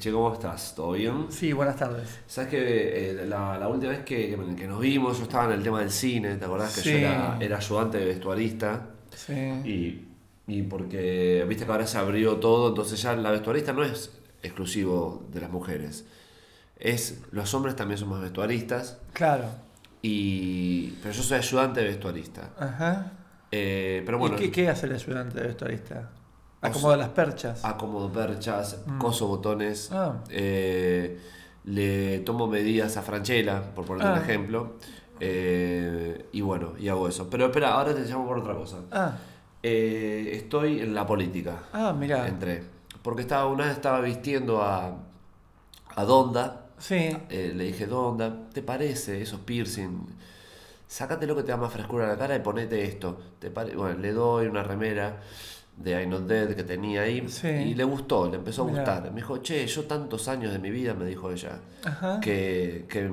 ¿Qué 0.00 0.08
haces, 0.08 0.12
che? 0.12 0.12
¿Cómo 0.12 0.32
estás? 0.32 0.74
¿Todo 0.74 0.92
bien? 0.92 1.26
Sí, 1.30 1.52
buenas 1.52 1.76
tardes. 1.76 2.18
Sabes 2.26 2.50
que 2.50 3.10
eh, 3.10 3.26
la, 3.26 3.58
la 3.58 3.68
última 3.68 3.92
vez 3.92 4.00
que, 4.04 4.36
que 4.56 4.66
nos 4.66 4.80
vimos, 4.80 5.18
yo 5.18 5.24
estaba 5.24 5.44
en 5.46 5.52
el 5.58 5.62
tema 5.62 5.80
del 5.80 5.90
cine, 5.90 6.36
¿te 6.36 6.44
acordás 6.44 6.74
que 6.74 6.80
Sí. 6.80 6.90
yo 6.92 6.98
era, 6.98 7.36
era 7.40 7.56
ayudante 7.58 7.98
de 7.98 8.04
vestuarista? 8.06 8.86
Sí. 9.14 9.34
Y, 9.64 10.04
y 10.46 10.62
porque, 10.62 11.44
viste 11.48 11.64
que 11.66 11.72
ahora 11.72 11.86
se 11.86 11.98
abrió 11.98 12.36
todo, 12.36 12.68
entonces 12.68 13.00
ya 13.02 13.14
la 13.14 13.30
vestuarista 13.30 13.72
no 13.72 13.84
es 13.84 14.10
exclusivo 14.42 15.26
de 15.32 15.40
las 15.40 15.50
mujeres. 15.50 16.04
Es, 16.78 17.20
los 17.32 17.52
hombres 17.54 17.76
también 17.76 17.98
somos 17.98 18.20
vestuaristas, 18.22 18.98
Claro. 19.12 19.44
y, 20.00 20.92
pero 21.02 21.12
yo 21.14 21.22
soy 21.22 21.38
ayudante 21.38 21.80
de 21.80 21.88
vestuarista. 21.88 22.50
Ajá. 22.58 23.12
Eh, 23.52 24.02
pero 24.06 24.16
bueno, 24.18 24.36
¿Y 24.36 24.38
qué, 24.40 24.50
qué 24.50 24.68
hace 24.70 24.86
el 24.86 24.94
ayudante 24.94 25.38
de 25.40 25.46
vestuarista? 25.48 26.08
O 26.62 26.66
Acomoda 26.66 26.94
sea, 26.96 27.04
las 27.06 27.08
perchas. 27.10 27.64
acomodo 27.64 28.12
perchas, 28.12 28.82
Mm. 28.86 28.98
coso 28.98 29.26
botones, 29.28 29.90
Ah. 29.92 30.16
eh, 30.28 31.18
le 31.64 32.18
tomo 32.20 32.46
medidas 32.46 32.96
a 32.96 33.02
Franchella, 33.02 33.62
por 33.74 33.86
ponerte 33.86 34.12
un 34.12 34.18
Ah. 34.18 34.22
ejemplo, 34.22 34.72
eh, 35.20 36.26
y 36.32 36.40
bueno, 36.42 36.72
y 36.78 36.88
hago 36.88 37.08
eso. 37.08 37.28
Pero 37.30 37.46
espera, 37.46 37.72
ahora 37.74 37.94
te 37.94 38.00
llamo 38.02 38.26
por 38.26 38.38
otra 38.38 38.54
cosa. 38.54 38.78
Ah, 38.90 39.12
Eh, 39.62 40.30
estoy 40.36 40.80
en 40.80 40.94
la 40.94 41.06
política. 41.06 41.64
ah, 41.74 41.92
mirá. 41.92 42.26
Entré. 42.26 42.62
Porque 43.02 43.20
estaba, 43.22 43.46
una 43.46 43.64
vez 43.66 43.74
estaba 43.74 44.00
vistiendo 44.00 44.62
a, 44.62 44.96
a 45.96 46.04
Donda. 46.04 46.66
Sí. 46.78 47.14
eh, 47.28 47.52
le 47.54 47.64
dije, 47.64 47.86
Donda, 47.86 48.48
¿te 48.54 48.62
parece 48.62 49.20
esos 49.20 49.40
piercing? 49.40 50.06
Sácate 50.88 51.26
lo 51.26 51.36
que 51.36 51.42
te 51.42 51.48
da 51.52 51.58
más 51.58 51.70
frescura 51.72 52.06
a 52.06 52.08
la 52.08 52.16
cara 52.16 52.34
y 52.36 52.40
ponete 52.40 52.82
esto. 52.84 53.18
¿Te 53.38 53.50
pare-?" 53.50 53.76
Bueno, 53.76 53.98
le 53.98 54.12
doy 54.12 54.46
una 54.46 54.62
remera 54.62 55.20
de 55.82 56.02
I 56.02 56.06
Not 56.06 56.26
Dead 56.26 56.54
que 56.54 56.62
tenía 56.62 57.02
ahí 57.02 57.24
Sí. 57.28 57.48
y 57.48 57.74
le 57.74 57.84
gustó, 57.84 58.28
le 58.30 58.36
empezó 58.36 58.62
a 58.62 58.66
Mirá. 58.66 58.78
gustar. 58.78 59.10
Me 59.10 59.16
dijo, 59.16 59.38
che, 59.38 59.66
yo 59.66 59.84
tantos 59.84 60.28
años 60.28 60.52
de 60.52 60.58
mi 60.58 60.70
vida, 60.70 60.94
me 60.94 61.04
dijo 61.06 61.30
ella, 61.30 61.58
Ajá. 61.84 62.20
que, 62.20 62.84
que 62.88 63.10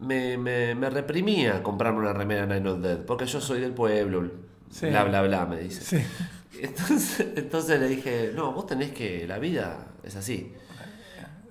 me, 0.00 0.38
me, 0.38 0.74
me 0.74 0.90
reprimía 0.90 1.62
comprarme 1.62 1.98
una 2.00 2.12
remera 2.12 2.46
de 2.46 2.56
I 2.56 2.60
Not 2.60 2.78
Dead, 2.80 2.98
porque 3.04 3.26
yo 3.26 3.40
soy 3.40 3.60
del 3.60 3.72
pueblo, 3.72 4.30
Sí. 4.70 4.86
bla, 4.86 5.04
bla, 5.04 5.22
bla, 5.22 5.46
me 5.46 5.58
dice. 5.60 5.82
Sí. 5.82 6.04
Entonces, 6.60 7.26
entonces 7.36 7.78
le 7.78 7.86
dije, 7.88 8.32
no, 8.34 8.52
vos 8.52 8.66
tenés 8.66 8.90
que, 8.90 9.26
la 9.28 9.38
vida 9.38 9.86
es 10.02 10.16
así. 10.16 10.52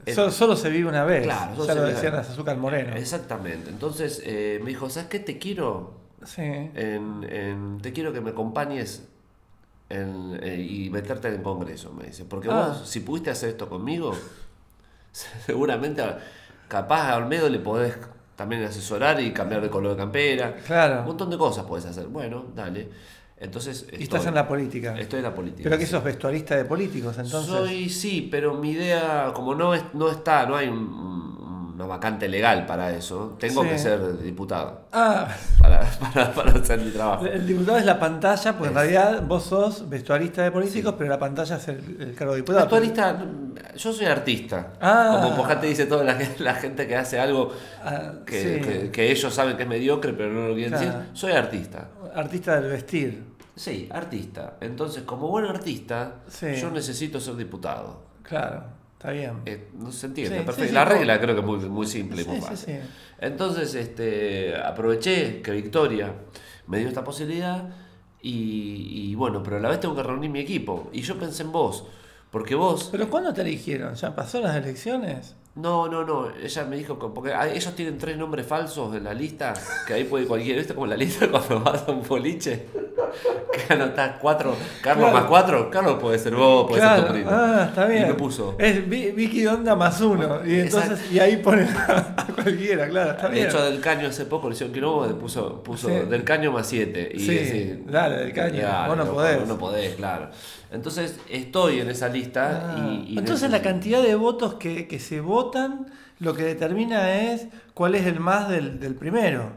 Eh, 0.05 0.13
Solo, 0.13 0.31
solo 0.31 0.55
se 0.57 0.69
vive 0.69 0.89
una 0.89 1.03
vez. 1.05 1.23
Claro, 1.23 1.65
ya 1.65 1.75
lo 1.75 1.83
decían 1.83 2.13
las 2.13 2.29
azúcar 2.29 2.57
moreno. 2.57 2.95
Exactamente. 2.95 3.69
Entonces 3.69 4.21
eh, 4.25 4.59
me 4.61 4.69
dijo, 4.69 4.89
¿sabes 4.89 5.07
qué? 5.09 5.19
Te 5.19 5.37
quiero, 5.37 5.95
Sí. 6.25 6.41
en, 6.41 7.25
en- 7.29 7.77
te 7.81 7.93
quiero 7.93 8.11
que 8.11 8.19
me 8.21 8.31
acompañes 8.31 9.07
en- 9.89 10.39
eh, 10.41 10.61
y 10.61 10.89
meterte 10.89 11.27
en 11.29 11.35
el 11.35 11.41
Congreso, 11.41 11.91
me 11.93 12.05
dice. 12.05 12.25
Porque 12.25 12.49
Ah. 12.51 12.69
vos, 12.77 12.89
si 12.89 12.99
pudiste 13.01 13.29
hacer 13.29 13.49
esto 13.49 13.69
conmigo, 13.69 14.13
seguramente 15.45 16.03
capaz 16.67 17.09
a 17.11 17.17
Olmedo 17.17 17.49
le 17.49 17.59
podés 17.59 17.95
también 18.35 18.63
asesorar 18.63 19.19
y 19.21 19.31
cambiar 19.31 19.61
de 19.61 19.69
color 19.69 19.91
de 19.93 19.97
campera. 19.97 20.53
Un 20.57 20.63
Claro. 20.63 21.03
montón 21.03 21.29
de 21.29 21.37
cosas 21.37 21.65
podés 21.65 21.85
hacer. 21.85 22.07
Bueno, 22.07 22.45
dale. 22.55 22.89
Entonces... 23.39 23.87
Y 23.97 24.03
estás 24.03 24.25
en 24.25 24.33
la 24.35 24.47
política. 24.47 24.97
Estoy 24.99 25.17
en 25.19 25.23
la 25.23 25.33
política. 25.33 25.63
Pero 25.63 25.77
que 25.77 25.85
sos 25.85 26.03
vestuarista 26.03 26.55
de 26.55 26.65
políticos, 26.65 27.17
entonces. 27.17 27.49
Soy, 27.51 27.89
sí, 27.89 28.27
pero 28.31 28.55
mi 28.55 28.71
idea, 28.71 29.31
como 29.33 29.53
no, 29.55 29.73
es, 29.75 29.83
no 29.93 30.09
está, 30.09 30.45
no 30.47 30.55
hay 30.55 30.67
un- 30.67 30.77
un- 30.77 31.36
una 31.77 31.85
vacante 31.85 32.27
legal 32.27 32.65
para 32.65 32.91
eso, 32.91 33.37
tengo 33.39 33.61
Sí. 33.61 33.69
que 33.69 33.77
ser 33.77 34.17
diputado 34.23 34.81
Ah, 34.91 35.27
para, 35.59 35.81
para, 36.13 36.31
para 36.33 36.51
hacer 36.53 36.79
mi 36.81 36.89
trabajo. 36.89 37.27
el 37.27 37.45
diputado 37.45 37.77
es 37.77 37.85
la 37.85 37.99
pantalla, 37.99 38.53
porque 38.57 38.71
en 38.73 38.77
Es- 38.77 38.91
realidad 38.91 39.21
vos 39.27 39.43
sos 39.43 39.87
vestuarista 39.87 40.41
de 40.41 40.49
políticos, 40.51 40.95
pero 40.97 41.11
la 41.11 41.19
pantalla 41.19 41.55
es 41.57 41.67
el, 41.67 41.97
el 42.01 42.15
cargo 42.15 42.33
de 42.33 42.39
diputado. 42.41 42.63
Actualista, 42.63 43.15
yo 43.75 43.93
soy 43.93 44.05
artista. 44.07 44.73
Ah. 44.81 45.19
Como 45.21 45.35
Pojá 45.37 45.59
te 45.61 45.67
dice 45.67 45.85
toda 45.85 46.03
la, 46.03 46.15
gente- 46.15 46.43
la 46.43 46.55
gente 46.55 46.87
que 46.87 46.95
hace 46.95 47.19
algo 47.19 47.51
Ah, 47.83 48.11
que, 48.25 48.41
sí. 48.41 48.61
que- 48.67 48.89
que 48.91 49.11
ellos 49.11 49.31
saben 49.31 49.55
que 49.55 49.63
es 49.63 49.69
mediocre, 49.69 50.13
pero 50.13 50.33
no 50.33 50.47
lo 50.47 50.55
quieren 50.55 50.71
Claro. 50.73 50.85
decir. 50.99 51.09
Soy 51.13 51.31
artista. 51.33 51.89
Artista 52.15 52.59
del 52.59 52.71
vestir. 52.71 53.23
Sí, 53.55 53.87
artista. 53.91 54.55
Entonces, 54.61 55.03
como 55.03 55.27
buen 55.29 55.45
artista, 55.45 56.15
yo 56.59 56.71
necesito 56.71 57.19
ser 57.19 57.35
diputado. 57.35 58.01
Claro, 58.23 58.63
está 59.07 59.11
bien. 59.11 59.41
Eh, 59.45 59.69
no 59.77 59.91
se 59.91 60.07
entiende, 60.07 60.39
Sí, 60.39 60.45
perfecto. 60.45 60.67
sí, 60.67 60.73
la 60.73 60.85
regla 60.85 61.19
creo 61.19 61.35
que 61.35 61.41
es 61.41 61.47
muy, 61.47 61.57
muy 61.69 61.87
simple 61.87 62.21
y 62.21 62.25
muy 62.25 62.41
fácil. 62.41 62.79
Entonces, 63.19 63.73
este, 63.75 64.55
aproveché 64.55 65.41
que 65.41 65.51
Victoria 65.51 66.13
me 66.67 66.79
dio 66.79 66.87
esta 66.87 67.03
posibilidad 67.03 67.69
y, 68.21 69.09
y 69.11 69.15
bueno, 69.15 69.41
pero 69.43 69.57
a 69.57 69.59
la 69.59 69.69
vez 69.69 69.79
tengo 69.79 69.95
que 69.95 70.03
reunir 70.03 70.29
mi 70.29 70.39
equipo. 70.39 70.89
Y 70.91 71.01
yo 71.01 71.17
pensé 71.17 71.43
en 71.43 71.51
vos, 71.51 71.85
porque 72.31 72.55
vos... 72.55 72.89
¿Pero 72.91 73.09
cuándo 73.09 73.33
te 73.33 73.41
eligieron? 73.41 73.95
¿Ya 73.95 74.13
pasó 74.15 74.41
las 74.41 74.55
elecciones? 74.55 75.35
No, 75.57 75.87
no, 75.87 76.03
no, 76.03 76.29
ella 76.41 76.63
me 76.65 76.75
dijo, 76.75 76.99
que- 76.99 77.07
porque 77.07 77.33
ah, 77.33 77.47
ellos 77.47 77.73
tienen 77.75 77.97
tres 77.97 78.15
nombres 78.15 78.45
falsos 78.45 78.95
en 78.95 79.03
la 79.05 79.13
lista, 79.13 79.53
que 79.87 79.93
ahí 79.95 80.03
puede 80.03 80.25
cualquiera, 80.27 80.59
¿viste 80.59 80.73
como 80.75 80.85
la 80.87 80.95
lista 80.95 81.27
cuando 81.31 81.59
vas 81.61 81.83
a 81.87 81.91
un 81.91 82.07
boliche? 82.07 82.67
Que 83.67 83.73
anotás 83.73 84.17
cuatro, 84.21 84.55
Carlos 84.81 85.05
Claro. 85.09 85.19
más 85.21 85.27
cuatro, 85.29 85.71
Carlos 85.71 85.97
puede 85.99 86.19
ser 86.19 86.35
vos, 86.35 86.67
puede 86.69 86.81
ser 86.83 87.05
tu 87.07 87.13
primo. 87.13 87.29
ah, 87.31 87.65
está 87.69 87.85
bien. 87.87 88.03
Y 88.03 88.05
me 88.07 88.13
puso. 88.13 88.55
Es 88.59 88.87
Vi- 88.87 89.11
Vicky 89.11 89.47
Onda 89.47 89.75
más 89.75 89.99
uno. 90.01 90.45
Y 90.45 90.59
Exacto. 90.59 90.83
entonces, 90.93 91.11
y 91.11 91.19
ahí 91.19 91.37
ponen 91.37 91.67
a, 91.75 92.15
cualquiera, 92.35 92.87
claro, 92.87 93.11
está 93.11 93.27
De 93.29 93.33
bien. 93.35 93.47
hecho, 93.47 93.63
del 93.63 93.79
caño 93.81 94.09
hace 94.09 94.25
poco 94.25 94.49
le 94.49 94.53
hicieron 94.55 94.73
quilombo, 94.73 95.07
le 95.07 95.13
puso, 95.15 95.63
puso 95.63 95.87
Sí. 95.89 95.93
del 96.07 96.23
caño 96.23 96.51
más 96.51 96.67
siete. 96.67 97.09
Y 97.13 97.19
Sí, 97.19 97.39
así, 97.39 97.83
dale, 97.87 98.17
Del 98.17 98.33
Caño, 98.33 98.61
vos 98.87 98.97
no 98.97 99.05
podés. 99.05 99.39
Vos 99.39 99.47
no 99.47 99.57
podés, 99.57 99.95
claro. 99.95 100.29
Entonces, 100.71 101.19
estoy 101.29 101.79
en 101.79 101.89
esa 101.89 102.09
lista 102.09 102.73
Ah, 102.75 102.89
y, 103.07 103.13
y 103.13 103.17
entonces 103.17 103.49
la 103.51 103.61
cantidad 103.61 104.01
de 104.01 104.15
votos 104.15 104.55
que, 104.55 104.87
que 104.87 104.99
se 104.99 105.21
votan 105.21 105.87
lo 106.19 106.33
que 106.33 106.43
determina 106.43 107.13
es 107.13 107.47
cuál 107.73 107.95
es 107.95 108.05
el 108.05 108.19
más 108.19 108.49
del, 108.49 108.79
del 108.79 108.95
primero. 108.95 109.51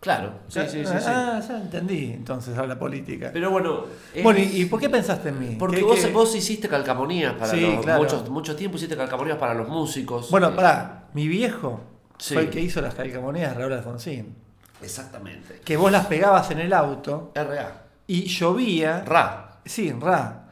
Claro, 0.00 0.32
sí, 0.48 0.60
sí, 0.68 0.78
sí. 0.84 0.86
sí. 0.86 1.04
Ah, 1.06 1.40
ya 1.46 1.58
entendí 1.60 2.12
entonces 2.14 2.56
a 2.56 2.66
la 2.66 2.78
política. 2.78 3.30
Pero 3.34 3.50
bueno. 3.50 3.84
es- 4.14 4.22
bueno, 4.22 4.38
¿y, 4.38 4.62
y 4.62 4.64
por 4.64 4.80
qué 4.80 4.88
pensaste 4.88 5.28
en 5.28 5.38
mí? 5.38 5.56
Porque 5.58 5.76
¿Qué- 5.78 5.82
vos, 5.82 6.12
vos 6.12 6.34
hiciste 6.34 6.68
calcamonías 6.68 7.34
para 7.34 7.50
Sí, 7.50 7.60
los. 7.60 7.84
claro. 7.84 8.02
Mucho, 8.02 8.24
mucho 8.30 8.56
tiempo 8.56 8.78
hiciste 8.78 8.96
calcamonías 8.96 9.36
para 9.36 9.52
los 9.52 9.68
músicos. 9.68 10.30
Bueno, 10.30 10.48
Eh, 10.48 10.52
pará, 10.56 11.04
mi 11.12 11.28
viejo 11.28 11.80
Sí. 12.18 12.32
fue 12.34 12.44
el 12.44 12.50
que 12.50 12.60
hizo 12.60 12.80
las 12.80 12.94
calcamonías 12.94 13.52
de 13.54 13.58
Raúl 13.60 13.72
Alfonsín. 13.74 14.34
Exactamente. 14.82 15.60
Que 15.64 15.76
vos 15.76 15.92
las 15.92 16.06
pegabas 16.06 16.50
en 16.50 16.60
el 16.60 16.72
auto 16.72 17.32
RA. 17.34 17.82
y 18.06 18.24
llovía. 18.26 19.04
Ra. 19.04 19.49
Sí, 19.64 19.92
ra. 19.92 20.48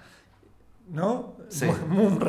¿No? 0.90 1.36
Sí. 1.48 1.66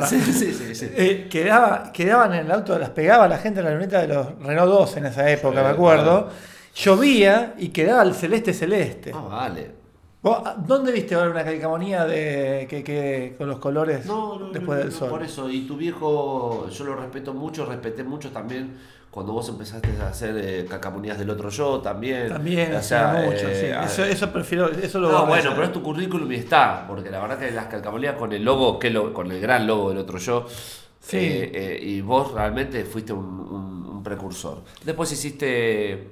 Sí, 0.08 0.20
sí, 0.22 0.54
sí. 0.54 0.76
sí. 0.76 0.90
Eh, 0.96 1.28
quedaba, 1.30 1.92
quedaban 1.92 2.34
en 2.34 2.46
el 2.46 2.52
auto, 2.52 2.78
las 2.80 2.90
pegaba 2.90 3.28
la 3.28 3.38
gente 3.38 3.60
en 3.60 3.66
la 3.66 3.72
luneta 3.74 4.02
de 4.02 4.08
los 4.08 4.28
Renault 4.40 4.70
2 4.72 4.98
en 4.98 5.06
esa 5.08 5.30
época, 5.30 5.58
Sí, 5.58 5.64
me 5.64 5.70
acuerdo. 5.70 6.30
Llovía 6.76 7.56
y 7.58 7.70
quedaba 7.70 8.04
el 8.04 8.14
celeste 8.14 8.54
celeste. 8.54 9.12
Ah, 9.14 9.22
vale. 9.30 9.72
¿Vos, 10.22 10.38
ah, 10.46 10.56
¿Dónde 10.58 10.92
viste 10.92 11.16
ahora 11.16 11.32
una 11.32 11.44
calcamonía 11.46 12.06
de 12.06 12.68
que, 12.70 12.84
que 12.84 13.36
con 13.38 13.48
los 13.48 13.60
colores 13.60 14.06
No, 14.06 14.38
no, 14.38 14.48
no, 14.48 14.52
después 14.52 14.78
no, 14.78 14.84
del 14.84 14.94
no, 14.94 14.98
sol? 15.00 15.10
por 15.10 15.24
eso. 15.24 15.50
Y 15.50 15.66
tu 15.66 15.78
viejo, 15.78 16.68
yo 16.70 16.84
lo 16.84 16.96
respeto 16.96 17.34
mucho, 17.34 17.66
respeté 17.66 18.04
mucho 18.04 18.30
también 18.32 18.78
cuando 19.12 19.34
vos 19.34 19.50
empezaste 19.50 19.90
a 20.02 20.10
hacer 20.10 20.36
eh, 20.38 20.66
calcamonías 20.70 21.18
del 21.18 21.30
otro 21.32 21.50
yo 21.50 21.80
también. 21.80 22.30
También, 22.30 22.76
O 22.76 22.82
sea, 22.82 23.24
mucho, 23.26 23.48
eh, 23.50 23.56
sí. 23.56 23.86
Eso, 23.92 24.04
eso 24.06 24.32
prefiero, 24.32 24.70
eso 24.70 25.00
lo 25.00 25.12
No, 25.12 25.26
bueno, 25.26 25.52
pero 25.52 25.64
es 25.66 25.72
tu 25.74 25.82
currículum 25.82 26.32
y 26.32 26.36
está, 26.36 26.86
porque 26.88 27.10
la 27.10 27.20
verdad 27.20 27.40
que 27.40 27.50
las 27.52 27.66
calcamonías 27.66 28.16
con 28.16 28.32
el 28.34 28.44
logo, 28.44 28.78
que 28.78 28.90
lo, 28.92 29.14
con 29.14 29.32
el 29.32 29.42
gran 29.42 29.66
logo 29.66 29.90
del 29.90 29.98
otro 30.00 30.18
yo, 30.20 30.46
Sí. 31.02 31.18
eh, 31.18 31.52
eh, 31.54 31.80
y 31.82 32.02
vos 32.02 32.34
realmente 32.34 32.84
fuiste 32.86 33.14
un, 33.14 33.26
un- 33.26 33.86
un 33.90 34.04
precursor. 34.04 34.62
Después 34.84 35.12
hiciste, 35.12 36.10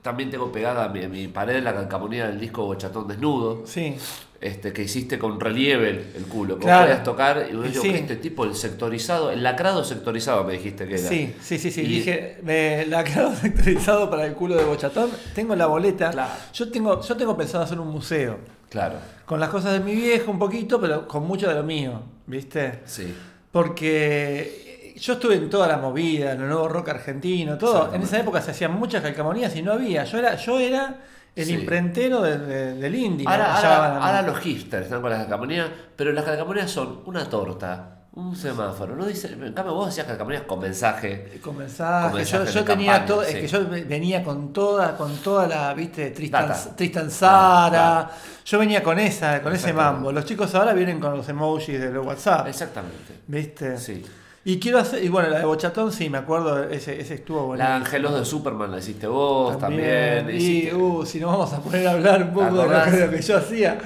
también 0.00 0.30
tengo 0.30 0.50
pegada 0.50 0.84
a 0.84 0.88
mi, 0.88 1.04
a 1.04 1.08
mi 1.08 1.28
pared 1.28 1.62
la 1.62 1.74
calcamonía 1.74 2.28
del 2.28 2.40
disco 2.40 2.64
Bochatón 2.64 3.06
Desnudo, 3.08 3.66
Sí, 3.66 3.96
este, 4.40 4.72
que 4.72 4.82
hiciste 4.82 5.18
con 5.18 5.40
relieve 5.40 5.90
el, 5.90 6.06
el 6.16 6.24
culo, 6.26 6.58
que 6.58 6.64
Claro. 6.64 6.82
podías 6.86 7.02
tocar, 7.02 7.48
y 7.50 7.56
vos 7.56 7.66
Y 7.66 7.70
digo, 7.70 7.82
sí. 7.82 7.90
este 7.90 8.16
tipo, 8.16 8.44
el 8.44 8.54
sectorizado, 8.54 9.30
el 9.32 9.42
lacrado 9.42 9.82
sectorizado 9.82 10.44
me 10.44 10.52
dijiste 10.52 10.86
que 10.86 10.94
era. 10.94 11.08
sí, 11.08 11.34
sí, 11.40 11.58
sí, 11.58 11.70
sí. 11.72 11.80
Y- 11.82 11.86
Dije, 11.86 12.38
me 12.42 12.86
la 12.86 13.02
quedado 13.04 13.34
sectorizado 13.40 14.08
para 14.08 14.26
el 14.26 14.34
culo 14.34 14.54
de 14.56 14.64
Bochatón. 14.64 15.10
Tengo 15.34 15.56
la 15.56 15.66
boleta. 15.66 16.10
Claro. 16.10 16.32
Yo 16.54 16.70
tengo, 16.70 17.00
yo 17.02 17.16
tengo 17.16 17.36
pensado 17.36 17.64
hacer 17.64 17.80
un 17.80 17.88
museo. 17.88 18.38
Claro, 18.70 18.96
Con 19.24 19.40
las 19.40 19.48
cosas 19.48 19.72
de 19.72 19.80
mi 19.80 19.94
viejo 19.94 20.30
un 20.30 20.38
poquito, 20.38 20.78
pero 20.80 21.08
con 21.08 21.26
mucho 21.26 21.48
de 21.48 21.54
lo 21.54 21.62
mío, 21.62 22.02
¿viste? 22.26 22.80
sí. 22.84 23.14
Porque 23.50 24.94
yo 25.00 25.14
estuve 25.14 25.34
en 25.36 25.48
toda 25.50 25.66
la 25.68 25.78
movida, 25.78 26.32
en 26.32 26.42
el 26.42 26.48
nuevo 26.48 26.68
rock 26.68 26.88
argentino, 26.90 27.56
todo. 27.58 27.92
En 27.94 28.02
esa 28.02 28.18
época 28.18 28.40
se 28.42 28.50
hacían 28.52 28.72
muchas 28.72 29.02
calcamonías 29.02 29.54
y 29.56 29.62
no 29.62 29.72
había. 29.72 30.04
Yo 30.04 30.18
era, 30.18 30.36
yo 30.36 30.58
era 30.58 30.96
el 31.42 31.46
Sí. 31.46 31.54
imprentero 31.54 32.20
de- 32.22 32.38
de- 32.38 32.74
del 32.74 32.94
indie. 32.94 33.26
me 33.26 33.32
Ahora, 33.34 34.22
los 34.22 34.38
hipsters 34.40 34.84
están 34.84 35.00
con 35.00 35.10
las 35.10 35.20
calcamonías, 35.20 35.68
pero 35.96 36.12
las 36.12 36.24
calcamonías 36.24 36.70
son 36.70 37.00
una 37.06 37.28
torta, 37.28 37.94
un 38.14 38.34
semáforo. 38.34 38.96
No 38.96 39.06
dice, 39.06 39.28
en 39.28 39.52
cambio 39.52 39.74
vos 39.74 39.88
hacías 39.88 40.06
calcamonías 40.06 40.42
con 40.42 40.58
mensaje. 40.60 41.38
Con 41.42 41.56
mensajes. 41.56 42.02
Con 42.10 42.12
yo 42.12 42.16
mensajes 42.38 42.54
yo 42.54 42.64
tenía 42.64 43.06
todo, 43.06 43.22
sí. 43.24 43.28
es 43.34 43.40
que 43.42 43.46
yo 43.48 43.68
ve- 43.68 43.84
venía 43.84 44.22
con 44.24 44.52
toda, 44.52 44.96
con 44.96 45.16
toda 45.18 45.46
la, 45.46 45.72
viste, 45.74 46.10
Tristan. 46.10 46.52
Tristan 46.76 47.10
Sara. 47.10 47.68
Claro, 47.70 48.10
Yo 48.44 48.58
venía 48.58 48.82
con 48.82 48.98
esa, 48.98 49.42
con 49.42 49.52
ese 49.52 49.72
mambo. 49.74 50.10
Los 50.10 50.24
chicos 50.24 50.54
ahora 50.54 50.72
vienen 50.72 50.98
con 50.98 51.16
los 51.16 51.28
emojis 51.28 51.78
de 51.78 51.90
los 51.92 52.04
WhatsApp. 52.06 52.46
Exactamente. 52.48 53.20
¿Viste? 53.26 53.76
Sí. 53.76 54.02
Y 54.50 54.58
quiero 54.58 54.78
hacer, 54.78 55.04
y 55.04 55.10
bueno, 55.10 55.28
la 55.28 55.40
de 55.40 55.44
Bochatón 55.44 55.92
sí, 55.92 56.08
me 56.08 56.16
acuerdo, 56.16 56.64
ese, 56.70 56.98
ese 56.98 57.16
estuvo 57.16 57.48
bueno. 57.48 57.62
La 57.62 57.68
de 57.70 57.76
Ángelos 57.76 58.14
de 58.18 58.24
Superman 58.24 58.70
la 58.70 58.78
hiciste 58.78 59.06
vos 59.06 59.58
también. 59.58 60.30
Y 60.30 60.36
hiciste- 60.36 60.74
uh, 60.74 61.04
si 61.04 61.20
nos 61.20 61.32
vamos 61.32 61.52
a 61.52 61.60
poner 61.60 61.86
a 61.86 61.90
hablar 61.90 62.22
un 62.22 62.30
poco 62.32 62.46
de 62.46 62.52
lo, 62.52 62.62
acordás? 62.62 62.92
de 62.92 63.06
lo 63.06 63.12
que 63.12 63.20
yo 63.20 63.36
hacía. 63.36 63.78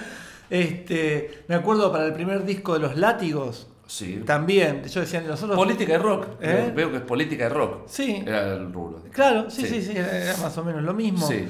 Este, 0.48 1.42
me 1.48 1.56
acuerdo 1.56 1.90
para 1.90 2.04
el 2.06 2.12
primer 2.12 2.44
disco 2.44 2.74
de 2.74 2.78
los 2.78 2.96
látigos, 2.96 3.66
Sí. 3.88 4.22
también, 4.24 4.84
yo 4.84 5.00
decía, 5.00 5.20
nosotros... 5.22 5.56
Política 5.56 5.94
y 5.94 5.96
rock. 5.96 6.26
¿Eh? 6.40 6.72
Veo 6.76 6.92
que 6.92 6.98
es 6.98 7.02
política 7.02 7.46
y 7.46 7.48
rock. 7.48 7.82
Sí. 7.88 8.22
Era 8.24 8.52
el 8.54 8.72
rubro. 8.72 9.02
Claro, 9.10 9.50
sí, 9.50 9.62
Sí. 9.62 9.82
sí, 9.82 9.82
sí, 9.82 9.92
era 9.96 10.36
más 10.36 10.56
o 10.58 10.64
menos 10.64 10.82
lo 10.84 10.94
mismo. 10.94 11.26
Sí. 11.26 11.44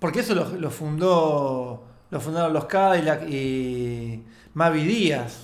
Porque 0.00 0.18
eso 0.18 0.34
lo, 0.34 0.48
lo 0.58 0.68
fundó, 0.70 1.84
lo 2.10 2.20
fundaron 2.20 2.52
los 2.52 2.64
Cadillac 2.64 3.22
y 3.28 4.24
Mavi 4.54 4.82
Díaz, 4.84 5.38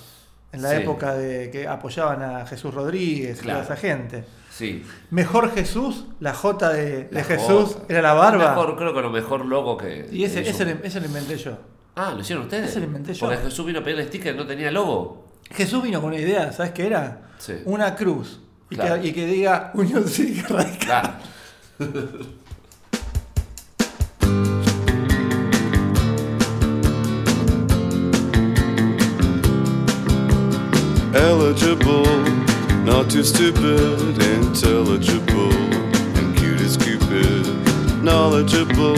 en 0.51 0.61
la 0.61 0.69
Sí. 0.71 0.75
época 0.77 1.13
de 1.15 1.49
que 1.51 1.67
apoyaban 1.67 2.21
a 2.23 2.45
Jesús 2.45 2.73
Rodríguez 2.73 3.41
y 3.45 3.49
a 3.49 3.61
esa 3.61 3.75
gente. 3.75 4.25
Sí. 4.51 4.83
Mejor 5.11 5.53
Jesús, 5.53 6.05
la 6.19 6.33
J 6.33 6.69
de, 6.69 7.09
Jesús, 7.23 7.73
J. 7.75 7.85
era 7.89 8.01
la 8.01 8.13
barba. 8.13 8.49
Mejor, 8.49 8.75
creo 8.75 8.93
que 8.93 9.01
lo 9.01 9.09
mejor 9.09 9.45
logo 9.45 9.77
que. 9.77 10.07
Y 10.11 10.23
ese, 10.25 10.43
que 10.43 10.49
ese, 10.49 10.65
lo- 10.65 10.83
ese 10.83 10.99
lo 10.99 11.05
inventé 11.05 11.37
yo. 11.37 11.57
Ah, 11.95 12.11
¿lo 12.13 12.21
hicieron 12.21 12.43
ustedes? 12.45 12.69
ese 12.69 12.79
lo 12.79 12.85
inventé 12.85 13.13
yo. 13.13 13.27
Porque 13.27 13.41
Jesús 13.43 13.65
vino 13.65 13.79
a 13.79 13.83
pedir 13.83 13.99
el 13.99 14.07
sticker 14.07 14.35
no 14.35 14.45
tenía 14.45 14.71
logo. 14.71 15.25
Jesús 15.51 15.81
vino 15.83 16.01
con 16.01 16.09
una 16.11 16.19
idea, 16.19 16.51
¿sabes 16.51 16.71
qué 16.73 16.87
era? 16.87 17.29
Sí. 17.37 17.53
Una 17.65 17.95
cruz. 17.95 18.39
Y, 18.69 18.75
Claro. 18.75 19.01
que, 19.01 19.07
y 19.07 19.13
que 19.13 19.25
diga 19.25 19.71
Unión 19.73 20.07
Cívica 20.07 20.47
Radical. 20.49 20.77
Claro. 20.79 21.13
eligible, 31.49 32.05
not 32.83 33.09
too 33.09 33.23
stupid, 33.23 34.21
intelligible, 34.21 35.51
and 36.17 36.37
cute 36.37 36.61
as 36.61 36.77
Cupid, 36.77 37.43
knowledgeable, 38.03 38.93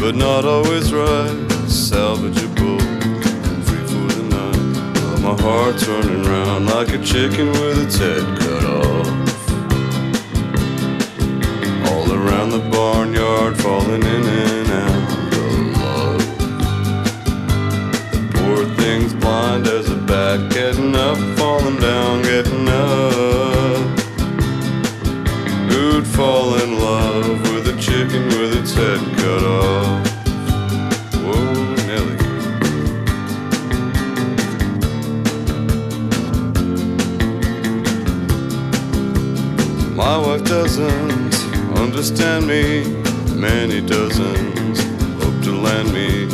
but 0.00 0.16
not 0.16 0.44
always 0.44 0.92
right, 0.92 1.30
salvageable, 1.68 2.80
and 2.80 3.64
free 3.64 3.86
for 3.86 4.08
the 4.14 4.24
night. 4.24 4.94
Well, 5.00 5.18
my 5.20 5.40
heart's 5.40 5.86
running 5.86 6.24
round 6.24 6.66
like 6.66 6.88
a 6.88 6.98
chicken 7.04 7.52
with 7.52 7.78
its 7.86 7.96
head 7.98 8.36
cut 8.36 8.64
off. 8.64 9.06
All 11.92 12.12
around 12.12 12.50
the 12.50 12.68
barnyard, 12.72 13.56
falling 13.58 14.02
in 14.02 14.24
and 14.24 14.70
out 14.72 15.12
of 15.38 15.58
love. 15.84 16.24
The 18.10 18.20
poor 18.34 18.64
thing's 18.74 19.14
blind 19.14 19.68
as 19.68 19.88
a 19.88 19.95
bat, 20.06 20.50
getting 20.52 20.94
up, 20.94 21.18
falling 21.36 21.78
down, 21.78 22.22
getting 22.22 22.68
up. 22.68 23.98
Who'd 25.70 26.06
fall 26.06 26.54
in 26.62 26.78
love 26.78 27.40
with 27.52 27.68
a 27.68 27.76
chicken 27.80 28.26
with 28.38 28.56
its 28.56 28.74
head 28.74 29.00
cut 29.18 29.42
off? 29.42 30.06
Whoa, 31.24 31.74
Nelly. 31.86 32.16
My 39.94 40.18
wife 40.18 40.44
doesn't 40.44 41.34
understand 41.78 42.46
me, 42.46 42.84
many 43.34 43.80
dozens 43.80 44.84
hope 45.22 45.42
to 45.44 45.52
land 45.52 45.92
me. 45.92 46.28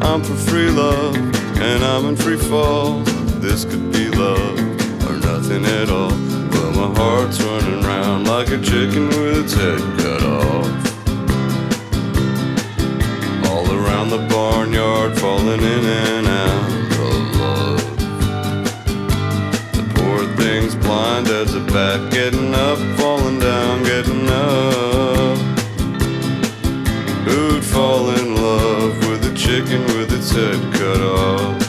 I'm 0.00 0.22
for 0.22 0.34
free 0.34 0.70
love, 0.70 1.14
and 1.56 1.84
I'm 1.84 2.06
in 2.06 2.16
free 2.16 2.36
fall. 2.36 3.00
This 3.40 3.64
could 3.64 3.92
be 3.92 4.08
love 4.08 4.58
or 5.06 5.16
nothing 5.18 5.64
at 5.64 5.90
all. 5.90 6.10
But 6.50 6.70
my 6.72 6.90
heart's 6.98 7.40
running 7.42 7.82
round 7.82 8.26
like 8.26 8.48
a 8.48 8.58
chicken 8.58 9.08
with 9.08 9.44
its 9.44 9.54
head 9.54 9.80
cut 9.98 10.22
off. 10.22 10.66
All 13.50 13.66
around 13.70 14.10
the 14.10 14.26
barnyard, 14.28 15.18
falling 15.18 15.60
in 15.60 15.84
and 15.84 16.26
out 16.26 16.98
of 17.08 17.36
love. 17.40 17.96
The 19.72 19.84
poor 19.94 20.24
thing's 20.36 20.74
blind 20.74 21.28
as 21.28 21.54
a 21.54 21.60
bat, 21.60 22.12
getting 22.12 22.54
up, 22.54 22.78
falling 22.98 23.38
down, 23.38 23.82
getting 23.84 24.28
up. 24.28 25.38
Who'd 27.26 27.64
fall 27.64 28.10
in 28.10 28.34
love 28.36 28.73
chicken 29.44 29.82
with 29.98 30.10
its 30.10 30.30
head 30.30 30.58
cut 30.72 31.02
off? 31.02 31.60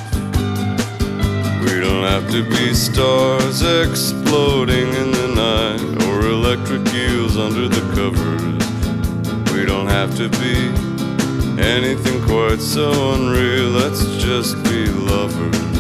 We 1.65 1.81
don't 1.81 2.05
have 2.05 2.31
to 2.31 2.41
be 2.49 2.73
stars 2.73 3.61
exploding 3.61 4.87
in 4.93 5.11
the 5.11 5.27
night 5.35 6.07
or 6.07 6.21
electric 6.21 6.87
eels 6.93 7.35
under 7.35 7.67
the 7.67 7.81
covers. 7.93 9.51
We 9.51 9.65
don't 9.65 9.87
have 9.87 10.15
to 10.15 10.29
be 10.39 10.55
anything 11.61 12.23
quite 12.23 12.61
so 12.61 13.13
unreal. 13.15 13.71
Let's 13.71 14.05
just 14.23 14.55
be 14.63 14.85
lovers. 14.85 15.74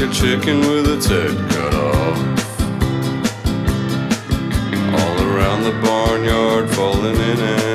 Like 0.00 0.10
a 0.10 0.14
chicken 0.14 0.60
with 0.60 0.86
its 0.88 1.06
head 1.06 1.36
cut 1.50 1.74
off. 1.74 2.18
All 4.94 5.26
around 5.28 5.62
the 5.62 5.78
barnyard, 5.82 6.70
falling 6.70 7.16
in 7.16 7.38
and 7.40 7.69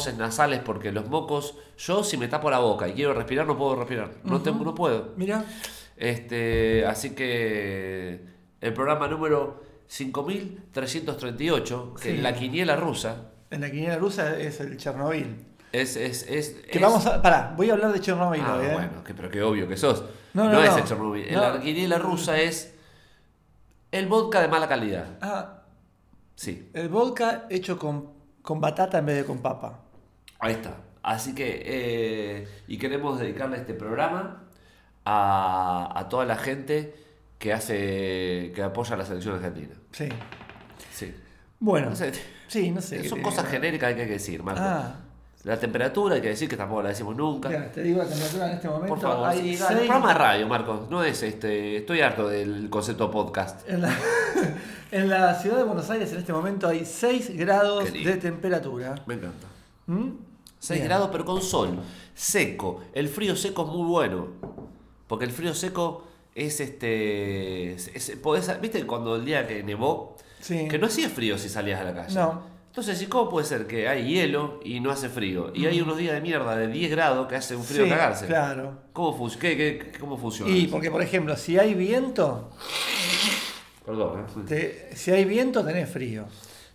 voces 0.00 0.16
nasales 0.18 0.60
porque 0.64 0.90
los 0.92 1.06
mocos, 1.08 1.54
yo 1.78 2.02
si 2.02 2.16
me 2.16 2.26
tapo 2.28 2.50
la 2.50 2.58
boca 2.58 2.88
y 2.88 2.92
quiero 2.94 3.12
respirar 3.12 3.46
no 3.46 3.56
puedo 3.58 3.76
respirar, 3.76 4.10
no, 4.24 4.40
tengo- 4.40 4.64
no 4.64 4.74
puedo. 4.74 5.12
Mira, 5.16 5.44
Este, 5.96 6.86
así 6.86 7.10
que 7.10 8.24
el 8.62 8.72
programa 8.72 9.06
número 9.08 9.62
5338, 9.88 11.94
que 11.94 12.02
Sí. 12.02 12.08
es 12.16 12.22
la 12.22 12.34
quiniela 12.34 12.76
rusa, 12.76 13.30
en 13.50 13.60
la 13.60 13.70
quiniela 13.70 13.98
rusa 13.98 14.38
es 14.38 14.60
el 14.60 14.76
Chernobyl. 14.78 15.46
es... 15.72 15.94
es, 15.96 16.22
es 16.28 16.50
Que 16.70 16.78
es- 16.78 16.82
vamos 16.82 17.06
a. 17.06 17.20
Pará, 17.22 17.54
voy 17.56 17.70
a 17.70 17.74
hablar 17.74 17.92
de 17.92 18.00
Chernobyl 18.00 18.40
Ah, 18.44 18.56
hoy, 18.58 18.66
¿eh? 18.66 18.70
bueno, 18.72 19.04
que, 19.04 19.14
pero 19.14 19.30
qué 19.30 19.40
obvio 19.42 19.68
que 19.68 19.76
sos. 19.76 20.02
No, 20.34 20.44
No, 20.46 20.52
no, 20.52 20.62
es 20.64 20.76
el 20.76 20.84
Chernobyl. 20.84 21.28
En 21.28 21.34
No. 21.34 21.40
La 21.54 21.60
quiniela 21.60 21.98
rusa 21.98 22.40
es 22.40 22.74
el 23.92 24.06
vodka 24.08 24.40
de 24.40 24.48
mala 24.48 24.66
calidad. 24.68 25.06
Ah, 25.20 25.56
Sí, 26.34 26.70
el 26.72 26.88
vodka 26.88 27.46
hecho 27.50 27.78
con, 27.78 28.14
con 28.40 28.60
batata 28.62 28.96
en 28.98 29.04
vez 29.06 29.16
de 29.18 29.24
con 29.26 29.40
papa. 29.42 29.80
Ahí 30.40 30.52
está. 30.54 30.76
Así 31.02 31.34
que, 31.34 31.62
eh, 31.64 32.48
y 32.68 32.76
queremos 32.78 33.18
dedicarle 33.18 33.56
este 33.56 33.74
programa 33.74 34.44
a, 35.04 35.92
a 35.94 36.08
toda 36.08 36.24
la 36.26 36.36
gente 36.36 36.94
que 37.38 37.52
hace, 37.54 38.52
que 38.54 38.62
apoya 38.62 38.94
a 38.94 38.98
la 38.98 39.04
selección 39.06 39.36
argentina. 39.36 39.74
Sí. 39.92 40.08
Sí. 40.92 41.14
Bueno, 41.58 41.90
No 41.90 41.96
sé, 41.96 42.12
sí, 42.48 42.70
no 42.70 42.80
sé. 42.82 43.08
son 43.08 43.22
cosas 43.22 43.46
genéricas 43.46 43.94
que 43.94 44.00
hay 44.02 44.06
que 44.06 44.12
decir, 44.14 44.42
Marco. 44.42 44.60
Ah, 44.62 44.96
La 45.44 45.58
temperatura 45.58 46.16
hay 46.16 46.20
que 46.20 46.28
decir 46.28 46.48
que 46.48 46.56
tampoco 46.56 46.82
la 46.82 46.90
decimos 46.90 47.16
nunca. 47.16 47.48
mira, 47.48 47.70
te 47.72 47.82
digo 47.82 47.98
la 48.02 48.06
temperatura 48.08 48.46
en 48.50 48.52
este 48.56 48.68
momento. 48.68 48.88
Por 48.94 49.00
favor, 49.00 49.28
hay 49.28 49.56
seis- 49.56 49.62
programa 49.78 50.08
de 50.12 50.18
radio, 50.18 50.48
Marcos. 50.48 50.90
No 50.90 51.02
es 51.02 51.22
este. 51.22 51.78
Estoy 51.78 52.02
harto 52.02 52.28
del 52.28 52.68
concepto 52.68 53.10
podcast. 53.10 53.66
En 53.68 53.80
la, 53.82 53.94
en 54.90 55.08
la 55.08 55.34
ciudad 55.34 55.56
de 55.58 55.64
Buenos 55.64 55.88
Aires 55.90 56.12
en 56.12 56.18
este 56.18 56.32
momento 56.34 56.68
hay 56.68 56.84
6 56.84 57.36
grados 57.38 57.90
de 57.90 58.16
temperatura. 58.16 58.94
Me 59.06 59.14
encanta. 59.14 59.46
¿Mm? 59.86 60.10
6 60.60 60.78
Bien. 60.80 60.88
grados, 60.88 61.08
pero 61.10 61.24
con 61.24 61.42
sol. 61.42 61.80
Seco. 62.14 62.80
El 62.92 63.08
frío 63.08 63.34
seco 63.34 63.62
es 63.62 63.68
muy 63.68 63.88
bueno. 63.88 64.28
Porque 65.08 65.24
el 65.24 65.32
frío 65.32 65.54
seco 65.54 66.04
es 66.34 66.60
este. 66.60 67.72
es- 67.72 67.88
es- 67.88 68.22
podés- 68.22 68.60
¿Viste 68.60 68.86
cuando 68.86 69.16
el 69.16 69.24
día 69.24 69.46
que 69.48 69.62
nevó? 69.64 70.16
Sí. 70.40 70.68
Que 70.68 70.78
no 70.78 70.86
hacía 70.86 71.08
frío 71.10 71.36
si 71.38 71.48
salías 71.48 71.80
a 71.80 71.84
la 71.84 71.94
calle. 71.94 72.14
No. 72.14 72.42
Entonces, 72.68 73.02
¿y 73.02 73.06
cómo 73.06 73.28
puede 73.28 73.44
ser 73.46 73.66
que 73.66 73.88
hay 73.88 74.06
hielo 74.06 74.60
y 74.64 74.78
no 74.78 74.92
hace 74.92 75.08
frío? 75.08 75.50
Y 75.52 75.66
hay 75.66 75.80
unos 75.80 75.96
días 75.98 76.14
de 76.14 76.20
mierda 76.20 76.56
de 76.56 76.68
10 76.68 76.88
grados 76.92 77.26
que 77.26 77.34
hace 77.34 77.56
un 77.56 77.64
frío 77.64 77.82
Mm. 77.82 77.84
Sí, 77.86 77.90
cagarse. 77.90 78.26
Claro. 78.26 78.78
¿Cómo, 78.92 79.28
qué- 79.40 79.56
qué- 79.56 79.92
cómo 79.98 80.16
funciona? 80.16 80.52
Y 80.52 80.62
eso? 80.66 80.70
porque, 80.70 80.88
por 80.90 81.02
ejemplo, 81.02 81.36
si 81.36 81.58
hay 81.58 81.74
viento, 81.74 82.50
Perdón, 83.84 84.20
¿eh? 84.20 84.40
te- 84.46 84.96
si 84.96 85.10
hay 85.10 85.24
viento 85.24 85.64
tenés 85.64 85.90
frío. 85.90 86.26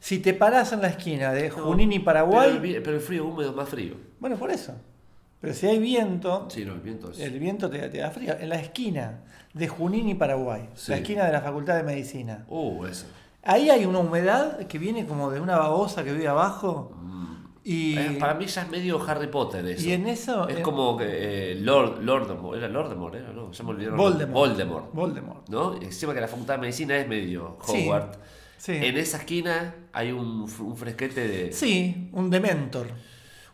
Si 0.06 0.20
te 0.20 0.36
parás 0.36 0.72
en 0.72 0.82
la 0.84 0.90
esquina 0.90 1.32
de 1.32 1.50
Junín 1.50 1.92
y 1.92 1.98
Paraguay, 1.98 2.50
Pero 2.52 2.56
el, 2.56 2.60
vi- 2.62 2.80
pero 2.80 2.96
el 2.98 3.02
frío 3.02 3.26
húmedo 3.26 3.50
es 3.50 3.56
más 3.56 3.68
frío. 3.68 3.96
bueno, 4.20 4.36
por 4.38 4.52
eso. 4.52 4.74
Pero 5.42 5.52
si 5.56 5.66
hay 5.66 5.80
viento, 5.80 6.46
Sí, 6.48 6.64
no, 6.64 6.74
el 6.74 6.80
viento 6.82 7.10
es. 7.10 7.20
el 7.20 7.40
viento 7.40 7.72
te, 7.72 7.80
te 7.90 7.98
da 7.98 8.12
frío. 8.12 8.36
En 8.40 8.50
la 8.50 8.60
esquina 8.60 9.24
de 9.56 9.68
Junín 9.68 10.08
y 10.08 10.14
Paraguay, 10.14 10.70
Sí. 10.76 10.92
la 10.92 10.98
esquina 10.98 11.26
de 11.26 11.32
la 11.32 11.42
Facultad 11.42 11.76
de 11.78 11.82
Medicina, 11.82 12.46
Uh, 12.50 12.86
eso. 12.86 13.08
ahí 13.42 13.72
hay 13.72 13.86
una 13.88 13.98
humedad 13.98 14.60
que 14.68 14.78
viene 14.78 15.08
como 15.08 15.32
de 15.32 15.40
una 15.40 15.58
babosa 15.58 16.04
que 16.04 16.14
vive 16.14 16.28
abajo. 16.28 16.92
Y, 17.64 17.98
Eh, 17.98 18.18
para 18.20 18.36
mí 18.36 18.46
ya 18.46 18.62
es 18.62 18.70
medio 18.70 19.02
Harry 19.08 19.26
Potter 19.26 19.66
eso. 19.66 19.90
y 19.90 19.94
en 19.94 20.06
eso. 20.08 20.48
Es 20.48 20.58
en- 20.58 20.62
como 20.62 20.96
que 20.98 21.08
eh, 21.54 21.56
Lord, 21.56 22.04
Lordemort, 22.04 22.58
era 22.60 22.68
Lordemort, 22.68 23.16
era, 23.16 23.34
¿no? 23.34 23.52
Ya 23.52 23.64
me 23.64 23.72
olvidé. 23.72 23.90
Voldemort. 23.90 24.32
Voldemort. 24.34 24.94
Voldemort. 24.94 25.50
¿No? 25.50 25.82
Encima 25.82 26.14
que 26.14 26.22
la 26.22 26.28
facultad 26.28 26.54
de 26.56 26.60
medicina 26.62 26.96
es 26.96 27.08
medio 27.08 27.58
Sí, 27.66 27.82
Hogwarts. 27.86 28.20
Sí. 28.58 28.74
En 28.74 28.98
esa 28.98 29.18
esquina 29.18 29.76
hay 29.94 30.12
un, 30.12 30.50
un 30.60 30.78
fresquete 30.78 31.28
de. 31.28 31.52
Sí, 31.54 32.10
un 32.14 32.30
dementor. 32.30 32.88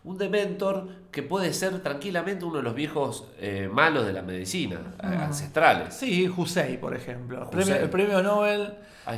Un 0.03 0.17
dementor 0.17 0.87
que 1.11 1.21
puede 1.21 1.53
ser 1.53 1.79
tranquilamente 1.83 2.43
uno 2.43 2.57
de 2.57 2.63
los 2.63 2.73
viejos 2.73 3.27
eh, 3.39 3.69
malos 3.71 4.03
de 4.05 4.13
la 4.13 4.23
medicina, 4.23 4.95
eh, 5.03 5.05
ancestrales. 5.05 5.93
Sí, 5.93 6.27
Husey, 6.27 6.77
por 6.79 6.95
ejemplo. 6.95 7.47
Husey. 7.47 7.51
Premio- 7.63 7.75
el 7.83 7.89
premio 7.89 8.23
Nobel. 8.23 8.73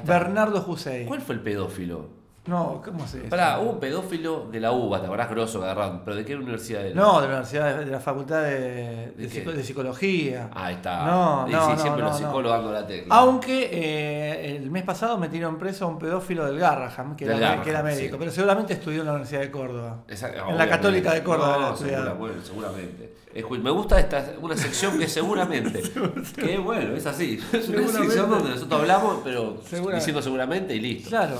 Bernardo 0.06 0.66
Husey. 0.68 1.06
¿Cuál 1.06 1.22
fue 1.22 1.36
el 1.36 1.42
pedófilo? 1.42 2.10
No, 2.46 2.82
¿cómo 2.84 3.08
se 3.08 3.18
dice? 3.20 3.30
Pará, 3.30 3.60
hubo 3.60 3.72
un 3.72 3.80
pedófilo 3.80 4.50
de 4.52 4.60
la 4.60 4.74
UBA, 4.74 5.00
te 5.00 5.08
habrás 5.08 5.30
grosso 5.30 5.60
que 5.60 5.66
agarraron, 5.66 6.02
pero 6.04 6.18
¿de 6.18 6.26
qué 6.26 6.36
universidad 6.36 6.86
era? 6.86 6.94
No, 6.94 7.22
de 7.22 7.28
la 7.28 7.34
Universidad 7.36 7.78
de, 7.80 7.86
la 7.86 8.02
Facultad 8.02 8.44
de, 8.44 9.12
de 9.16 9.30
psico- 9.30 9.54
de 9.54 9.64
Psicología. 9.64 10.50
Ahí 10.54 10.76
está. 10.76 11.06
No, 11.06 11.46
Y 11.48 11.52
no, 11.54 11.66
sí, 11.68 11.72
no, 11.72 11.80
siempre 11.82 12.04
no, 12.04 12.10
los 12.10 12.18
psicólogos 12.18 12.58
dando 12.58 12.74
la 12.74 12.86
tecla. 12.86 13.16
Aunque 13.16 13.70
eh, 13.72 14.58
el 14.58 14.70
mes 14.72 14.84
pasado 14.84 15.18
metieron 15.18 15.58
preso 15.58 15.86
a 15.86 15.88
un 15.88 15.98
pedófilo 15.98 16.46
del 16.46 16.60
Garraham, 16.60 17.16
que, 17.16 17.26
Del 17.26 17.38
era, 17.38 17.46
Garraham, 17.48 17.64
que 17.64 17.70
era 17.70 17.82
médico, 17.84 18.12
sí. 18.16 18.20
pero 18.20 18.32
seguramente 18.32 18.74
estudió 18.74 19.00
en 19.00 19.06
la 19.06 19.12
Universidad 19.14 19.40
de 19.42 19.52
Córdoba. 19.52 20.04
Esa- 20.10 20.50
En 20.50 20.58
la. 20.58 20.68
Católica 20.68 21.14
de 21.14 21.24
Córdoba 21.24 21.78
segura- 21.78 22.14
bueno, 22.14 22.36
seguramente. 22.44 23.14
Me 23.62 23.72
gusta 23.72 24.00
esta 24.00 24.34
una 24.42 24.58
sección 24.58 25.00
que 25.00 25.08
seguramente. 25.08 25.82
que 26.36 26.58
bueno, 26.58 26.94
es 26.96 27.06
así. 27.06 27.40
Es 27.54 27.70
una 27.70 27.88
sección 27.88 28.30
donde 28.30 28.50
nosotros 28.50 28.82
hablamos, 28.82 29.20
pero 29.24 29.62
Seguramente. 29.66 29.96
diciendo 30.02 30.22
seguramente 30.22 30.76
y 30.76 30.80
listo. 30.82 31.10
Claro. 31.10 31.38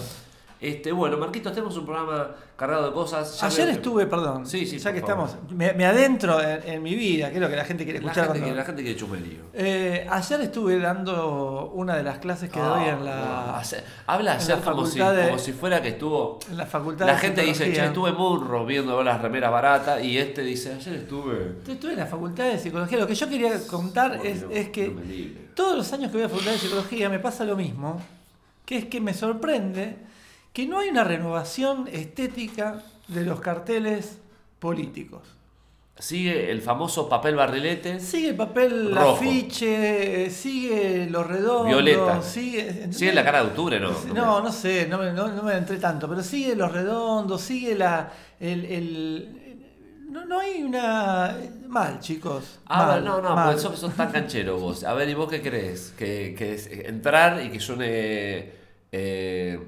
Este, 0.64 0.92
bueno, 0.94 1.18
Marquitos, 1.18 1.52
tenemos 1.52 1.76
un 1.78 1.86
programa 1.86 2.30
cargado 2.56 2.88
de 2.88 2.94
cosas. 2.94 3.40
Ya 3.42 3.48
Ayer 3.48 3.70
estuve, 3.70 4.06
perdón, 4.08 4.46
Sí, 4.48 4.66
sí, 4.66 4.78
ya 4.80 4.94
que 4.94 5.02
favor. 5.02 5.28
estamos, 5.28 5.52
me, 5.52 5.74
me 5.74 5.86
adentro 5.86 6.42
en, 6.42 6.64
en 6.66 6.82
mi 6.82 6.96
vida, 6.96 7.30
que 7.30 7.36
es 7.36 7.42
lo 7.42 7.50
que 7.50 7.56
la 7.58 7.66
gente 7.66 7.84
quiere 7.84 8.00
La 8.00 8.06
escuchar. 8.12 8.28
gente, 8.28 8.40
cuando- 8.40 8.54
que, 8.56 8.60
la 8.60 8.66
gente 8.66 8.82
quiere 8.84 8.98
chumerío. 8.98 9.40
Eh, 9.54 10.08
ayer 10.10 10.42
estuve 10.42 10.80
dando 10.80 11.72
una 11.74 11.96
de 11.98 12.04
las 12.04 12.20
clases 12.20 12.50
que 12.50 12.60
doy 12.62 12.86
en 12.86 12.96
Ah, 12.96 13.04
la, 13.04 13.58
hace- 13.58 13.84
Habla 14.08 14.34
ayer 14.36 14.58
la 14.60 14.64
como 14.64 14.86
si, 14.86 15.00
de- 15.00 15.26
como 15.28 15.38
si 15.40 15.52
fuera 15.52 15.82
que 15.82 15.90
estuvo. 15.90 16.40
en 16.50 16.56
la 16.58 16.66
facultad 16.66 17.08
La 17.08 17.14
de 17.14 17.20
gente 17.20 17.42
dice, 17.42 17.74
che, 17.74 17.86
estuve 17.86 18.12
en 18.12 18.16
Munro 18.16 18.66
viendo 18.66 19.04
las 19.04 19.22
remeras 19.22 19.52
baratas. 19.52 20.02
Y 20.02 20.18
este 20.18 20.44
dice, 20.44 20.74
ayer 20.76 20.94
estuve. 20.96 21.56
Estuve 21.68 21.92
en 21.94 22.00
la 22.00 22.06
facultad 22.08 22.46
de 22.46 22.58
psicología. 22.58 23.00
Lo 23.00 23.08
que 23.08 23.16
yo 23.16 23.28
quería 23.28 23.68
contar 23.68 24.18
Bueno, 24.20 24.48
es, 24.52 24.70
que 24.70 24.88
no 24.90 25.02
todos 25.56 25.76
los 25.76 25.92
años 25.92 26.10
que 26.10 26.14
voy 26.18 26.22
a 26.22 26.26
la 26.26 26.30
facultad 26.30 26.52
de 26.54 26.58
psicología 26.58 27.10
me 27.10 27.20
pasa 27.20 27.44
lo 27.44 27.58
mismo, 27.58 28.02
que 28.66 28.78
es 28.78 28.86
que 28.86 29.02
me 29.02 29.14
sorprende 29.14 29.98
que 30.54 30.66
no 30.68 30.80
hay 30.80 30.90
una 30.90 31.04
renovación 31.04 31.88
estética 31.92 32.84
de 33.08 33.26
los 33.26 33.40
carteles 33.42 34.20
políticos. 34.60 35.22
Sigue 36.00 36.50
el 36.52 36.62
famoso 36.62 37.08
papel 37.08 37.36
barrilete. 37.36 38.00
Sigue 38.00 38.30
el 38.30 38.36
papel 38.36 38.96
Rojo. 38.96 39.12
afiche, 39.18 40.30
sigue 40.32 41.08
los 41.10 41.26
redondos, 41.28 41.68
Violeta. 41.68 42.22
sigue... 42.22 42.92
Sigue 42.92 43.14
la 43.14 43.24
cara 43.24 43.42
de 43.44 43.48
octubre, 43.50 43.80
¿no? 43.80 43.92
No, 44.14 44.42
no 44.42 44.52
sé, 44.52 44.88
no 44.88 44.98
me, 44.98 45.12
no, 45.12 45.28
no 45.28 45.44
me 45.44 45.54
entré 45.56 45.78
tanto, 45.78 46.10
pero 46.10 46.24
sigue 46.24 46.56
los 46.56 46.72
redondos, 46.72 47.42
sigue 47.42 47.76
la... 47.76 48.12
El, 48.40 48.66
el- 48.66 49.40
no, 50.10 50.26
no 50.26 50.40
hay 50.40 50.64
una... 50.64 51.38
Mal, 51.68 52.00
chicos. 52.00 52.60
Ah, 52.66 52.86
mal, 52.88 53.06
no, 53.06 53.22
no, 53.22 53.36
mal. 53.36 53.56
porque 53.56 53.78
sos, 53.78 53.96
tan 53.96 54.12
canchero 54.12 54.58
vos. 54.60 54.84
A 54.84 54.94
ver, 54.96 55.10
¿y 55.10 55.14
vos 55.14 55.30
qué 55.30 55.42
crees? 55.42 55.94
Que, 55.98 56.34
que 56.38 56.54
es 56.56 56.68
entrar 56.68 57.44
y 57.44 57.50
que 57.50 57.60
suene. 57.60 58.52
eh, 58.92 59.60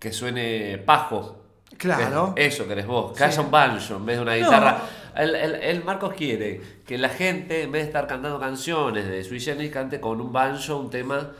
que 0.00 0.12
suene 0.12 0.78
pajo. 0.78 1.36
Claro. 1.78 2.34
Que- 2.34 2.46
Eso 2.46 2.66
querés 2.66 2.86
vos. 2.86 3.12
Que 3.12 3.18
Sí. 3.18 3.24
haya 3.24 3.40
un 3.42 3.50
banjo 3.50 3.94
en 3.96 4.06
vez 4.06 4.16
de 4.16 4.22
una 4.22 4.36
No. 4.36 4.44
guitarra. 4.44 4.78
El, 5.14 5.34
el- 5.34 5.54
el 5.56 5.84
Marcos 5.84 6.14
quiere 6.14 6.60
que 6.86 6.98
la 6.98 7.08
gente, 7.08 7.62
en 7.62 7.72
vez 7.72 7.82
de 7.82 7.86
estar 7.88 8.06
cantando 8.06 8.38
canciones 8.40 9.06
de 9.08 9.22
Sui 9.24 9.40
Generis, 9.40 9.70
cante 9.72 10.00
con 10.00 10.20
un 10.20 10.32
banjo 10.32 10.76
un 10.76 10.90
tema 10.90 11.30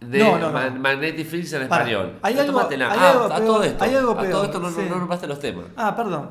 de 0.00 0.18
No, 0.18 0.36
no, 0.38 0.50
no. 0.50 0.70
Magnetic 0.80 1.26
Fields 1.26 1.52
en 1.52 1.62
español. 1.62 2.18
hay 2.22 2.34
No, 2.34 2.40
algo- 2.40 2.60
hay 2.60 2.80
Ah, 2.82 3.10
algo 3.12 3.24
a 3.24 3.28
peor, 3.36 3.46
todo 3.46 3.62
esto. 3.62 3.84
hay 3.84 3.94
algo 3.94 4.10
a 4.12 4.14
todo 4.16 4.24
peor, 4.26 4.44
esto 4.46 4.58
no, 4.58 4.70
no, 4.70 4.76
sí. 4.76 4.86
no 4.88 5.26
los 5.28 5.38
temas. 5.40 5.64
Ah, 5.76 5.94
perdón. 5.94 6.30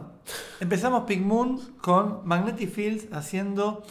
Empezamos 0.60 1.04
Pink 1.06 1.22
Moon 1.26 1.58
con 1.82 2.22
Magnetic 2.26 2.70
Fields 2.70 3.08
haciendo 3.14 3.84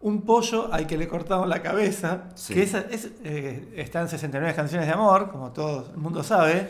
un 0.00 0.22
pollo 0.22 0.72
al 0.72 0.86
que 0.86 0.96
le 0.98 1.08
cortaron 1.08 1.48
la 1.48 1.62
cabeza, 1.62 2.24
Sí. 2.34 2.54
que 2.54 2.62
esa- 2.62 2.84
es, 2.90 3.10
eh, 3.24 3.72
está 3.76 4.00
en 4.02 4.08
69 4.08 4.54
canciones 4.54 4.86
de 4.86 4.92
amor, 4.92 5.30
como 5.30 5.52
todo 5.52 5.90
el 5.92 5.96
mundo 5.98 6.22
sabe. 6.22 6.68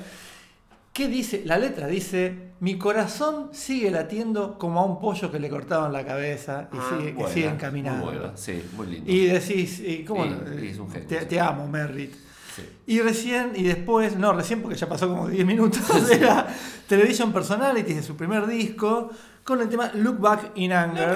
¿Qué 0.93 1.09
dice? 1.09 1.43
La 1.45 1.59
letra 1.59 1.89
dice, 1.89 2.53
mi 2.61 2.79
corazón 2.79 3.51
sigue 3.53 3.91
latiendo 3.91 4.57
como 4.59 4.81
a 4.81 4.85
un 4.87 4.99
pollo 4.99 5.31
que 5.31 5.39
le 5.39 5.51
cortaron 5.51 5.93
la 5.93 6.07
cabeza 6.07 6.71
y 6.73 6.77
Ah, 6.79 6.87
sigue, 6.89 7.07
que 7.09 7.13
buena, 7.15 7.35
siguen 7.35 7.57
caminando. 7.57 8.07
Muy 8.07 8.15
buena, 8.17 8.37
sí, 8.37 8.63
muy 8.75 8.87
lindo. 8.87 9.13
Y 9.13 9.27
decís, 9.27 9.81
y 9.81 10.05
¿cómo 10.05 10.25
sí, 10.25 10.31
es 10.71 10.79
un 10.79 10.91
genio, 10.91 11.07
te, 11.09 11.21
sí. 11.21 11.27
te 11.27 11.39
amo, 11.41 11.69
Merritt. 11.69 12.15
Sí. 12.55 12.63
Y 12.87 13.01
recién, 13.01 13.53
y 13.55 13.65
después, 13.65 14.17
no, 14.17 14.33
recién 14.33 14.63
porque 14.63 14.79
ya 14.79 14.89
pasó 14.89 15.07
como 15.11 15.29
10 15.29 15.45
minutos, 15.45 15.83
era 16.11 16.47
Television 16.89 17.31
Personalities 17.31 17.97
de 17.97 18.03
su 18.03 18.17
primer 18.17 18.47
disco, 18.47 19.11
con 19.45 19.61
el 19.61 19.69
tema 19.69 19.91
Look 19.93 20.19
Back 20.19 20.53
in 20.55 20.73
Anger. 20.73 21.15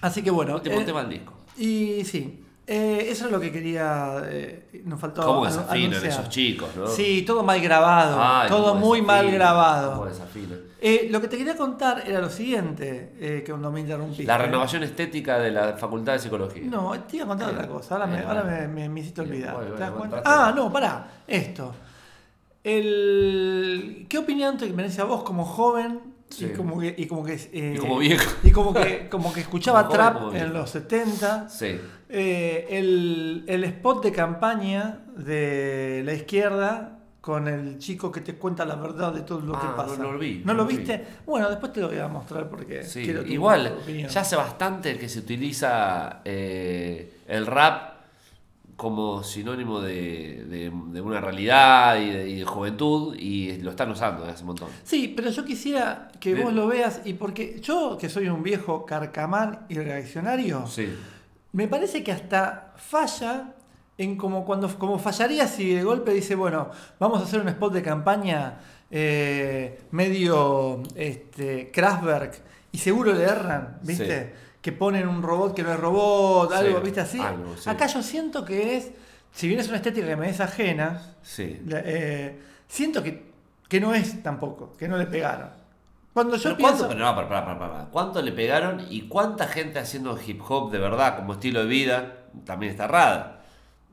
Así 0.00 0.22
que 0.22 0.30
bueno. 0.30 0.54
Último 0.54 0.80
eh, 0.80 0.84
tema 0.84 1.00
del 1.02 1.10
disco. 1.10 1.32
Y 1.56 2.04
sí, 2.04 2.44
eh, 2.66 3.06
eso 3.10 3.26
es 3.26 3.32
lo 3.32 3.40
que 3.40 3.50
quería. 3.50 4.22
eh, 4.26 4.82
nos 4.84 5.00
faltó. 5.00 5.22
¿Cómo 5.24 5.44
desafinan 5.46 6.04
esos 6.04 6.28
chicos, 6.28 6.68
no? 6.76 6.86
Sí, 6.86 7.22
todo 7.22 7.42
mal 7.42 7.60
grabado. 7.60 8.16
Ay, 8.20 8.48
todo 8.48 8.74
muy 8.74 9.02
mal 9.02 9.30
grabado. 9.30 9.98
cómo. 9.98 10.10
Eh, 10.80 11.08
lo 11.10 11.20
que 11.20 11.26
te 11.26 11.36
quería 11.36 11.56
contar 11.56 12.04
era 12.06 12.20
lo 12.20 12.30
siguiente, 12.30 13.12
eh, 13.18 13.42
que 13.44 13.50
cuando 13.50 13.72
me 13.72 13.80
interrumpiste. 13.80 14.22
La 14.22 14.38
renovación 14.38 14.84
estética 14.84 15.40
de 15.40 15.50
la 15.50 15.72
Facultad 15.76 16.12
de 16.12 16.18
Psicología. 16.20 16.62
No, 16.66 16.92
te 17.00 17.16
iba 17.16 17.24
a 17.24 17.28
contar 17.28 17.50
otra 17.50 17.66
cosa. 17.66 17.94
Ahora, 17.96 18.06
me, 18.06 18.16
Bien, 18.18 18.28
ahora 18.28 18.44
me, 18.44 18.68
me- 18.68 18.88
me 18.88 19.00
hiciste 19.00 19.20
olvidar. 19.22 19.58
¿Te 19.74 19.80
das 19.80 19.90
cuenta? 19.90 20.22
Ah, 20.24 20.52
no, 20.54 20.72
pará. 20.72 21.08
Esto. 21.26 21.74
el, 22.62 24.06
¿qué 24.08 24.18
opinión 24.18 24.56
te 24.56 24.70
merece 24.72 25.00
a 25.00 25.04
vos 25.04 25.22
como 25.24 25.44
joven 25.44 26.07
Sí. 26.30 26.46
y 26.46 26.48
como 26.56 26.78
que, 26.78 26.94
y 26.96 27.06
como 27.06 27.24
que, 27.24 27.34
eh, 27.34 27.74
Y 27.76 27.78
como 27.78 27.98
viejo. 27.98 28.30
y 28.42 28.50
como 28.50 28.74
que, 28.74 29.08
como 29.08 29.32
que 29.32 29.40
escuchaba 29.40 29.82
Como 29.86 29.94
trap 29.94 30.34
en 30.34 30.52
los 30.52 30.70
70? 30.70 31.48
Sí. 31.48 31.80
Eh, 32.10 32.66
el, 32.70 33.44
el 33.46 33.64
spot 33.64 34.02
de 34.04 34.12
campaña 34.12 35.00
de 35.16 36.02
la 36.04 36.14
izquierda 36.14 36.94
con 37.20 37.48
el 37.48 37.78
chico 37.78 38.10
que 38.10 38.20
te 38.22 38.36
cuenta 38.36 38.64
la 38.64 38.76
verdad 38.76 39.12
de 39.12 39.20
todo 39.22 39.40
lo 39.40 39.54
Ah, 39.56 39.60
que 39.60 39.66
no- 39.66 39.76
pasa. 39.76 39.96
no 40.02 40.12
lo 40.12 40.18
vi, 40.18 40.38
¿No 40.38 40.52
no 40.52 40.54
lo 40.54 40.62
lo 40.62 40.68
vi. 40.68 40.76
viste? 40.78 41.04
Bueno, 41.26 41.50
después 41.50 41.72
te 41.72 41.80
lo 41.80 41.88
voy 41.88 41.98
a 41.98 42.08
mostrar 42.08 42.48
porque 42.48 42.84
Sí, 42.84 43.02
quiero 43.02 43.22
tu 43.22 43.28
igual, 43.30 43.76
opinión. 43.82 44.08
ya 44.08 44.20
hace 44.22 44.36
bastante 44.36 44.96
que 44.96 45.08
se 45.08 45.18
utiliza 45.18 46.20
eh, 46.24 47.18
el 47.26 47.46
rap 47.46 47.97
como 48.78 49.24
sinónimo 49.24 49.80
de, 49.80 50.44
de- 50.48 50.72
de 50.92 51.00
una 51.00 51.20
realidad 51.20 52.00
y 52.00 52.10
de, 52.10 52.28
y 52.30 52.36
de 52.38 52.44
juventud 52.44 53.14
y 53.18 53.58
lo 53.58 53.70
están 53.70 53.90
usando 53.90 54.20
desde 54.20 54.34
hace 54.34 54.42
un 54.44 54.46
montón. 54.48 54.68
Sí, 54.84 55.12
pero 55.16 55.30
yo 55.30 55.44
quisiera 55.44 56.12
que 56.20 56.34
vos 56.44 56.52
lo 56.54 56.68
veas 56.68 57.00
y 57.04 57.14
porque 57.14 57.58
yo, 57.60 57.98
que 58.00 58.08
soy 58.08 58.28
un 58.28 58.42
viejo 58.44 58.86
carcamán 58.86 59.66
y 59.68 59.74
reaccionario, 59.74 60.64
Sí, 60.68 60.88
me 61.52 61.66
parece 61.66 62.04
que 62.04 62.12
hasta 62.12 62.72
falla 62.76 63.54
en 63.98 64.16
como 64.16 64.44
cuando 64.44 64.68
como 64.78 64.96
fallaría 65.00 65.48
si 65.48 65.74
de 65.74 65.82
golpe 65.82 66.12
dice, 66.14 66.36
bueno, 66.36 66.70
vamos 67.00 67.20
a 67.20 67.24
hacer 67.24 67.40
un 67.40 67.48
spot 67.48 67.72
de 67.72 67.82
campaña 67.82 68.58
eh, 68.92 69.80
medio 69.90 70.82
este, 70.94 71.70
Kraftwerk 71.72 72.40
y 72.70 72.78
seguro 72.78 73.12
le 73.12 73.24
erran, 73.24 73.78
¿viste? 73.82 74.34
Sí. 74.34 74.47
Que 74.62 74.72
ponen 74.72 75.06
un 75.08 75.22
robot 75.22 75.54
que 75.54 75.62
no 75.62 75.72
es 75.72 75.78
robot, 75.80 76.52
algo, 76.52 76.78
Sí, 76.78 76.84
¿viste 76.84 77.00
así? 77.00 77.20
algo, 77.20 77.56
sí. 77.56 77.70
Acá 77.70 77.86
yo 77.86 78.02
siento 78.02 78.44
que 78.44 78.76
es, 78.76 78.90
si 79.32 79.46
bien 79.48 79.60
es 79.60 79.68
una 79.68 79.76
estética 79.76 80.06
que 80.06 80.16
me 80.16 80.28
es 80.30 80.40
ajena, 80.40 81.14
sí. 81.22 81.62
eh, 81.70 82.38
siento 82.66 83.02
que, 83.02 83.30
que 83.68 83.80
no 83.80 83.94
es 83.94 84.22
tampoco, 84.22 84.72
que 84.76 84.88
no 84.88 84.96
le 84.96 85.06
pegaron. 85.06 85.50
Cuando 86.12 86.36
yo 86.36 86.42
Pero 86.42 86.56
pienso... 86.56 86.76
¿cuánto, 86.78 86.88
pero 86.88 87.00
no, 87.06 87.14
pará, 87.14 87.44
pará, 87.44 87.58
pará. 87.58 87.88
¿Cuánto 87.92 88.20
le 88.20 88.32
pegaron 88.32 88.84
y 88.90 89.02
cuánta 89.08 89.46
gente 89.46 89.78
haciendo 89.78 90.18
hip 90.26 90.40
hop 90.48 90.72
de 90.72 90.78
verdad 90.78 91.16
como 91.16 91.34
estilo 91.34 91.60
de 91.60 91.66
vida 91.66 92.14
también 92.44 92.72
está 92.72 92.86
errada? 92.86 93.42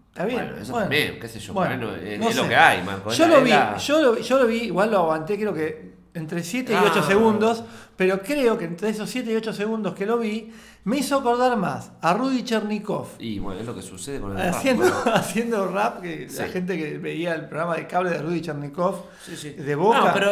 Está 0.09 0.25
bien. 0.25 0.39
Bueno, 0.45 0.57
eso 0.57 0.71
bueno. 0.71 0.85
también, 0.85 1.19
qué 1.19 1.27
sé 1.27 1.39
yo, 1.39 1.53
Bueno, 1.53 1.93
es, 1.95 2.19
no 2.19 2.29
es 2.29 2.35
lo 2.35 2.47
que 2.47 2.55
hay, 2.55 2.79
es 2.79 3.17
Yo 3.17 3.27
la- 3.27 3.37
lo 3.37 3.43
vi, 3.43 3.49
la- 3.51 3.77
yo 3.77 4.01
lo, 4.01 4.17
yo 4.19 4.39
lo 4.39 4.47
vi, 4.47 4.57
igual 4.63 4.89
lo 4.89 4.99
aguanté 4.99 5.37
creo 5.37 5.53
que 5.53 5.93
entre 6.15 6.43
7 6.43 6.71
y 6.71 6.75
Ah. 6.75 6.83
8 6.91 7.03
segundos, 7.03 7.63
pero 7.95 8.21
creo 8.21 8.57
que 8.57 8.65
entre 8.65 8.89
esos 8.89 9.09
7 9.09 9.31
y 9.31 9.35
8 9.35 9.53
segundos 9.53 9.93
que 9.93 10.05
lo 10.05 10.17
vi, 10.17 10.51
me 10.85 10.97
hizo 10.97 11.17
acordar 11.17 11.57
más 11.57 11.91
a 12.01 12.13
Rudy 12.13 12.43
Chernikov 12.43 13.07
Y 13.19 13.39
bueno, 13.39 13.59
es 13.59 13.65
lo 13.65 13.73
que 13.75 13.81
sucede 13.81 14.19
con 14.19 14.31
el 14.31 14.37
rap, 14.37 14.55
haciendo, 14.55 14.83
bueno. 14.83 15.01
haciendo 15.15 15.67
rap, 15.67 16.01
que 16.01 16.27
la 16.37 16.47
gente 16.47 16.77
que 16.77 16.97
veía 16.99 17.33
el 17.35 17.45
programa 17.47 17.75
de 17.75 17.87
cable 17.87 18.11
de 18.11 18.19
Rudy 18.21 18.41
Chernikov 18.41 19.03
Sí, 19.25 19.35
sí. 19.35 19.49
de 19.51 19.75
Boca. 19.75 19.99
No, 19.99 20.13
pero, 20.13 20.31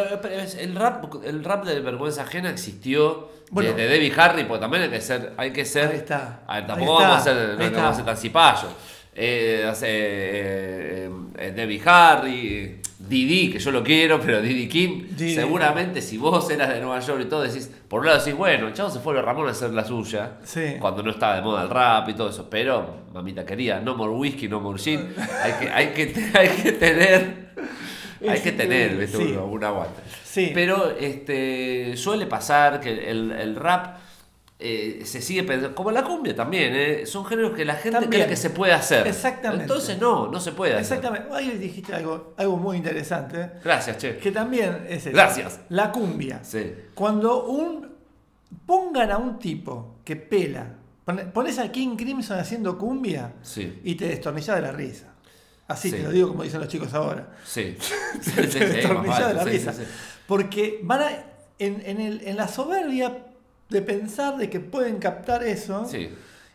el 0.59 0.75
rap, 0.75 1.05
el 1.23 1.43
rap 1.43 1.65
de 1.65 1.79
vergüenza 1.79 2.21
ajena 2.23 2.49
existió 2.51 3.29
Bueno. 3.49 3.71
desde 3.73 3.87
Debbie 3.89 4.13
Harry, 4.15 4.43
porque 4.45 4.61
también 4.61 4.83
hay 4.83 4.89
que 4.89 5.01
ser, 5.01 5.33
hay 5.37 5.51
que 5.51 5.65
ser. 5.65 5.89
Ahí 5.89 5.97
está, 5.97 6.41
a 6.45 6.53
ver, 6.55 6.63
ahí 6.63 6.67
tampoco 6.67 6.93
está, 7.01 7.07
vamos 7.09 7.21
a 7.21 7.23
ser, 7.23 7.61
ahí 7.61 7.69
no, 7.71 7.77
vamos 7.77 7.91
a 7.91 7.95
ser 7.95 8.05
tan 8.05 8.17
cipayos. 8.17 8.71
Eh, 9.15 9.71
eh, 9.83 11.09
eh, 11.37 11.51
Debbie 11.55 11.81
Harry, 11.85 12.81
Didi, 13.13 13.51
que 13.51 13.59
yo 13.59 13.71
lo 13.71 13.83
quiero, 13.83 14.19
pero 14.19 14.41
Didi 14.41 14.67
Kim, 14.67 15.07
Didi. 15.15 15.35
seguramente 15.35 16.01
si 16.01 16.17
vos 16.17 16.49
eras 16.49 16.69
de 16.69 16.79
Nueva 16.81 16.99
York 16.99 17.21
y 17.23 17.25
todo, 17.29 17.43
decís, 17.43 17.69
por 17.87 17.99
un 18.01 18.07
lado 18.07 18.19
decís, 18.19 18.33
bueno, 18.35 18.67
el 18.67 18.73
chavo 18.73 18.89
se 18.89 18.99
fue 18.99 19.17
a 19.17 19.21
Ramón 19.21 19.47
a 19.47 19.51
hacer 19.51 19.71
la 19.71 19.85
suya, 19.85 20.37
Sí. 20.43 20.75
cuando 20.79 21.03
no 21.03 21.11
estaba 21.11 21.35
de 21.35 21.41
moda 21.41 21.63
el 21.63 21.69
rap 21.69 22.09
y 22.09 22.13
todo 22.13 22.29
eso, 22.29 22.49
pero, 22.49 23.03
mamita 23.13 23.45
querida, 23.45 23.79
no 23.79 23.95
more 23.95 24.11
whisky, 24.11 24.47
no 24.47 24.59
more 24.59 24.79
gin, 24.79 25.13
hay 25.43 25.53
que, 25.53 25.69
hay 25.69 25.87
que, 25.93 26.13
hay 26.37 26.47
que 26.49 26.71
tener, 26.73 27.49
hay 28.27 28.39
que 28.41 28.51
tener, 28.51 28.97
¿viste? 28.97 29.17
Sí. 29.17 29.23
un, 29.33 29.37
un 29.51 29.63
aguante. 29.63 30.01
Sí. 30.23 30.51
Pero 30.53 30.91
este, 30.99 31.95
suele 31.95 32.25
pasar 32.25 32.79
que 32.79 33.09
el, 33.11 33.31
el 33.31 33.55
rap 33.55 33.97
eh, 34.63 35.01
se 35.05 35.21
sigue 35.21 35.43
pensando, 35.43 35.75
como 35.75 35.91
la 35.91 36.03
cumbia 36.03 36.35
también, 36.35 36.73
¿eh? 36.75 37.05
son 37.05 37.25
géneros 37.25 37.51
que 37.53 37.65
la 37.65 37.75
gente 37.75 37.99
También. 37.99 38.11
cree 38.23 38.27
que 38.27 38.35
se 38.35 38.49
puede 38.49 38.71
hacer. 38.73 39.05
Exactamente. 39.05 39.63
Entonces 39.63 39.99
no, 39.99 40.27
no 40.31 40.39
se 40.39 40.51
puede 40.53 40.73
hacer. 40.73 40.97
Exactamente. 40.97 41.27
Ahí 41.35 41.49
dijiste 41.57 41.93
algo, 41.93 42.33
algo 42.37 42.57
muy 42.57 42.77
interesante, 42.77 43.51
Gracias, 43.63 43.97
che. 43.97 44.17
que 44.17 44.31
también 44.31 44.85
es 44.89 45.05
eso. 45.05 45.11
Gracias. 45.15 45.59
La 45.69 45.91
cumbia. 45.91 46.43
Sí. 46.43 46.73
Cuando 46.95 47.45
un 47.45 47.91
pongan 48.65 49.11
a 49.11 49.17
un 49.17 49.39
tipo 49.39 49.99
que 50.05 50.15
pela, 50.15 50.65
pone- 51.05 51.25
pones 51.25 51.59
a 51.59 51.71
King 51.71 51.95
Crimson 51.97 52.39
haciendo 52.39 52.77
cumbia 52.77 53.33
Sí. 53.41 53.79
y 53.83 53.95
te 53.95 54.07
destornillás 54.07 54.55
de 54.57 54.61
la 54.61 54.71
risa. 54.71 55.07
Así 55.67 55.89
Sí. 55.89 55.95
te 55.97 56.03
lo 56.03 56.11
digo 56.11 56.27
como 56.29 56.43
dicen 56.43 56.59
los 56.59 56.69
chicos 56.69 56.93
ahora. 56.93 57.29
Sí. 57.45 57.75
Te 58.35 58.41
destornillás 58.65 59.27
de 59.29 59.33
la 59.33 59.43
risa. 59.43 59.73
Porque 60.27 60.79
van 60.83 61.01
a, 61.01 61.09
en, 61.57 61.81
en 61.85 61.99
el- 62.01 62.21
en 62.27 62.35
la 62.37 62.47
soberbia 62.47 63.17
de 63.69 63.81
pensar 63.81 64.37
de 64.37 64.49
que 64.49 64.59
pueden 64.59 64.97
captar 64.99 65.43
eso 65.43 65.85
Sí. 65.85 66.09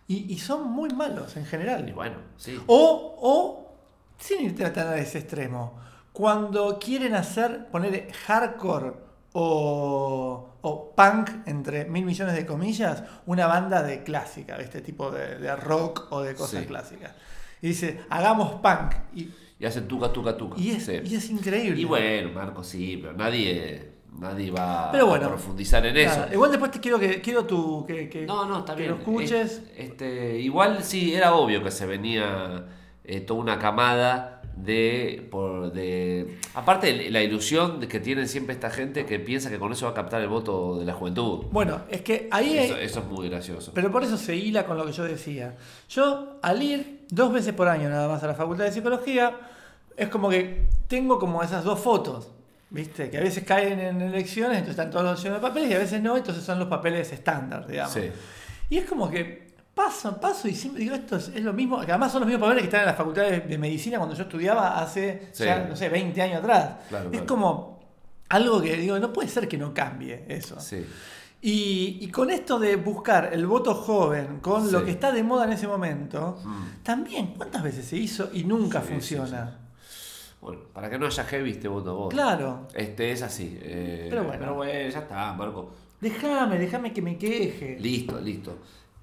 y, 0.07 0.33
y 0.33 0.39
son 0.39 0.71
muy 0.71 0.91
malos 0.91 1.37
en 1.37 1.45
general. 1.47 1.89
Y 1.89 1.93
bueno, 1.93 2.17
sí. 2.37 2.59
O, 2.67 3.17
o, 3.21 3.77
sin 4.19 4.45
irte 4.47 4.69
tan 4.71 4.89
a 4.89 4.97
ese 4.97 5.19
extremo, 5.19 5.79
cuando 6.13 6.79
quieren 6.79 7.15
hacer, 7.15 7.67
poner 7.71 8.11
hardcore 8.27 8.93
o, 9.33 10.49
o 10.63 10.95
punk, 10.95 11.31
entre 11.47 11.85
mil 11.85 12.05
millones 12.05 12.35
de 12.35 12.45
comillas, 12.47 13.03
una 13.27 13.47
banda 13.47 13.83
de 13.83 14.03
clásica, 14.03 14.57
de 14.59 14.65
este 14.65 14.81
tipo 14.81 15.11
de, 15.11 15.39
de 15.39 15.55
rock 15.57 16.07
o 16.11 16.23
de 16.23 16.35
cosas 16.35 16.63
Sí. 16.63 16.67
clásicas. 16.67 17.13
Y 17.63 17.69
dice, 17.69 18.01
hagamos 18.11 18.61
punk. 18.61 18.95
Y, 19.15 19.31
Y 19.61 19.67
hacen 19.67 19.89
tuca, 19.89 20.13
tuca, 20.13 20.37
tuca. 20.37 20.57
y 20.59 20.71
es, 20.71 20.85
Sí. 20.85 21.01
y 21.05 21.15
es 21.17 21.31
increíble. 21.31 21.81
Y 21.81 21.85
bueno, 21.85 22.31
Marco, 22.33 22.63
sí, 22.65 22.99
pero 23.03 23.13
nadie, 23.15 23.93
nadie 24.19 24.51
va 24.51 24.91
Pero 24.93 25.07
bueno, 25.07 25.27
a 25.27 25.29
profundizar 25.31 25.85
en 25.87 25.97
eso. 25.97 26.27
Igual 26.33 26.51
después 26.51 26.71
te 26.71 26.81
quiero 26.81 26.99
que 26.99 27.21
quiero 27.21 27.45
tu 27.45 27.85
que, 27.87 28.09
que- 28.09 28.27
No, 28.27 28.45
no, 28.47 28.61
está 28.61 28.75
que 28.75 28.83
bien. 28.83 28.93
lo 28.93 28.99
escuches. 28.99 29.33
Es- 29.53 29.63
Este, 29.77 30.39
igual 30.41 30.83
sí, 30.83 31.15
era 31.15 31.35
obvio 31.35 31.63
que 31.63 31.71
se 31.71 31.87
venía 31.87 32.65
eh, 33.05 33.21
toda 33.21 33.41
una 33.41 33.59
camada 33.59 34.35
de, 34.57 35.27
por, 35.31 35.73
de... 35.73 36.37
Aparte 36.55 37.11
la 37.11 37.23
ilusión 37.23 37.79
que 37.81 38.01
tienen 38.01 38.27
siempre 38.27 38.55
esta 38.55 38.71
gente 38.71 39.07
que 39.07 39.21
piensa 39.21 39.51
que 39.51 39.59
con 39.61 39.71
eso 39.73 39.87
va 39.87 39.93
a 39.93 39.95
captar 39.95 40.21
el 40.21 40.27
voto 40.29 40.81
de 40.81 40.85
la 40.85 40.95
juventud. 40.95 41.45
Bueno, 41.53 41.83
es 41.89 42.03
que 42.03 42.27
ahí 42.33 42.59
Eso, 42.59 42.75
hay- 42.75 42.85
eso 42.85 42.99
es 43.01 43.07
muy 43.07 43.29
gracioso. 43.29 43.71
Pero 43.73 43.93
por 43.93 44.03
eso 44.03 44.17
se 44.17 44.35
hila 44.35 44.67
con 44.67 44.77
lo 44.77 44.85
que 44.85 44.91
yo 44.93 45.05
decía. 45.05 45.55
Yo, 45.89 46.39
al 46.43 46.61
ir 46.61 47.05
dos 47.09 47.33
veces 47.33 47.55
por 47.55 47.69
año 47.69 47.89
nada 47.89 48.09
más 48.09 48.23
a 48.25 48.27
la 48.27 48.35
Facultad 48.35 48.65
de 48.65 48.73
Psicología, 48.73 49.37
es 49.97 50.09
como 50.09 50.29
que 50.29 50.67
tengo 50.89 51.21
como 51.21 51.41
esas 51.43 51.63
dos 51.63 51.79
fotos, 51.79 52.33
¿viste? 52.71 53.11
Que 53.11 53.19
a 53.19 53.21
veces 53.21 53.45
caen 53.45 53.79
en 53.81 54.01
elecciones, 54.01 54.59
entonces 54.59 54.79
están 54.79 54.91
todos 54.91 55.05
los 55.05 55.23
de 55.23 55.41
papeles, 55.41 55.71
y 55.71 55.75
a 55.75 55.79
veces 55.79 56.03
no, 56.03 56.17
entonces 56.17 56.45
son 56.45 56.59
los 56.59 56.69
papeles 56.69 57.13
estándar, 57.13 57.67
digamos. 57.67 57.93
Sí. 57.95 58.11
Y 58.71 58.79
es 58.79 58.85
como 58.87 59.09
que 59.11 59.49
paso, 59.75 60.21
paso 60.21 60.49
y 60.49 60.55
siempre 60.55 60.83
digo, 60.83 60.95
esto 60.95 61.17
es, 61.17 61.29
es 61.29 61.43
lo 61.43 61.53
mismo, 61.53 61.79
que 61.85 61.93
además 61.93 62.11
son 62.13 62.21
los 62.23 62.29
mismos 62.29 62.43
papeles 62.49 62.63
que 62.63 62.67
están 62.69 62.81
en 62.81 62.87
la 62.89 62.95
Facultad 62.95 63.23
de, 63.23 63.41
de 63.41 63.59
Medicina 63.59 63.99
cuando 63.99 64.15
yo 64.17 64.25
estudiaba 64.25 64.79
hace, 64.81 65.29
Sí. 65.33 65.45
ya, 65.45 65.65
no 65.69 65.77
sé, 65.77 65.89
20 65.89 66.21
años 66.21 66.39
atrás. 66.39 66.75
Claro, 66.89 67.05
es 67.07 67.11
claro. 67.13 67.27
como 67.27 67.79
algo 68.29 68.61
que 68.61 68.77
digo, 68.77 68.99
no 68.99 69.13
puede 69.13 69.29
ser 69.29 69.47
que 69.49 69.57
no 69.57 69.73
cambie 69.73 70.25
eso. 70.29 70.61
Sí. 70.61 70.85
Y, 71.41 71.99
y 72.01 72.09
con 72.11 72.31
esto 72.31 72.59
de 72.59 72.75
buscar 72.75 73.31
el 73.33 73.47
voto 73.47 73.73
joven, 73.75 74.41
con 74.41 74.71
lo 74.73 74.81
Sí. 74.81 74.85
que 74.87 74.91
está 74.91 75.13
de 75.13 75.23
moda 75.23 75.45
en 75.45 75.53
ese 75.53 75.69
momento, 75.69 76.41
Mm. 76.45 76.83
también, 76.83 77.35
¿cuántas 77.37 77.63
veces 77.63 77.87
se 77.87 77.97
hizo 77.97 78.29
y 78.33 78.43
nunca 78.43 78.81
funciona? 78.81 79.59
Bueno, 80.41 80.61
para 80.73 80.89
que 80.89 80.99
no 80.99 81.07
haya 81.07 81.25
heavy 81.25 81.55
te 81.55 81.69
voto 81.69 81.95
vos. 81.97 82.15
Claro. 82.15 82.69
Este 82.75 83.11
es 83.13 83.23
así. 83.23 83.59
eh, 83.61 84.07
Pero 84.09 84.23
bueno. 84.25 84.39
Pero 84.41 84.55
bueno, 84.55 84.89
ya 84.91 84.99
está, 85.01 85.33
Marco. 85.35 85.71
Déjame, 86.01 86.59
déjame 86.59 86.93
que 86.93 87.03
me 87.03 87.19
queje. 87.19 87.77
Listo, 87.81 88.21
listo. 88.21 88.57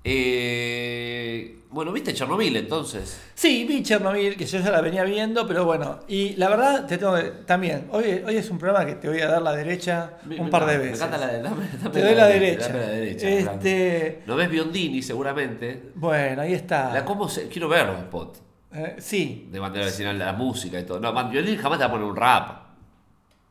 Eh, 0.07 1.57
bueno, 1.71 1.91
¿viste 1.91 2.13
Chernobyl 2.13 2.55
entonces? 2.55 3.19
Sí, 3.33 3.65
vi 3.67 3.83
Chernobyl, 3.83 4.37
que 4.37 4.45
yo 4.45 4.59
ya 4.59 4.69
la 4.71 4.79
venía 4.81 5.03
viendo, 5.03 5.45
pero 5.47 5.65
bueno. 5.65 5.99
Y 6.07 6.35
la 6.35 6.47
verdad, 6.49 6.85
te 6.85 6.97
tengo 6.97 7.15
que- 7.15 7.31
también, 7.45 7.87
hoy, 7.91 8.21
hoy 8.25 8.37
es 8.37 8.49
un 8.49 8.57
programa 8.57 8.85
que 8.85 8.95
te 8.95 9.09
voy 9.09 9.19
a 9.21 9.27
dar 9.27 9.41
la 9.41 9.55
derecha 9.55 10.17
Me- 10.25 10.39
un 10.39 10.49
par 10.49 10.65
de 10.65 10.77
veces. 10.77 11.01
encanta 11.01 11.17
la, 11.17 11.33
dame- 11.41 11.67
dame 11.81 11.89
te 11.89 12.01
doy 12.01 12.15
la 12.15 12.27
derecha, 12.27 12.67
derecha. 12.67 12.67
dame 12.67 12.79
la 12.79 12.91
derecha, 12.91 13.29
este, 13.29 14.23
¿No 14.27 14.35
ves 14.35 14.49
Biondini 14.49 15.01
seguramente? 15.01 15.91
bueno, 15.95 16.41
ahí 16.43 16.53
está. 16.53 16.93
La, 16.93 17.03
¿cómo 17.03 17.27
se- 17.27 17.47
quiero 17.49 17.67
ver 17.67 17.85
los 17.87 17.99
spots 18.01 18.41
Eh, 18.75 18.95
sí, 18.99 19.47
de 19.51 19.59
bandera 19.59 19.85
vecinal, 19.85 20.19
la 20.19 20.33
música 20.33 20.79
y 20.79 20.83
todo. 20.85 20.99
No, 20.99 21.13
man, 21.13 21.29
Biondini 21.31 21.57
jamás 21.57 21.77
te 21.79 21.83
va 21.85 21.89
a 21.89 21.91
poner 21.91 22.07
un 22.07 22.15
rap. 22.15 22.61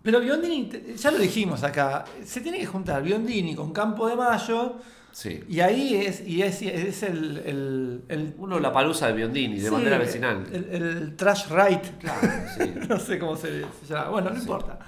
pero 0.03 0.21
Biondini, 0.21 0.71
ya 0.97 1.11
lo 1.11 1.19
dijimos 1.19 1.63
acá, 1.65 2.05
se 2.25 2.41
tiene 2.43 2.59
que 2.59 2.67
juntar 2.67 3.03
Biondini 3.03 3.55
con 3.55 3.73
Campo 3.73 4.07
de 4.09 4.17
Mayo. 4.17 4.77
Sí. 5.13 5.43
Y 5.49 5.61
ahí 5.61 5.95
es, 5.95 6.27
y 6.27 6.43
es, 6.43 6.61
es 6.61 7.03
el, 7.05 7.39
el, 7.47 8.03
el- 8.09 8.35
Uno 8.37 8.59
la 8.59 8.73
palusa 8.73 9.07
de 9.07 9.13
Biondini, 9.15 9.61
de 9.61 9.69
sí, 9.69 9.73
bandera 9.73 9.97
vecinal. 9.97 10.45
El, 10.53 10.65
el 10.75 11.17
trash 11.17 11.47
right. 11.51 11.85
Claro, 12.01 12.29
sí. 12.59 12.75
no 12.89 12.99
sé 12.99 13.19
cómo 13.19 13.37
se, 13.37 13.61
se 13.61 13.95
llama. 13.95 14.11
Bueno, 14.11 14.31
no 14.31 14.39
importa. 14.39 14.79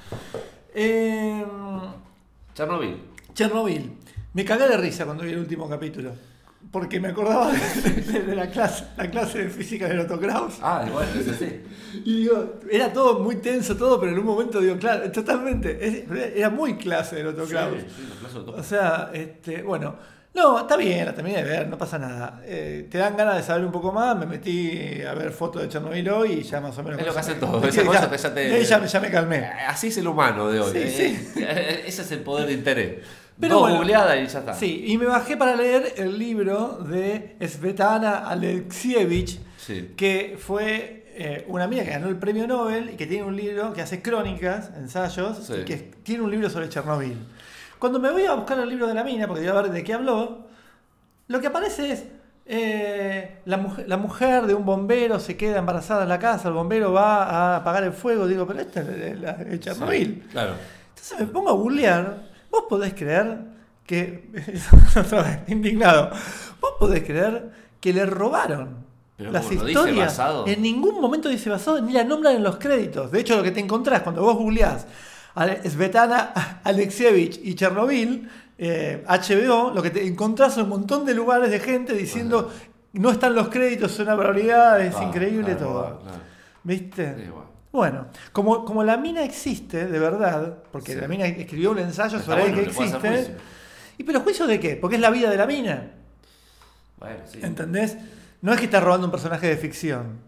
Eh, 0.74 1.44
Chernobyl. 2.54 2.96
Chernobyl. 3.34 3.92
Me 4.34 4.44
cagué 4.44 4.68
de 4.68 4.76
risa 4.76 5.04
cuando 5.06 5.22
vi 5.24 5.30
el 5.30 5.38
último 5.38 5.68
capítulo. 5.68 6.12
Porque 6.70 7.00
me 7.00 7.08
acordaba 7.08 7.50
de, 7.52 8.22
de 8.22 8.34
la, 8.36 8.48
clase, 8.50 8.84
la 8.96 9.10
clase 9.10 9.44
de 9.44 9.50
física 9.50 9.88
de 9.88 9.98
Otto 10.00 10.18
Kraus. 10.20 10.54
Ah, 10.60 10.84
igual, 10.86 11.06
es 11.18 11.28
así. 11.28 11.60
Y 12.04 12.18
digo, 12.22 12.54
era 12.70 12.92
todo 12.92 13.20
muy 13.20 13.36
tenso, 13.36 13.76
todo, 13.76 13.98
pero 14.00 14.12
en 14.12 14.18
un 14.18 14.24
momento 14.26 14.60
digo, 14.60 14.76
claro, 14.76 15.10
totalmente, 15.12 16.04
era 16.36 16.50
muy 16.50 16.76
clase 16.76 17.16
de 17.16 17.26
Otto 17.26 17.44
Kraus. 17.46 17.76
Sí, 17.80 17.86
sí, 17.96 18.08
la 18.12 18.20
clase 18.28 18.38
de 18.44 18.50
O 18.60 18.62
sea, 18.62 19.10
este, 19.14 19.62
bueno, 19.62 19.96
no, 20.34 20.58
está 20.60 20.76
bien, 20.76 21.06
la 21.06 21.14
terminé 21.14 21.38
de 21.42 21.44
ver, 21.48 21.68
no 21.68 21.78
pasa 21.78 21.98
nada. 21.98 22.42
Eh, 22.44 22.88
te 22.90 22.98
dan 22.98 23.16
ganas 23.16 23.36
de 23.36 23.42
saber 23.42 23.64
un 23.64 23.72
poco 23.72 23.90
más, 23.90 24.14
me 24.18 24.26
metí 24.26 25.00
a 25.02 25.14
ver 25.14 25.30
fotos 25.30 25.62
de 25.62 25.68
Chernobyl 25.70 26.06
hoy 26.10 26.32
y 26.32 26.42
ya 26.42 26.60
más 26.60 26.76
o 26.76 26.82
menos... 26.82 27.00
Es 27.00 27.06
lo 27.06 27.14
que 27.14 27.20
eso 27.20 27.30
me- 27.30 27.34
todos, 27.36 27.62
me- 27.62 27.68
esas 27.68 27.84
ya- 27.84 27.90
cosas 27.90 28.08
que 28.08 28.18
ya 28.18 28.34
te- 28.34 28.64
ya, 28.64 28.84
ya 28.84 29.00
me 29.00 29.10
calmé. 29.10 29.38
Así 29.66 29.86
es 29.86 29.96
el 29.96 30.06
humano 30.08 30.48
de 30.50 30.60
hoy. 30.60 30.72
Sí, 30.72 30.78
eh. 30.78 31.20
sí. 31.34 31.42
Ese 31.86 32.02
es 32.02 32.12
el 32.12 32.20
poder 32.20 32.48
de 32.48 32.52
interés. 32.52 32.96
Pero 33.38 33.54
Dos 33.56 33.62
bueno, 33.70 33.84
y 33.84 33.88
ya 34.26 34.38
está. 34.38 34.54
Sí, 34.54 34.84
y 34.86 34.96
me 34.96 35.06
bajé 35.06 35.36
para 35.36 35.54
leer 35.56 35.92
el 35.96 36.18
libro 36.18 36.78
de 36.88 37.36
Svetlana 37.46 38.18
Alexievich, 38.28 39.40
Sí. 39.58 39.92
que 39.96 40.38
fue 40.40 41.04
eh, 41.18 41.44
una 41.48 41.64
amiga 41.64 41.82
que 41.84 41.90
ganó 41.90 42.08
el 42.08 42.16
premio 42.16 42.46
Nobel 42.46 42.90
y 42.90 42.96
que 42.96 43.06
tiene 43.06 43.24
un 43.24 43.36
libro 43.36 43.72
que 43.72 43.82
hace 43.82 44.00
crónicas, 44.02 44.70
ensayos, 44.76 45.38
Sí. 45.46 45.54
y 45.62 45.64
que 45.64 45.76
tiene 46.02 46.22
un 46.22 46.30
libro 46.30 46.48
sobre 46.50 46.68
Chernobyl. 46.68 47.16
Cuando 47.78 47.98
me 47.98 48.10
voy 48.10 48.24
a 48.26 48.34
buscar 48.34 48.58
el 48.58 48.68
libro 48.68 48.86
de 48.86 48.94
la 48.94 49.02
mina, 49.04 49.26
porque 49.26 49.42
voy 49.42 49.50
a 49.50 49.62
ver 49.62 49.70
de 49.70 49.84
qué 49.84 49.94
habló, 49.94 50.46
lo 51.28 51.40
que 51.40 51.46
aparece 51.48 51.92
es 51.92 52.04
eh, 52.48 53.38
la, 53.44 53.56
mujer, 53.56 53.88
la 53.88 53.96
mujer 53.96 54.46
de 54.46 54.54
un 54.54 54.64
bombero 54.64 55.18
se 55.18 55.36
queda 55.36 55.58
embarazada 55.58 56.04
en 56.04 56.08
la 56.08 56.18
casa, 56.18 56.48
el 56.48 56.54
bombero 56.54 56.92
va 56.92 57.24
a 57.24 57.56
apagar 57.56 57.82
el 57.84 57.92
fuego, 57.92 58.26
digo, 58.26 58.46
pero 58.46 58.60
esta 58.60 58.80
es 58.82 59.18
la 59.20 59.32
de 59.32 59.58
Chernobyl. 59.60 60.22
Sí, 60.22 60.28
Claro. 60.30 60.52
Entonces 60.90 61.18
me 61.20 61.26
pongo 61.26 61.50
a 61.50 61.52
googlear. 61.52 62.25
¿Vos 62.50 62.64
podés 62.68 62.94
creer 62.94 63.38
que. 63.86 64.28
indignado. 65.48 66.10
¿Vos 66.60 66.72
podés 66.78 67.02
creer 67.04 67.50
que 67.80 67.92
le 67.92 68.06
robaron 68.06 68.84
Pero 69.16 69.30
las 69.30 69.50
historias? 69.50 70.08
basado. 70.08 70.46
En 70.46 70.62
ningún 70.62 71.00
momento 71.00 71.28
dice 71.28 71.50
basado, 71.50 71.80
ni 71.80 71.92
la 71.92 72.04
nombran 72.04 72.36
en 72.36 72.42
los 72.42 72.56
créditos. 72.56 73.10
De 73.10 73.20
hecho, 73.20 73.36
lo 73.36 73.42
que 73.42 73.50
te 73.50 73.60
encontrás 73.60 74.02
cuando 74.02 74.22
vos 74.22 74.36
googleás 74.36 74.86
a 75.34 75.46
Svetlana 75.68 76.60
Alexievich 76.64 77.38
y 77.42 77.54
Chernobyl, 77.54 78.28
eh, 78.58 79.04
HBO, 79.06 79.70
lo 79.74 79.82
que 79.82 79.90
te 79.90 80.06
encontrás 80.06 80.54
son 80.54 80.64
un 80.64 80.70
montón 80.70 81.04
de 81.04 81.14
lugares 81.14 81.50
de 81.50 81.60
gente 81.60 81.92
diciendo. 81.94 82.50
No 82.92 83.10
están 83.10 83.34
los 83.34 83.48
créditos, 83.50 83.92
es 83.92 83.98
una 84.00 84.14
barbaridad, 84.14 84.80
es 84.80 84.94
Ah, 84.96 85.04
increíble 85.04 85.54
claro, 85.54 85.58
todo. 85.58 86.00
claro. 86.00 86.18
¿Viste? 86.62 87.14
Sí, 87.14 87.22
bueno. 87.30 87.50
Bueno, 87.76 88.06
como, 88.32 88.64
como 88.64 88.82
la 88.82 88.96
mina 88.96 89.22
existe, 89.22 89.86
de 89.86 89.98
verdad, 89.98 90.56
porque 90.72 90.94
Sí. 90.94 90.98
la 91.00 91.08
mina 91.08 91.26
escribió 91.26 91.72
un 91.72 91.78
ensayo 91.78 92.18
sobre 92.20 92.40
bueno, 92.40 92.56
que 92.56 92.62
existe. 92.64 93.36
¿Y 93.98 94.04
pero 94.04 94.20
juicio 94.20 94.46
de 94.46 94.58
qué? 94.58 94.76
Porque 94.76 94.96
es 94.96 95.02
la 95.02 95.10
vida 95.10 95.28
de 95.28 95.36
la 95.36 95.46
mina. 95.46 95.90
Bueno, 96.98 97.18
sí. 97.30 97.38
¿Entendés? 97.42 97.98
No 98.40 98.52
es 98.54 98.58
que 98.58 98.64
está 98.64 98.80
robando 98.80 99.06
un 99.06 99.10
personaje 99.10 99.46
de 99.46 99.58
ficción. 99.58 100.20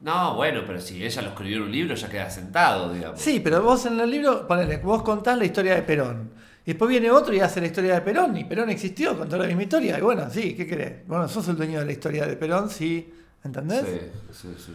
No, 0.00 0.36
bueno, 0.36 0.60
pero 0.66 0.78
si 0.78 1.02
ella 1.02 1.22
lo 1.22 1.28
escribió 1.30 1.56
en 1.56 1.62
un 1.62 1.72
libro 1.72 1.94
ya 1.94 2.08
queda 2.10 2.28
sentado, 2.28 2.92
digamos. 2.92 3.18
Sí, 3.18 3.40
pero 3.40 3.62
vos 3.62 3.86
en 3.86 3.98
el 3.98 4.10
libro, 4.10 4.46
ponele, 4.46 4.76
vos 4.76 5.02
contás 5.02 5.38
la 5.38 5.46
historia 5.46 5.74
de 5.74 5.80
Perón. 5.82 6.30
Y 6.66 6.72
después 6.72 6.90
viene 6.90 7.10
otro 7.10 7.32
y 7.34 7.40
hace 7.40 7.62
la 7.62 7.66
historia 7.68 7.94
de 7.94 8.02
Perón. 8.02 8.36
Y 8.36 8.44
Perón 8.44 8.68
existió, 8.68 9.16
contó 9.16 9.38
la 9.38 9.46
misma 9.46 9.62
historia. 9.62 9.98
Y 9.98 10.02
bueno, 10.02 10.28
sí, 10.30 10.54
¿qué 10.54 10.66
querés? 10.66 11.06
Bueno, 11.08 11.26
sos 11.28 11.48
el 11.48 11.56
dueño 11.56 11.80
de 11.80 11.86
la 11.86 11.92
historia 11.92 12.26
de 12.26 12.36
Perón, 12.36 12.68
sí. 12.68 13.10
¿Entendés? 13.42 13.86
Sí, 13.86 14.00
sí, 14.42 14.54
sí. 14.66 14.72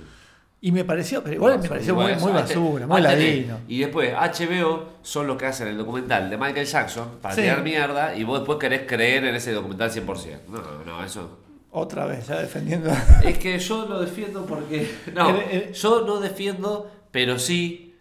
Y 0.65 0.71
me 0.71 0.85
pareció, 0.85 1.21
pero 1.21 1.35
igual 1.35 1.59
me 1.59 1.67
pareció 1.67 1.93
muy, 1.93 2.13
basura, 2.13 2.87
muy 2.87 3.01
ladino. 3.01 3.59
Y 3.67 3.79
después 3.79 4.13
HBO 4.13 4.91
son 5.01 5.27
los 5.27 5.35
que 5.35 5.45
hacen 5.45 5.67
el 5.67 5.77
documental 5.77 6.29
de 6.29 6.37
Michael 6.37 6.65
Jackson 6.65 7.17
para 7.21 7.35
Sí. 7.35 7.41
tirar 7.41 7.61
mierda 7.63 8.15
y 8.15 8.23
vos 8.23 8.39
después 8.39 8.59
querés 8.59 8.83
creer 8.87 9.25
en 9.25 9.35
ese 9.35 9.51
documental 9.51 9.91
100%. 9.91 10.39
No, 10.47 10.61
no, 10.85 11.03
eso. 11.03 11.37
Otra 11.71 12.05
vez, 12.05 12.27
ya 12.27 12.39
defendiendo. 12.39 12.89
Es 13.25 13.39
que 13.39 13.59
yo 13.59 13.85
lo 13.89 13.99
defiendo 13.99 14.45
porque. 14.45 14.89
No, 15.13 15.31
El- 15.31 15.51
el- 15.51 15.73
yo 15.73 16.05
no 16.05 16.21
defiendo, 16.21 16.89
pero 17.11 17.37
sí. 17.37 17.93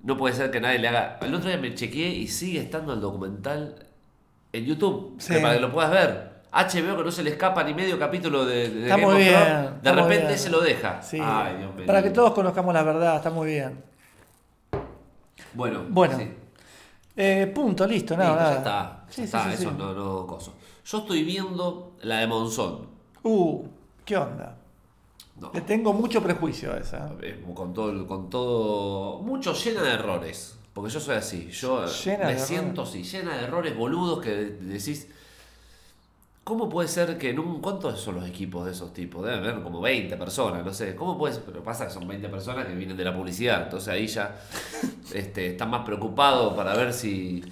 No 0.00 0.16
puede 0.16 0.36
ser 0.36 0.52
que 0.52 0.60
nadie 0.60 0.78
le 0.78 0.86
haga. 0.86 1.18
El 1.20 1.34
otro 1.34 1.48
día 1.48 1.58
me 1.58 1.74
chequeé 1.74 2.10
y 2.10 2.28
sigue 2.28 2.60
estando 2.60 2.92
el 2.92 3.00
documental 3.00 3.86
en 4.52 4.64
YouTube. 4.66 5.16
Sí. 5.18 5.34
que 5.34 5.40
Para 5.40 5.54
que 5.54 5.60
lo 5.60 5.72
puedas 5.72 5.90
ver. 5.90 6.33
HBO 6.54 6.96
que 6.96 7.04
no 7.04 7.10
se 7.10 7.22
le 7.22 7.30
escapa 7.30 7.64
ni 7.64 7.74
medio 7.74 7.98
capítulo 7.98 8.44
de, 8.46 8.68
de 8.70 8.82
Está 8.84 8.96
Game 8.96 9.04
muy 9.06 9.14
of 9.14 9.18
bien, 9.18 9.34
Thrones, 9.42 9.82
De 9.82 9.92
repente 9.92 10.26
bien. 10.26 10.38
se 10.38 10.50
lo 10.50 10.60
deja. 10.60 11.02
Sí. 11.02 11.18
Ay, 11.20 11.56
Dios 11.58 11.74
mío. 11.74 11.86
Para 11.86 12.02
que 12.02 12.10
todos 12.10 12.32
conozcamos 12.32 12.72
la 12.74 12.82
verdad, 12.82 13.16
está 13.16 13.30
muy 13.30 13.48
bien. 13.48 13.82
Bueno, 15.54 15.84
Bueno, 15.88 16.18
sí. 16.18 16.28
Eh, 17.16 17.50
punto, 17.54 17.86
listo, 17.86 18.16
nada. 18.16 18.30
Listo, 18.32 18.50
ya 18.50 18.58
está. 18.58 19.04
Ya 19.06 19.06
Sí, 19.08 19.14
sí, 19.14 19.22
está, 19.22 19.44
sí, 19.44 19.62
eso 19.62 19.70
no, 19.72 19.92
no 19.94 20.26
coso. 20.26 20.54
Yo 20.84 20.98
estoy 20.98 21.22
viendo 21.22 21.92
la 22.02 22.18
de 22.18 22.26
Monzón. 22.26 22.88
Uh, 23.22 23.64
¿qué 24.04 24.16
onda? 24.16 24.56
No. 25.40 25.50
Le 25.54 25.60
tengo 25.62 25.92
mucho 25.92 26.22
prejuicio 26.22 26.72
a 26.72 26.78
esa. 26.78 27.10
Con 27.54 27.72
todo, 27.72 28.06
con 28.06 28.28
todo. 28.30 29.18
Mucho 29.20 29.52
llena 29.54 29.82
de 29.82 29.92
errores. 29.92 30.58
Porque 30.72 30.90
yo 30.90 30.98
soy 30.98 31.16
así. 31.16 31.48
Yo 31.52 31.86
Llena 31.86 32.26
me 32.26 32.38
siento 32.38 32.82
así, 32.82 33.04
llena 33.04 33.36
de 33.36 33.44
errores 33.44 33.76
boludos 33.76 34.20
que 34.20 34.30
de- 34.30 34.50
decís. 34.56 35.08
¿Cómo 36.44 36.68
puede 36.68 36.88
ser 36.88 37.16
que 37.16 37.30
en 37.30 37.38
un. 37.38 37.62
¿Cuántos 37.62 37.98
son 37.98 38.16
los 38.16 38.28
equipos 38.28 38.66
de 38.66 38.72
esos 38.72 38.92
tipos? 38.92 39.24
Deben 39.24 39.40
haber 39.40 39.62
como 39.62 39.80
20 39.80 40.14
personas, 40.18 40.62
no 40.62 40.74
sé. 40.74 40.94
¿Cómo 40.94 41.16
puede 41.16 41.32
ser? 41.32 41.42
Pero 41.44 41.64
pasa 41.64 41.86
que 41.86 41.92
son 41.92 42.06
20 42.06 42.28
personas 42.28 42.66
que 42.66 42.74
vienen 42.74 42.98
de 42.98 43.04
la 43.04 43.16
publicidad. 43.16 43.62
Entonces 43.62 43.88
ahí 43.88 44.06
ya 44.06 44.36
este, 45.14 45.46
están 45.52 45.70
más 45.70 45.84
preocupados 45.86 46.54
para 46.54 46.74
ver 46.76 46.92
si. 46.92 47.42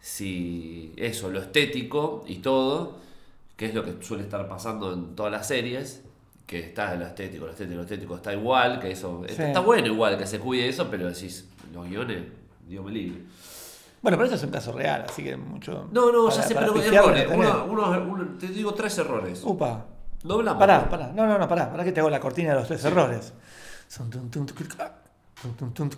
Si 0.00 0.92
eso, 0.96 1.30
lo 1.30 1.40
estético 1.40 2.24
y 2.28 2.36
todo, 2.36 2.94
que 3.56 3.66
es 3.66 3.74
lo 3.74 3.84
que 3.84 3.96
suele 4.04 4.22
estar 4.22 4.48
pasando 4.48 4.92
en 4.92 5.16
todas 5.16 5.32
las 5.32 5.48
series, 5.48 6.04
que 6.46 6.60
está 6.60 6.94
lo 6.94 7.04
estético, 7.04 7.46
lo 7.46 7.50
estético, 7.50 7.74
lo 7.74 7.82
estético 7.82 8.14
está 8.14 8.32
igual, 8.32 8.78
que 8.78 8.92
eso. 8.92 9.24
Sí. 9.26 9.42
Está 9.42 9.58
bueno 9.58 9.88
igual 9.88 10.16
que 10.16 10.24
se 10.24 10.38
cuide 10.38 10.68
eso, 10.68 10.88
pero 10.88 11.08
decís, 11.08 11.48
los 11.74 11.88
guiones, 11.88 12.22
Dios 12.68 12.84
me 12.84 12.92
libre. 12.92 13.22
Bueno, 14.06 14.18
pero 14.18 14.26
esto 14.26 14.36
es 14.36 14.42
un 14.44 14.50
caso 14.50 14.70
real, 14.70 15.04
así 15.08 15.24
que 15.24 15.36
mucho. 15.36 15.88
No, 15.90 16.12
no, 16.12 16.28
ya 16.30 16.36
para- 16.36 16.46
sé, 16.48 16.54
para 16.54 16.66
pero 16.68 16.80
errores. 16.80 17.24
no 17.24 17.30
tenés. 17.32 17.48
Uno, 17.50 17.64
uno- 17.64 18.02
uno- 18.12 18.38
te 18.38 18.46
digo 18.46 18.72
tres 18.72 18.96
errores. 18.98 19.40
Upa. 19.42 19.84
No 20.22 20.34
hablamos. 20.34 20.60
Pará, 20.60 20.82
¿no? 20.82 20.88
pará. 20.90 21.08
No, 21.12 21.26
no, 21.26 21.36
no, 21.38 21.48
pará. 21.48 21.68
Pará 21.72 21.82
que 21.82 21.90
te 21.90 21.98
hago 21.98 22.08
la 22.08 22.20
cortina 22.20 22.50
de 22.50 22.54
los 22.60 22.68
tres 22.68 22.84
errores. 22.84 23.32
Son 23.88 24.06
ah, 24.06 24.10
tum, 24.12 24.30
tum, 24.30 24.46
tum, 24.46 24.56
tuc, 24.56 24.76
tum, 25.42 25.54
tum, 25.56 25.72
tum, 25.74 25.90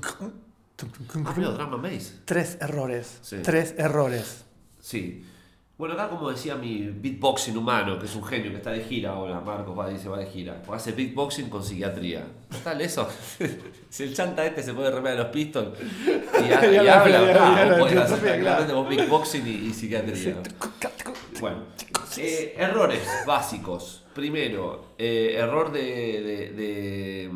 Ah, 1.27 1.33
tum. 1.35 1.37
medio 1.37 1.53
drama 1.53 1.77
base. 1.77 2.15
Tres 2.25 2.57
errores. 2.63 3.19
Sí. 3.21 3.41
Tres 3.43 3.75
errores. 3.77 4.45
Sí. 4.81 5.28
Bueno, 5.79 5.95
acá 5.95 6.09
como 6.09 6.29
decía 6.29 6.57
mi 6.57 6.89
beatboxing 6.91 7.57
humano, 7.57 8.01
que 8.01 8.07
es 8.07 8.17
un 8.17 8.25
genio 8.25 8.51
que 8.51 8.57
está 8.57 8.73
de 8.73 8.81
gira 8.83 9.11
ahora, 9.13 9.41
Marcos 9.41 9.79
va, 9.79 9.89
dice 9.89 10.09
va 10.09 10.19
de 10.19 10.27
gira, 10.27 10.61
pues 10.67 10.83
hace 10.83 10.91
beatboxing 10.91 11.49
con 11.49 11.63
psiquiatría. 11.63 12.27
Total, 12.51 12.81
eso. 12.81 13.09
si 13.89 14.03
el 14.03 14.13
chanta 14.13 14.45
este 14.45 14.65
se 14.65 14.75
puede 14.75 14.91
remar 14.91 15.13
de 15.13 15.19
los 15.19 15.29
pistols 15.29 15.79
y, 16.05 16.53
ha- 16.53 16.67
y 16.73 16.85
lo- 16.85 16.93
habla, 16.93 17.77
tranquilamente 18.19 18.73
vos 18.73 18.89
beatboxing 18.89 19.47
y, 19.47 19.51
y 19.69 19.73
psiquiatría. 19.73 20.35
Bueno, 21.41 21.59
eh, 22.17 22.55
errores 22.59 23.07
básicos. 23.25 24.05
Primero, 24.17 24.95
eh, 24.99 25.37
error 25.39 25.71
de, 25.71 25.81
de, 25.81 26.53
de- 26.55 27.31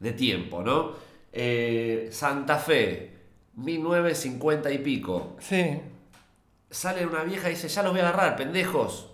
de 0.00 0.12
tiempo, 0.12 0.62
¿no? 0.62 0.92
Eh, 1.30 2.08
Santa 2.12 2.56
Fe, 2.56 3.10
1950 3.56 4.70
y 4.72 4.78
pico. 4.78 5.36
Sí. 5.40 5.78
Sale 6.70 7.06
una 7.06 7.22
vieja 7.24 7.48
y 7.48 7.54
dice, 7.54 7.68
ya 7.68 7.82
los 7.82 7.92
voy 7.92 8.00
a 8.00 8.08
agarrar, 8.08 8.36
pendejos. 8.36 9.10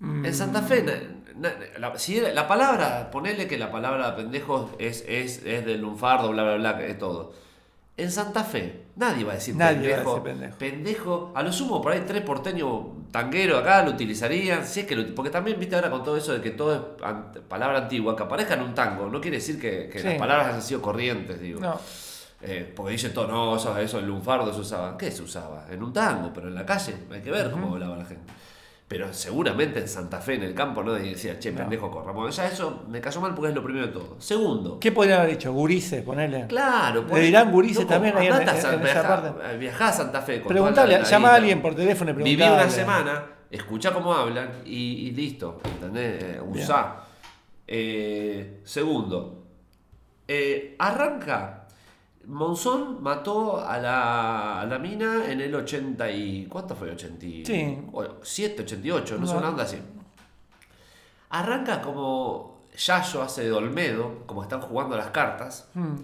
En 0.00 0.34
Santa 0.34 0.62
Fe, 0.62 0.82
na- 0.82 0.94
na- 1.36 1.54
la, 1.78 1.96
si 1.98 2.18
era- 2.18 2.32
la 2.32 2.48
palabra, 2.48 3.10
ponele 3.12 3.46
que 3.46 3.56
la 3.56 3.70
palabra 3.70 4.16
pendejos 4.16 4.70
es, 4.78 5.04
es, 5.06 5.44
es 5.44 5.64
del 5.64 5.80
lunfardo, 5.80 6.30
bla, 6.30 6.42
bla, 6.42 6.54
bla, 6.56 6.78
que 6.78 6.90
es 6.90 6.98
todo. 6.98 7.32
En 7.96 8.10
Santa 8.10 8.42
Fe, 8.42 8.84
nadie 8.96 9.22
va 9.22 9.32
a 9.32 9.34
decir 9.36 9.54
Nadie 9.54 9.76
va 9.90 9.94
a 9.94 9.98
pendejo, 9.98 10.10
decir 10.14 10.22
pendejo. 10.24 10.58
pendejo. 10.58 11.32
A 11.36 11.42
lo 11.44 11.52
sumo, 11.52 11.80
por 11.80 11.92
ahí 11.92 12.02
tres 12.06 12.22
porteños 12.22 12.80
tangueros 13.12 13.60
acá 13.60 13.84
lo 13.84 13.90
utilizarían. 13.92 14.66
Si 14.66 14.80
es 14.80 14.86
que 14.86 14.96
lo- 14.96 15.14
porque 15.14 15.30
también, 15.30 15.60
viste, 15.60 15.76
ahora 15.76 15.90
con 15.90 16.02
todo 16.02 16.16
eso 16.16 16.32
de 16.32 16.40
que 16.40 16.50
todo 16.50 16.74
es 16.74 17.40
palabra 17.42 17.78
antigua, 17.78 18.16
que 18.16 18.22
aparezca 18.24 18.54
en 18.54 18.62
un 18.62 18.74
tango, 18.74 19.06
no 19.06 19.20
quiere 19.20 19.36
decir 19.36 19.60
que, 19.60 19.88
que 19.88 20.00
Sí. 20.00 20.04
las 20.08 20.14
palabras 20.18 20.48
hayan 20.48 20.62
sido 20.62 20.82
corrientes, 20.82 21.38
digo. 21.40 21.60
No. 21.60 21.78
Eh, 22.44 22.72
porque 22.74 22.92
dicen 22.92 23.14
todo, 23.14 23.28
no, 23.28 23.56
eso, 23.78 23.98
el 23.98 24.06
lunfardo 24.06 24.52
se 24.52 24.60
usaba. 24.60 24.98
¿Qué 24.98 25.10
se 25.10 25.22
usaba? 25.22 25.66
En 25.70 25.82
un 25.82 25.92
tango, 25.92 26.32
pero 26.34 26.48
en 26.48 26.54
la 26.56 26.66
calle 26.66 26.94
hay 27.12 27.20
que 27.20 27.30
ver 27.30 27.50
cómo 27.50 27.72
hablaba 27.74 27.96
la 27.96 28.04
gente. 28.04 28.32
Pero 28.88 29.10
seguramente 29.14 29.78
en 29.78 29.88
Santa 29.88 30.20
Fe, 30.20 30.34
en 30.34 30.42
el 30.42 30.54
campo, 30.54 30.82
no 30.82 30.98
Y 30.98 31.10
decía, 31.10 31.38
che, 31.38 31.52
pendejo, 31.52 31.90
corramos. 31.90 32.34
Ya 32.36 32.46
eso 32.48 32.82
me 32.88 33.00
cayó 33.00 33.20
mal 33.22 33.34
porque 33.34 33.48
es 33.50 33.54
lo 33.54 33.62
primero 33.62 33.86
de 33.86 33.92
todo. 33.92 34.16
Segundo, 34.18 34.78
¿Qué 34.80 34.92
podrían 34.92 35.20
haber 35.20 35.30
dicho? 35.30 35.50
Gurises, 35.52 36.02
ponele. 36.02 36.46
claro. 36.46 37.06
Le 37.10 37.20
dirán 37.20 37.50
gurises 37.50 37.86
también 37.86 38.16
ahí 38.18 38.26
en- 38.26 38.34
en- 38.42 38.60
San- 38.60 38.74
en 38.80 38.86
esa 38.86 39.02
parte. 39.08 39.56
Viajá 39.56 39.88
a 39.88 39.92
Santa 39.92 40.20
Fe. 40.20 40.40
Preguntale, 40.40 41.02
llama 41.04 41.30
a 41.30 41.34
alguien 41.36 41.62
por 41.62 41.74
teléfono 41.74 42.10
y 42.10 42.14
Viví 42.14 42.36
preguntale. 42.36 42.64
una 42.64 42.70
semana, 42.70 43.24
escuchá 43.50 43.94
cómo 43.94 44.12
hablan 44.12 44.50
y, 44.66 45.06
y 45.06 45.10
listo, 45.12 45.60
¿entendés? 45.64 46.22
Eh, 46.22 46.40
usá. 46.44 46.96
Eh, 47.66 48.60
segundo, 48.64 49.46
eh, 50.28 50.76
arranca 50.78 51.61
Monzón 52.26 53.02
mató 53.02 53.58
a 53.64 53.78
la, 53.78 54.60
a 54.60 54.66
la 54.66 54.78
mina 54.78 55.30
en 55.30 55.40
el 55.40 55.54
80 55.54 56.10
y... 56.10 56.46
¿Cuánto 56.46 56.74
fue? 56.76 56.90
87, 56.90 58.62
88, 58.62 59.18
no 59.18 59.26
sé, 59.26 59.36
una 59.36 59.48
onda 59.50 59.64
así. 59.64 59.78
Arranca 61.30 61.80
como 61.82 62.62
Yayo 62.76 63.22
hace 63.22 63.44
de 63.44 63.52
Olmedo, 63.52 64.24
como 64.26 64.42
están 64.42 64.60
jugando 64.60 64.96
las 64.96 65.10
cartas, 65.10 65.68
Mm. 65.74 65.94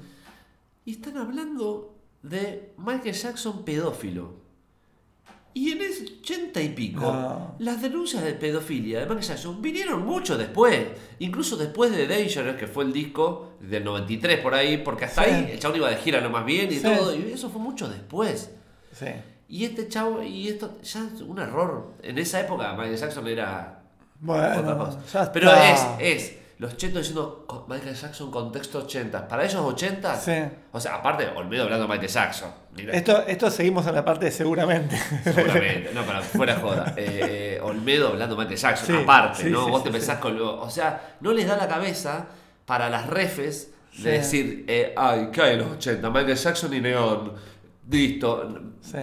y 0.86 0.92
están 0.92 1.16
hablando 1.18 1.94
de 2.22 2.72
Michael 2.78 3.14
Jackson 3.14 3.64
pedófilo. 3.64 4.32
Y 5.54 5.72
en 5.72 5.80
ese 5.82 6.04
80 6.20 6.60
y 6.62 6.68
pico, 6.70 7.00
No. 7.00 7.54
las 7.58 7.82
denuncias 7.82 8.22
de 8.22 8.32
pedofilia 8.34 9.00
de 9.00 9.06
Michael 9.06 9.26
Jackson 9.26 9.60
vinieron 9.62 10.04
mucho 10.06 10.36
después. 10.38 10.86
Incluso 11.18 11.56
después 11.56 11.90
de 11.90 12.06
Dangerous, 12.06 12.56
que 12.56 12.66
fue 12.68 12.84
el 12.84 12.92
disco 12.92 13.54
del 13.60 13.82
93 13.82 14.40
por 14.40 14.54
ahí, 14.54 14.76
porque 14.78 15.06
hasta 15.06 15.24
Sí. 15.24 15.30
ahí 15.30 15.50
el 15.52 15.58
chabón 15.58 15.78
iba 15.78 15.90
de 15.90 15.96
gira 15.96 16.20
lo 16.20 16.30
más 16.30 16.44
bien 16.44 16.70
y 16.70 16.76
Sí. 16.76 16.82
todo. 16.82 17.14
Y 17.16 17.32
eso 17.32 17.48
fue 17.50 17.60
mucho 17.60 17.88
después. 17.88 18.50
Sí. 18.92 19.06
Y 19.48 19.64
este 19.64 19.88
chavo, 19.88 20.22
y 20.22 20.48
esto 20.48 20.78
ya 20.82 21.08
es 21.14 21.22
un 21.22 21.38
error. 21.38 21.94
En 22.02 22.18
esa 22.18 22.40
época 22.40 22.72
Michael 22.74 22.96
Jackson 22.96 23.26
era 23.26 23.82
otra 24.22 24.62
Bueno, 24.62 24.78
cosa. 24.78 25.00
ya 25.12 25.32
Pero 25.32 25.50
es, 25.52 25.86
es 25.98 26.37
los 26.58 26.76
chetos 26.76 26.98
diciendo 26.98 27.46
Michael 27.68 27.94
Jackson 27.94 28.30
contexto 28.30 28.78
80. 28.80 29.28
Para 29.28 29.44
ellos 29.44 29.60
80, 29.64 30.16
Sí. 30.16 30.32
o 30.72 30.80
sea, 30.80 30.96
aparte, 30.96 31.26
Olmedo 31.36 31.64
hablando 31.64 31.86
de 31.86 31.92
Michael 31.92 32.10
Jackson. 32.10 32.50
Mira, 32.76 32.92
Esto, 32.94 33.24
esto 33.26 33.50
seguimos 33.50 33.86
en 33.86 33.94
la 33.94 34.04
parte 34.04 34.26
de 34.26 34.30
seguramente. 34.32 34.96
Seguramente, 35.24 35.90
no, 35.94 36.02
pero 36.04 36.22
fuera 36.22 36.56
joda. 36.56 36.94
Eh, 36.96 37.60
Olmedo 37.62 38.08
hablando 38.08 38.34
de 38.34 38.40
Michael 38.42 38.58
Jackson, 38.60 38.86
Sí, 38.86 39.02
aparte, 39.02 39.42
sí, 39.44 39.50
¿no? 39.50 39.64
sí, 39.64 39.70
Vos 39.70 39.84
te 39.84 39.90
pensás 39.90 40.18
con. 40.18 40.38
O 40.40 40.68
sea, 40.70 41.16
no 41.20 41.32
les 41.32 41.46
da 41.46 41.56
la 41.56 41.68
cabeza 41.68 42.26
para 42.66 42.90
las 42.90 43.06
refes 43.06 43.72
de 43.98 44.10
decir, 44.12 44.64
eh, 44.68 44.94
ay, 44.96 45.30
¿qué 45.32 45.42
hay 45.42 45.52
en 45.54 45.58
los 45.60 45.70
80? 45.72 46.10
Michael 46.10 46.36
Jackson 46.36 46.74
y 46.74 46.80
Neon. 46.80 47.32
Listo. 47.90 48.48
Sí. 48.80 48.98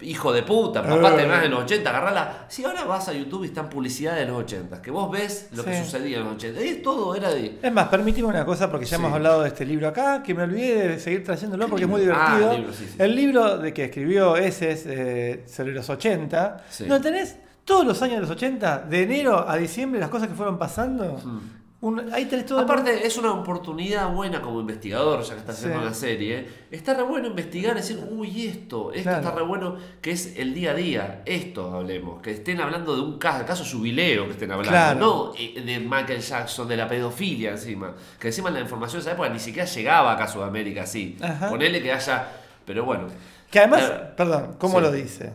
Hijo 0.00 0.32
de 0.32 0.42
puta, 0.42 0.82
papá 0.82 1.16
te 1.16 1.24
vas 1.24 1.44
en 1.44 1.50
los 1.52 1.62
80, 1.64 1.88
agarrala. 1.88 2.46
Si 2.48 2.64
ahora 2.64 2.84
vas 2.84 3.08
a 3.08 3.12
YouTube 3.12 3.44
y 3.44 3.46
están 3.46 3.68
publicidad 3.70 4.16
de 4.16 4.26
los 4.26 4.38
80, 4.42 4.82
que 4.82 4.90
vos 4.90 5.10
ves 5.10 5.48
lo 5.52 5.64
que 5.64 5.82
sucedía 5.84 6.18
en 6.18 6.24
los 6.24 6.34
80. 6.34 6.60
Y 6.64 6.74
todo 6.82 7.14
era 7.14 7.30
de. 7.30 7.58
Es 7.62 7.72
más, 7.72 7.88
permíteme 7.88 8.26
una 8.28 8.44
cosa, 8.44 8.70
porque 8.70 8.86
ya 8.86 8.96
Sí. 8.96 9.02
hemos 9.02 9.12
hablado 9.14 9.42
de 9.42 9.48
este 9.48 9.64
libro 9.64 9.86
acá, 9.88 10.22
que 10.22 10.34
me 10.34 10.42
olvidé 10.42 10.88
de 10.88 10.98
seguir 11.00 11.22
trayéndolo 11.24 11.68
porque 11.68 11.84
es 11.84 11.88
muy? 11.90 12.00
Ah, 12.12 12.36
divertido. 12.36 12.50
el 12.52 12.56
libro, 12.58 12.72
sí, 12.72 12.86
sí. 12.90 12.96
El 12.98 13.14
libro 13.16 13.58
de 13.58 13.72
que 13.72 13.84
escribió 13.84 14.36
ese 14.36 14.72
es 14.72 14.84
eh, 14.86 15.44
sobre 15.46 15.72
los 15.72 15.88
80. 15.88 16.64
Sí. 16.68 16.84
¿No 16.88 17.00
tenés 17.00 17.36
todos 17.64 17.86
los 17.86 18.02
años 18.02 18.16
de 18.16 18.20
los 18.22 18.30
80, 18.30 18.78
de 18.80 19.02
enero 19.04 19.48
a 19.48 19.56
diciembre, 19.56 20.00
las 20.00 20.10
cosas 20.10 20.28
que 20.28 20.34
fueron 20.34 20.58
pasando? 20.58 21.20
Hmm. 21.24 21.40
Un- 21.84 22.10
ahí 22.14 22.24
tenés 22.24 22.46
todo. 22.46 22.58
el- 22.60 22.64
Aparte, 22.64 23.06
es 23.06 23.16
una 23.18 23.32
oportunidad 23.32 24.08
buena 24.10 24.40
como 24.40 24.58
investigador, 24.60 25.22
ya 25.22 25.34
que 25.34 25.40
está 25.40 25.52
haciendo 25.52 25.78
Sí. 25.80 25.84
una 25.84 25.94
serie. 25.94 26.46
Está 26.70 26.94
re 26.94 27.02
bueno 27.02 27.26
investigar, 27.28 27.74
decir, 27.74 28.00
uy, 28.10 28.46
esto, 28.46 28.90
esto 28.92 29.02
Claro. 29.10 29.18
está 29.26 29.38
re 29.38 29.42
bueno, 29.44 29.76
que 30.00 30.12
es 30.12 30.34
el 30.38 30.54
día 30.54 30.70
a 30.70 30.74
día, 30.74 31.22
esto 31.26 31.74
hablemos. 31.74 32.22
Que 32.22 32.30
estén 32.30 32.60
hablando 32.62 32.96
de 32.96 33.02
un 33.02 33.18
caso, 33.18 33.44
caso 33.44 33.64
jubileo 33.70 34.24
que 34.26 34.32
estén 34.32 34.50
hablando, 34.50 34.70
Claro. 34.70 34.98
no 35.00 35.32
eh, 35.38 35.60
de 35.60 35.78
Michael 35.80 36.20
Jackson, 36.22 36.66
de 36.68 36.76
la 36.78 36.88
pedofilia 36.88 37.50
encima. 37.50 37.94
Que 38.18 38.28
encima 38.28 38.48
la 38.50 38.60
información 38.60 39.00
de 39.00 39.02
esa 39.02 39.12
época 39.12 39.28
ni 39.28 39.38
siquiera 39.38 39.68
llegaba 39.68 40.12
acá 40.12 40.24
a 40.24 40.28
Sudamérica 40.28 40.84
así. 40.84 41.18
Ajá. 41.20 41.50
Ponele 41.50 41.82
que 41.82 41.92
haya. 41.92 42.28
Pero 42.64 42.84
bueno. 42.86 43.08
Que 43.50 43.58
además, 43.58 43.82
Eh, 43.82 44.00
perdón, 44.16 44.56
¿cómo 44.58 44.78
sí. 44.78 44.82
lo 44.84 44.90
dice? 44.90 45.34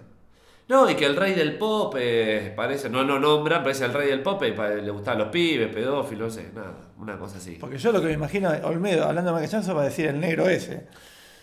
No, 0.69 0.89
y 0.89 0.95
que 0.95 1.05
el 1.05 1.15
rey 1.15 1.33
del 1.33 1.57
pop 1.57 1.95
eh, 1.99 2.53
parece, 2.55 2.89
no 2.89 3.03
lo 3.03 3.19
nombran, 3.19 3.63
parece 3.63 3.85
el 3.85 3.93
rey 3.93 4.07
del 4.09 4.21
pop 4.21 4.41
y 4.47 4.51
pa- 4.51 4.69
le 4.69 4.91
gustaban 4.91 5.19
los 5.19 5.29
pibes, 5.29 5.67
pedófilos, 5.73 6.35
no 6.37 6.41
sé, 6.43 6.51
nada, 6.53 6.73
una 6.97 7.17
cosa 7.17 7.37
así. 7.39 7.57
Porque 7.59 7.77
yo 7.79 7.91
lo 7.91 7.99
que 7.99 8.07
me 8.07 8.13
imagino, 8.13 8.49
Olmedo 8.63 9.05
hablando 9.05 9.35
de 9.35 9.47
Jackson 9.47 9.75
va 9.75 9.81
a 9.81 9.85
decir 9.85 10.05
el 10.05 10.19
negro 10.19 10.47
ese. 10.47 10.85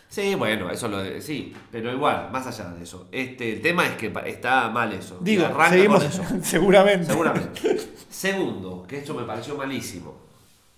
Sí, 0.08 0.36
bueno, 0.36 0.70
eso 0.70 0.86
lo 0.86 0.98
de, 1.02 1.20
sí, 1.20 1.52
pero 1.72 1.92
igual, 1.92 2.28
más 2.30 2.46
allá 2.46 2.70
de 2.70 2.84
eso. 2.84 3.08
Este, 3.10 3.52
el 3.54 3.60
tema 3.60 3.84
es 3.86 3.96
que 3.96 4.10
pa- 4.10 4.20
está 4.20 4.68
mal 4.70 4.92
eso. 4.92 5.18
y 5.22 5.24
Digo, 5.24 5.44
arranca 5.46 5.70
seguimos 5.70 6.04
con 6.04 6.12
eso. 6.12 6.22
seguramente. 6.44 7.06
Seguramente. 7.06 7.76
Segundo, 8.08 8.84
que 8.88 8.98
esto 8.98 9.12
me 9.14 9.24
pareció 9.24 9.56
malísimo. 9.56 10.14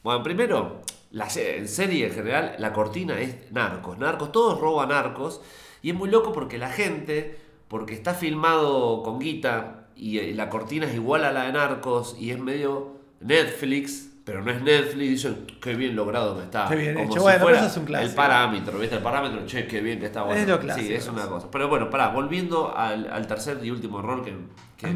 Bueno, 0.02 0.22
primero, 0.22 0.80
la 1.10 1.28
se- 1.28 1.58
en 1.58 1.68
serie 1.68 2.06
en 2.06 2.12
general, 2.14 2.54
la 2.58 2.72
cortina 2.72 3.20
es 3.20 3.52
narcos. 3.52 3.98
Narcos, 3.98 4.32
todos 4.32 4.58
roban 4.58 4.88
narcos. 4.88 5.42
Y 5.82 5.90
es 5.90 5.94
muy 5.96 6.08
loco 6.10 6.32
porque 6.32 6.56
la 6.56 6.70
gente, 6.70 7.38
porque 7.68 7.94
está 7.94 8.14
filmado 8.14 9.02
con 9.02 9.18
guita 9.18 9.86
y 9.96 10.18
eh, 10.18 10.34
la 10.34 10.48
cortina 10.50 10.86
es 10.86 10.94
igual 10.94 11.24
a 11.24 11.32
la 11.32 11.44
de 11.44 11.52
narcos 11.52 12.16
y 12.18 12.30
es 12.30 12.38
medio 12.38 12.96
Netflix, 13.20 14.08
pero 14.24 14.42
no 14.42 14.50
es 14.50 14.62
Netflix, 14.62 15.10
dicen, 15.10 15.46
qué 15.60 15.74
bien 15.74 15.96
logrado 15.96 16.36
que 16.36 16.44
está. 16.44 16.68
Qué 16.68 16.76
bien 16.76 16.94
Como 16.94 17.06
hecho. 17.06 17.14
si 17.14 17.20
Bueno, 17.20 17.40
fuera 17.40 17.58
eso 17.58 17.66
es 17.66 17.76
un 17.78 17.84
clásico. 17.84 18.10
El 18.10 18.14
parámetro, 18.16 18.78
¿viste? 18.78 18.96
El 18.96 19.02
parámetro, 19.02 19.46
che, 19.46 19.66
qué 19.66 19.80
bien 19.80 19.98
que 20.00 20.06
está 20.06 20.22
bueno. 20.22 20.46
lo 20.46 20.56
sí, 20.56 20.62
clásico, 20.62 20.94
es 20.94 21.08
una 21.08 21.22
sí. 21.22 21.28
cosa. 21.28 21.50
Pero 21.50 21.68
bueno, 21.68 21.88
pará, 21.90 22.08
volviendo 22.08 22.76
al, 22.76 23.10
al 23.10 23.26
tercer 23.26 23.58
y 23.64 23.70
último 23.70 24.00
error 24.00 24.24
que... 24.24 24.34
que- 24.76 24.94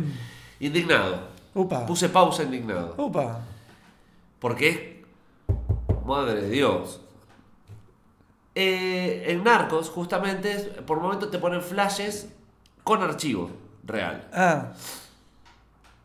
indignado. 0.61 1.29
Upa. 1.55 1.85
Puse 1.87 2.09
pausa 2.11 2.43
indignado. 2.45 2.95
Upa. 2.99 3.41
Porque 4.39 4.69
es. 4.69 5.57
Madre 6.07 6.43
de 6.43 6.51
Dios. 6.51 7.01
Eh, 8.55 9.25
en 9.29 9.45
Narcos, 9.45 9.89
justamente, 9.89 10.53
es- 10.53 10.67
por 10.87 11.01
momentos 11.01 11.31
te 11.31 11.39
ponen 11.39 11.63
flashes 11.63 12.29
con 12.85 13.03
archivo 13.03 13.51
real. 13.85 14.29
Ah, 14.33 14.73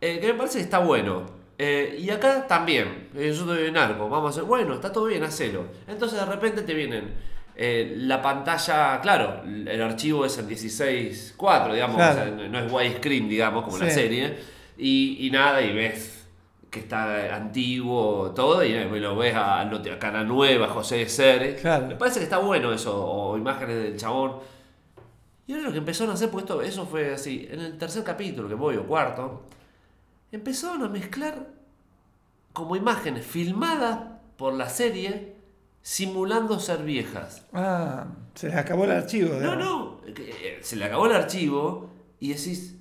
Eh, 0.02 0.20
que 0.20 0.28
me 0.28 0.34
parece 0.36 0.60
que 0.60 0.64
está 0.64 0.80
bueno. 0.80 1.26
Eh, 1.58 1.98
y 2.00 2.10
acá 2.12 2.46
también. 2.48 3.10
Eh, 3.16 3.34
yo 3.36 3.42
estoy 3.52 3.68
en 3.68 3.74
Narcos, 3.74 4.10
vamos 4.10 4.28
a 4.28 4.30
hacer. 4.30 4.44
Bueno, 4.44 4.76
está 4.76 4.92
todo 4.92 5.06
bien, 5.06 5.24
hacelo. 5.24 5.66
Entonces 5.88 6.20
de 6.20 6.26
repente 6.26 6.62
te 6.62 6.74
vienen. 6.74 7.14
eh, 7.60 7.96
la 7.98 8.22
pantalla, 8.22 9.02
claro, 9.02 9.42
el 9.44 9.82
archivo 9.82 10.24
es 10.26 10.38
en 10.38 10.48
16.4, 10.48 11.74
digamos, 11.74 11.96
Claro. 11.96 12.22
o 12.34 12.38
sea, 12.38 12.48
no 12.50 12.60
es 12.60 12.72
widescreen, 12.72 13.28
digamos, 13.28 13.64
como 13.64 13.80
la 13.80 13.90
serie. 13.90 14.38
Y, 14.78 15.26
y 15.26 15.32
nada, 15.32 15.60
y 15.64 15.74
ves 15.74 16.28
que 16.70 16.78
está 16.82 17.36
antiguo, 17.36 18.32
todo, 18.36 18.64
y 18.64 18.74
lo 19.00 19.16
ves 19.16 19.34
a, 19.34 19.62
a 19.62 20.24
Nueva, 20.24 20.68
José 20.68 20.98
de 20.98 21.10
Ser. 21.10 21.56
Claro. 21.56 21.88
Me 21.88 21.96
parece 21.96 22.20
que 22.20 22.26
está 22.26 22.38
bueno 22.38 22.72
eso, 22.72 22.96
o 23.04 23.36
imágenes 23.36 23.82
del 23.82 23.98
chabón. 23.98 24.34
Y 25.48 25.54
ahora 25.54 25.66
lo 25.68 25.72
que 25.72 25.78
empezaron 25.78 26.12
a 26.12 26.16
hacer, 26.16 26.30
porque 26.30 26.44
esto, 26.44 26.62
eso 26.62 26.86
fue 26.86 27.14
así, 27.14 27.48
en 27.50 27.62
el 27.62 27.78
tercer 27.78 28.04
capítulo 28.04 28.50
que 28.50 28.56
voy, 28.56 28.76
o 28.76 28.86
cuarto, 28.86 29.44
empezaron 30.32 30.84
a 30.84 30.90
mezclar 30.90 31.48
como 32.52 32.76
imágenes 32.76 33.26
filmadas 33.26 34.00
por 34.36 34.54
la 34.54 34.68
serie 34.70 35.36
simulando 35.82 36.60
ser 36.60 36.84
viejas. 36.84 37.46
ah, 37.54 38.08
se 38.36 38.48
les 38.48 38.58
acabó 38.58 38.84
el 38.84 38.92
archivo. 38.92 39.30
No, 39.36 39.40
digamos. 39.40 39.58
no, 40.06 40.14
que, 40.14 40.30
eh, 40.30 40.60
se 40.62 40.76
le 40.76 40.86
acabó 40.86 41.06
el 41.06 41.14
archivo 41.14 41.90
y 42.20 42.34
decís, 42.34 42.76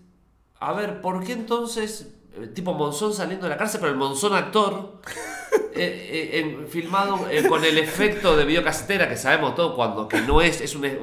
a 0.58 0.72
ver, 0.72 1.00
¿por 1.00 1.22
qué 1.24 1.34
entonces, 1.34 2.14
eh, 2.34 2.48
tipo 2.48 2.74
Monzón 2.74 3.14
saliendo 3.14 3.46
de 3.46 3.50
la 3.50 3.56
cárcel, 3.56 3.80
pero 3.80 3.92
el 3.92 3.98
Monzón 3.98 4.34
actor, 4.34 5.00
eh, 5.74 6.30
eh, 6.32 6.66
filmado 6.68 7.28
eh, 7.30 7.46
con 7.48 7.64
el 7.64 7.78
efecto 7.78 8.36
de 8.36 8.44
videocasetera 8.44 9.08
que 9.08 9.16
sabemos 9.16 9.54
todo 9.54 9.74
cuando 9.76 10.08
que 10.08 10.20
no 10.22 10.40
es, 10.40 10.60
es, 10.60 10.74
un, 10.74 10.84
es, 10.84 10.96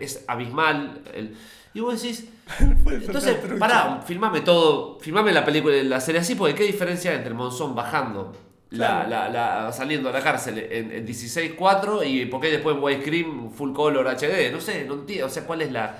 es 0.00 0.24
abismal. 0.26 1.02
el- 1.14 1.36
y 1.74 1.80
vos 1.80 2.00
decís, 2.02 2.26
entonces, 2.86 3.36
pará, 3.58 4.02
filmame 4.06 4.42
todo, 4.42 4.98
filmame 5.00 5.32
la 5.32 5.42
película, 5.44 5.82
la 5.82 6.00
serie 6.00 6.20
así, 6.20 6.34
porque 6.34 6.54
qué 6.54 6.64
diferencia 6.64 7.10
hay 7.10 7.16
entre 7.16 7.32
Monzón 7.32 7.74
bajando, 7.74 8.36
la, 8.70 9.06
la, 9.08 9.28
la- 9.30 9.72
saliendo 9.72 10.08
de 10.10 10.18
la 10.18 10.22
cárcel 10.22 10.58
en, 10.58 10.92
en 10.92 11.06
16.4 11.06 12.06
y 12.06 12.26
por 12.26 12.40
qué 12.42 12.50
después 12.50 12.76
en 12.76 12.82
widescreen 12.82 13.50
full 13.52 13.72
color 13.72 14.06
HD, 14.06 14.52
no 14.52 14.60
sé, 14.60 14.84
no 14.84 14.94
entiendo, 14.94 15.26
o 15.26 15.30
sea, 15.30 15.44
cuál 15.44 15.62
es 15.62 15.72
la... 15.72 15.96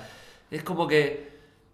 Es 0.51 0.63
como 0.63 0.87
que 0.87 1.27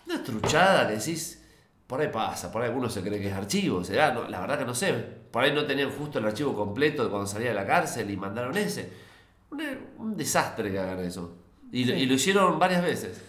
una 0.08 0.24
truchada 0.24 0.86
decís, 0.86 1.44
por 1.86 2.00
ahí 2.00 2.08
pasa, 2.08 2.52
por 2.54 2.62
ahí 2.62 2.70
alguno 2.70 2.90
se 2.90 3.02
cree 3.02 3.20
que 3.20 3.28
es 3.28 3.34
archivo, 3.34 3.84
será, 3.84 4.14
no, 4.14 4.30
la 4.30 4.40
verdad 4.40 4.60
que 4.60 4.66
no 4.66 4.74
sé, 4.76 4.94
por 5.32 5.44
ahí 5.44 5.54
no 5.54 5.66
tenían 5.66 5.92
justo 5.92 6.20
el 6.20 6.26
archivo 6.26 6.56
completo 6.56 7.04
de 7.04 7.10
cuando 7.10 7.28
salía 7.28 7.50
de 7.50 7.56
la 7.56 7.66
cárcel 7.66 8.10
y 8.12 8.18
mandaron 8.18 8.58
ese. 8.58 8.92
Un, 9.52 9.62
un 9.98 10.18
desastre 10.18 10.72
que 10.72 10.80
hagan 10.80 11.00
eso. 11.00 11.38
Y, 11.72 11.86
lo- 11.86 11.96
y 11.96 12.06
lo 12.06 12.14
hicieron 12.16 12.58
varias 12.60 12.82
veces. 12.84 13.22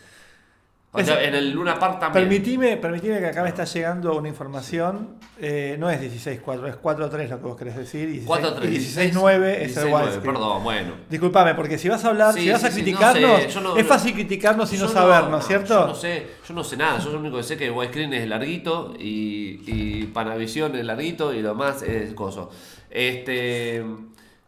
O 0.93 1.01
sea, 1.05 1.23
en 1.23 1.37
el 1.37 1.53
Luna 1.53 1.79
Park 1.79 2.01
también. 2.01 2.25
Permitime, 2.29 2.77
permitime 2.77 3.21
que 3.21 3.27
acá 3.27 3.45
me 3.45 3.49
está 3.51 3.63
llegando 3.65 4.17
una 4.17 4.29
información. 4.29 5.19
eh, 5.39 5.77
no 5.79 5.89
es 5.89 6.01
16.4, 6.01 6.69
es 6.69 6.77
4.3 6.83 7.29
lo 7.29 7.39
que 7.39 7.45
vos 7.47 7.57
querés 7.57 7.77
decir. 7.77 8.09
y 8.09 8.13
16 8.19 8.27
4, 8.27 8.65
y 8.65 8.77
16.9 8.77 9.45
es 9.61 9.77
el 9.77 9.85
16.9, 9.87 9.95
widescreen. 9.95 10.35
Perdón, 10.35 10.65
bueno. 10.65 10.93
Disculpame, 11.09 11.55
porque 11.55 11.79
si 11.79 11.89
vas 11.89 12.05
a 12.05 12.09
hablar, 12.09 12.35
Sí, 12.35 12.41
si 12.41 12.51
vas 12.51 12.61
sí, 12.61 12.67
a 12.67 12.71
no 12.71 12.75
criticarnos, 12.75 13.43
sé, 13.43 13.49
yo 13.51 13.61
no- 13.61 13.77
es 13.77 13.87
fácil 13.87 14.13
criticarnos 14.15 14.73
y 14.73 14.77
no 14.79 14.87
Yo 14.87 14.89
saber, 14.93 15.31
¿no 15.31 15.41
cierto? 15.41 15.81
Yo 15.81 15.87
no 15.87 15.95
sé, 15.95 16.27
yo 16.49 16.55
no 16.55 16.65
sé 16.65 16.77
nada. 16.77 16.99
Yo 16.99 17.11
lo 17.13 17.21
único 17.21 17.37
que 17.37 17.43
sé 17.45 17.55
es 17.55 17.59
que 17.61 17.71
widescreen 17.71 18.13
es 18.13 18.29
larguito 18.29 18.93
y, 18.99 19.61
y 19.67 20.07
Panavision 20.13 20.75
es 20.75 20.85
larguito 20.85 21.33
y 21.33 21.41
lo 21.41 21.55
más 21.55 21.83
es 21.83 22.13
coso. 22.15 22.51
Este. 22.91 23.85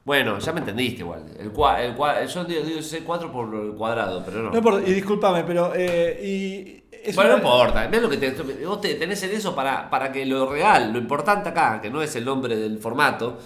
Bueno, 0.05 0.39
ya 0.41 0.53
me 0.53 0.61
entendiste 0.61 1.03
igual. 1.03 1.25
El, 1.39 1.53
cua- 1.53 1.79
el, 1.81 1.97
cua- 1.97 2.27
yo 2.27 2.45
digo, 2.45 2.63
digo 2.63 2.81
4 3.07 3.31
por 3.33 3.55
el 3.55 3.73
cuadrado, 3.75 4.23
pero 4.25 4.43
no. 4.43 4.51
No 4.51 4.57
importa, 4.59 4.89
y 4.89 4.93
discúlpame, 4.95 5.45
pero. 5.45 5.73
eh, 5.77 6.21
y 6.23 6.83
es 7.09 7.15
bueno, 7.15 7.31
no 7.31 7.37
una- 7.37 7.45
importa. 7.45 7.89
Mirá 7.89 8.03
lo 8.03 8.09
que 8.09 8.17
te, 8.17 8.31
vos 8.65 8.81
te 8.81 8.95
tenés 8.97 9.23
en 9.23 9.31
eso 9.31 9.55
para, 9.55 9.89
para 9.91 10.11
que 10.11 10.27
lo 10.27 10.51
real, 10.51 10.93
lo 10.93 10.99
importante 10.99 11.49
acá, 11.51 11.81
que 11.81 11.89
no 11.91 12.03
es 12.03 12.17
el 12.17 12.25
nombre 12.25 12.57
del 12.57 12.79
formato, 12.79 13.39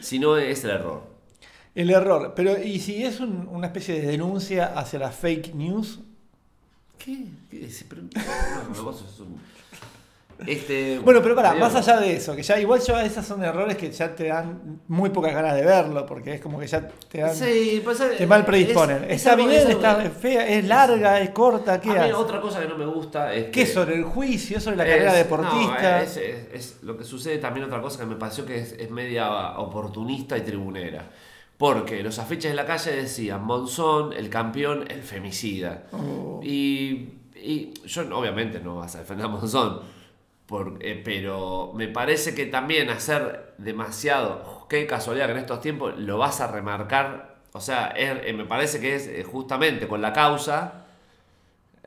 sino 0.00 0.36
es 0.36 0.62
el 0.64 0.70
error. 0.70 1.02
El 1.74 1.90
error. 1.90 2.32
Pero, 2.36 2.62
¿y 2.62 2.78
si 2.78 3.04
es 3.04 3.18
un- 3.18 3.48
una 3.50 3.66
especie 3.66 4.00
de 4.00 4.06
denuncia 4.06 4.66
hacia 4.78 5.00
la 5.00 5.10
fake 5.10 5.52
news? 5.54 5.98
¿Qué? 6.98 7.26
¿Qué 7.50 7.64
es? 7.66 7.84
Pero- 7.88 8.02
no, 8.02 8.76
no, 8.76 8.82
vos 8.84 8.98
sos 9.00 9.18
un- 9.20 9.40
Este, 10.46 10.98
Bueno, 10.98 11.20
pero 11.22 11.34
para, 11.34 11.54
más 11.54 11.74
allá 11.74 11.98
de 12.00 12.16
eso, 12.16 12.34
que 12.34 12.42
ya 12.42 12.58
igual 12.58 12.80
yo 12.80 12.98
esos 12.98 13.24
son 13.24 13.42
errores 13.44 13.76
que 13.76 13.90
ya 13.90 14.14
te 14.14 14.28
dan 14.28 14.80
muy 14.88 15.10
pocas 15.10 15.32
ganas 15.32 15.54
de 15.54 15.62
verlo, 15.64 16.04
porque 16.06 16.34
es 16.34 16.40
como 16.40 16.58
que 16.58 16.66
ya 16.66 16.88
te 17.08 17.18
dan. 17.20 17.34
Sí, 17.34 17.80
pues, 17.84 18.02
te 18.18 18.26
mal 18.26 18.44
predisponen. 18.44 19.04
es- 19.04 19.10
es 19.10 19.16
está 19.16 19.36
bien, 19.36 19.50
es 19.50 19.68
está 19.68 19.96
fea, 20.10 20.46
es 20.48 20.64
larga, 20.66 21.20
es 21.20 21.30
corta, 21.30 21.80
¿qué 21.80 21.90
A 21.90 22.06
mí 22.06 22.12
otra 22.12 22.40
cosa 22.40 22.60
que 22.60 22.68
no 22.68 22.76
me 22.76 22.86
gusta 22.86 23.32
es 23.32 23.44
¿Qué 23.46 23.50
que- 23.50 23.66
sobre 23.66 23.94
el 23.94 24.04
juicio, 24.04 24.60
sobre 24.60 24.76
la 24.76 24.84
es- 24.86 24.90
carrera 24.90 25.12
deportista? 25.14 26.02
es, 26.02 26.78
lo 26.82 26.96
que 26.96 27.04
sucede 27.04 27.38
también 27.38 27.66
otra 27.66 27.80
cosa 27.80 28.00
que 28.00 28.06
me 28.06 28.16
pareció 28.16 28.44
que 28.44 28.58
es, 28.58 28.72
es 28.72 28.90
media 28.90 29.58
oportunista 29.58 30.36
y 30.36 30.40
tribunera. 30.42 31.04
Porque 31.56 32.02
los 32.02 32.18
afiches 32.18 32.50
de 32.50 32.56
la 32.56 32.66
calle 32.66 32.90
decían 32.96 33.44
Monzón, 33.44 34.12
el 34.12 34.28
campeón, 34.28 34.84
el 34.90 35.02
femicida. 35.02 35.84
Oh. 35.92 36.40
Y, 36.42 37.10
y 37.36 37.72
yo 37.86 38.02
obviamente 38.18 38.58
no 38.58 38.76
vas 38.76 38.96
a 38.96 38.98
defender 38.98 39.26
a 39.26 39.28
Monzón. 39.28 39.93
Por- 40.46 40.78
eh, 40.80 41.00
pero 41.04 41.72
me 41.74 41.88
parece 41.88 42.34
que 42.34 42.46
también 42.46 42.90
hacer 42.90 43.54
demasiado, 43.58 44.66
qué 44.68 44.86
casualidad 44.86 45.26
que 45.26 45.32
en 45.32 45.38
estos 45.38 45.60
tiempos 45.60 45.94
lo 45.98 46.18
vas 46.18 46.40
a 46.40 46.48
remarcar. 46.50 47.36
O 47.52 47.60
sea, 47.60 47.88
es- 47.96 48.18
eh, 48.24 48.32
me 48.32 48.44
parece 48.44 48.80
que 48.80 48.94
es 48.96 49.06
eh, 49.06 49.22
justamente 49.24 49.86
con 49.88 50.02
la 50.02 50.12
causa 50.12 50.80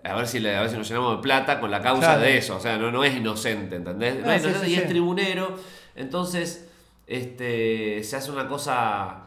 a 0.04 0.16
ver 0.16 0.28
si, 0.28 0.40
le- 0.40 0.56
a 0.56 0.62
ver 0.62 0.70
si 0.70 0.78
nos 0.78 0.88
llenamos 0.88 1.18
de 1.18 1.22
plata 1.22 1.60
con 1.60 1.70
la 1.70 1.82
causa 1.82 2.08
Claro. 2.14 2.22
de 2.22 2.38
eso. 2.38 2.56
O 2.56 2.60
sea, 2.62 2.78
no, 2.78 2.92
no 2.92 3.04
es 3.04 3.16
inocente, 3.16 3.76
¿entendés? 3.76 4.16
No 4.24 4.32
es 4.32 4.42
sí, 4.42 4.48
inocente 4.48 4.68
sí, 4.70 4.74
y 4.74 4.78
es 4.84 4.88
tribunero. 4.88 5.58
Entonces, 5.96 6.70
este, 7.08 8.04
se 8.04 8.16
hace 8.16 8.32
una 8.32 8.48
cosa. 8.48 9.24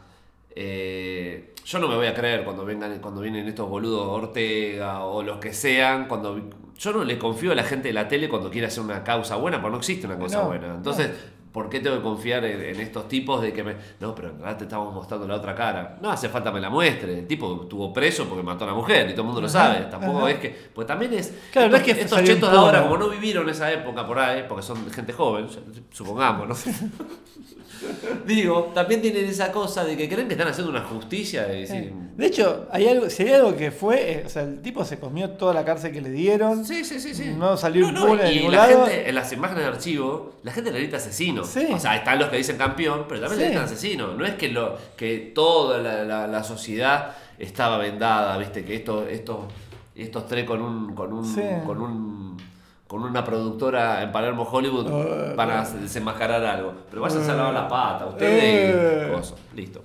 eh, 0.55 1.53
yo 1.65 1.79
no 1.79 1.87
me 1.87 1.95
voy 1.95 2.07
a 2.07 2.13
creer 2.13 2.43
cuando 2.43 2.65
vengan 2.65 2.99
cuando 2.99 3.21
vienen 3.21 3.47
estos 3.47 3.69
boludos 3.69 4.05
Ortega 4.07 5.05
o 5.05 5.21
los 5.23 5.37
que 5.37 5.53
sean. 5.53 6.07
cuando 6.07 6.49
Yo 6.81 6.91
no 6.91 7.03
le 7.03 7.19
confío 7.19 7.51
a 7.51 7.55
la 7.55 7.63
gente 7.63 7.89
de 7.89 7.93
la 7.93 8.07
tele 8.07 8.27
cuando 8.27 8.49
quiere 8.49 8.65
hacer 8.65 8.83
una 8.83 9.03
causa 9.03 9.35
buena, 9.35 9.61
porque 9.61 9.71
no 9.73 9.77
existe 9.77 10.07
una 10.07 10.17
cosa 10.17 10.39
No, 10.39 10.47
buena. 10.47 10.73
Entonces. 10.73 11.11
¿Por 11.51 11.69
qué 11.69 11.81
tengo 11.81 11.97
que 11.97 12.01
confiar 12.01 12.45
en, 12.45 12.61
en 12.61 12.79
estos 12.79 13.07
tipos 13.09 13.41
de 13.41 13.51
que 13.51 13.63
me... 13.63 13.75
No, 13.99 14.15
pero 14.15 14.29
en 14.29 14.37
realidad 14.37 14.57
te 14.57 14.63
estamos 14.63 14.93
mostrando 14.93 15.27
la 15.27 15.35
otra 15.35 15.53
cara. 15.53 15.97
No 16.01 16.09
hace 16.09 16.29
falta 16.29 16.51
me 16.51 16.61
la 16.61 16.69
muestre. 16.69 17.19
El 17.19 17.27
tipo 17.27 17.63
estuvo 17.63 17.91
preso 17.91 18.25
porque 18.25 18.41
mató 18.41 18.63
a 18.63 18.67
una 18.67 18.75
mujer 18.77 19.09
y 19.09 19.11
todo 19.11 19.21
el 19.23 19.25
mundo 19.27 19.41
lo 19.41 19.47
Ajá, 19.47 19.73
sabe. 19.73 19.85
Tampoco 19.91 20.19
ajá. 20.19 20.31
es 20.31 20.39
que... 20.39 20.49
Pues 20.73 20.87
también 20.87 21.13
es... 21.13 21.33
Claro, 21.51 21.69
no 21.69 21.75
es 21.77 21.83
que 21.83 21.91
estos 21.91 22.23
chetos 22.23 22.49
de 22.49 22.57
ahora, 22.57 22.83
como 22.83 22.97
no 22.97 23.09
vivieron 23.09 23.49
esa 23.49 23.69
época 23.71 24.07
por 24.07 24.17
ahí, 24.19 24.45
porque 24.47 24.63
son 24.63 24.89
gente 24.91 25.11
joven, 25.11 25.47
supongamos, 25.91 26.47
¿no? 26.47 26.55
Digo, 28.25 28.71
también 28.75 29.01
tienen 29.01 29.25
esa 29.25 29.51
cosa 29.51 29.83
de 29.83 29.97
que 29.97 30.07
creen 30.07 30.27
que 30.27 30.35
están 30.35 30.47
haciendo 30.47 30.69
una 30.71 30.83
justicia 30.83 31.51
y 31.53 31.61
decir... 31.61 31.93
De 32.15 32.27
hecho, 32.27 32.67
hay 32.71 32.87
algo, 32.87 33.09
si 33.09 33.23
hay 33.23 33.33
algo 33.33 33.55
que 33.55 33.71
fue, 33.71 34.11
eh, 34.11 34.23
o 34.25 34.29
sea, 34.29 34.43
el 34.43 34.61
tipo 34.61 34.85
se 34.85 34.99
comió 34.99 35.31
toda 35.31 35.53
la 35.53 35.65
cárcel 35.65 35.91
que 35.91 36.01
le 36.01 36.11
dieron. 36.11 36.63
Sí, 36.65 36.85
sí, 36.85 36.99
sí, 36.99 37.15
sí. 37.15 37.33
No 37.35 37.57
salió 37.57 37.87
No, 37.87 37.91
no, 37.91 38.01
impune 38.01 38.23
de 38.23 38.31
y 38.33 38.35
ningún 38.37 38.51
la 38.51 38.67
lado. 38.67 38.85
gente, 38.85 39.09
en 39.09 39.15
las 39.15 39.31
imágenes 39.33 39.63
de 39.63 39.69
archivo, 39.69 40.33
la 40.43 40.51
gente 40.51 40.71
le 40.71 40.79
grita 40.79 40.97
asesino. 40.97 41.40
Sí. 41.43 41.67
O 41.73 41.79
sea, 41.79 41.95
están 41.95 42.19
los 42.19 42.29
que 42.29 42.37
dicen 42.37 42.57
campeón, 42.57 43.05
pero 43.07 43.21
también 43.21 43.39
Sí. 43.41 43.45
gritan 43.47 43.63
asesino. 43.65 44.07
No 44.13 44.25
es 44.25 44.35
que 44.35 44.49
lo 44.49 44.77
que 44.95 45.31
toda 45.33 45.77
la, 45.79 46.03
la- 46.03 46.27
la 46.27 46.43
sociedad 46.43 47.11
estaba 47.39 47.77
vendada, 47.77 48.37
viste, 48.37 48.63
que 48.65 48.75
estos, 48.75 49.07
estos, 49.09 49.39
estos 49.95 50.27
tres 50.27 50.45
con 50.45 50.61
un, 50.61 50.93
con 50.95 51.11
un, 51.13 51.25
Sí. 51.25 51.41
con 51.65 51.81
un 51.81 52.21
con 52.87 53.03
una 53.03 53.23
productora 53.23 54.03
en 54.03 54.11
Palermo 54.11 54.43
Hollywood 54.43 54.87
Eh, 54.91 55.33
van 55.33 55.49
a 55.49 55.63
desenmascarar 55.63 56.43
algo. 56.43 56.73
Pero 56.89 57.01
váyanse 57.01 57.31
a 57.31 57.35
lavar 57.35 57.53
la 57.53 57.65
pata, 57.67 58.05
ustedes 58.07 59.09
coso. 59.09 59.37
Listo. 59.55 59.81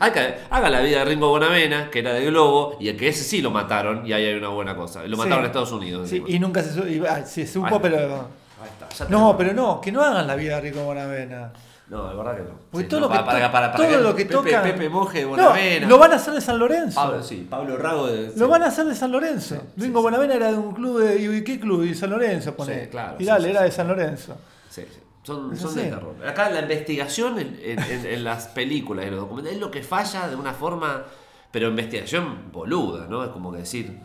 Haga, 0.00 0.34
haga 0.50 0.68
la 0.68 0.80
vida 0.80 0.98
de 0.98 1.04
Ringo 1.04 1.28
Bonavena, 1.28 1.88
que 1.88 2.00
era 2.00 2.12
de 2.12 2.26
Globo, 2.26 2.76
y 2.80 2.88
el 2.88 2.96
que 2.96 3.06
ese 3.08 3.22
sí 3.24 3.40
lo 3.40 3.50
mataron, 3.52 4.04
y 4.04 4.12
ahí 4.12 4.24
hay 4.26 4.34
una 4.34 4.48
buena 4.48 4.74
cosa. 4.76 5.04
Lo 5.04 5.16
Sí. 5.16 5.22
mataron 5.22 5.38
en 5.38 5.46
Estados 5.46 5.70
Unidos. 5.72 6.08
Sí, 6.08 6.22
y 6.26 6.38
nunca 6.40 6.62
se, 6.64 6.72
su- 6.74 6.86
y, 6.88 7.00
ah, 7.08 7.24
se 7.24 7.46
supo, 7.46 7.68
Ay. 7.70 7.78
pero. 7.80 8.28
Ahí 8.66 8.72
está, 8.72 8.88
ya 9.04 9.10
No, 9.10 9.36
pero 9.36 9.52
no, 9.52 9.80
que 9.80 9.92
no 9.92 10.02
hagan 10.02 10.26
la 10.26 10.34
vida 10.36 10.56
de 10.56 10.60
Rico 10.62 10.82
Bonavena. 10.84 11.52
No, 11.88 12.08
de 12.08 12.16
verdad 12.16 12.36
que 12.36 12.42
no. 12.42 12.48
Porque 12.70 12.84
Sí, 12.86 12.88
todo 12.90 13.00
no, 13.00 13.06
lo 13.06 13.12
que, 13.12 13.18
para- 13.20 13.26
to- 13.26 13.30
para- 13.32 13.52
para- 13.52 13.72
todo 13.76 13.86
para 13.86 13.98
lo 14.00 14.14
que 14.16 14.24
Pepe, 14.24 14.34
tocan. 14.34 14.62
Pepe 14.64 14.88
No, 14.90 15.28
Bonavena. 15.28 15.86
lo 15.86 15.98
van 15.98 16.12
a 16.12 16.16
hacer 16.16 16.34
de 16.34 16.40
San 16.40 16.58
Lorenzo. 16.58 17.00
Pablo, 17.00 17.22
sí, 17.22 17.46
Pablo 17.48 17.76
Rago 17.76 18.08
de. 18.08 18.26
Lo 18.26 18.32
sí. 18.32 18.50
van 18.50 18.62
a 18.64 18.66
hacer 18.66 18.86
de 18.86 18.94
San 18.96 19.12
Lorenzo. 19.12 19.54
Sí, 19.76 19.82
sí, 19.82 19.90
Bonavena 19.90 20.34
era 20.34 20.50
de 20.50 20.58
un 20.58 20.74
club 20.74 20.98
de. 21.00 21.22
¿Y 21.22 21.44
qué 21.44 21.60
club? 21.60 21.84
Y 21.84 21.94
San 21.94 22.10
Lorenzo, 22.10 22.56
pone. 22.56 22.82
Sí, 22.84 22.90
claro, 22.90 23.14
Y 23.18 23.22
sí, 23.22 23.26
dale, 23.26 23.44
sí, 23.44 23.50
era 23.50 23.62
de 23.62 23.70
San 23.70 23.86
Lorenzo. 23.86 24.36
Sí, 24.68 24.82
sí. 24.92 25.00
Son, 25.22 25.52
Es 25.52 25.60
son 25.60 25.70
así. 25.70 25.80
de 25.80 25.90
terror. 25.90 26.14
Acá 26.26 26.50
la 26.50 26.60
investigación 26.60 27.38
en, 27.38 27.58
en- 27.62 27.78
en- 27.80 28.06
en 28.06 28.24
las 28.24 28.46
películas 28.48 29.04
y 29.04 29.08
en 29.08 29.14
los 29.14 29.22
documentales 29.22 29.56
es 29.56 29.60
lo 29.60 29.70
que 29.70 29.82
falla 29.84 30.26
de 30.28 30.34
una 30.36 30.54
forma, 30.54 31.04
pero 31.52 31.68
investigación 31.68 32.50
boluda, 32.52 33.06
¿no? 33.08 33.22
Es 33.24 33.30
como 33.30 33.52
que 33.52 33.58
decir, 33.58 33.96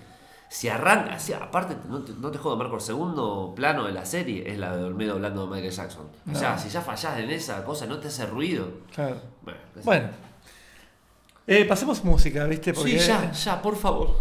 si 0.52 0.68
arranca, 0.68 1.18
si, 1.18 1.32
aparte, 1.32 1.78
no 1.88 2.02
te, 2.02 2.12
no 2.12 2.30
te 2.30 2.38
jodo, 2.38 2.58
Marco, 2.58 2.76
el 2.76 2.82
segundo 2.82 3.54
plano 3.56 3.86
de 3.86 3.94
la 3.94 4.06
serie 4.06 4.52
es 4.52 4.58
la 4.60 4.76
de 4.76 4.84
Olmedo 4.84 5.14
hablando 5.14 5.48
de 5.48 5.56
Michael 5.56 5.72
Jackson. 5.72 6.08
O 6.30 6.36
sea, 6.36 6.58
si 6.58 6.68
ya 6.68 6.82
fallás 6.82 7.20
en 7.20 7.30
esa 7.32 7.64
cosa, 7.64 7.86
no 7.86 8.00
te 8.00 8.10
hace 8.10 8.26
ruido. 8.26 8.68
Claro. 8.94 9.16
Bueno. 9.86 10.10
Eh, 11.48 11.64
pasemos 11.64 12.04
música, 12.04 12.44
¿viste? 12.48 12.74
Porque 12.74 13.00
sí, 13.00 13.08
ya, 13.08 13.32
ya, 13.32 13.62
por 13.62 13.78
favor. 13.78 14.14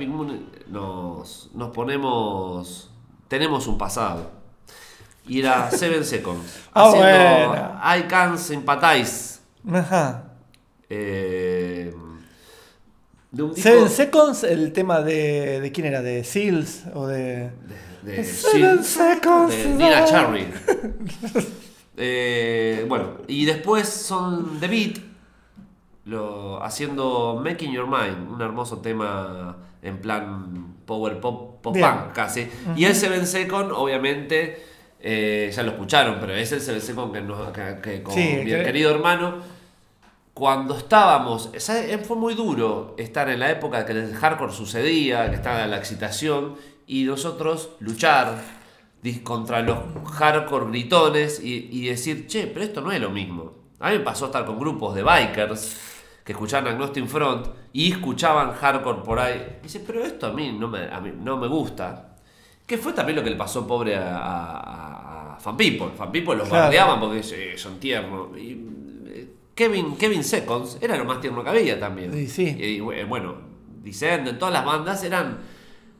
Pink 0.00 0.10
Moon 0.10 0.46
nos, 0.68 1.50
nos 1.54 1.70
ponemos, 1.70 2.90
tenemos 3.28 3.66
un 3.66 3.78
pasado. 3.78 4.30
Y 5.28 5.40
era 5.40 5.70
Seven 5.70 6.04
Seconds. 6.04 6.60
Ah, 6.72 6.88
haciendo 6.88 7.48
bueno. 7.48 7.80
I 7.84 8.08
Can 8.08 8.38
Sympathize. 8.38 9.40
Ajá. 9.70 10.24
eh, 10.88 11.94
de 13.30 13.42
un 13.42 13.54
disco 13.54 13.70
Seven 13.70 13.88
Seconds, 13.90 14.44
el 14.44 14.72
tema 14.72 15.02
de. 15.02 15.60
¿De 15.60 15.70
quién 15.70 15.86
era? 15.86 16.02
¿De 16.02 16.24
Seals? 16.24 16.84
¿O 16.94 17.06
de.? 17.06 17.50
de, 18.02 18.24
Seven 18.24 18.82
Seconds. 18.82 19.54
de 19.54 19.64
Nina 19.66 20.04
Cherry. 20.06 20.48
Eh, 22.02 22.86
bueno, 22.88 23.18
y 23.28 23.44
después 23.44 23.86
son 23.86 24.58
The 24.58 24.68
Beat, 24.68 24.96
lo, 26.10 26.62
haciendo 26.62 27.40
Making 27.42 27.72
Your 27.72 27.86
Mind, 27.86 28.30
un 28.32 28.40
hermoso 28.42 28.78
tema 28.78 29.56
en 29.82 29.98
plan 30.00 30.74
power 30.84 31.20
pop, 31.20 31.62
pop 31.62 31.74
punk 31.78 32.12
casi. 32.12 32.48
Y 32.76 32.84
el 32.84 32.94
Seven 32.94 33.26
Second, 33.26 33.70
obviamente, 33.72 34.62
eh, 35.00 35.50
ya 35.54 35.62
lo 35.62 35.70
escucharon, 35.70 36.16
pero 36.20 36.34
es 36.34 36.50
el 36.52 36.60
Seven 36.60 36.80
Second 36.80 37.12
que, 37.12 37.20
nos- 37.22 37.50
que- 37.52 37.78
que 37.82 38.02
con 38.02 38.14
Sí, 38.14 38.40
mi 38.44 38.50
que- 38.50 38.62
querido 38.62 38.90
hermano 38.90 39.36
cuando 40.34 40.76
estábamos, 40.76 41.50
¿sabes? 41.58 42.06
fue 42.06 42.16
muy 42.16 42.34
duro 42.34 42.94
estar 42.98 43.28
en 43.28 43.40
la 43.40 43.50
época 43.50 43.84
que 43.84 43.92
el 43.92 44.14
hardcore 44.14 44.52
sucedía, 44.52 45.28
que 45.28 45.36
estaba 45.36 45.66
la 45.66 45.76
excitación, 45.76 46.56
y 46.86 47.04
nosotros 47.04 47.70
luchar 47.80 48.36
contra 49.22 49.60
los 49.62 49.78
hardcore 50.12 50.66
gritones 50.70 51.40
y, 51.42 51.68
y 51.70 51.86
decir, 51.88 52.26
che, 52.26 52.46
pero 52.46 52.64
esto 52.64 52.80
no 52.80 52.90
es 52.92 53.00
lo 53.00 53.10
mismo. 53.10 53.52
A 53.80 53.90
mí 53.90 53.98
me 53.98 54.04
pasó 54.04 54.26
estar 54.26 54.44
con 54.44 54.58
grupos 54.58 54.94
de 54.94 55.02
bikers 55.02 55.78
que 56.30 56.34
escuchaban 56.34 56.68
Agnostic 56.72 57.06
Front 57.08 57.48
y 57.72 57.90
escuchaban 57.90 58.52
hardcore 58.52 59.02
por 59.02 59.18
ahí. 59.18 59.58
Y 59.58 59.62
dice, 59.64 59.80
pero 59.84 60.04
esto 60.04 60.28
a 60.28 60.32
mí 60.32 60.52
no 60.56 60.68
me, 60.68 60.84
a 60.88 61.00
mí 61.00 61.12
no 61.20 61.36
me 61.36 61.48
gusta. 61.48 62.14
Que 62.64 62.78
fue 62.78 62.92
también 62.92 63.16
lo 63.16 63.24
que 63.24 63.30
le 63.30 63.36
pasó 63.36 63.66
pobre 63.66 63.96
a, 63.96 64.16
a- 64.16 65.34
a 65.34 65.40
Fan 65.40 65.56
People. 65.56 65.88
Fan 65.96 66.12
People 66.12 66.36
los 66.36 66.48
Claro. 66.48 66.64
bardeaban 66.66 67.00
porque 67.00 67.24
sí, 67.24 67.34
son 67.56 67.80
tiernos. 67.80 68.28
Y 68.38 68.64
eh, 69.06 69.28
Kevin, 69.56 69.96
Kevin 69.96 70.22
Seconds 70.22 70.78
era 70.80 70.96
lo 70.96 71.04
más 71.04 71.20
tierno 71.20 71.42
que 71.42 71.50
había 71.50 71.80
también. 71.80 72.28
Sí. 72.28 72.44
Y, 72.56 72.76
eh, 72.92 73.04
bueno, 73.04 73.34
Descendent, 73.82 74.38
todas 74.38 74.54
las 74.54 74.64
bandas 74.64 75.02
eran 75.02 75.38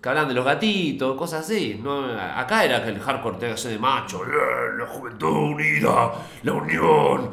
que 0.01 0.09
hablan 0.09 0.29
de 0.29 0.35
los 0.35 0.45
gatitos, 0.45 1.17
cosas 1.17 1.45
así. 1.45 1.81
¿no? 1.83 2.05
Acá 2.07 2.65
era 2.65 2.85
que 2.85 2.91
el 2.91 3.01
hardcore 3.01 3.39
te 3.39 3.47
hace 3.51 3.71
de 3.71 3.79
macho. 3.81 4.23
"Eh, 4.25 4.79
La 4.79 4.87
juventud 4.87 5.29
unida, 5.55 6.13
la 6.45 6.53
unión. 6.53 7.31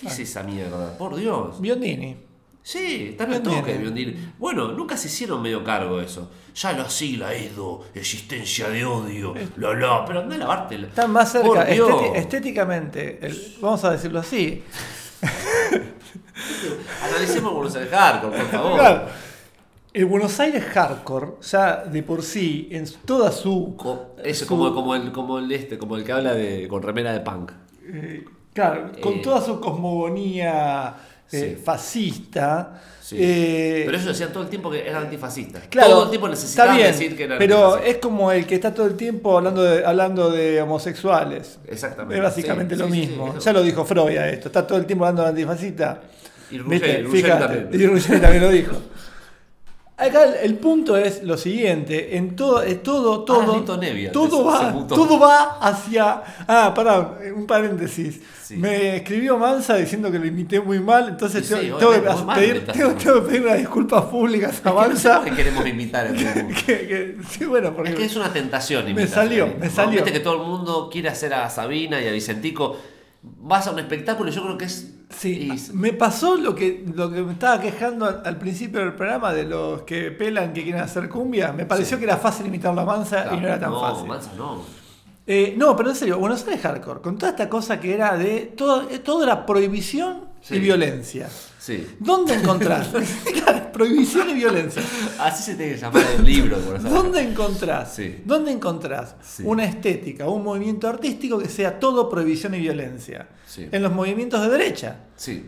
¿Qué 0.00 0.06
es 0.08 0.18
esa 0.18 0.42
mierda? 0.42 0.96
Por 0.98 1.16
Dios. 1.16 1.60
Biondini. 1.60 2.16
Sí, 2.62 3.08
está 3.10 3.24
en 3.24 3.42
toque, 3.42 3.78
Biondini. 3.78 4.14
Bueno, 4.38 4.68
nunca 4.72 4.96
se 4.96 5.08
hicieron 5.08 5.40
medio 5.40 5.64
cargo 5.64 5.98
de 5.98 6.04
eso. 6.04 6.30
Ya 6.54 6.72
lo 6.72 6.88
sigla 6.90 7.32
Edo, 7.32 7.82
existencia 7.94 8.68
de 8.68 8.84
odio, 8.84 9.32
la 9.56 9.72
la, 9.74 10.04
pero 10.04 10.20
anda 10.20 10.34
a 10.34 10.38
lavarte. 10.38 10.76
la- 10.76 10.88
Están 10.88 11.10
más 11.12 11.32
cerca 11.32 11.66
estéti- 11.68 12.16
estéticamente, 12.16 13.18
el- 13.26 13.56
vamos 13.60 13.82
a 13.84 13.92
decirlo 13.92 14.18
así. 14.20 14.62
Analicemos 17.04 17.52
Buenos 17.54 17.74
Aires 17.76 17.90
Hardcore, 17.92 18.36
por 18.38 18.46
favor. 18.48 18.74
Claro, 18.78 19.02
el 19.92 20.04
Buenos 20.06 20.38
Aires 20.40 20.64
hardcore, 20.64 21.32
ya 21.42 21.84
de 21.84 22.02
por 22.02 22.22
sí, 22.22 22.68
en 22.70 22.84
toda 23.04 23.32
su. 23.32 23.74
Co- 23.76 24.14
Eso, 24.22 24.44
su- 24.44 24.48
como, 24.48 24.74
como, 24.74 24.94
el, 24.94 25.10
como 25.12 25.38
el 25.38 25.50
este, 25.50 25.78
como 25.78 25.96
el 25.96 26.04
que 26.04 26.12
habla 26.12 26.34
de 26.34 26.68
con 26.68 26.82
remera 26.82 27.12
de 27.12 27.20
punk. 27.20 27.52
eh, 27.86 28.24
claro, 28.58 28.90
con 29.00 29.14
Eh, 29.14 29.20
toda 29.22 29.40
su 29.44 29.60
cosmogonía 29.60 30.94
eh, 31.30 31.54
Sí. 31.56 31.62
fascista. 31.62 32.80
Sí. 33.02 33.16
eh, 33.18 33.82
pero 33.86 33.96
ellos 33.96 34.08
decían 34.08 34.32
todo 34.32 34.42
el 34.42 34.50
tiempo 34.50 34.70
que 34.70 34.86
eran 34.86 35.04
antifascistas. 35.04 35.62
Claro, 35.70 35.90
todo 35.90 36.02
el 36.04 36.08
tiempo 36.10 36.28
necesitaban 36.28 36.76
bien, 36.76 36.88
decir 36.88 37.16
que 37.16 37.24
eran 37.24 37.38
Pero 37.38 37.78
es 37.78 37.96
como 37.98 38.30
el 38.32 38.46
que 38.46 38.54
está 38.56 38.74
todo 38.74 38.86
el 38.86 38.94
tiempo 38.96 39.36
hablando 39.38 39.62
de, 39.62 39.84
hablando 39.86 40.30
de 40.30 40.60
homosexuales. 40.60 41.58
Exactamente. 41.66 42.16
Es 42.16 42.22
básicamente 42.22 42.74
Sí, 42.74 42.80
lo 42.82 42.88
mismo. 42.88 43.38
ya 43.38 43.52
lo 43.54 43.62
dijo 43.62 43.84
Freud 43.86 44.16
a 44.18 44.28
esto. 44.28 44.48
Está 44.48 44.66
todo 44.66 44.76
el 44.78 44.84
tiempo 44.86 45.04
hablando 45.06 45.22
de 45.22 45.28
antifascista. 45.30 46.00
Y. 46.50 46.58
Ruggeri, 46.58 47.22
también. 47.22 48.20
También 48.20 48.42
lo 48.42 48.50
dijo. 48.50 48.76
Acá 50.00 50.22
el, 50.24 50.34
el 50.44 50.54
punto 50.58 50.96
es 50.96 51.24
lo 51.24 51.36
siguiente, 51.36 52.16
en 52.16 52.36
todo, 52.36 52.62
es 52.62 52.82
todo, 52.84 53.24
todo, 53.24 53.56
Lito 53.58 53.76
Nevia, 53.76 54.12
todo 54.12 54.44
va, 54.44 54.72
todo 54.86 55.18
va 55.18 55.58
hacia, 55.60 56.22
ah, 56.46 56.72
perdón, 56.72 57.16
un 57.34 57.46
paréntesis. 57.48 58.20
Sí. 58.44 58.56
Me 58.56 58.96
escribió 58.98 59.36
Mansa 59.36 59.74
diciendo 59.74 60.10
que 60.12 60.18
lo 60.20 60.26
imité 60.26 60.60
muy 60.60 60.78
mal, 60.78 61.08
entonces 61.08 61.44
Sí, 61.44 61.52
tengo, 61.54 61.80
sí, 61.80 61.84
tengo 61.84 61.92
que 62.16 62.24
mal 62.24 62.38
pedir, 62.38 62.64
tengo- 62.66 62.94
tengo 62.94 63.14
que 63.24 63.28
pedir 63.28 63.42
unas 63.42 63.58
disculpas 63.58 64.04
públicas 64.04 64.50
a 64.52 64.54
Es 64.54 64.60
que 64.62 64.68
no 64.68 64.74
Mansa. 64.76 65.24
queremos 65.36 65.66
imitar 65.66 66.06
a 66.06 66.12
que- 66.12 66.46
que- 66.64 67.16
sí, 67.28 67.44
bueno, 67.44 67.74
porque 67.74 67.90
Es 67.90 67.96
que 67.96 68.04
es 68.04 68.14
una 68.16 68.32
tentación 68.32 68.84
Me 68.84 68.92
imitar, 68.92 69.08
salió, 69.08 69.46
¿eh? 69.46 69.56
me 69.58 69.68
salió. 69.68 69.96
Viste 69.96 70.12
que 70.12 70.20
todo 70.20 70.40
el 70.42 70.48
mundo 70.48 70.88
quiere 70.92 71.08
hacer 71.08 71.34
a 71.34 71.50
Sabina 71.50 72.00
y 72.00 72.06
a 72.06 72.12
Vicentico. 72.12 72.76
Vas 73.40 73.66
a 73.66 73.70
un 73.72 73.78
espectáculo 73.78 74.30
y 74.30 74.32
yo 74.32 74.42
creo 74.42 74.58
que 74.58 74.64
es. 74.66 74.94
Sí, 75.10 75.48
y- 75.52 75.72
me 75.76 75.92
pasó 75.94 76.36
lo 76.36 76.54
que, 76.54 76.84
lo 76.94 77.10
que 77.10 77.22
me 77.22 77.32
estaba 77.32 77.60
quejando 77.60 78.04
al, 78.06 78.22
al 78.24 78.36
principio 78.38 78.80
del 78.80 78.92
programa 78.94 79.32
de 79.32 79.44
los 79.44 79.82
que 79.82 80.10
pelan 80.10 80.52
que 80.52 80.62
quieren 80.62 80.82
hacer 80.82 81.08
cumbia. 81.08 81.52
Me 81.52 81.64
pareció 81.66 81.96
Sí. 81.96 82.00
que 82.00 82.04
era 82.04 82.16
fácil 82.18 82.46
imitar 82.46 82.74
la 82.74 82.84
mansa 82.84 83.26
y 83.34 83.40
no 83.40 83.46
era 83.46 83.58
tan 83.58 83.70
no, 83.70 83.80
fácil. 83.80 84.06
Mansa 84.08 84.30
no. 84.36 84.62
Eh, 85.26 85.54
no, 85.58 85.76
pero 85.76 85.90
en 85.90 85.96
serio, 85.96 86.18
Buenos 86.18 86.42
Aires 86.46 86.62
Hardcore, 86.62 87.00
con 87.02 87.18
toda 87.18 87.32
esta 87.32 87.48
cosa 87.48 87.78
que 87.78 87.92
era 87.94 88.16
de. 88.16 88.52
Todo, 88.56 88.88
eh, 88.88 88.98
todo 88.98 89.22
era 89.22 89.44
y 90.50 90.58
violencia. 90.58 91.28
Sí. 91.58 91.86
¿Dónde 91.98 92.34
encontrás? 92.34 92.88
Claro, 93.44 93.72
prohibición 93.72 94.30
y 94.30 94.34
violencia. 94.34 94.82
Así 95.18 95.42
se 95.42 95.54
tiene 95.54 95.74
que 95.74 95.78
llamar 95.80 96.04
el 96.18 96.24
libro, 96.24 96.58
por. 96.58 96.82
¿Dónde 96.82 97.22
encontrás? 97.22 97.94
Sí. 97.94 98.20
¿Dónde 98.24 98.52
encontrás 98.52 99.14
una 99.44 99.64
estética, 99.64 100.28
un 100.28 100.42
movimiento 100.42 100.88
artístico 100.88 101.38
que 101.38 101.48
sea 101.48 101.78
todo 101.78 102.08
prohibición 102.08 102.54
y 102.54 102.60
violencia? 102.60 103.28
Sí. 103.46 103.68
En 103.70 103.82
los 103.82 103.92
movimientos 103.92 104.42
de 104.42 104.48
derecha. 104.50 105.00
Sí. 105.16 105.44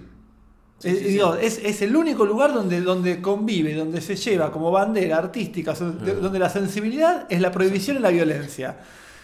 Eh, 0.83 0.93
digo, 0.95 1.35
Es, 1.35 1.59
es 1.63 1.83
el 1.83 1.95
único 1.95 2.25
lugar 2.25 2.55
donde, 2.55 2.81
donde 2.81 3.21
convive, 3.21 3.75
donde 3.75 4.01
se 4.01 4.17
lleva 4.17 4.51
como 4.51 4.71
bandera 4.71 5.19
artística, 5.19 5.75
donde 5.75 6.39
la 6.39 6.49
sensibilidad 6.49 7.27
es 7.29 7.41
la 7.41 7.53
prohibición 7.53 7.99
y 7.99 8.01
la 8.01 8.11
violencia. 8.11 8.79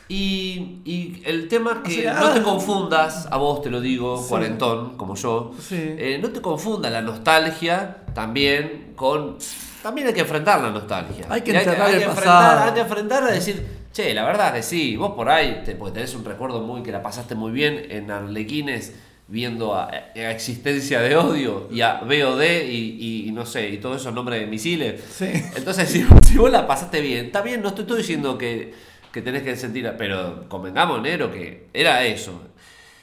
Y, 0.08 0.82
y 0.84 1.22
el 1.24 1.48
tema 1.48 1.80
es 1.84 1.92
que 1.92 1.98
O 1.98 2.02
sea, 2.02 2.20
no 2.20 2.32
te 2.32 2.38
ah. 2.38 2.42
confundas, 2.42 3.26
a 3.30 3.36
vos 3.38 3.60
te 3.62 3.70
lo 3.70 3.80
digo, 3.80 4.18
Sí. 4.22 4.28
cuarentón, 4.28 4.96
como 4.96 5.16
yo, 5.16 5.52
Sí. 5.60 5.74
eh, 5.78 6.18
no 6.22 6.30
te 6.30 6.40
confundas 6.40 6.92
la 6.92 7.02
nostalgia 7.02 7.98
también 8.14 8.92
con... 8.94 9.36
También 9.82 10.06
hay 10.08 10.14
que 10.14 10.20
enfrentar 10.20 10.60
la 10.62 10.70
nostalgia. 10.70 11.26
Hay 11.28 11.42
que 11.42 11.52
Y 11.52 11.56
enterrar 11.56 11.90
el 11.90 12.02
enfrentar, 12.02 12.68
hay 12.68 12.74
que 12.74 12.80
enfrentar 12.80 13.22
a 13.24 13.30
decir, 13.32 13.66
che, 13.92 14.14
la 14.14 14.24
verdad 14.24 14.52
que 14.54 14.62
sí, 14.62 14.96
vos 14.96 15.12
por 15.14 15.28
ahí, 15.28 15.62
te, 15.64 15.74
porque 15.76 15.94
tenés 15.94 16.14
un 16.14 16.24
recuerdo 16.24 16.60
muy 16.60 16.82
que 16.82 16.92
la 16.92 17.02
pasaste 17.02 17.34
muy 17.34 17.52
bien 17.52 17.86
en 17.90 18.10
Arlequines 18.10 18.92
viendo 19.28 19.74
a, 19.74 19.88
a 19.88 20.30
Existencia 20.30 21.00
de 21.00 21.16
Odio 21.16 21.68
y 21.70 21.80
a 21.80 22.00
BOD 22.04 22.42
y, 22.42 22.96
y- 23.00 23.28
y 23.28 23.32
no 23.32 23.44
sé, 23.44 23.70
y 23.70 23.78
todos 23.78 24.00
esos 24.00 24.12
nombres 24.14 24.40
de 24.40 24.46
misiles. 24.46 25.02
Sí. 25.12 25.26
Entonces, 25.56 25.88
si, 25.88 26.04
si 26.26 26.36
vos 26.38 26.50
la 26.50 26.64
pasaste 26.66 27.00
bien, 27.00 27.26
está 27.26 27.42
bien, 27.42 27.60
no 27.60 27.68
estoy, 27.68 27.82
estoy 27.82 27.98
diciendo 27.98 28.38
que, 28.38 28.72
que 29.16 29.22
tenés 29.22 29.42
que 29.42 29.56
sentir, 29.56 29.90
pero 29.96 30.44
convengamos, 30.48 31.00
negro, 31.00 31.32
que 31.32 31.68
era 31.72 32.04
eso. 32.04 32.32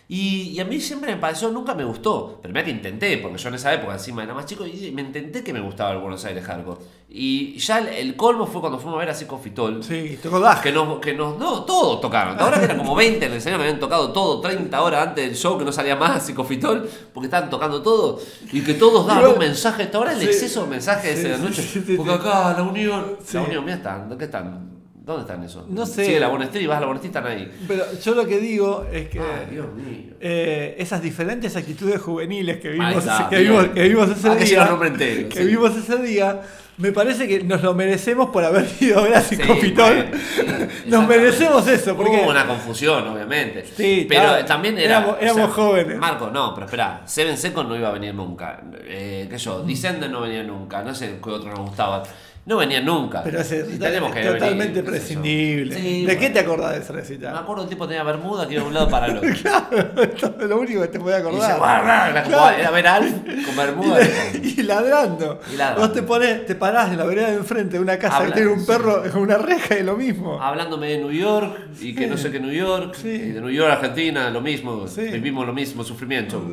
Y, 0.10 0.50
y 0.50 0.60
a 0.60 0.66
mí 0.66 0.80
siempre 0.80 1.16
me 1.16 1.20
pareció, 1.20 1.50
nunca 1.50 1.74
me 1.74 1.84
gustó, 1.86 2.38
pero 2.42 2.54
mira 2.54 2.64
que 2.66 2.72
intenté, 2.72 3.18
porque 3.18 3.38
yo 3.38 3.50
en 3.50 3.56
esa 3.56 3.74
época 3.74 3.94
encima 3.94 4.22
era 4.22 4.34
más 4.34 4.46
chico 4.46 4.64
y 4.66 4.92
me 4.92 5.02
intenté 5.02 5.44
que 5.44 5.54
me 5.54 5.62
gustaba 5.62 5.92
el 5.94 6.00
Buenos 6.00 6.24
Aires 6.26 6.44
Hardcore. 6.46 6.82
Y 7.10 7.58
ya 7.58 7.80
el, 7.80 7.88
el 7.88 8.16
colmo 8.16 8.46
fue 8.46 8.60
cuando 8.60 8.78
fuimos 8.78 8.98
a 8.98 9.00
ver 9.00 9.10
a 9.10 9.14
Psicofitol. 9.16 9.84
Sí, 9.84 10.20
tocó. 10.22 10.42
Que 10.62 10.72
nos, 10.72 11.00
que 11.00 11.14
nos, 11.14 11.40
no, 11.40 11.64
todos 11.64 12.02
tocaron. 12.02 12.40
Ahora 12.40 12.60
que 12.60 12.66
eran 12.66 12.78
como 12.78 12.94
20 12.96 13.26
en 13.26 13.32
el 13.32 13.38
escenario, 13.38 13.60
me 13.60 13.70
habían 13.70 13.80
tocado 13.80 14.12
todo, 14.12 14.42
30 14.42 14.82
horas 14.82 15.08
antes 15.08 15.26
del 15.26 15.36
show 15.36 15.58
que 15.58 15.66
no 15.66 15.72
salía 15.72 15.96
más 15.96 16.24
Psicofitol, 16.26 16.88
porque 17.14 17.26
estaban 17.28 17.50
tocando 17.50 17.82
todo, 17.82 18.20
y 18.52 18.62
que 18.62 18.74
todos 18.76 19.08
daban 19.08 19.32
un 19.32 19.40
mensaje. 19.40 19.90
Ahora 19.94 20.12
el 20.14 20.20
Sí. 20.20 20.26
exceso 20.26 20.64
de 20.64 20.70
mensajes 20.70 21.16
Sí, 21.18 21.24
de 21.24 21.30
la 21.30 21.38
sí, 21.38 21.44
noche, 21.44 21.62
sí, 21.64 21.94
porque 21.98 22.12
acá 22.14 22.54
la 22.56 22.62
unión, 22.64 23.18
la 23.34 23.42
unión, 23.42 23.64
mira, 23.64 23.78
están, 23.78 24.16
¿qué 24.18 24.26
están? 24.26 24.73
¿Dónde 25.06 25.24
están 25.24 25.44
esos? 25.44 25.68
No 25.68 25.86
sé. 25.86 26.06
Sigue 26.06 26.20
la 26.22 26.30
Bonestri, 26.30 26.66
vas 26.66 26.78
a 26.78 26.82
la 26.82 26.86
Bonestri, 26.88 27.08
están 27.10 27.28
ahí. 27.28 27.52
Pero 27.68 27.84
yo 28.02 28.16
lo 28.16 28.26
que 28.26 28.40
digo 28.40 28.86
es 28.90 29.10
que 29.10 29.20
Ay, 29.20 29.48
Dios 29.52 29.66
mío. 29.74 30.14
eh, 30.22 30.76
esas 30.80 31.02
diferentes 31.02 31.56
actitudes 31.58 32.00
juveniles 32.02 32.60
que 32.62 32.70
vimos, 32.70 32.96
está, 32.96 33.28
que 33.30 33.40
vimos, 33.40 33.66
que 33.68 33.84
vimos 33.90 34.10
ese 34.10 34.30
Ah, 34.30 34.38
que 34.38 34.46
sí 34.46 34.52
día, 34.52 34.66
nombre 34.66 34.88
entero, 34.88 35.28
que 35.28 35.40
sí. 35.42 35.46
vimos 35.46 35.76
ese 35.76 35.98
día, 36.02 36.42
me 36.78 36.94
parece 36.94 37.28
que 37.28 37.44
nos 37.44 37.62
lo 37.62 37.74
merecemos 37.74 38.30
por 38.30 38.46
haber 38.46 38.66
ido 38.80 39.00
a 39.00 39.02
bueno, 39.02 39.22
sí, 39.22 39.38
nos 40.88 41.08
merecemos 41.08 41.68
eso, 41.68 41.98
porque 41.98 42.12
Hubo 42.22 42.30
una 42.30 42.48
confusión, 42.48 43.06
obviamente. 43.08 43.66
Sí, 43.76 44.06
pero 44.08 44.22
claro. 44.22 44.46
también 44.46 44.78
era. 44.78 45.00
Éramos- 45.00 45.18
éramos 45.20 45.52
jóvenes. 45.54 45.98
Marco, 45.98 46.30
no, 46.30 46.54
pero 46.54 46.66
espera. 46.66 47.02
Seven 47.06 47.38
Seconds 47.38 47.68
no 47.70 47.76
iba 47.76 47.90
a 47.90 47.92
venir 47.92 48.14
nunca. 48.16 48.62
Eh, 48.86 49.28
¿Qué 49.30 49.38
yo? 49.38 49.64
Descendant 49.64 50.14
no 50.14 50.22
venía 50.22 50.44
nunca. 50.44 50.82
No 50.82 50.96
sé 50.96 51.20
qué 51.22 51.30
otro 51.30 51.50
nos 51.52 51.60
gustaba. 51.60 52.04
No 52.46 52.58
venían 52.58 52.84
nunca. 52.84 53.24
Pero 53.24 53.40
ese 53.40 53.64
recital 53.64 53.94
es 53.94 54.02
que 54.14 54.22
totalmente 54.24 54.84
prescindible. 54.84 55.76
Sí, 55.76 56.00
¿De 56.02 56.06
bueno. 56.08 56.20
qué 56.20 56.30
te 56.30 56.40
acordás 56.40 56.72
de 56.74 56.80
ese 56.80 56.92
Me 56.92 57.00
recital? 57.00 57.38
acuerdo 57.38 57.64
el 57.64 57.70
tipo 57.70 57.88
tenía 57.88 58.04
bermuda 58.04 58.46
que 58.46 58.56
iba 58.56 58.64
de 58.64 58.68
un 58.68 58.74
lado 58.74 58.90
para 58.90 59.06
el 59.06 59.18
otro. 59.18 59.30
Claro, 59.42 60.38
es 60.42 60.50
lo 60.50 60.60
único 60.60 60.82
que 60.82 60.88
te 60.90 61.00
puede 61.00 61.18
Y 61.20 61.22
se 61.22 61.28
acordar. 61.46 62.10
era 62.12 62.24
como 62.24 62.36
Claro. 62.36 62.58
era 62.58 62.72
ver 62.72 62.88
Alf 62.88 63.14
con 63.46 63.56
bermuda. 63.56 64.00
Y, 64.44 64.60
y 64.60 64.64
ladrando. 64.64 65.40
Y 65.54 65.56
ladrando. 65.56 65.82
Vos 65.88 65.94
te 65.94 66.04
pones, 66.04 66.46
te 66.46 66.56
parás 66.56 66.92
en 66.92 66.98
la 66.98 67.06
vereda 67.06 67.30
de 67.30 67.36
enfrente 67.38 67.78
de 67.78 67.82
una 67.82 67.98
casa 67.98 68.18
Habla- 68.18 68.30
que 68.34 68.42
tiene 68.42 68.50
un 68.50 68.66
perro 68.66 69.04
con 69.10 69.22
una 69.22 69.38
reja 69.38 69.80
y 69.80 69.84
lo 69.84 69.96
mismo. 69.96 70.42
Hablándome 70.42 70.88
de 70.88 70.98
New 70.98 71.12
York 71.12 71.58
y 71.80 71.96
que 71.96 72.08
no 72.08 72.18
sé 72.18 72.30
qué 72.30 72.42
New 72.42 72.52
York. 72.52 72.96
Sí. 73.02 73.08
Y 73.08 73.32
de 73.32 73.40
New 73.40 73.52
York 73.52 73.70
a 73.70 73.74
Argentina, 73.76 74.30
lo 74.30 74.42
mismo. 74.42 74.86
Sí. 74.90 75.04
Vivimos 75.04 75.48
lo 75.48 75.54
mismo 75.54 75.82
sufrimiento. 75.86 76.46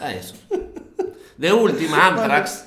A 0.00 0.10
eso. 0.10 0.36
De 1.36 1.52
última, 1.52 2.06
Anthrax. 2.08 2.64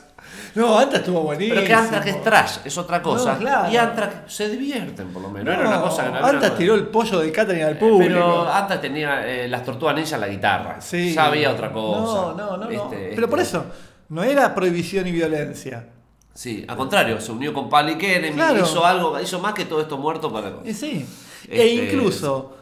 No, 0.55 0.77
antes 0.77 0.99
estuvo 0.99 1.21
buenísimo. 1.21 1.55
Pero 1.55 1.67
que 1.67 1.73
Anthrax 1.73 2.05
es 2.07 2.23
trash, 2.23 2.57
es 2.65 2.77
otra 2.77 3.01
cosa. 3.01 3.33
No, 3.33 3.39
claro. 3.39 3.71
Y 3.71 3.77
Anthrax 3.77 4.33
se 4.33 4.49
divierten, 4.49 5.07
por 5.07 5.21
lo 5.21 5.29
menos. 5.29 5.45
No, 5.45 5.61
era 5.61 5.69
una 5.69 5.81
cosa 5.81 6.03
que 6.11 6.33
no 6.47 6.51
tiró 6.53 6.75
el 6.75 6.87
pollo 6.87 7.19
de 7.19 7.31
catering 7.31 7.63
al 7.63 7.77
público. 7.77 8.03
Pero 8.13 8.51
Anthrax 8.51 8.81
tenía 8.81 9.27
eh, 9.27 9.47
las 9.47 9.63
tortugas 9.63 9.95
ninja 9.95 10.15
en 10.15 10.21
la 10.21 10.27
guitarra. 10.27 10.81
Sí. 10.81 11.13
Ya 11.13 11.25
había 11.27 11.51
otra 11.51 11.71
cosa. 11.71 12.11
No, 12.11 12.33
no, 12.33 12.57
no. 12.57 12.65
no. 12.65 12.69
Este, 12.69 13.11
Pero 13.15 13.29
por 13.29 13.39
este, 13.39 13.57
eso, 13.57 13.65
no 14.09 14.23
era 14.23 14.53
prohibición 14.53 15.07
y 15.07 15.11
violencia. 15.11 15.87
Sí, 16.33 16.65
al 16.67 16.77
contrario, 16.77 17.19
se 17.19 17.31
unió 17.31 17.53
con 17.53 17.69
Pali 17.69 17.97
Kennedy, 17.97 18.33
Claro. 18.33 18.61
hizo 18.63 18.85
algo, 18.85 19.19
hizo 19.19 19.39
más 19.39 19.53
que 19.53 19.65
todo 19.65 19.81
esto 19.81 19.97
muerto 19.97 20.31
para. 20.31 20.53
Y 20.65 20.73
sí. 20.73 21.05
Este- 21.43 21.61
E 21.61 21.73
incluso, 21.85 22.55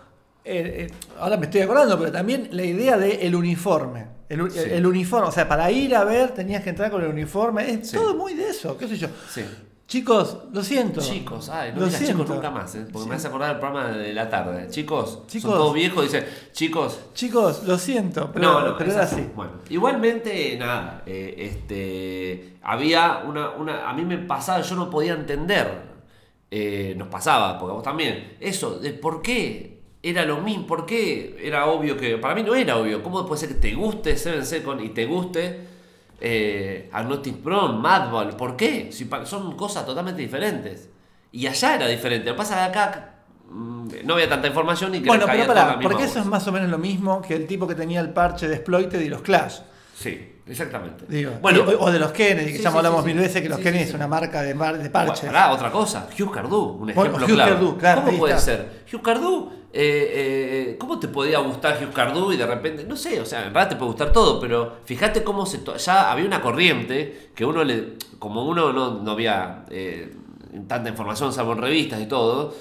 eh, 0.44 0.88
eh, 0.90 0.94
ahora 1.20 1.38
me 1.38 1.46
estoy 1.46 1.62
acordando, 1.62 1.98
pero 2.00 2.12
también 2.12 2.50
la 2.52 2.64
idea 2.64 2.98
del 2.98 3.20
el 3.20 3.36
uniforme. 3.36 4.19
El, 4.30 4.44
u- 4.44 4.50
Sí. 4.50 4.60
el 4.64 4.86
uniforme, 4.86 5.28
o 5.28 5.32
sea, 5.32 5.48
para 5.50 5.70
ir 5.72 5.96
a 5.96 6.04
ver 6.06 6.32
tenías 6.32 6.64
que 6.64 6.70
entrar 6.70 6.90
con 6.92 7.02
el 7.04 7.10
uniforme. 7.10 7.70
Es 7.70 7.90
Sí. 7.90 7.98
todo 7.98 8.16
muy 8.16 8.36
de 8.36 8.50
eso, 8.50 8.78
qué 8.78 8.88
sé 8.88 8.98
yo. 8.98 9.08
Sí. 9.30 9.44
Chicos, 9.88 10.38
lo 10.54 10.62
siento. 10.64 11.02
Chicos, 11.02 11.50
ay, 11.50 11.72
no 11.74 11.80
Lo 11.80 11.86
digas 11.88 12.00
chicos 12.00 12.16
siento. 12.16 12.34
nunca 12.36 12.52
más, 12.52 12.76
¿eh? 12.76 12.86
porque 12.94 13.10
me 13.10 13.16
hace 13.16 13.26
acordar 13.28 13.56
el 13.56 13.60
programa 13.60 13.88
de 13.92 14.14
la 14.14 14.30
tarde. 14.30 14.68
Chicos, 14.70 15.26
Chicos. 15.26 15.50
son 15.50 15.60
todos 15.60 15.74
viejos, 15.74 16.04
dice, 16.04 16.28
chicos. 16.52 17.00
Chicos, 17.16 17.64
lo 17.66 17.76
siento, 17.80 18.30
pero, 18.32 18.46
no, 18.54 18.68
no, 18.68 18.78
pero 18.78 18.92
es 18.92 18.96
era 18.96 19.06
así. 19.06 19.28
Bueno, 19.36 19.54
igualmente, 19.68 20.56
nada, 20.60 21.02
eh, 21.08 21.34
este, 21.40 22.58
había 22.62 23.24
una, 23.28 23.50
una, 23.52 23.90
a 23.90 23.94
mí 23.94 24.06
me 24.06 24.20
pasaba, 24.20 24.62
yo 24.62 24.76
no 24.76 24.92
podía 24.92 25.14
entender, 25.14 25.82
eh, 26.52 26.94
nos 26.96 27.08
pasaba, 27.08 27.58
porque 27.58 27.74
vos 27.74 27.84
también, 27.84 28.38
eso, 28.40 28.78
de 28.80 28.92
por 28.94 29.24
qué 29.24 29.79
era 30.02 30.24
lo 30.26 30.38
mismo, 30.38 30.66
por 30.66 30.86
qué 30.86 31.38
era 31.42 31.66
obvio 31.68 31.98
que, 31.98 32.18
para 32.18 32.34
mí 32.36 32.44
no 32.44 32.56
era 32.56 32.78
obvio, 32.78 33.04
¿cómo 33.04 33.26
puede 33.26 33.40
ser 33.42 33.50
que 33.50 33.56
te 33.56 33.74
guste 33.76 34.16
Seven 34.18 34.46
Second 34.46 34.82
y 34.82 34.90
te 34.90 35.06
guste 35.06 35.60
eh, 36.22 36.90
Agnostic 36.94 37.38
Prom, 37.38 37.82
Madball? 37.82 38.36
¿Por 38.36 38.56
qué? 38.56 38.92
Si 38.92 39.10
son 39.26 39.56
cosas 39.58 39.86
totalmente 39.86 40.22
diferentes. 40.22 40.90
Y 41.32 41.46
allá 41.48 41.76
era 41.76 41.88
diferente, 41.88 42.26
lo 42.28 42.34
que 42.34 42.38
pasa 42.38 42.66
es 42.66 42.72
que 42.72 42.80
acá 42.80 43.16
mm, 43.50 43.88
no 44.06 44.14
había 44.14 44.30
tanta 44.30 44.48
información 44.48 44.96
y 44.96 45.02
que 45.02 45.08
Bueno, 45.08 45.26
pero 45.30 45.46
pará, 45.48 45.78
porque 45.82 46.06
eso 46.06 46.20
es 46.20 46.26
más 46.26 46.48
o 46.48 46.52
menos 46.52 46.70
lo 46.70 46.78
mismo 46.78 47.22
que 47.22 47.36
el 47.36 47.46
tipo 47.46 47.68
que 47.68 47.76
tenía 47.76 48.00
el 48.00 48.12
parche 48.12 48.48
de 48.48 48.56
Exploited 48.56 49.00
y 49.02 49.10
los 49.10 49.22
Clash. 49.22 49.60
Sí, 49.96 50.38
exactamente. 50.48 51.04
Digo, 51.10 51.34
bueno, 51.42 51.64
o, 51.78 51.86
o 51.88 51.92
de 51.92 52.00
los 52.00 52.14
Kennedy, 52.14 52.52
que 52.54 52.58
Sí, 52.58 52.64
ya 52.64 52.72
sí, 52.72 52.78
hablamos 52.78 53.02
sí, 53.04 53.08
mil 53.08 53.18
veces 53.20 53.42
que 53.42 53.50
los 53.50 53.60
Kennedy 53.60 53.84
es 53.84 53.94
una 53.94 54.08
marca 54.08 54.42
de, 54.42 54.54
de 54.54 54.90
parches. 54.90 55.26
Pará, 55.26 55.52
otra 55.52 55.70
cosa. 55.72 56.08
Hugh 56.18 56.32
Cardu, 56.32 56.58
un 56.64 56.94
Bueno, 56.94 57.02
ejemplo 57.02 57.26
Hugh 57.26 57.34
claro. 57.34 57.52
Cardu, 57.54 57.78
claro, 57.78 58.02
¿Cómo 58.06 58.18
puede 58.18 58.34
está. 58.36 58.46
ser? 58.46 58.84
Hugh 58.92 59.02
Cardu, 59.02 59.52
eh, 59.72 60.72
eh, 60.72 60.78
¿cómo 60.80 61.00
te 61.00 61.08
podía 61.08 61.40
gustar 61.40 61.80
Hugh 61.82 61.94
Cardu 61.94 62.32
y 62.32 62.38
de 62.38 62.46
repente, 62.46 62.86
no 62.86 62.96
sé, 62.96 63.22
o 63.22 63.26
sea, 63.26 63.46
en 63.46 63.54
verdad 63.54 63.70
te 63.70 63.76
puede 63.76 63.92
gustar 63.92 64.12
todo, 64.12 64.40
pero 64.40 64.78
fíjate 64.86 65.24
cómo 65.24 65.46
se 65.46 65.62
ya 65.78 66.12
había 66.12 66.26
una 66.26 66.42
corriente 66.42 67.30
que 67.36 67.46
uno 67.46 67.64
le, 67.64 67.94
como 68.18 68.46
uno 68.46 68.74
no, 68.74 69.02
no 69.02 69.12
había 69.12 69.66
eh, 69.70 70.14
tanta 70.68 70.90
información 70.90 71.32
salvo 71.32 71.54
en 71.54 71.60
revistas 71.60 72.02
y 72.02 72.08
todo, 72.08 72.54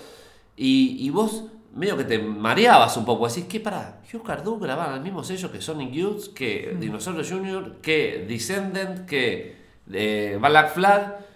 y, 0.56 0.96
y 1.04 1.10
vos 1.10 1.44
medio 1.74 1.96
que 1.96 2.04
te 2.04 2.18
mareabas 2.18 2.96
un 2.96 3.04
poco, 3.04 3.28
decís, 3.28 3.44
¿qué 3.48 3.60
para? 3.60 4.00
Hugh 4.12 4.22
Cardu 4.22 4.58
grababa 4.58 4.96
el 4.96 5.00
mismo 5.00 5.22
sello 5.22 5.52
que 5.52 5.60
Sonic 5.60 5.92
Youth, 5.92 6.34
que 6.34 6.72
Mm. 6.74 6.80
Dinosaurio 6.80 7.24
Jr., 7.24 7.76
que 7.80 8.24
Descendant, 8.28 9.06
que 9.06 9.56
eh, 9.92 10.38
Black 10.40 10.74
Flag. 10.74 11.27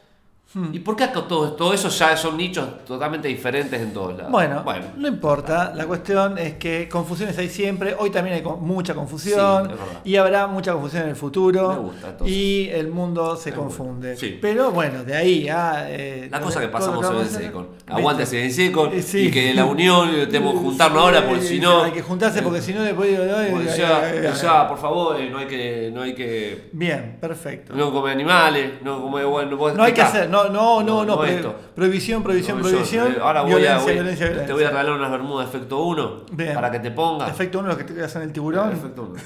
Hmm. 0.55 0.69
¿Y 0.75 0.81
por 0.81 0.97
qué 0.97 1.07
todo, 1.09 1.53
todo 1.55 1.73
eso 1.73 1.89
ya 1.89 2.15
son 2.15 2.37
nichos 2.37 2.85
totalmente 2.85 3.27
diferentes 3.27 3.81
en 3.81 3.93
todos 3.93 4.17
lados? 4.19 4.31
Bueno, 4.31 4.63
bueno. 4.63 4.85
no 4.97 5.09
importa. 5.09 5.73
La 5.75 5.87
cuestión 5.87 6.37
es 6.37 6.55
que 6.55 6.89
confusiones 6.91 7.39
hay 7.39 7.49
siempre. 7.49 7.97
Hoy 7.99 8.11
también 8.11 8.37
hay 8.37 8.43
mucha 8.43 8.93
confusión. 8.95 9.69
Sí, 9.71 10.11
y 10.11 10.17
habrá 10.17 10.47
mucha 10.47 10.75
confusión 10.75 11.05
en 11.05 11.09
el 11.11 11.17
futuro. 11.17 11.71
Me 11.73 11.79
gusta, 11.79 12.09
entonces. 12.11 12.37
y 12.37 12.69
el 12.71 12.89
mundo 12.89 13.35
se 13.37 13.51
Me 13.51 13.57
confunde. 13.57 14.17
Sí. 14.17 14.39
Pero 14.43 14.71
bueno, 14.73 15.05
de 15.05 15.17
ahí 15.17 15.49
a. 15.49 15.87
eh, 15.91 16.29
La 16.31 16.41
cosa 16.41 16.61
que 16.61 16.69
pasamos 16.69 17.01
lo 17.01 17.09
en 17.09 17.15
vamos 17.15 17.29
el 17.29 17.35
a 17.35 17.37
hacer, 17.39 17.47
Secon. 17.47 17.69
¿viste? 17.75 17.93
Aguante 17.93 18.23
ese 18.25 18.51
Secon 18.51 18.93
Eh, 18.93 19.03
sí. 19.03 19.19
y 19.21 19.31
que 19.31 19.55
la 19.55 19.65
unión 19.65 20.11
eh, 20.15 20.27
tenemos 20.27 20.53
que 20.53 20.59
juntarnos 20.61 21.03
ahora 21.03 21.27
porque 21.27 21.43
si 21.43 21.61
no. 21.61 21.83
Hay 21.85 21.93
que 21.93 22.03
juntarse 22.03 22.43
porque 22.43 22.61
si 22.61 22.75
no 22.75 22.83
después. 22.83 23.19
Porque 23.51 23.69
ya, 23.77 24.33
ya, 24.35 24.69
por 24.69 24.77
favor, 24.79 25.19
eh, 25.19 25.31
no 25.31 25.39
hay 25.39 25.47
que. 25.47 25.91
No 25.95 26.03
hay 26.03 26.15
que. 26.15 26.69
Bien, 26.73 27.17
perfecto. 27.21 27.73
No 27.75 27.91
comer 27.91 28.13
animales, 28.13 28.73
no 28.83 29.01
comer. 29.01 29.25
Bueno, 29.25 29.57
vos 29.57 29.75
No 29.75 29.83
hay 29.85 29.93
que 29.95 30.03
hacer, 30.03 30.29
no, 30.29 30.42
no, 30.51 30.83
no, 30.83 31.05
no, 31.05 31.17
pro- 31.17 31.25
esto. 31.27 31.55
prohibición, 31.75 32.23
prohibición, 32.23 32.59
No, 32.59 32.65
yo, 32.65 32.69
prohibición. 32.71 33.13
eh, 33.13 33.17
Ahora 33.21 33.43
voy 33.43 33.51
violencia, 33.51 33.77
a, 33.77 33.83
voy- 33.83 33.93
violencia, 33.95 34.27
te 34.27 34.31
violencia. 34.33 34.55
voy 34.55 34.65
a 34.65 34.69
regalar 34.71 34.93
unas 34.93 35.11
bermudas 35.11 35.49
efecto 35.49 35.83
1 35.85 36.25
Bien. 36.33 36.55
para 36.55 36.71
que 36.71 36.79
te 36.81 36.91
pongas. 36.91 37.31
Efecto 37.31 37.59
uno, 37.61 37.69
lo 37.69 37.77
que 37.77 37.85
te 37.85 38.03
hacen 38.03 38.23
el 38.23 38.33
tiburón. 38.33 38.73
Efecto 38.73 39.03
1. 39.11 39.23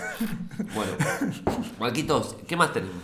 Bueno, 0.74 0.92
Marquitos, 1.80 2.36
¿qué 2.46 2.56
más 2.56 2.72
tenemos? 2.72 3.02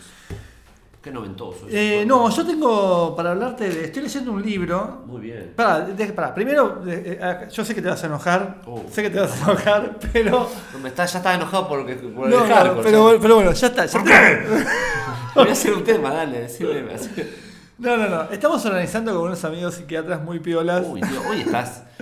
Qué 1.02 1.10
noventoso. 1.10 1.66
Eh, 1.68 2.04
no, 2.06 2.30
yo 2.30 2.46
tengo 2.46 3.16
para 3.16 3.32
hablarte 3.32 3.68
de. 3.68 3.84
Estoy 3.86 4.02
leyendo 4.04 4.30
un 4.30 4.40
libro. 4.40 5.02
Muy 5.04 5.20
bien. 5.20 5.52
Pará, 5.56 5.80
de- 5.80 6.12
pará, 6.12 6.32
primero, 6.32 6.80
eh, 6.86 7.48
yo 7.50 7.64
sé 7.64 7.74
que 7.74 7.82
te 7.82 7.88
vas 7.88 8.00
a 8.04 8.06
enojar. 8.06 8.62
Oh. 8.66 8.84
Sé 8.88 9.02
que 9.02 9.10
te 9.10 9.18
vas 9.18 9.32
a 9.42 9.50
enojar, 9.50 9.98
pero. 10.12 10.48
No, 10.72 10.78
me 10.78 10.90
está, 10.90 11.04
ya 11.04 11.18
estaba 11.18 11.34
enojado 11.34 11.66
porque, 11.68 11.94
por 11.96 12.28
No, 12.30 12.42
el 12.44 12.48
no, 12.48 12.54
hardcore. 12.54 12.82
pero, 12.84 13.18
pero 13.20 13.34
bueno, 13.34 13.50
ya 13.52 13.66
está. 13.66 13.84
ya 13.84 14.04
te- 14.04 14.46
Voy 15.34 15.48
a 15.48 15.52
hacer 15.52 15.72
un 15.72 15.82
tema, 15.82 16.10
dale, 16.12 16.42
decime. 16.42 16.84
No, 17.78 17.96
no, 17.96 18.08
no. 18.08 18.22
Estamos 18.30 18.64
organizando 18.64 19.12
con 19.14 19.22
unos 19.28 19.44
amigos 19.44 19.74
psiquiatras 19.74 20.22
muy 20.22 20.38
piolas. 20.40 20.84
Uy, 20.86 21.00
tío, 21.00 21.20
hoy 21.28 21.40
estás. 21.40 21.82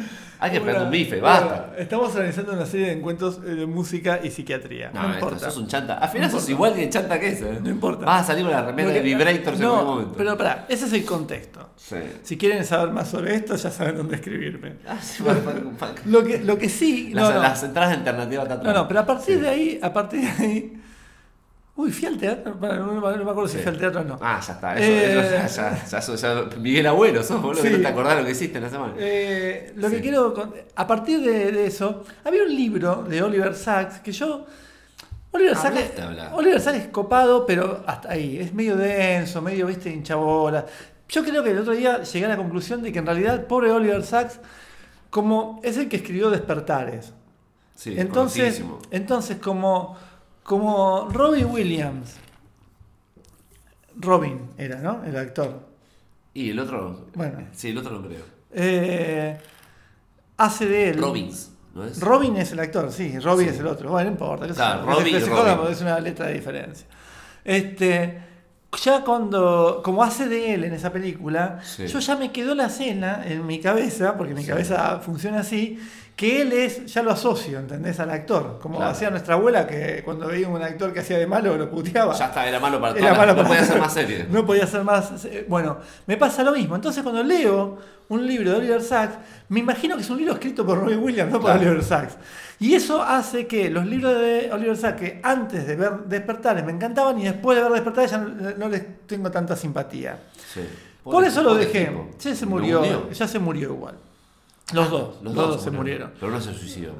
Hay 0.42 0.52
que 0.52 0.56
Una- 0.56 0.64
prender 0.64 0.84
un 0.86 0.90
bife, 0.90 1.20
basta. 1.20 1.74
estamos 1.76 2.14
organizando 2.14 2.54
una 2.54 2.64
serie 2.64 2.86
de 2.86 2.92
encuentros 2.92 3.40
eh, 3.44 3.50
de 3.50 3.66
música 3.66 4.20
y 4.22 4.30
psiquiatría. 4.30 4.90
No, 4.90 5.02
No, 5.02 5.08
esto, 5.12 5.26
importa. 5.26 5.44
sos 5.50 5.58
un 5.58 5.66
chanta. 5.68 5.98
Al 5.98 6.08
final 6.08 6.30
sos 6.30 6.48
igual 6.48 6.72
que 6.74 6.88
chanta 6.88 7.20
que 7.20 7.28
ese. 7.28 7.50
¿eh? 7.50 7.58
No 7.62 7.68
importa. 7.68 8.06
Vas 8.06 8.22
a 8.22 8.26
salir 8.28 8.44
con 8.44 8.52
la 8.52 8.62
remera 8.62 8.88
Lo 8.88 8.94
de 8.94 9.00
que- 9.02 9.04
Vibrators 9.06 9.58
en 9.58 9.62
no, 9.66 9.74
algún 9.76 9.92
momento. 9.96 10.14
Pero 10.16 10.38
pará, 10.38 10.64
ese 10.70 10.86
es 10.86 10.92
el 10.94 11.04
contexto. 11.04 11.68
Sí. 11.76 11.96
Si 12.22 12.38
quieren 12.38 12.64
saber 12.64 12.90
más 12.90 13.08
sobre 13.10 13.34
esto, 13.34 13.54
ya 13.54 13.70
saben 13.70 13.98
dónde 13.98 14.16
escribirme. 14.16 14.76
Ah, 14.88 14.96
sí, 15.02 15.22
pa- 15.22 15.34
pa- 15.34 15.52
pa- 15.78 15.94
Lo 16.06 16.24
que, 16.24 16.38
lo 16.38 16.56
que 16.56 16.70
sí. 16.70 17.10
Las, 17.12 17.28
no, 17.28 17.34
no. 17.34 17.42
las 17.42 17.62
entradas 17.62 17.98
alternativas 17.98 18.44
están 18.48 18.62
No, 18.62 18.72
no, 18.72 18.88
pero 18.88 19.00
a 19.00 19.06
partir 19.06 19.40
de 19.42 19.48
ahí, 19.48 19.78
a 19.82 19.92
partir 19.92 20.20
de 20.22 20.42
ahí. 20.42 20.79
Uy, 21.80 21.90
fui 21.90 22.08
al 22.08 22.18
teatro. 22.18 22.56
No, 22.60 22.96
no 22.96 23.00
me 23.24 23.30
acuerdo 23.30 23.48
si 23.48 23.56
Sí. 23.56 23.62
fui 23.62 23.72
al 23.72 23.78
teatro 23.78 24.00
o 24.00 24.04
no. 24.04 24.18
Ah, 24.20 24.40
ya 24.46 24.52
está. 24.52 24.74
Eso, 24.76 24.84
Eh, 24.84 25.12
eso 25.12 25.20
ya, 25.22 25.46
ya, 25.76 25.84
ya, 25.86 26.02
sos- 26.02 26.20
ya- 26.20 26.44
Miguel 26.58 26.86
Abuelo, 26.86 27.22
sos 27.22 27.40
boludo, 27.40 27.62
Sí. 27.62 27.70
no 27.70 27.78
te 27.80 27.86
acordás 27.86 28.18
lo 28.18 28.24
que 28.24 28.32
hiciste 28.32 28.58
en 28.58 28.64
la 28.64 28.70
semana. 28.70 28.94
Eh, 28.98 29.72
lo 29.76 29.88
Sí. 29.88 29.96
que 29.96 30.00
quiero. 30.02 30.34
A 30.76 30.86
partir 30.86 31.20
de, 31.20 31.52
de 31.52 31.66
eso, 31.66 32.04
había 32.24 32.42
un 32.42 32.54
libro 32.54 33.04
de 33.08 33.22
Oliver 33.22 33.54
Sacks 33.54 34.00
que 34.00 34.12
yo. 34.12 34.46
Oliver 35.32 35.56
Sacks. 35.56 35.78
Oliver 36.32 36.60
Sacks 36.60 36.78
es 36.78 36.88
copado, 36.88 37.46
pero 37.46 37.82
hasta 37.86 38.10
ahí. 38.12 38.38
Es 38.40 38.52
medio 38.52 38.76
denso, 38.76 39.40
medio, 39.40 39.66
viste, 39.66 39.88
hinchabola. 39.90 40.66
Yo 41.08 41.24
creo 41.24 41.42
que 41.42 41.50
el 41.50 41.58
otro 41.58 41.72
día 41.72 42.02
llegué 42.02 42.26
a 42.26 42.28
la 42.28 42.36
conclusión 42.36 42.82
de 42.82 42.92
que 42.92 42.98
en 42.98 43.06
realidad, 43.06 43.46
pobre 43.46 43.70
Oliver 43.72 44.02
Sacks, 44.04 44.38
como 45.08 45.60
es 45.62 45.76
el 45.76 45.88
que 45.88 45.96
escribió 45.96 46.30
Despertares. 46.30 47.12
Sí, 47.74 47.94
entonces, 47.96 48.62
entonces 48.90 49.38
como, 49.38 49.96
como 50.50 51.08
Robbie 51.12 51.44
Williams, 51.44 52.16
Robin 53.94 54.50
era, 54.58 54.80
¿no? 54.80 55.04
El 55.04 55.16
actor. 55.16 55.60
Y 56.34 56.50
el 56.50 56.58
otro. 56.58 57.06
Bueno. 57.14 57.46
Sí, 57.52 57.68
el 57.68 57.78
otro 57.78 58.00
no 58.00 58.08
creo. 58.08 58.24
Eh, 58.52 59.38
hace 60.38 60.66
de 60.66 60.90
él. 60.90 60.98
Robbins, 61.00 61.52
¿no 61.72 61.84
es? 61.84 62.00
Robin 62.00 62.36
es 62.36 62.50
el 62.50 62.58
actor, 62.58 62.90
sí, 62.90 63.16
Robin 63.20 63.46
Sí. 63.46 63.54
es 63.54 63.60
el 63.60 63.68
otro. 63.68 63.90
Bueno, 63.90 64.10
no 64.10 64.14
importa. 64.14 64.48
Claro, 64.52 64.86
Robin 64.86 65.20
Robin. 65.20 65.56
porque 65.56 65.72
es 65.72 65.80
una 65.82 66.00
letra 66.00 66.26
de 66.26 66.34
diferencia. 66.34 66.88
Este, 67.44 68.20
ya 68.82 69.04
cuando, 69.04 69.82
como 69.84 70.02
hace 70.02 70.28
de 70.28 70.54
él 70.54 70.64
en 70.64 70.72
esa 70.72 70.90
película, 70.92 71.60
Sí. 71.62 71.86
yo 71.86 72.00
ya 72.00 72.16
me 72.16 72.32
quedó 72.32 72.56
la 72.56 72.66
escena 72.66 73.22
en 73.24 73.46
mi 73.46 73.60
cabeza, 73.60 74.16
porque 74.16 74.34
mi 74.34 74.42
Sí. 74.42 74.48
cabeza 74.48 74.98
funciona 74.98 75.40
así, 75.40 75.78
que 76.20 76.42
él 76.42 76.52
es, 76.52 76.84
ya 76.92 77.02
lo 77.02 77.12
asocio, 77.12 77.58
¿entendés? 77.58 77.98
Al 77.98 78.10
actor. 78.10 78.58
Como 78.60 78.76
Claro. 78.76 78.90
hacía 78.92 79.08
nuestra 79.08 79.36
abuela, 79.36 79.66
que 79.66 80.02
cuando 80.04 80.26
veía 80.26 80.48
un 80.48 80.62
actor 80.62 80.92
que 80.92 81.00
hacía 81.00 81.16
de 81.16 81.26
malo 81.26 81.56
lo 81.56 81.70
puteaba. 81.70 82.12
Ya 82.12 82.26
está, 82.26 82.46
era 82.46 82.60
malo 82.60 82.78
para 82.78 82.98
Era 82.98 83.14
malo 83.14 83.28
No 83.32 83.36
para- 83.36 83.48
podía 83.48 83.64
ser 83.64 83.78
más 83.80 83.94
serie. 83.94 84.26
No 84.30 84.44
podía 84.44 84.66
ser 84.66 84.84
más. 84.84 85.24
eh, 85.24 85.46
Bueno, 85.48 85.78
me 86.06 86.18
pasa 86.18 86.42
lo 86.42 86.52
mismo. 86.52 86.74
Entonces, 86.76 87.02
cuando 87.02 87.22
leo 87.22 87.78
un 88.10 88.26
libro 88.26 88.50
de 88.50 88.56
Oliver 88.58 88.82
Sacks, 88.82 89.14
me 89.48 89.60
imagino 89.60 89.96
que 89.96 90.02
es 90.02 90.10
un 90.10 90.18
libro 90.18 90.34
escrito 90.34 90.66
por 90.66 90.78
Robbie 90.80 90.96
Williams, 90.96 91.32
no 91.32 91.40
por 91.40 91.52
Claro. 91.52 91.60
Oliver 91.70 91.82
Sacks. 91.82 92.18
Y 92.58 92.74
eso 92.74 93.02
hace 93.02 93.46
que 93.46 93.70
los 93.70 93.86
libros 93.86 94.20
de 94.20 94.50
Oliver 94.52 94.76
Sacks, 94.76 95.00
que 95.00 95.20
antes 95.22 95.66
de 95.66 95.74
ver 95.74 95.90
Despertares 96.04 96.62
me 96.66 96.72
encantaban 96.72 97.18
y 97.18 97.24
después 97.24 97.56
de 97.56 97.62
ver 97.64 97.72
Despertares 97.72 98.10
ya 98.10 98.18
no, 98.18 98.50
no 98.58 98.68
les 98.68 99.06
tengo 99.06 99.30
tanta 99.30 99.56
simpatía. 99.56 100.18
Sí. 100.52 100.60
Por 101.02 101.14
Pobre- 101.14 101.28
eso 101.28 101.42
lo 101.42 101.54
dejé. 101.54 101.86
tipo. 101.86 102.10
Ya 102.20 102.34
se 102.34 102.44
murió. 102.44 103.10
Ya 103.10 103.26
se 103.26 103.38
murió 103.38 103.70
igual. 103.72 103.94
Los 104.72 104.90
dos. 104.90 105.22
Los, 105.22 105.34
dos, 105.34 105.62
se 105.62 105.70
murieron. 105.70 106.12
Pero 106.18 106.32
no 106.32 106.40
se 106.40 106.54
suicidó. 106.54 106.92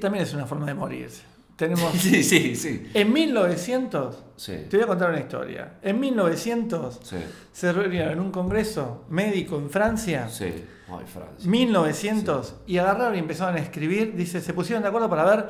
también 0.00 0.24
es 0.24 0.34
una 0.34 0.46
forma 0.46 0.66
de 0.66 0.74
morirse. 0.74 1.22
Tenemos. 1.56 1.92
Sí, 1.94 2.22
sí, 2.22 2.56
sí. 2.56 2.90
En 2.94 3.12
1900, 3.12 4.16
Sí. 4.36 4.52
te 4.70 4.76
voy 4.78 4.84
a 4.84 4.86
contar 4.86 5.10
una 5.10 5.20
historia. 5.20 5.74
En 5.82 6.00
1900 6.00 7.00
Sí. 7.02 7.16
se 7.52 7.72
reunieron 7.72 8.12
en 8.14 8.20
un 8.20 8.30
congreso 8.30 9.04
médico 9.10 9.56
en 9.58 9.68
Francia. 9.70 10.28
Sí. 10.30 10.46
Ay, 10.88 11.04
Francia. 11.06 11.48
1900 11.50 12.54
y 12.66 12.78
agarraron 12.78 13.14
y 13.14 13.18
empezaron 13.18 13.56
a 13.56 13.58
escribir. 13.58 14.14
Dice, 14.16 14.40
se 14.40 14.54
pusieron 14.54 14.82
de 14.82 14.88
acuerdo 14.88 15.08
para 15.10 15.24
ver 15.24 15.48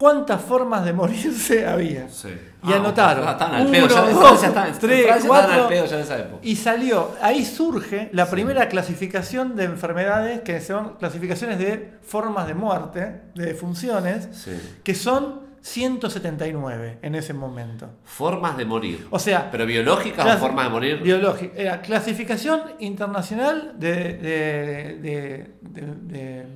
cuántas 0.00 0.40
formas 0.40 0.82
de 0.86 0.94
morirse 0.94 1.66
había. 1.74 2.08
Sí. 2.08 2.30
Y 2.66 2.72
anotaron. 2.72 3.26
Ah, 3.28 3.32
estaban 3.32 3.54
al 3.56 3.62
Uno, 3.62 3.70
pedo. 3.70 3.88
Ya, 3.88 4.08
en 4.10 4.14
dos, 4.14 4.42
estaban, 4.44 4.78
tres, 4.78 5.06
cuatro. 5.26 5.34
estaban 5.34 5.50
al 5.50 5.68
pedo 5.68 5.84
ya 5.86 5.96
en 5.96 6.02
esa 6.02 6.18
época. 6.18 6.38
Y 6.42 6.56
salió, 6.56 7.10
ahí 7.22 7.44
surge 7.44 8.08
la 8.12 8.28
primera 8.30 8.68
clasificación 8.68 9.56
de 9.56 9.64
enfermedades, 9.64 10.40
que 10.40 10.60
son 10.62 10.94
clasificaciones 10.98 11.58
de 11.58 11.92
formas 12.02 12.46
de 12.46 12.54
muerte, 12.54 13.20
de 13.34 13.44
defunciones, 13.46 14.28
Sí. 14.32 14.52
que 14.82 14.94
son 14.94 15.48
179 15.62 16.98
en 17.02 17.14
ese 17.14 17.32
momento. 17.34 17.88
Formas 18.04 18.56
de 18.56 18.64
morir. 18.64 19.06
O 19.10 19.18
sea, 19.18 19.50
¿Pero 19.50 19.66
biológicas 19.66 20.36
o 20.36 20.38
formas 20.38 20.64
de 20.66 20.70
morir? 20.70 21.02
Biológica. 21.02 21.52
Era 21.56 21.80
clasificación 21.82 22.60
internacional 22.78 23.74
de, 23.76 23.94
de, 24.14 24.98
de- 25.00 25.50
de- 25.62 26.46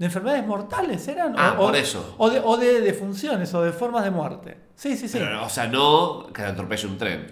de- 0.00 0.04
de 0.04 0.06
enfermedades 0.06 0.46
mortales, 0.46 1.06
¿eran? 1.08 1.34
Ah, 1.36 1.54
o, 1.58 1.66
por 1.66 1.76
eso. 1.76 2.14
O 2.18 2.30
de, 2.30 2.40
o 2.42 2.56
de 2.56 2.80
defunciones 2.80 3.52
o 3.54 3.62
de 3.62 3.70
formas 3.72 4.02
de 4.02 4.10
muerte. 4.10 4.56
Sí, 4.74 4.96
sí, 4.96 5.06
sí. 5.08 5.18
Pero, 5.18 5.44
o 5.44 5.48
sea, 5.48 5.66
no 5.68 6.26
que 6.32 6.40
le 6.42 6.48
atropelle 6.48 6.86
un 6.88 6.96
tren. 6.98 7.26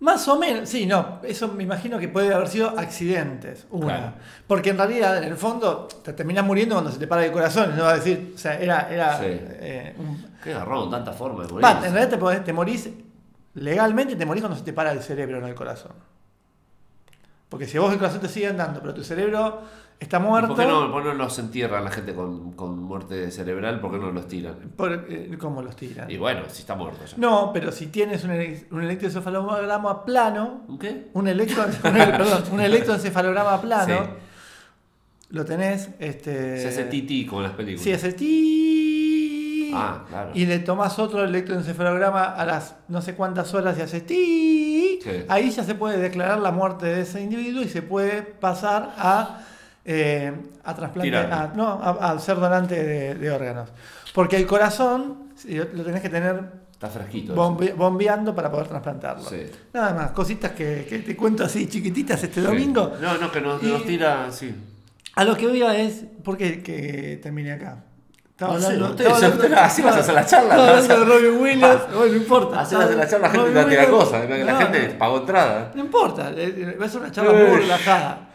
Más 0.00 0.26
o 0.28 0.36
menos, 0.38 0.68
sí, 0.68 0.84
no, 0.84 1.20
eso 1.22 1.46
me 1.48 1.62
imagino 1.62 1.96
que 1.98 2.08
puede 2.08 2.34
haber 2.34 2.48
sido 2.48 2.68
accidentes, 2.78 3.66
una. 3.70 3.86
Claro. 3.86 4.12
Porque 4.48 4.70
en 4.70 4.76
realidad, 4.78 5.16
en 5.18 5.24
el 5.24 5.36
fondo, 5.36 5.86
te 6.04 6.12
terminas 6.12 6.44
muriendo 6.44 6.74
cuando 6.74 6.90
se 6.90 6.98
te 6.98 7.06
para 7.06 7.24
el 7.24 7.30
corazón, 7.32 7.76
no 7.76 7.84
va 7.84 7.92
a 7.92 7.94
decir, 7.94 8.32
o 8.34 8.38
sea, 8.38 8.58
era, 8.60 8.88
era 8.92 9.16
Sí. 9.18 9.24
eh, 9.28 9.94
un- 9.98 10.26
Qué 10.42 10.52
garrón, 10.52 10.90
tantas 10.90 11.14
formas 11.16 11.46
de 11.46 11.52
morir. 11.54 11.68
En 11.84 11.94
realidad 11.94 12.08
te, 12.10 12.18
podés- 12.18 12.42
te 12.44 12.52
morís, 12.52 12.88
legalmente 13.54 14.16
te 14.16 14.26
morís 14.26 14.42
cuando 14.42 14.58
se 14.58 14.64
te 14.64 14.72
para 14.72 14.90
el 14.90 15.00
cerebro, 15.02 15.40
no 15.40 15.46
el 15.46 15.54
corazón. 15.54 15.92
Porque 17.48 17.66
si 17.68 17.78
vos 17.78 17.92
el 17.92 17.98
corazón 17.98 18.20
te 18.20 18.28
sigue 18.28 18.48
andando, 18.48 18.80
pero 18.80 18.94
tu 18.94 19.04
cerebro 19.04 19.60
está 20.00 20.16
¿Y 20.18 20.20
muerto, 20.20 20.48
¿Por 20.54 20.56
qué, 20.64 20.66
no, 20.70 20.90
por 20.90 21.02
qué 21.02 21.08
no 21.10 21.14
los 21.14 21.38
entierran 21.38 21.84
la 21.84 21.90
gente 21.90 22.12
con, 22.14 22.52
con 22.52 22.78
muerte 22.78 23.30
cerebral? 23.30 23.80
¿Por 23.80 23.92
qué 23.92 23.98
no 23.98 24.10
los 24.10 24.26
tiran? 24.28 24.54
por- 24.76 25.06
eh, 25.08 25.36
¿cómo 25.38 25.62
los 25.62 25.76
tiran? 25.76 26.10
Y 26.10 26.16
bueno, 26.16 26.42
si 26.48 26.60
está 26.62 26.74
muerto 26.74 27.04
ya. 27.04 27.14
No, 27.16 27.50
pero 27.52 27.70
si 27.72 27.86
tienes 27.86 28.24
un, 28.24 28.30
un 28.70 28.82
electroencefalograma 28.82 30.04
plano, 30.04 30.62
¿Un 30.68 30.78
qué? 30.78 31.08
un, 31.12 31.28
electro, 31.28 31.64
un, 31.84 31.92
perdón, 31.92 32.42
un 32.52 32.60
electroencefalograma 32.60 33.60
plano, 33.60 33.94
Sí. 34.04 34.10
lo 35.30 35.44
tenés, 35.44 35.90
este, 35.98 36.58
Se 36.60 36.68
hace 36.68 36.84
titi 36.84 37.24
como 37.26 37.40
en 37.42 37.46
las 37.48 37.56
películas. 37.56 37.82
Sí, 37.84 37.92
hace 37.92 38.12
ti. 38.12 39.70
Ah, 39.74 40.04
claro. 40.08 40.30
Y 40.34 40.44
le 40.44 40.58
tomás 40.58 40.98
otro 40.98 41.24
electroencefalograma 41.24 42.24
a 42.24 42.44
las 42.44 42.74
no 42.88 43.00
sé 43.00 43.14
cuántas 43.14 43.54
horas 43.54 43.78
y 43.78 43.82
hace 43.82 44.00
ti. 44.02 44.98
Sí. 45.02 45.10
Ahí 45.28 45.50
ya 45.50 45.64
se 45.64 45.74
puede 45.74 45.98
declarar 45.98 46.38
la 46.40 46.50
muerte 46.52 46.86
de 46.86 47.00
ese 47.02 47.22
individuo 47.22 47.62
y 47.62 47.68
se 47.68 47.80
puede 47.80 48.20
pasar 48.22 48.92
a, 48.98 49.40
eh, 49.84 50.32
a 50.64 50.74
trasplante, 50.74 51.16
a, 51.16 51.52
no, 51.54 51.68
a, 51.82 52.12
a 52.12 52.18
ser 52.18 52.36
donante 52.36 52.82
de, 52.82 53.14
de 53.14 53.30
órganos. 53.30 53.68
Porque 54.14 54.36
el 54.36 54.46
corazón 54.46 55.32
lo 55.74 55.82
tenés 55.84 56.00
que 56.02 56.08
tener 56.08 56.40
Está 56.72 56.88
fresquito. 56.88 57.34
bombe- 57.34 57.74
bombeando 57.74 58.34
para 58.34 58.50
poder 58.50 58.68
trasplantarlo. 58.68 59.28
Sí. 59.28 59.44
Nada 59.72 59.94
más, 59.94 60.10
cositas 60.12 60.52
que, 60.52 60.86
que 60.88 60.98
te 61.00 61.16
cuento 61.16 61.44
así 61.44 61.66
chiquititas 61.68 62.22
este 62.22 62.40
Sí. 62.40 62.46
domingo. 62.46 62.92
No, 63.00 63.16
no, 63.18 63.30
que 63.32 63.40
nos, 63.40 63.62
nos 63.62 63.84
tira, 63.84 64.26
sí. 64.30 64.54
A 65.14 65.24
lo 65.24 65.36
que 65.36 65.46
voy 65.46 65.62
a 65.62 65.74
es, 65.78 66.04
¿por 66.24 66.36
qué 66.36 66.62
que 66.62 67.18
terminé 67.22 67.52
acá? 67.52 67.84
Estaba 68.30 68.58
No 68.58 68.64
hablando- 68.66 68.90
ustedes- 68.90 69.12
estaba 69.12 69.34
ustedes- 69.34 69.58
así 69.58 69.82
vas 69.82 69.96
a 69.96 70.00
hacer 70.00 70.14
la 70.14 70.26
charla, 70.26 70.54
Estaba 70.56 70.66
¿no? 70.66 70.72
hablando 70.82 70.98
de 70.98 71.04
Robin 71.30 71.40
Williams, 71.42 71.80
bueno, 71.94 72.12
no 72.12 72.16
importa. 72.16 72.60
Hacer 72.60 72.78
hacer 72.80 72.96
la 72.96 73.08
charla, 73.08 73.26
la 73.28 73.32
gente 73.32 73.62
Robin 73.62 73.76
te 73.78 73.88
cosas. 73.90 74.28
La 74.28 74.52
no, 74.52 74.58
gente 74.58 74.80
pagó 74.98 75.18
entrada. 75.18 75.70
No 75.74 75.80
importa, 75.84 76.30
eh, 76.30 76.54
eh, 76.56 76.76
va 76.80 76.86
a 76.86 76.88
ser 76.88 77.00
una 77.00 77.10
charla 77.12 77.32
Eh. 77.40 77.46
muy 77.48 77.58
relajada. 77.60 78.28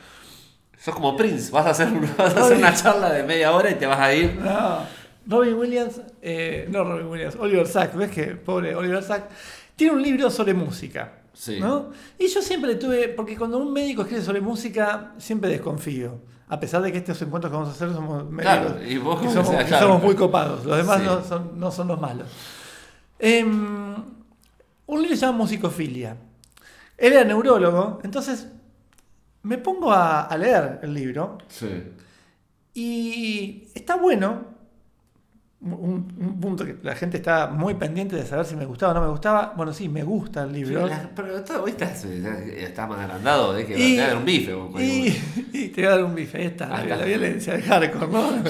Sos 0.88 0.95
como 0.95 1.17
Prince. 1.17 1.51
Vas 1.51 1.65
a 1.65 1.71
hacer, 1.71 1.89
vas 2.17 2.33
a 2.33 2.45
hacer 2.45 2.57
una 2.57 2.73
charla 2.81 3.09
de 3.11 3.23
media 3.23 3.51
hora 3.51 3.69
y 3.69 3.75
te 3.75 3.85
vas 3.85 3.99
a 3.99 4.13
ir. 4.13 4.35
No, 4.35 4.79
Robin 5.27 5.55
Williams, 5.55 5.99
eh, 6.21 6.65
no 6.71 6.85
Robin 6.85 7.07
Williams, 7.07 7.35
Oliver 7.38 7.67
Sacks, 7.67 7.93
¿ves 7.97 8.09
que 8.09 8.27
pobre 8.27 8.73
Oliver 8.73 9.03
Sacks? 9.03 9.25
Tiene 9.75 9.93
un 9.93 10.01
libro 10.01 10.29
sobre 10.31 10.53
música. 10.53 11.11
Sí. 11.33 11.59
¿no? 11.59 11.89
Y 12.17 12.29
yo 12.29 12.41
siempre 12.41 12.75
tuve, 12.75 13.09
porque 13.09 13.35
cuando 13.38 13.57
un 13.57 13.73
médico 13.73 14.03
escribe 14.03 14.21
sobre 14.23 14.39
música, 14.39 15.11
siempre 15.17 15.49
desconfío. 15.49 16.19
A 16.47 16.57
pesar 16.57 16.81
de 16.81 16.93
que 16.93 16.99
estos 16.99 17.21
encuentros 17.21 17.51
que 17.51 17.57
vamos 17.57 17.69
a 17.69 17.73
hacer 17.73 17.93
somos 17.93 18.23
médicos 18.23 18.41
Claro, 18.71 18.83
y 18.88 18.97
vos 18.97 19.21
que 19.21 19.27
somos, 19.29 19.49
sea, 19.49 19.59
que 19.59 19.65
claro. 19.65 19.88
somos 19.88 20.03
muy 20.03 20.15
copados. 20.15 20.63
Los 20.65 20.77
demás 20.77 20.99
Sí. 21.01 21.05
no, 21.05 21.21
son, 21.25 21.59
no 21.59 21.69
son 21.69 21.89
los 21.89 21.99
malos. 21.99 22.27
Em, 23.19 23.93
un 24.85 25.01
libro 25.01 25.15
se 25.17 25.25
llama 25.25 25.39
Musicofilia. 25.39 26.15
Él 26.97 27.11
era 27.11 27.25
neurólogo, 27.25 27.99
entonces 28.05 28.47
me 29.48 29.58
pongo 29.58 29.91
a, 29.91 30.24
a 30.24 30.38
leer 30.38 30.80
el 30.84 30.93
libro 30.93 31.38
Sí. 31.48 31.68
y 32.74 33.68
está 33.74 33.95
bueno. 33.95 34.56
Un, 35.60 36.14
un 36.20 36.39
punto 36.39 36.64
que 36.64 36.78
la 36.84 36.95
gente 36.95 37.18
está 37.18 37.48
muy 37.48 37.74
pendiente 37.74 38.16
de 38.16 38.24
saber 38.28 38.45
si 38.45 38.56
me 38.56 38.66
gustaba 38.68 38.91
o 38.91 38.95
no 38.95 39.02
me 39.02 39.08
gustaba. 39.10 39.54
Bueno, 39.58 39.74
sí, 39.74 39.89
me 39.89 40.04
gusta 40.04 40.43
el 40.43 40.54
libro. 40.54 40.86
La- 40.86 41.10
Pero 41.16 41.34
hoy 41.64 41.72
estás, 41.72 42.06
estás 42.06 42.88
más 42.88 43.00
agrandado, 43.00 43.54
de 43.54 43.66
que 43.66 43.74
Y- 43.74 43.95
te 43.95 44.02
va 44.02 44.06
a 44.06 44.08
dar 44.10 44.18
un 44.18 44.26
bife. 44.26 44.54
vos, 44.54 44.80
Y, 44.80 45.08
y 45.54 45.68
te 45.70 45.82
voy 45.82 45.86
a 45.88 45.89
dar 45.95 46.04
un 46.04 46.14
bife, 46.14 46.38
ahí 46.38 46.45
está, 46.45 46.78
Ahí 46.78 46.88
la, 46.88 46.98
violencia 46.98 47.54
de 47.56 47.64
hardcore, 47.64 48.08
¿no? 48.12 48.30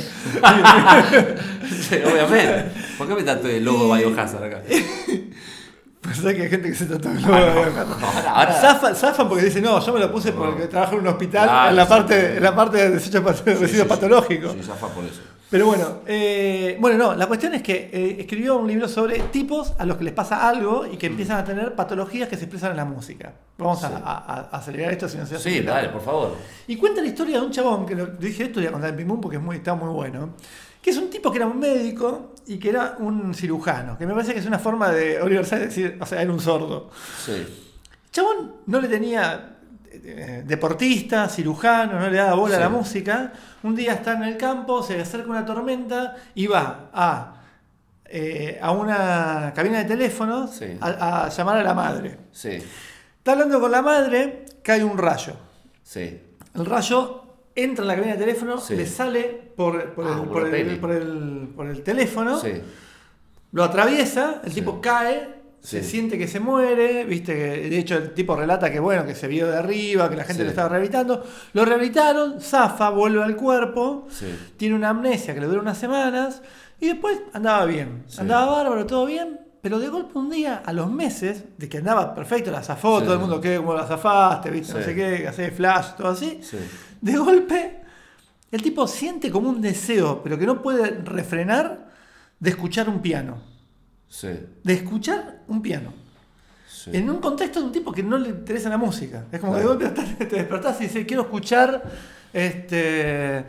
Sí, 1.70 1.96
obviamente. 2.06 2.72
¿Por 2.98 3.08
qué 3.08 3.16
me 3.16 3.24
tanto 3.24 3.48
el 3.48 3.64
logo 3.64 3.96
Biohazard 3.96 4.44
acá? 4.44 4.62
sabes 6.14 6.36
que 6.36 6.44
hay 6.44 6.50
gente 6.50 6.70
que 6.70 6.76
se 6.76 6.86
trata 6.86 7.10
de 7.10 7.24
Ahora, 7.24 7.86
ahora- 8.34 8.54
Zafan, 8.54 8.96
zafan 8.96 9.28
porque 9.28 9.46
dicen, 9.46 9.64
no, 9.64 9.80
yo 9.84 9.94
me 9.94 10.00
lo 10.00 10.12
puse 10.12 10.32
porque 10.32 10.68
trabajo 10.68 10.94
en 10.96 11.02
un 11.02 11.08
hospital 11.08 11.48
Claro, 11.48 11.70
en, 11.72 11.76
la 11.76 11.84
sí, 11.86 11.90
parte, 11.90 12.38
en 12.38 12.44
la 12.44 12.56
parte 12.56 12.78
de 12.78 12.90
desechos 12.92 13.22
pat- 13.24 13.42
residuos 13.46 13.72
sí, 13.72 13.78
sí. 13.78 13.84
patológicos. 13.84 14.54
Sí, 14.54 14.64
zafa 14.64 14.88
por 14.88 15.04
eso. 15.04 15.22
Pero 15.50 15.66
bueno, 15.68 16.00
eh, 16.06 16.76
bueno, 16.82 16.98
no, 16.98 17.16
la 17.16 17.26
cuestión 17.26 17.54
es 17.54 17.64
que 17.64 17.90
eh, 17.94 18.18
escribió 18.20 18.58
un 18.58 18.68
libro 18.68 18.88
sobre 18.90 19.18
tipos 19.20 19.74
a 19.80 19.86
los 19.86 19.96
que 19.96 20.04
les 20.04 20.14
pasa 20.14 20.48
algo 20.50 20.86
y 20.86 20.98
que 20.98 21.08
empiezan 21.08 21.38
a 21.38 21.46
tener 21.46 21.74
patologías 21.74 22.28
que 22.28 22.36
se 22.36 22.44
expresan 22.44 22.72
en 22.72 22.78
la 22.78 22.84
música. 22.86 23.32
Vamos 23.58 23.82
a, 23.84 23.88
Sí. 23.88 23.94
a- 24.04 24.48
a 24.52 24.58
acelerar 24.58 24.92
esto 24.92 25.08
si 25.08 25.18
no 25.18 25.26
se 25.26 25.36
hace 25.36 25.50
Sí, 25.50 25.56
muy 25.58 25.66
dale, 25.66 25.88
por 25.90 26.02
favor. 26.02 26.36
Y 26.68 26.76
cuenta 26.76 27.00
la 27.02 27.08
historia 27.08 27.40
de 27.40 27.46
un 27.46 27.52
chabón, 27.52 27.86
que 27.86 27.96
lo 27.96 28.08
dije 28.08 28.44
esto, 28.44 28.60
voy 28.60 28.68
a 28.68 28.72
contar 28.74 28.90
en 28.90 28.98
Pim 28.98 29.08
Pum 29.08 29.22
porque 29.22 29.38
es 29.38 29.44
muy, 29.44 29.56
está 29.56 29.74
muy 29.74 29.90
bueno, 29.94 30.32
que 30.82 30.90
es 30.92 30.98
un 30.98 31.10
tipo 31.10 31.32
que 31.32 31.38
era 31.38 31.48
un 31.48 31.60
médico 31.60 32.34
y 32.48 32.58
que 32.60 32.70
era 32.70 32.96
un 33.00 33.34
cirujano, 33.34 33.98
que 33.98 34.06
me 34.06 34.14
parece 34.14 34.34
que 34.34 34.40
es 34.40 34.46
una 34.46 34.60
forma 34.60 34.90
de 34.92 35.22
Oliver 35.22 35.46
Sacks 35.46 35.62
decir, 35.64 35.98
o 36.00 36.06
sea, 36.06 36.22
era 36.22 36.32
un 36.32 36.40
sordo. 36.40 36.90
Sí. 37.26 37.46
Chabón 38.12 38.54
no 38.68 38.80
le 38.80 38.88
tenía 38.88 39.58
eh, 39.92 40.44
deportista, 40.46 41.28
cirujano, 41.28 42.00
no 42.00 42.10
le 42.10 42.18
daba 42.18 42.36
bola 42.36 42.56
a 42.58 42.60
la 42.60 42.70
música. 42.70 43.34
Un 43.64 43.76
día 43.76 43.94
está 43.94 44.14
en 44.14 44.24
el 44.24 44.38
campo, 44.38 44.82
se 44.82 44.96
le 44.96 45.02
acerca 45.04 45.30
una 45.30 45.46
tormenta 45.46 46.16
y 46.36 46.48
va 46.48 46.90
a, 46.94 47.34
eh, 48.06 48.58
a 48.62 48.72
una 48.72 49.52
cabina 49.54 49.80
de 49.80 49.86
teléfonos 49.86 50.52
Sí. 50.56 50.78
a, 50.80 51.26
a 51.26 51.30
llamar 51.30 51.58
a 51.58 51.64
la 51.64 51.74
madre. 51.74 52.18
Sí. 52.32 52.52
Está 53.18 53.34
hablando 53.34 53.60
con 53.60 53.72
la 53.72 53.82
madre, 53.82 54.46
cae 54.64 54.84
un 54.86 54.98
rayo. 54.98 55.34
Sí. 55.84 56.22
El 56.56 56.66
rayo 56.66 57.24
entra 57.64 57.84
en 57.84 57.88
la 57.88 57.96
cabina 57.96 58.14
de 58.14 58.20
teléfono, 58.20 58.60
Sí. 58.60 58.76
le 58.76 58.86
sale 58.86 59.52
por, 59.56 59.94
por 59.94 60.06
Ah, 60.08 60.20
el, 60.24 60.30
por, 60.30 60.48
el, 60.48 60.80
por 60.80 60.92
el- 60.92 61.50
por 61.56 61.68
el 61.68 61.82
teléfono, 61.84 62.40
Sí. 62.40 62.52
lo 63.52 63.64
atraviesa, 63.64 64.42
el 64.44 64.54
tipo 64.54 64.80
cae, 64.82 65.36
se 65.60 65.84
siente 65.84 66.18
que 66.18 66.28
se 66.28 66.40
muere, 66.40 67.04
viste 67.06 67.34
que 67.34 67.70
de 67.70 67.78
hecho 67.80 67.96
el 67.98 68.14
tipo 68.14 68.36
relata 68.36 68.72
que 68.72 68.80
bueno, 68.80 69.06
que 69.06 69.16
se 69.16 69.28
vio 69.28 69.48
de 69.48 69.58
arriba, 69.58 70.10
que 70.10 70.16
la 70.16 70.24
gente 70.24 70.44
lo 70.44 70.50
estaba 70.50 70.70
rehabilitando, 70.70 71.24
lo 71.54 71.66
rehabilitaron, 71.66 72.40
zafa, 72.40 72.90
vuelve 72.92 73.24
al 73.24 73.36
cuerpo, 73.36 74.08
tiene 74.56 74.76
una 74.76 74.90
amnesia 74.90 75.34
que 75.34 75.42
le 75.42 75.48
dura 75.48 75.62
unas 75.62 75.78
semanas 75.78 76.42
y 76.80 76.88
después 76.88 77.20
andaba 77.34 77.66
bien, 77.66 78.04
andaba 78.20 78.52
bárbaro, 78.64 78.86
todo 78.86 79.06
bien, 79.08 79.40
pero 79.62 79.80
de 79.80 79.90
golpe 79.90 80.18
un 80.20 80.30
día, 80.30 80.62
a 80.64 80.72
los 80.72 80.90
meses, 80.92 81.44
de 81.58 81.68
que 81.68 81.80
andaba 81.80 82.14
perfecto, 82.14 82.52
la 82.52 82.62
zafó, 82.62 83.00
Sí. 83.00 83.06
todo 83.06 83.16
el 83.16 83.20
mundo 83.20 83.42
que 83.42 83.58
como 83.58 83.74
la 83.74 83.86
zafaste, 83.88 84.52
viste, 84.52 84.74
no 84.74 84.82
sé 84.82 84.94
qué, 84.96 85.18
que 85.22 85.28
hacés 85.28 85.54
flash, 85.54 85.96
todo 85.98 86.10
así, 86.10 86.40
Sí. 86.44 86.58
De 87.02 87.18
golpe 87.18 87.82
el 88.52 88.62
tipo 88.62 88.88
siente 88.88 89.30
como 89.30 89.50
un 89.50 89.62
deseo, 89.62 90.22
pero 90.24 90.38
que 90.38 90.46
no 90.46 90.62
puede 90.62 90.90
refrenar, 91.04 91.90
de 92.40 92.50
escuchar 92.50 92.88
un 92.88 93.02
piano. 93.02 93.42
Sí. 94.08 94.30
De 94.64 94.74
escuchar 94.74 95.42
un 95.48 95.62
piano. 95.62 95.94
Sí. 96.70 96.92
En 96.94 97.10
un 97.10 97.18
contexto 97.18 97.60
de 97.60 97.66
un 97.66 97.72
tipo 97.74 97.92
que 97.92 98.04
no 98.04 98.18
le 98.18 98.30
interesa 98.30 98.70
la 98.70 98.78
música. 98.78 99.26
Es 99.32 99.40
como 99.42 99.54
Claro. 99.54 99.78
que 99.78 99.84
de 99.86 99.90
golpe 99.92 100.26
te 100.26 100.36
despertás 100.38 100.80
y 100.80 100.84
dices, 100.84 101.06
quiero 101.06 101.24
escuchar, 101.24 101.84
este, 102.32 103.44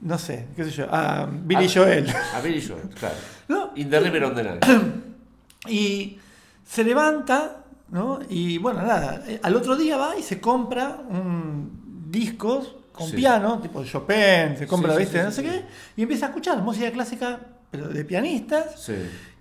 no 0.00 0.18
sé, 0.18 0.48
qué 0.56 0.64
sé 0.64 0.70
yo, 0.70 0.86
a 0.92 1.26
Billy. 1.26 1.68
Joel. 1.72 2.08
A 2.34 2.40
Billy 2.40 2.66
Joel, 2.66 2.88
claro. 2.98 3.14
¿no? 3.48 3.70
In 3.76 3.90
the 3.90 4.00
River 4.00 4.24
on 4.24 4.34
the 4.34 4.42
Night. 4.42 4.64
Y 5.68 6.18
se 6.66 6.82
levanta 6.82 7.58
¿no? 7.90 8.20
Y 8.28 8.56
bueno, 8.58 8.80
nada, 8.82 9.22
al 9.42 9.54
otro 9.54 9.76
día 9.76 9.98
va 9.98 10.16
y 10.18 10.22
se 10.22 10.40
compra 10.40 10.98
un 11.08 12.08
discos 12.10 12.76
con 13.02 13.10
Sí. 13.10 13.16
piano, 13.16 13.58
tipo 13.60 13.84
Chopin, 13.84 14.56
se 14.58 14.66
compra, 14.66 14.92
Sí, 14.94 14.98
¿viste? 15.00 15.22
no 15.22 15.30
sé 15.30 15.42
qué, 15.42 15.62
y 15.96 16.02
empieza 16.02 16.26
a 16.26 16.28
escuchar 16.30 16.60
música 16.62 16.90
clásica, 16.90 17.38
pero 17.70 17.88
de 17.88 18.04
pianistas, 18.04 18.90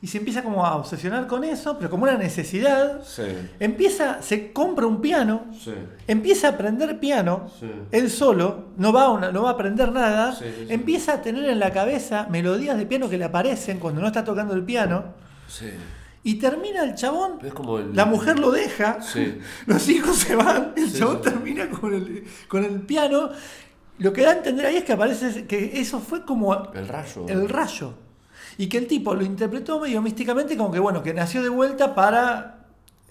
y 0.02 0.08
se 0.08 0.18
empieza 0.20 0.42
como 0.42 0.66
a 0.66 0.78
obsesionar 0.78 1.28
con 1.28 1.44
eso, 1.44 1.78
pero 1.78 1.90
como 1.90 2.04
una 2.04 2.18
necesidad. 2.18 3.02
Empieza, 3.60 4.22
se 4.22 4.52
compra 4.54 4.86
un 4.88 5.02
piano, 5.02 5.46
empieza 6.08 6.48
a 6.48 6.52
aprender 6.52 7.00
piano, 7.00 7.50
él 7.92 8.10
solo, 8.10 8.70
no 8.78 8.94
va, 8.94 9.04
a 9.04 9.10
una- 9.12 9.32
no 9.32 9.44
va 9.44 9.50
a 9.50 9.54
aprender 9.54 9.92
nada, 9.92 10.36
empieza 10.70 11.14
a 11.16 11.22
tener 11.22 11.44
en 11.50 11.60
la 11.60 11.72
cabeza 11.72 12.28
melodías 12.30 12.78
de 12.78 12.86
piano 12.86 13.10
que 13.10 13.18
le 13.18 13.26
aparecen 13.26 13.80
cuando 13.80 14.02
no 14.02 14.08
está 14.08 14.24
tocando 14.24 14.54
el 14.54 14.64
piano, 14.64 15.04
Sí. 15.48 15.70
Y 16.24 16.36
termina 16.36 16.84
el 16.84 16.96
chabón, 16.96 17.40
Es 17.44 17.54
como 17.54 17.80
el- 17.80 17.96
la 17.96 18.06
mujer 18.06 18.38
lo 18.40 18.52
deja, 18.52 19.02
Sí. 19.02 19.40
los 19.66 19.88
hijos 19.90 20.18
se 20.18 20.36
van, 20.36 20.74
el 20.76 20.90
Sí, 20.90 21.00
chabón 21.00 21.18
sí. 21.18 21.30
termina 21.30 21.70
con 21.70 21.94
el, 21.94 22.26
con 22.48 22.64
el 22.64 22.82
piano. 22.82 23.30
Lo 23.98 24.14
que 24.14 24.24
da 24.24 24.32
a 24.32 24.38
entender 24.38 24.66
ahí 24.66 24.78
es 24.78 24.84
que 24.84 24.94
aparece 24.94 25.46
que 25.46 25.80
eso 25.80 26.00
fue 26.00 26.24
como 26.26 26.54
El 26.74 26.88
rayo. 26.88 27.26
el 27.28 27.48
rayo. 27.50 27.94
Y 28.58 28.68
que 28.68 28.78
el 28.80 28.88
tipo 28.88 29.14
lo 29.14 29.24
interpretó 29.24 29.80
medio 29.80 30.02
místicamente 30.02 30.58
como 30.58 30.72
que 30.72 30.80
bueno, 30.80 31.02
que 31.04 31.14
nació 31.14 31.42
de 31.42 31.50
vuelta 31.50 31.96
para 31.96 32.61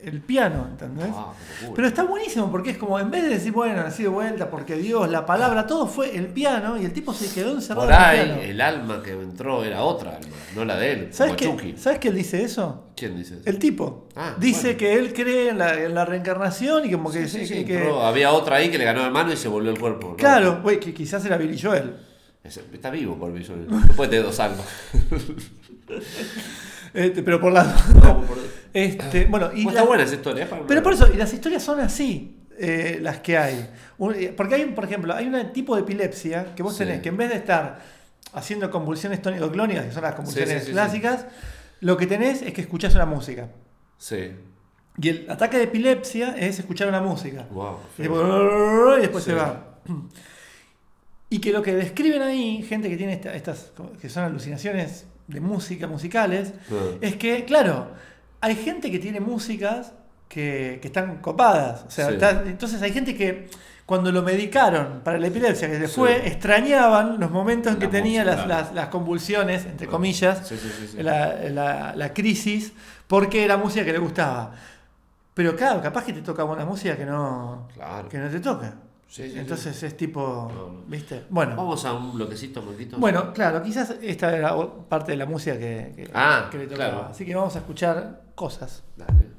el 0.04 0.20
piano, 0.20 0.66
¿entendés? 0.70 1.08
Ah. 1.12 1.32
Pero 1.74 1.86
está 1.88 2.04
buenísimo 2.04 2.50
porque 2.50 2.70
es 2.70 2.78
como, 2.78 2.98
en 2.98 3.10
vez 3.10 3.22
de 3.24 3.28
decir, 3.30 3.52
bueno, 3.52 3.76
nací 3.82 4.02
de 4.02 4.08
vuelta 4.08 4.50
porque 4.50 4.76
Dios, 4.76 5.08
la 5.10 5.26
palabra, 5.26 5.66
todo 5.66 5.86
fue 5.86 6.16
el 6.16 6.28
piano 6.28 6.76
y 6.80 6.84
el 6.84 6.92
tipo 6.92 7.12
se 7.12 7.32
quedó 7.32 7.52
encerrado 7.52 7.86
Por 7.86 7.94
en 7.94 8.00
ahí, 8.00 8.18
el 8.20 8.26
piano. 8.26 8.42
el 8.42 8.60
alma 8.60 9.02
que 9.02 9.12
entró 9.12 9.64
era 9.64 9.82
otra 9.82 10.16
alma, 10.16 10.36
no 10.54 10.64
la 10.64 10.76
de 10.76 10.92
él. 10.92 11.08
¿Sabes 11.12 11.36
Chucky. 11.36 11.74
¿Sabes 11.76 11.98
que 11.98 12.08
él 12.08 12.14
dice 12.14 12.42
eso? 12.42 12.86
¿Quién 12.96 13.16
dice 13.16 13.34
eso? 13.34 13.42
El 13.46 13.58
tipo. 13.58 14.08
Ah, 14.16 14.34
dice 14.38 14.62
bueno. 14.62 14.78
que 14.78 14.94
él 14.94 15.12
cree 15.12 15.48
en 15.50 15.58
la, 15.58 15.74
en 15.82 15.94
la 15.94 16.04
reencarnación 16.04 16.86
y 16.86 16.92
como 16.92 17.10
que... 17.10 17.26
Sí, 17.28 17.46
sí, 17.46 17.48
que- 17.48 17.60
sí, 17.60 17.64
que- 17.64 17.78
entró- 17.84 18.02
había 18.02 18.32
otra 18.32 18.56
ahí 18.56 18.70
que 18.70 18.78
le 18.78 18.84
ganó 18.84 19.02
la 19.02 19.10
mano 19.10 19.32
y 19.32 19.36
se 19.36 19.48
volvió 19.48 19.70
el 19.70 19.78
cuerpo. 19.78 20.08
¿no? 20.10 20.16
claro, 20.16 20.60
güey, 20.62 20.78
que 20.80 20.92
quizás 20.94 21.24
era 21.24 21.36
Billy 21.36 21.58
Joel. 21.60 21.94
Está 22.42 22.88
vivo 22.90 23.16
por 23.18 23.32
Billy 23.32 23.44
Joel. 23.46 23.66
Puede 23.96 24.10
tener 24.10 24.24
dos 24.24 24.40
almas. 24.40 24.64
Este, 26.92 27.22
pero 27.22 27.40
por 27.40 27.52
la... 27.52 27.62
No, 28.02 28.20
por- 28.26 28.38
Este, 28.72 29.26
bueno, 29.26 29.50
y 29.54 29.62
Pues 29.62 29.74
la- 29.74 29.80
está 29.80 29.84
buena 29.88 30.02
esa 30.04 30.14
historia. 30.16 30.48
Pero 30.66 30.82
por 30.82 30.92
eso, 30.92 31.08
y 31.12 31.16
las 31.16 31.32
historias 31.32 31.62
son 31.62 31.78
así, 31.80 32.36
eh, 32.58 32.98
las 33.00 33.20
que 33.20 33.38
hay. 33.38 33.68
Eh, 34.16 34.34
porque 34.36 34.56
hay, 34.56 34.64
por 34.66 34.84
ejemplo, 34.84 35.14
hay 35.14 35.26
un 35.26 35.52
tipo 35.52 35.76
de 35.76 35.82
epilepsia 35.82 36.52
que 36.56 36.62
vos 36.64 36.72
Sí. 36.72 36.80
tenés 36.80 37.00
que 37.00 37.10
en 37.10 37.16
vez 37.16 37.28
de 37.30 37.36
estar 37.36 37.80
haciendo 38.32 38.70
convulsiones 38.70 39.22
tónico-clónicas, 39.22 39.86
que 39.86 39.92
son 39.92 40.02
las 40.02 40.14
convulsiones 40.14 40.50
Sí, 40.54 40.58
sí, 40.60 40.66
sí, 40.66 40.72
clásicas, 40.72 41.26
lo 41.80 41.96
que 41.96 42.06
tenés 42.08 42.42
es 42.42 42.52
que 42.52 42.60
escuchás 42.60 42.94
una 42.96 43.06
música. 43.06 43.48
Sí. 43.98 44.32
Y 45.00 45.08
el 45.08 45.30
ataque 45.30 45.58
de 45.58 45.64
epilepsia 45.64 46.34
es 46.36 46.58
escuchar 46.58 46.88
una 46.88 47.00
música. 47.00 47.46
Wow. 47.52 47.78
Y 47.98 49.00
después 49.00 49.22
se 49.24 49.32
va. 49.34 49.78
Y 51.28 51.38
que 51.40 51.52
lo 51.52 51.62
que 51.62 51.74
describen 51.74 52.22
ahí, 52.22 52.62
gente 52.62 52.90
que 52.90 52.96
tiene 52.96 53.12
esta- 53.12 53.34
estas, 53.34 53.70
que 54.00 54.08
son 54.08 54.24
alucinaciones 54.24 55.06
de 55.30 55.40
música, 55.40 55.86
musicales, 55.86 56.52
Ah. 56.70 56.74
es 57.00 57.16
que, 57.16 57.44
claro, 57.44 57.92
hay 58.40 58.56
gente 58.56 58.90
que 58.90 58.98
tiene 58.98 59.20
músicas 59.20 59.92
que, 60.28 60.78
que 60.80 60.88
están 60.88 61.18
copadas. 61.18 61.84
O 61.86 61.90
sea, 61.90 62.08
Sí. 62.08 62.14
está- 62.14 62.42
entonces 62.46 62.80
hay 62.82 62.92
gente 62.92 63.16
que 63.16 63.48
cuando 63.86 64.12
lo 64.12 64.22
medicaron 64.22 65.00
para 65.02 65.18
la 65.18 65.26
epilepsia, 65.26 65.68
que 65.68 65.78
se 65.78 65.88
Sí. 65.88 65.94
fue, 65.96 66.28
extrañaban 66.28 67.18
los 67.18 67.30
momentos 67.30 67.72
en 67.72 67.78
que 67.80 67.86
La 67.86 67.90
tenía 67.90 68.20
música, 68.22 68.36
las, 68.36 68.44
claro. 68.46 68.62
las- 68.66 68.74
las 68.74 68.88
convulsiones, 68.88 69.66
entre 69.66 69.86
Ah. 69.88 69.90
comillas, 69.90 70.46
Sí. 70.46 70.56
La, 71.02 71.34
la- 71.50 71.94
la 71.96 72.12
crisis, 72.14 72.72
porque 73.08 73.44
era 73.44 73.56
música 73.56 73.84
que 73.84 73.92
le 73.92 73.98
gustaba. 73.98 74.52
Pero 75.34 75.56
claro, 75.56 75.80
capaz 75.82 76.04
que 76.04 76.12
te 76.12 76.22
toca 76.22 76.44
una 76.44 76.64
música 76.64 76.96
que 76.96 77.04
no, 77.06 77.66
Claro. 77.74 78.08
que 78.08 78.18
no 78.18 78.28
te 78.28 78.38
toca. 78.40 78.74
Sí, 79.10 79.24
sí, 79.24 79.30
sí. 79.32 79.38
Entonces 79.40 79.82
es 79.82 79.96
tipo, 79.96 80.48
No, 80.54 80.68
no. 80.72 80.82
¿viste? 80.86 81.24
Bueno, 81.30 81.56
Vamos 81.56 81.84
a 81.84 81.92
un 81.94 82.14
bloquecito, 82.14 82.62
Marquito. 82.62 82.96
bueno, 82.96 83.32
claro, 83.32 83.60
quizás 83.60 83.96
esta 84.00 84.36
era 84.36 84.54
parte 84.88 85.10
de 85.12 85.16
la 85.18 85.26
música 85.26 85.58
que, 85.58 85.92
que- 85.96 86.10
Ah, 86.14 86.46
que 86.48 86.58
le 86.58 86.66
tocaba. 86.68 86.90
claro. 86.90 87.06
Así 87.10 87.26
que 87.26 87.34
vamos 87.34 87.56
a 87.56 87.58
escuchar 87.58 88.22
cosas. 88.36 88.84
Dale. 88.96 89.30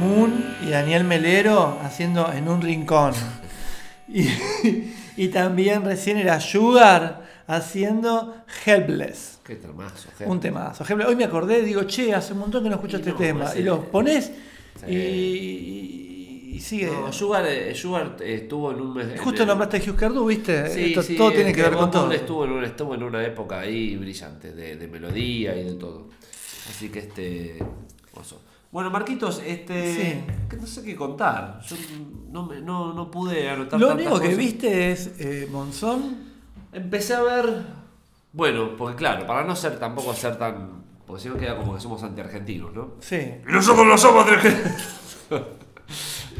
Moon 0.00 0.56
y 0.66 0.70
Daniel 0.70 1.04
Melero 1.04 1.78
haciendo 1.82 2.32
en 2.32 2.48
un 2.48 2.60
rincón. 2.62 3.12
Y, 4.08 4.28
y 5.16 5.28
también 5.28 5.84
recién 5.84 6.16
era 6.16 6.40
Sugar 6.40 7.26
haciendo 7.46 8.36
Helpless. 8.64 9.40
Qué 9.44 9.56
temazo, 9.56 10.08
jefe. 10.10 10.26
Un 10.26 10.40
temazo. 10.40 10.84
Helpless. 10.84 11.08
Hoy 11.08 11.16
me 11.16 11.24
acordé, 11.24 11.62
digo, 11.62 11.84
che, 11.84 12.14
hace 12.14 12.32
un 12.32 12.40
montón 12.40 12.62
que 12.62 12.68
no 12.70 12.76
escucho 12.76 12.96
Y 12.98 13.00
este 13.00 13.10
no, 13.12 13.16
tema. 13.16 13.52
Y 13.56 13.62
los 13.62 13.80
pones 13.86 14.32
y, 14.88 16.58
sigue. 16.60 16.86
No, 16.90 17.12
Sugar, 17.12 17.46
eh, 17.46 17.74
Sugar 17.74 18.16
estuvo 18.20 18.72
en 18.72 18.80
un 18.80 18.94
mes. 18.94 19.20
Justo 19.20 19.42
en- 19.42 19.48
nombraste 19.48 19.76
a 19.78 19.80
Hugh 19.80 19.96
Cardu, 19.96 20.26
¿viste? 20.26 20.68
Sí, 20.70 20.84
Esto 20.86 21.02
sí, 21.02 21.16
todo 21.16 21.32
tiene 21.32 21.52
que 21.52 21.62
ver 21.62 21.72
con 21.74 21.90
todo. 21.90 22.10
Estuvo 22.12 22.44
en, 22.44 22.52
una, 22.52 22.66
estuvo 22.66 22.94
en 22.94 23.02
una 23.02 23.24
época 23.24 23.60
ahí 23.60 23.96
brillante, 23.96 24.52
de, 24.52 24.76
de 24.76 24.88
melodía 24.88 25.56
y 25.56 25.64
de 25.64 25.74
todo. 25.74 26.08
Así 26.68 26.88
que 26.88 26.98
este. 27.00 27.58
oso. 28.14 28.40
Bueno, 28.70 28.90
Marquitos, 28.90 29.42
este. 29.46 29.94
Sí. 29.94 30.56
no 30.60 30.66
sé 30.66 30.82
qué 30.84 30.94
contar. 30.94 31.60
Yo 31.66 31.76
no, 32.30 32.44
me- 32.44 32.60
no, 32.60 32.92
no 32.92 33.10
pude 33.10 33.48
anotar 33.48 33.80
Lo 33.80 33.92
único 33.94 34.14
que 34.20 34.26
cosas. 34.26 34.36
viste 34.36 34.92
es 34.92 35.12
eh, 35.20 35.48
Monzón. 35.50 36.28
Empecé 36.72 37.14
a 37.14 37.22
ver. 37.22 37.62
Bueno, 38.32 38.76
porque 38.76 38.96
claro, 38.96 39.26
para 39.26 39.44
no 39.44 39.56
ser 39.56 39.78
tampoco 39.78 40.12
ser 40.12 40.36
tan. 40.36 40.82
Porque 41.06 41.22
si 41.22 41.28
no 41.30 41.36
queda 41.38 41.56
como 41.56 41.74
que 41.74 41.80
somos 41.80 42.02
anti-argentinos, 42.02 42.74
¿no? 42.74 42.90
Sí. 43.00 43.16
Y 43.16 43.50
nosotros 43.50 43.86
no 43.86 43.96
somos 43.96 44.26
de 44.26 44.34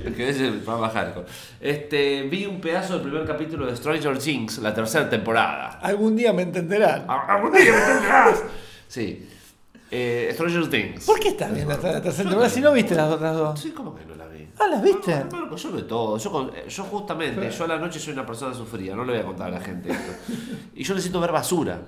Es 0.04 0.14
que 0.14 0.28
es 0.28 0.38
el 0.40 0.58
programa 0.58 0.90
hardcore. 0.90 1.26
Este, 1.58 2.22
vi 2.24 2.44
un 2.44 2.60
pedazo 2.60 2.92
del 2.98 3.02
primer 3.08 3.26
capítulo 3.26 3.64
de 3.66 3.74
Stranger 3.74 4.18
Things, 4.18 4.58
la 4.58 4.74
tercera 4.74 5.08
temporada. 5.08 5.78
Algún 5.82 6.14
día 6.14 6.34
me 6.34 6.42
entenderán. 6.42 7.06
¡Algún 7.08 7.52
día 7.52 7.72
me 7.72 7.78
entenderás! 7.78 8.42
Sí. 8.86 9.26
Eh, 9.90 10.30
Stranger 10.34 10.68
Things. 10.68 11.06
¿Por 11.06 11.18
qué 11.18 11.28
estás 11.28 11.52
viendo 11.54 11.70
la 11.72 11.78
tercera 12.02 12.28
temporada 12.28 12.48
si 12.50 12.60
no 12.60 12.72
viste 12.72 12.94
las 12.94 13.10
otras 13.12 13.34
dos? 13.36 13.58
Sí, 13.60 13.70
¿cómo 13.70 13.94
que 13.94 14.04
no 14.04 14.14
la 14.14 14.26
vi? 14.26 14.46
Ah, 14.58 14.66
¿las 14.68 14.82
viste? 14.82 15.24
No, 15.32 15.56
yo 15.56 15.72
veo 15.72 15.84
todo. 15.86 16.18
Yo, 16.18 16.30
con- 16.30 16.50
yo 16.68 16.84
justamente, 16.84 17.50
yo 17.50 17.64
a 17.64 17.68
la 17.68 17.78
noche 17.78 17.98
soy 17.98 18.12
una 18.12 18.26
persona 18.26 18.54
sufrida, 18.54 18.94
no 18.94 19.04
le 19.04 19.12
voy 19.12 19.22
a 19.22 19.24
contar 19.24 19.48
a 19.48 19.50
la 19.52 19.60
gente 19.60 19.90
esto. 19.90 20.12
Y 20.74 20.84
yo 20.84 20.94
necesito 20.94 21.20
ver 21.20 21.32
basura. 21.32 21.80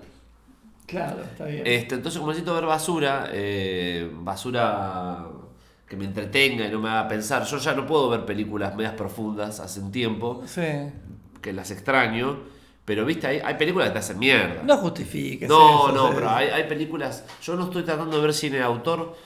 Claro, 0.86 1.22
está 1.22 1.44
bien. 1.44 1.62
Este, 1.66 1.94
entonces, 1.96 2.18
como 2.18 2.32
necesito 2.32 2.54
ver 2.54 2.64
basura, 2.66 3.28
eh, 3.32 4.10
basura 4.12 5.26
que 5.86 5.96
me 5.96 6.04
entretenga 6.04 6.66
y 6.66 6.70
no 6.70 6.80
me 6.80 6.88
haga 6.88 7.06
pensar, 7.08 7.44
yo 7.44 7.58
ya 7.58 7.74
no 7.74 7.86
puedo 7.86 8.08
ver 8.08 8.24
películas 8.24 8.74
medias 8.76 8.94
profundas 8.94 9.60
hace 9.60 9.80
un 9.80 9.92
tiempo, 9.92 10.42
Sí. 10.46 10.62
que 11.42 11.52
las 11.52 11.70
extraño, 11.70 12.38
pero 12.84 13.04
viste, 13.04 13.26
hay, 13.26 13.40
hay 13.44 13.54
películas 13.54 13.88
que 13.88 13.92
te 13.94 13.98
hacen 14.00 14.18
mierda. 14.18 14.62
No 14.64 14.76
justifiques. 14.78 15.48
No, 15.48 15.88
eso, 15.88 15.92
no, 15.96 16.14
pero 16.14 16.30
hay, 16.30 16.48
hay 16.48 16.64
películas. 16.64 17.24
Yo 17.42 17.54
no 17.56 17.64
estoy 17.64 17.82
tratando 17.84 18.16
de 18.16 18.22
ver 18.22 18.34
cine 18.34 18.56
de 18.58 18.62
autor 18.64 19.16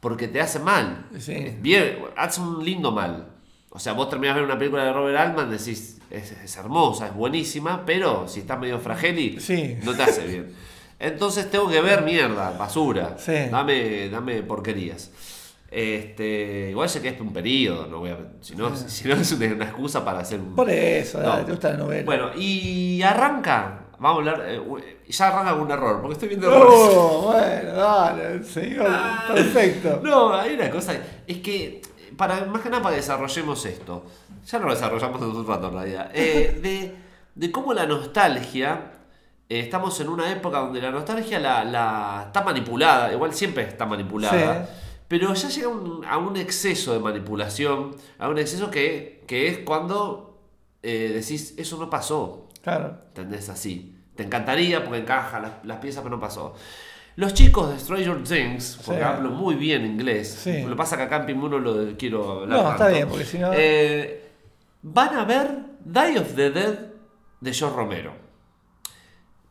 porque 0.00 0.28
te 0.28 0.40
hace 0.40 0.58
mal. 0.58 1.06
Sí. 1.18 1.56
Bien, 1.60 1.98
hace 2.16 2.40
un 2.40 2.64
lindo 2.64 2.92
mal. 2.92 3.26
O 3.70 3.78
sea, 3.78 3.92
vos 3.92 4.08
terminás 4.10 4.34
de 4.36 4.42
ver 4.42 4.50
una 4.50 4.58
película 4.58 4.84
de 4.84 4.92
Robert 4.92 5.18
Altman, 5.18 5.50
decís, 5.50 5.98
es, 6.10 6.32
es 6.32 6.56
hermosa, 6.56 7.08
es 7.08 7.14
buenísima, 7.14 7.84
pero 7.84 8.26
si 8.28 8.40
estás 8.40 8.58
medio 8.58 8.78
frageli, 8.78 9.38
Sí. 9.40 9.76
no 9.82 9.94
te 9.94 10.02
hace 10.02 10.26
bien. 10.26 10.54
Entonces 10.98 11.50
tengo 11.50 11.68
que 11.70 11.80
ver 11.80 12.02
mierda, 12.02 12.50
basura. 12.58 13.16
Sí. 13.18 13.32
Dame, 13.50 14.08
dame 14.08 14.42
porquerías. 14.42 15.10
Este, 15.70 16.68
igual 16.70 16.88
sé 16.88 17.02
que 17.02 17.08
es 17.08 17.20
un 17.20 17.32
periodo, 17.32 17.86
no 17.88 17.98
voy 17.98 18.10
a, 18.10 18.16
si, 18.40 18.56
no, 18.56 18.74
si 18.74 19.06
no 19.06 19.14
es 19.14 19.32
una, 19.32 19.46
una 19.52 19.64
excusa 19.66 20.02
para 20.04 20.20
hacer 20.20 20.40
un, 20.40 20.54
Por 20.54 20.70
eso, 20.70 21.20
No. 21.20 21.36
te 21.44 21.50
gusta 21.52 21.70
la 21.70 21.76
novela. 21.76 22.04
bueno, 22.06 22.30
y 22.36 23.02
arranca. 23.02 23.84
Vamos 23.98 24.26
a 24.28 24.30
hablar. 24.32 24.46
eh, 24.48 25.02
ya 25.08 25.28
arranca 25.28 25.54
un 25.54 25.70
error, 25.70 26.00
porque 26.00 26.12
estoy 26.14 26.28
viendo 26.28 26.46
errores. 26.54 26.72
Oh, 26.94 27.32
bueno, 27.32 27.72
dale, 27.72 28.42
señor. 28.44 28.88
Perfecto. 29.34 30.00
No, 30.02 30.32
hay 30.34 30.54
una 30.54 30.70
cosa. 30.70 30.94
Es 31.26 31.38
que, 31.38 31.82
para, 32.16 32.44
más 32.46 32.62
que 32.62 32.70
nada 32.70 32.82
para 32.82 32.94
que 32.94 33.00
desarrollemos 33.00 33.64
esto. 33.66 34.04
Ya 34.46 34.58
no 34.60 34.66
lo 34.66 34.72
desarrollamos 34.74 35.20
en 35.20 35.28
un 35.28 35.46
rato 35.46 35.68
en 35.68 35.74
realidad. 35.74 36.10
eh, 36.14 36.58
de, 36.62 36.94
de 37.34 37.52
cómo 37.52 37.74
la 37.74 37.86
nostalgia. 37.86 38.92
eh, 39.48 39.60
estamos 39.60 39.98
en 40.00 40.08
una 40.08 40.30
época 40.30 40.58
donde 40.60 40.80
la 40.80 40.90
nostalgia 40.92 41.38
la, 41.40 41.64
la 41.64 42.22
está 42.26 42.42
manipulada. 42.42 43.12
Igual 43.12 43.34
siempre 43.34 43.64
está 43.64 43.84
manipulada. 43.84 44.64
Sí. 44.64 44.72
Pero 45.08 45.32
ya 45.34 45.48
llega 45.48 45.68
un- 45.68 46.04
a 46.04 46.18
un 46.18 46.36
exceso 46.36 46.92
de 46.92 46.98
manipulación. 47.00 47.96
A 48.18 48.28
un 48.28 48.38
exceso 48.38 48.70
que, 48.70 49.24
que 49.26 49.48
es 49.48 49.58
cuando 49.58 50.38
eh, 50.82 51.10
decís, 51.14 51.54
eso 51.56 51.76
no 51.78 51.90
pasó. 51.90 52.48
Claro. 52.62 52.98
¿Entendés? 53.08 53.48
Así. 53.48 53.96
Te 54.14 54.22
encantaría 54.22 54.84
porque 54.84 55.00
encaja 55.00 55.40
las, 55.40 55.52
las 55.64 55.78
piezas, 55.78 56.02
pero 56.02 56.16
no 56.16 56.20
pasó. 56.20 56.54
Los 57.16 57.34
chicos 57.34 57.70
de 57.70 57.78
Stranger 57.80 58.22
Things, 58.22 58.80
porque 58.84 59.00
Sí. 59.00 59.06
hablo 59.06 59.30
muy 59.30 59.56
bien 59.56 59.84
inglés, 59.84 60.28
Sí. 60.44 60.62
lo 60.62 60.76
pasa 60.76 60.96
que 60.96 61.02
acá 61.04 61.16
en 61.16 61.26
lo 61.58 61.96
quiero 61.96 62.30
hablar. 62.42 62.62
No, 62.62 62.70
está 62.70 62.88
bien, 62.88 63.08
porque 63.08 63.24
si 63.24 63.38
no- 63.38 63.50
Eh, 63.54 64.30
van 64.82 65.16
a 65.16 65.24
ver 65.24 65.50
Die 65.84 66.18
of 66.18 66.34
the 66.36 66.50
Dead 66.50 66.78
de 67.40 67.52
George 67.52 67.74
Romero. 67.76 68.12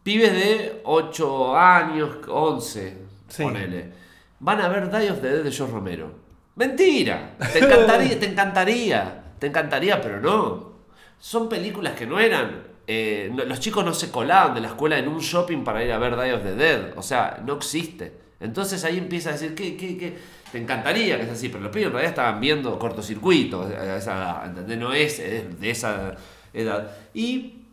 Pibes 0.04 0.32
de 0.34 0.82
8 0.86 1.56
años, 1.58 2.18
11, 2.30 2.98
Sí. 3.28 3.44
ponele. 3.44 3.92
Van 4.40 4.62
a 4.62 4.68
ver 4.68 4.90
Die 4.92 5.10
of 5.12 5.22
the 5.22 5.30
Dead 5.30 5.44
de 5.44 5.52
George 5.52 5.74
Romero. 5.74 6.12
Mentira. 6.56 7.36
Te 7.54 7.60
encantaría, 7.60 8.20
te 8.20 8.26
encantaría. 8.28 9.24
Te 9.40 9.48
encantaría, 9.48 10.02
pero 10.02 10.20
no. 10.20 10.72
Son 11.20 11.48
películas 11.50 11.94
que 11.94 12.06
no 12.06 12.20
eran. 12.20 12.64
eh, 12.90 13.30
no- 13.34 13.44
los 13.44 13.60
chicos 13.60 13.84
no 13.84 13.94
se 13.94 14.10
colaban 14.12 14.54
de 14.56 14.62
la 14.62 14.68
escuela 14.70 14.98
en 14.98 15.08
un 15.10 15.20
shopping 15.20 15.64
para 15.64 15.84
ir 15.84 15.92
a 15.92 15.98
ver 16.00 16.16
Die 16.16 16.34
of 16.34 16.44
the 16.44 16.56
Dead. 16.56 16.94
O 16.98 17.02
sea, 17.02 17.42
no 17.46 17.56
existe. 17.56 18.14
Entonces 18.40 18.84
ahí 18.86 18.98
empieza 18.98 19.30
a 19.30 19.34
decir, 19.34 19.54
¿qué, 19.56 19.76
qué, 19.76 19.98
qué? 19.98 20.18
Te 20.52 20.58
encantaría 20.60 21.18
que 21.18 21.24
es 21.24 21.30
así, 21.32 21.50
pero 21.50 21.64
los 21.64 21.72
pibes 21.72 21.88
en 21.88 21.92
realidad 21.94 22.12
estaban 22.12 22.40
viendo 22.40 22.78
cortocircuito. 22.80 23.68
edad, 23.70 24.46
¿entendés? 24.46 24.78
No 24.78 24.94
es 24.94 25.20
eh, 25.20 25.50
de 25.60 25.70
esa 25.70 26.16
edad. 26.54 26.96
Y 27.14 27.64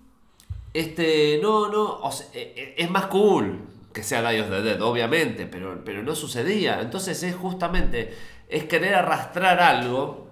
este, 0.72 1.38
no, 1.40 1.68
no, 1.70 1.82
o 2.00 2.10
sea, 2.10 2.26
eh, 2.34 2.52
eh, 2.56 2.74
es 2.78 2.90
más 2.90 3.06
cool 3.06 3.60
que 3.94 4.02
sea 4.02 4.28
Die 4.28 4.40
of 4.42 4.50
the 4.50 4.60
Dead, 4.60 4.82
obviamente, 4.82 5.46
pero, 5.46 5.82
pero 5.84 6.02
no 6.02 6.14
sucedía. 6.14 6.80
Entonces 6.82 7.22
es 7.22 7.34
justamente, 7.34 8.14
es 8.48 8.64
querer 8.64 8.94
arrastrar 8.96 9.60
algo 9.60 10.26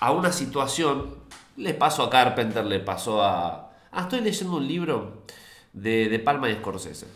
a 0.00 0.12
una 0.12 0.30
situación. 0.30 1.16
Le 1.56 1.74
pasó 1.74 2.04
a 2.04 2.10
Carpenter, 2.10 2.64
le 2.64 2.80
pasó 2.80 3.22
a... 3.22 3.70
Ah, 3.90 4.02
estoy 4.02 4.20
leyendo 4.20 4.56
un 4.56 4.66
libro 4.68 5.24
de, 5.72 6.08
de 6.08 6.18
Palma 6.18 6.50
y 6.50 6.54
Scorsese. 6.54 7.06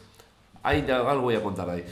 Ahí 0.62 0.84
algo 0.90 1.22
voy 1.22 1.34
a 1.36 1.42
contar 1.42 1.68
ahí. 1.70 1.84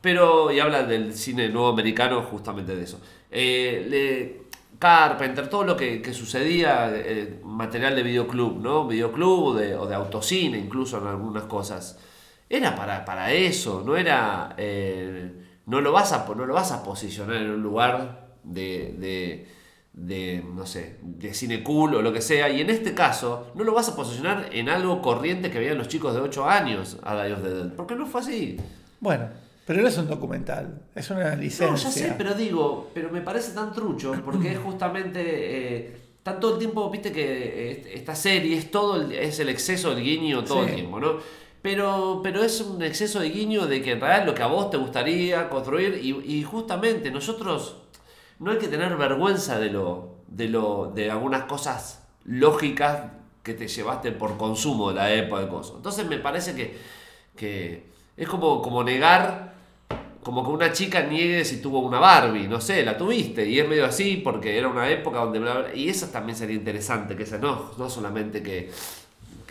Pero, 0.00 0.52
y 0.52 0.60
habla 0.60 0.82
del 0.84 1.14
cine 1.14 1.48
nuevo 1.48 1.68
americano 1.68 2.22
justamente 2.22 2.76
de 2.76 2.84
eso. 2.84 3.00
Eh, 3.30 3.86
le- 3.88 4.44
Carpenter, 4.78 5.48
todo 5.48 5.64
lo 5.64 5.76
que, 5.76 6.02
que 6.02 6.12
sucedía, 6.12 6.90
eh, 6.92 7.40
material 7.42 7.96
de 7.96 8.02
videoclub, 8.02 8.60
¿no? 8.60 8.86
Videoclub 8.86 9.56
de, 9.56 9.74
o 9.76 9.86
de 9.86 9.94
autocine, 9.94 10.58
incluso 10.58 10.98
en 10.98 11.06
algunas 11.06 11.44
cosas. 11.44 11.98
Era 12.56 12.74
para, 12.76 13.04
para 13.04 13.32
eso, 13.32 13.82
no 13.84 13.96
era. 13.96 14.54
eh, 14.58 15.32
no, 15.66 15.80
lo 15.80 15.92
vas 15.92 16.12
a, 16.12 16.26
no 16.36 16.44
lo 16.46 16.54
vas 16.54 16.72
a 16.72 16.82
posicionar 16.84 17.36
en 17.36 17.50
un 17.50 17.62
lugar 17.62 18.28
de, 18.44 18.94
de, 18.98 19.48
de, 19.94 20.44
no 20.54 20.66
sé, 20.66 20.98
de 21.02 21.32
cine 21.34 21.62
cool 21.62 21.94
o 21.94 22.02
lo 22.02 22.12
que 22.12 22.20
sea. 22.20 22.48
Y 22.50 22.60
en 22.60 22.70
este 22.70 22.94
caso, 22.94 23.48
no 23.54 23.64
lo 23.64 23.72
vas 23.74 23.88
a 23.88 23.96
posicionar 23.96 24.48
en 24.52 24.68
algo 24.68 25.00
corriente 25.00 25.50
que 25.50 25.58
veían 25.58 25.78
los 25.78 25.88
chicos 25.88 26.14
de 26.14 26.20
8 26.20 26.44
años 26.48 26.98
a 27.02 27.22
Die 27.24 27.32
of 27.32 27.42
the 27.42 27.48
Dead. 27.50 27.72
Porque 27.74 27.94
no 27.94 28.06
fue 28.06 28.20
así. 28.20 28.56
Bueno, 29.00 29.28
pero 29.66 29.80
no 29.82 29.88
es 29.88 29.96
un 29.96 30.06
documental, 30.08 30.82
es 30.94 31.10
una 31.10 31.34
licencia. 31.34 31.66
No, 31.70 31.76
ya 31.76 31.90
sé, 31.90 32.14
pero 32.18 32.34
digo, 32.34 32.90
pero 32.92 33.10
me 33.10 33.22
parece 33.22 33.52
tan 33.52 33.72
trucho 33.72 34.14
porque 34.24 34.52
es 34.52 34.58
justamente. 34.58 35.20
Eh, 35.24 35.96
tan 36.22 36.40
todo 36.40 36.52
el 36.54 36.58
tiempo, 36.58 36.88
viste 36.90 37.12
que 37.12 37.22
eh, 37.72 37.92
esta 37.94 38.14
serie 38.14 38.56
es 38.56 38.70
todo 38.70 38.96
el, 39.02 39.12
es 39.12 39.40
el 39.40 39.48
exceso 39.50 39.94
del 39.94 40.02
guiño 40.04 40.42
todo 40.44 40.62
Sí. 40.64 40.70
el 40.70 40.74
tiempo, 40.76 40.98
¿no? 41.00 41.16
Pero, 41.64 42.20
pero 42.22 42.44
es 42.44 42.60
un 42.60 42.82
exceso 42.82 43.20
de 43.20 43.30
guiño 43.30 43.66
de 43.66 43.80
que 43.80 43.92
en 43.92 44.00
realidad 44.02 44.26
lo 44.26 44.34
que 44.34 44.42
a 44.42 44.48
vos 44.48 44.68
te 44.68 44.76
gustaría 44.76 45.48
construir 45.48 45.98
y, 46.04 46.42
justamente 46.42 47.10
nosotros 47.10 47.78
no 48.38 48.50
hay 48.50 48.58
que 48.58 48.68
tener 48.68 48.94
vergüenza 48.98 49.58
de 49.58 49.70
lo, 49.70 50.16
de 50.28 50.48
lo, 50.48 50.92
de 50.94 51.10
algunas 51.10 51.44
cosas 51.44 52.06
lógicas 52.26 53.12
que 53.42 53.54
te 53.54 53.66
llevaste 53.66 54.12
por 54.12 54.36
consumo 54.36 54.90
de 54.90 54.96
la 54.96 55.10
época 55.14 55.40
de 55.40 55.48
cosas. 55.48 55.76
Entonces 55.76 56.06
me 56.06 56.18
parece 56.18 56.54
que, 56.54 56.76
que 57.34 57.86
es 58.14 58.28
como, 58.28 58.60
como 58.60 58.84
negar 58.84 59.54
como 60.22 60.44
que 60.44 60.50
una 60.50 60.70
chica 60.70 61.00
niegue 61.00 61.46
si 61.46 61.62
tuvo 61.62 61.78
una 61.78 61.98
Barbie, 61.98 62.46
no 62.46 62.60
sé, 62.60 62.84
la 62.84 62.98
tuviste, 62.98 63.48
y 63.48 63.58
es 63.58 63.66
medio 63.66 63.86
así 63.86 64.16
porque 64.16 64.58
era 64.58 64.68
una 64.68 64.90
época 64.90 65.20
donde 65.20 65.40
y 65.74 65.88
eso 65.88 66.08
también 66.08 66.36
sería 66.36 66.56
interesante, 66.56 67.16
que 67.16 67.22
esa 67.22 67.38
no, 67.38 67.72
no 67.78 67.88
solamente 67.88 68.42
que, 68.42 68.70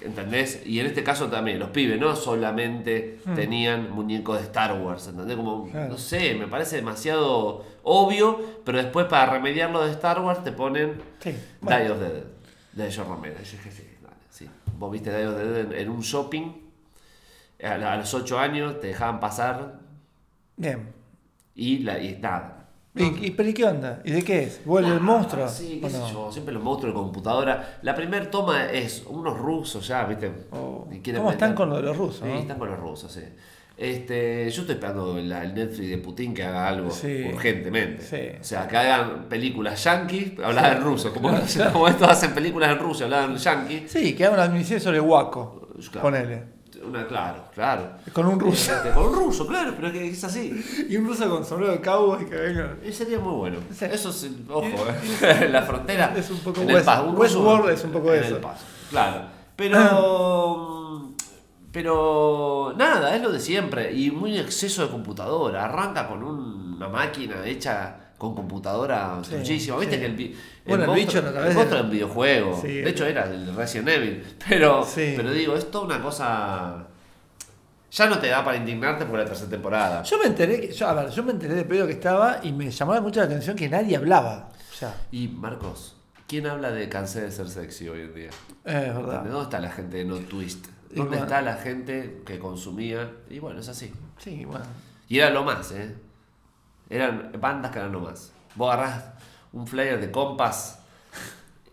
¿entendés? 0.04 0.62
Y 0.66 0.80
en 0.80 0.86
este 0.88 1.04
caso 1.04 1.28
también, 1.30 1.60
los 1.60 1.70
pibes 1.70 2.00
no 2.00 2.16
solamente 2.16 3.20
tenían 3.36 3.92
muñecos 3.92 4.38
de 4.40 4.44
Star 4.46 4.80
Wars, 4.80 5.08
¿entendés? 5.08 5.36
Como, 5.38 5.70
Claro. 5.70 5.90
no 5.90 5.98
sé, 5.98 6.36
me 6.36 6.48
parece 6.48 6.78
demasiado 6.78 7.66
obvio, 7.84 8.40
pero 8.66 8.78
después 8.78 9.06
para 9.08 9.32
remediarlo 9.32 9.84
de 9.86 9.92
Star 9.92 10.20
Wars 10.22 10.44
te 10.44 10.52
ponen 10.52 11.02
Sí, 11.20 11.36
bueno. 11.62 11.94
of 11.94 12.00
the 12.00 12.06
Dead, 12.10 12.24
de 12.74 12.92
George 12.92 13.10
Romero. 13.10 13.36
Y 13.42 13.46
yo 13.46 13.52
dije, 13.52 13.72
sí, 13.72 13.84
dale, 14.02 14.16
sí. 14.30 14.50
Vos 14.78 14.92
viste 14.92 15.16
Die 15.16 15.28
of 15.28 15.36
the 15.36 15.46
Dead 15.46 15.74
en, 15.74 15.90
un 15.90 16.02
shopping, 16.02 16.52
a, 17.64 17.74
a 17.94 17.96
los 17.98 18.14
8 18.14 18.40
años 18.40 18.80
te 18.80 18.88
dejaban 18.88 19.20
pasar 19.20 19.80
Bien. 20.56 20.94
Y, 21.56 21.80
la, 21.80 22.00
y 22.00 22.18
nada. 22.20 22.53
¿Y, 22.96 23.26
y, 23.28 23.32
pero 23.32 23.50
¿y 23.50 23.54
qué 23.54 23.66
onda? 23.66 24.02
¿Y 24.06 24.12
de 24.12 24.24
qué 24.24 24.44
es? 24.44 24.62
¿Vuelve 24.66 24.90
el 24.94 25.00
monstruo? 25.00 25.46
Ah, 25.46 25.50
Sí, 25.50 25.80
qué 25.82 25.88
¿O 25.88 25.90
sé 25.90 25.98
no? 25.98 26.12
yo, 26.12 26.32
siempre 26.32 26.54
los 26.54 26.62
monstruos 26.64 26.94
de 26.94 27.00
computadora. 27.02 27.80
La 27.82 27.96
primera 27.96 28.30
toma 28.30 28.66
es 28.66 29.04
unos 29.08 29.38
rusos 29.38 29.88
ya, 29.88 30.06
¿viste? 30.06 30.32
Oh, 30.52 30.88
¿Cómo 31.16 31.32
están 31.32 31.50
meter- 31.52 31.56
con 31.56 31.70
lo 31.70 31.78
de 31.78 31.82
los 31.84 31.98
rusos? 31.98 32.22
Sí, 32.24 32.26
no? 32.32 32.40
están 32.40 32.60
con 32.60 32.70
los 32.70 32.80
rusos, 32.80 33.12
sí. 33.12 33.22
Este, 33.76 34.48
yo 34.52 34.62
estoy 34.62 34.76
esperando 34.76 35.18
el, 35.18 35.32
el 35.32 35.54
Netflix 35.56 35.90
de 35.90 35.98
Putin 35.98 36.34
que 36.36 36.44
haga 36.44 36.68
algo 36.68 36.92
Sí. 36.92 37.24
urgentemente. 37.34 38.04
Sí. 38.04 38.38
O 38.40 38.44
sea, 38.44 38.68
que 38.68 38.78
hagan 38.78 39.24
películas 39.28 39.84
yankees, 39.84 40.34
hablar 40.44 40.78
en 40.78 40.84
ruso. 40.84 41.12
Como, 41.12 41.30
como 41.74 41.88
estos 41.88 42.08
hacen 42.08 42.34
películas 42.36 42.70
en 42.72 42.78
ruso, 42.78 43.06
hablan 43.06 43.36
yankee. 43.36 43.86
Sí, 43.88 44.14
que 44.16 44.26
haga 44.26 44.36
una 44.36 44.48
miniserie 44.50 44.80
sobre 44.80 45.00
Waco. 45.00 45.70
Claro. 45.92 46.02
Ponele. 46.04 46.44
Una, 46.88 47.08
claro, 47.08 47.46
claro. 47.54 47.92
Con 48.12 48.26
un 48.28 48.40
ruso. 48.40 48.74
Este, 48.74 48.92
con 48.92 49.08
un 49.08 49.14
ruso, 49.16 49.48
claro, 49.48 49.74
pero 49.76 49.92
que 49.92 50.10
es 50.10 50.24
así. 50.24 50.86
Y 50.90 50.98
un 50.98 51.08
ruso 51.08 51.30
con 51.30 51.46
sombrero 51.46 51.74
de 51.74 51.82
cowboy 51.82 52.26
que 52.30 52.36
venga. 52.36 52.76
Y 52.86 52.92
sería 52.92 53.20
muy 53.20 53.34
bueno. 53.34 53.58
Sí. 53.72 53.86
Eso 53.86 54.10
es, 54.10 54.30
ojo, 54.50 54.68
eh. 55.22 55.48
la 55.52 55.62
frontera. 55.64 56.14
Es 56.16 56.30
un 56.30 56.40
poco 56.40 56.62
en 56.62 56.70
el 56.70 56.84
Paso, 56.84 57.04
un 57.06 57.16
ruso 57.16 57.70
es 57.70 57.84
un 57.84 57.92
poco 57.92 58.14
en 58.14 58.24
eso. 58.24 58.36
el 58.36 58.42
Paso, 58.42 58.64
Claro. 58.90 59.22
Pero. 59.56 61.14
Pero. 61.72 62.74
Nada, 62.78 63.16
es 63.16 63.22
lo 63.22 63.32
de 63.32 63.40
siempre. 63.40 63.92
Y 63.94 64.12
muy 64.12 64.38
exceso 64.38 64.84
de 64.84 64.90
computadora. 64.92 65.66
Arranca 65.66 66.08
con 66.08 66.24
un- 66.24 66.74
una 66.76 66.88
máquina 66.90 67.46
hecha 67.46 68.03
con 68.24 68.36
computadora 68.36 69.20
Sí, 69.24 69.36
muchísimo. 69.36 69.78
Viste 69.80 69.96
sí. 69.96 70.00
que 70.02 70.06
el, 70.08 70.16
vi- 70.16 70.36
Bueno, 70.66 70.86
el 70.94 71.00
bicho 71.00 71.22
través 71.22 71.50
el 71.52 71.56
monstruo 71.56 71.78
era 71.80 71.86
un 71.86 71.92
videojuego. 71.92 72.60
Sí. 72.62 72.68
de 72.82 72.90
hecho, 72.90 73.06
era 73.06 73.26
el 73.26 73.54
Resident 73.56 73.90
Evil. 73.90 74.24
Pero, 74.48 74.88
pero 74.96 75.32
digo, 75.32 75.56
es 75.56 75.70
toda 75.70 75.86
una 75.86 76.02
cosa. 76.02 76.88
Ya 77.92 78.08
no 78.08 78.18
te 78.18 78.28
da 78.28 78.44
para 78.44 78.58
indignarte 78.58 79.06
por 79.06 79.20
la 79.20 79.26
tercera 79.26 79.50
temporada. 79.52 80.02
Yo 80.04 80.18
me 80.18 80.26
enteré, 80.26 80.60
que, 80.62 80.72
yo, 80.72 80.88
a 80.88 80.94
ver, 80.94 81.10
yo 81.12 81.22
me 81.24 81.32
enteré 81.32 81.54
de 81.54 81.64
pedo 81.66 81.86
que 81.86 81.94
estaba 81.94 82.40
y 82.42 82.52
me 82.52 82.72
llamaba 82.72 83.02
mucho 83.02 83.20
la 83.20 83.28
atención 83.28 83.56
que 83.56 83.70
nadie 83.70 83.96
hablaba. 83.98 84.50
O 84.72 84.76
sea, 84.76 84.96
Y 85.12 85.28
Marcos, 85.28 85.96
¿quién 86.28 86.48
habla 86.48 86.72
de 86.72 86.90
cansé 86.90 87.22
de 87.22 87.32
ser 87.32 87.48
sexy 87.50 87.90
hoy 87.90 88.02
en 88.02 88.16
día? 88.16 88.30
es 88.66 88.96
verdad. 88.96 89.24
¿Dónde 89.26 89.42
está 89.44 89.60
la 89.60 89.70
gente 89.72 89.98
de 89.98 90.06
No 90.06 90.16
Twist? 90.18 90.66
¿Dónde 90.90 91.10
bueno. 91.18 91.24
está 91.26 91.42
la 91.44 91.56
gente 91.58 92.22
que 92.26 92.40
consumía? 92.40 93.12
Y 93.30 93.38
bueno, 93.40 93.60
es 93.60 93.70
así. 93.70 93.92
Sí, 94.18 94.44
bueno. 94.46 94.66
Y 95.08 95.20
era 95.20 95.30
lo 95.30 95.44
más, 95.44 95.72
¿eh? 95.74 95.94
Eran 96.90 97.32
bandas 97.40 97.72
que 97.72 97.80
eran 97.80 97.92
lo 97.92 98.02
más. 98.02 98.32
Vos 98.56 98.74
agarrás 98.74 99.06
un 99.52 99.68
flyer 99.68 100.00
de 100.00 100.12
compas 100.12 100.80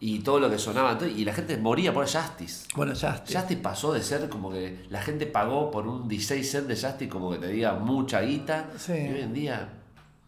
y 0.01 0.21
todo 0.21 0.41
lo 0.41 0.51
que 0.51 0.59
sonaba. 0.59 0.99
Y 1.07 1.25
la 1.25 1.35
gente 1.35 1.57
moría 1.57 1.93
por 1.93 2.05
Justice. 2.05 2.67
Bueno, 2.75 2.95
tío. 2.95 3.11
Justice 3.11 3.57
pasó 3.57 3.93
de 3.93 4.03
ser 4.03 4.29
como 4.29 4.51
que 4.51 4.87
la 4.89 5.03
gente 5.03 5.27
pagó 5.27 5.71
por 5.71 5.87
un 5.87 6.09
16 6.09 6.51
cent 6.51 6.67
de 6.67 6.75
Justice 6.75 7.09
como 7.09 7.31
que 7.31 7.39
te 7.39 7.49
diga 7.49 7.75
mucha 7.75 8.21
guita. 8.23 8.71
Sí. 8.79 8.93
Y 8.93 9.13
hoy 9.13 9.21
en 9.21 9.35
día, 9.35 9.69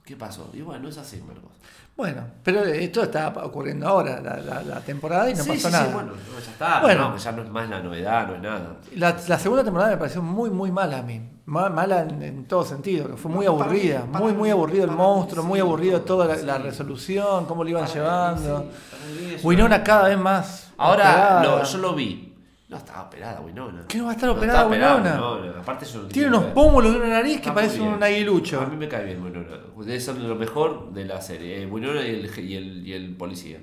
¿qué 0.05 0.17
pasó? 0.17 0.51
Y 0.53 0.61
bueno, 0.61 0.89
es 0.89 0.99
así, 0.99 1.23
Marcos. 1.27 1.51
Bueno, 1.95 2.23
pero 2.43 2.65
esto 2.65 3.03
está 3.03 3.29
ocurriendo 3.29 3.87
ahora, 3.87 4.21
la, 4.21 4.39
la- 4.39 4.63
la 4.63 4.81
temporada, 4.81 5.29
y 5.31 5.35
no 5.35 5.43
sí, 5.45 5.51
pasó 5.51 5.69
sí, 5.69 5.73
nada. 5.73 5.87
sí, 5.87 5.93
bueno, 5.93 6.13
no, 6.13 6.41
ya 6.41 6.51
está. 6.51 6.81
Bueno. 6.81 7.11
no, 7.11 7.17
ya 7.17 7.33
no 7.33 7.43
es 7.43 7.51
más 7.51 7.69
la 7.69 7.81
novedad, 7.81 8.27
no 8.29 8.35
es 8.35 8.41
nada. 8.43 8.77
La, 8.97 9.17
la 9.29 9.39
segunda 9.39 9.63
temporada 9.63 9.91
me 9.93 9.97
pareció 9.99 10.23
muy, 10.23 10.51
muy 10.51 10.73
mala 10.73 10.99
a 10.99 11.03
mí. 11.03 11.21
Ma- 11.45 11.69
Mala 11.69 12.03
en, 12.03 12.23
en 12.23 12.45
todo 12.47 12.65
sentido, 12.65 13.17
fue 13.17 13.31
muy 13.31 13.47
Para 13.47 13.59
aburrida. 13.65 14.05
muy, 14.07 14.33
mí- 14.33 14.39
muy 14.39 14.51
aburrido 14.51 14.85
el 14.85 14.91
mí 14.91 14.97
monstruo, 14.97 15.45
muy 15.45 15.61
aburrido 15.61 16.01
toda 16.01 16.27
la, 16.37 16.43
resolución, 16.59 17.45
cómo 17.47 17.63
lo 17.63 17.71
iban 17.71 17.87
llevando. 17.87 18.71
Winona 19.43 19.83
cada 19.85 20.09
vez 20.09 20.19
más. 20.19 20.71
Ahora, 20.79 21.43
lo- 21.43 21.63
yo 21.63 21.79
lo 21.79 21.95
vi. 21.95 22.32
No 22.73 22.79
estaba 22.79 23.03
operada, 23.03 23.41
Winona. 23.43 23.85
¿Qué 23.87 23.99
no 23.99 24.05
va 24.07 24.11
a 24.11 24.15
estar 24.15 24.29
No 24.31 24.35
operada 24.37 24.67
operada, 24.67 24.97
Winona? 24.97 25.61
Aparte 25.61 25.85
Tiene 26.11 26.29
unos 26.29 26.47
de- 26.47 26.51
pómulos 26.53 26.95
y 26.95 26.97
una 26.97 27.09
nariz 27.09 27.33
que 27.35 27.39
Está 27.41 27.55
parece 27.55 27.79
bien. 27.79 27.93
un 27.93 28.03
aguilucho. 28.03 28.61
A 28.63 28.67
mí 28.67 28.77
me 28.77 28.89
cae 28.89 29.05
bien 29.05 29.23
Winona. 29.23 29.47
Debe 29.77 30.01
ser 30.01 30.17
lo 30.17 30.35
mejor 30.35 30.91
de 30.93 31.05
la 31.05 31.21
serie. 31.21 31.63
eh, 31.63 31.67
Winona 31.67 32.01
y 32.07 32.11
el, 32.15 32.39
y 32.49 32.57
el, 32.57 32.87
y 32.89 32.93
el 32.95 33.15
policía. 33.15 33.59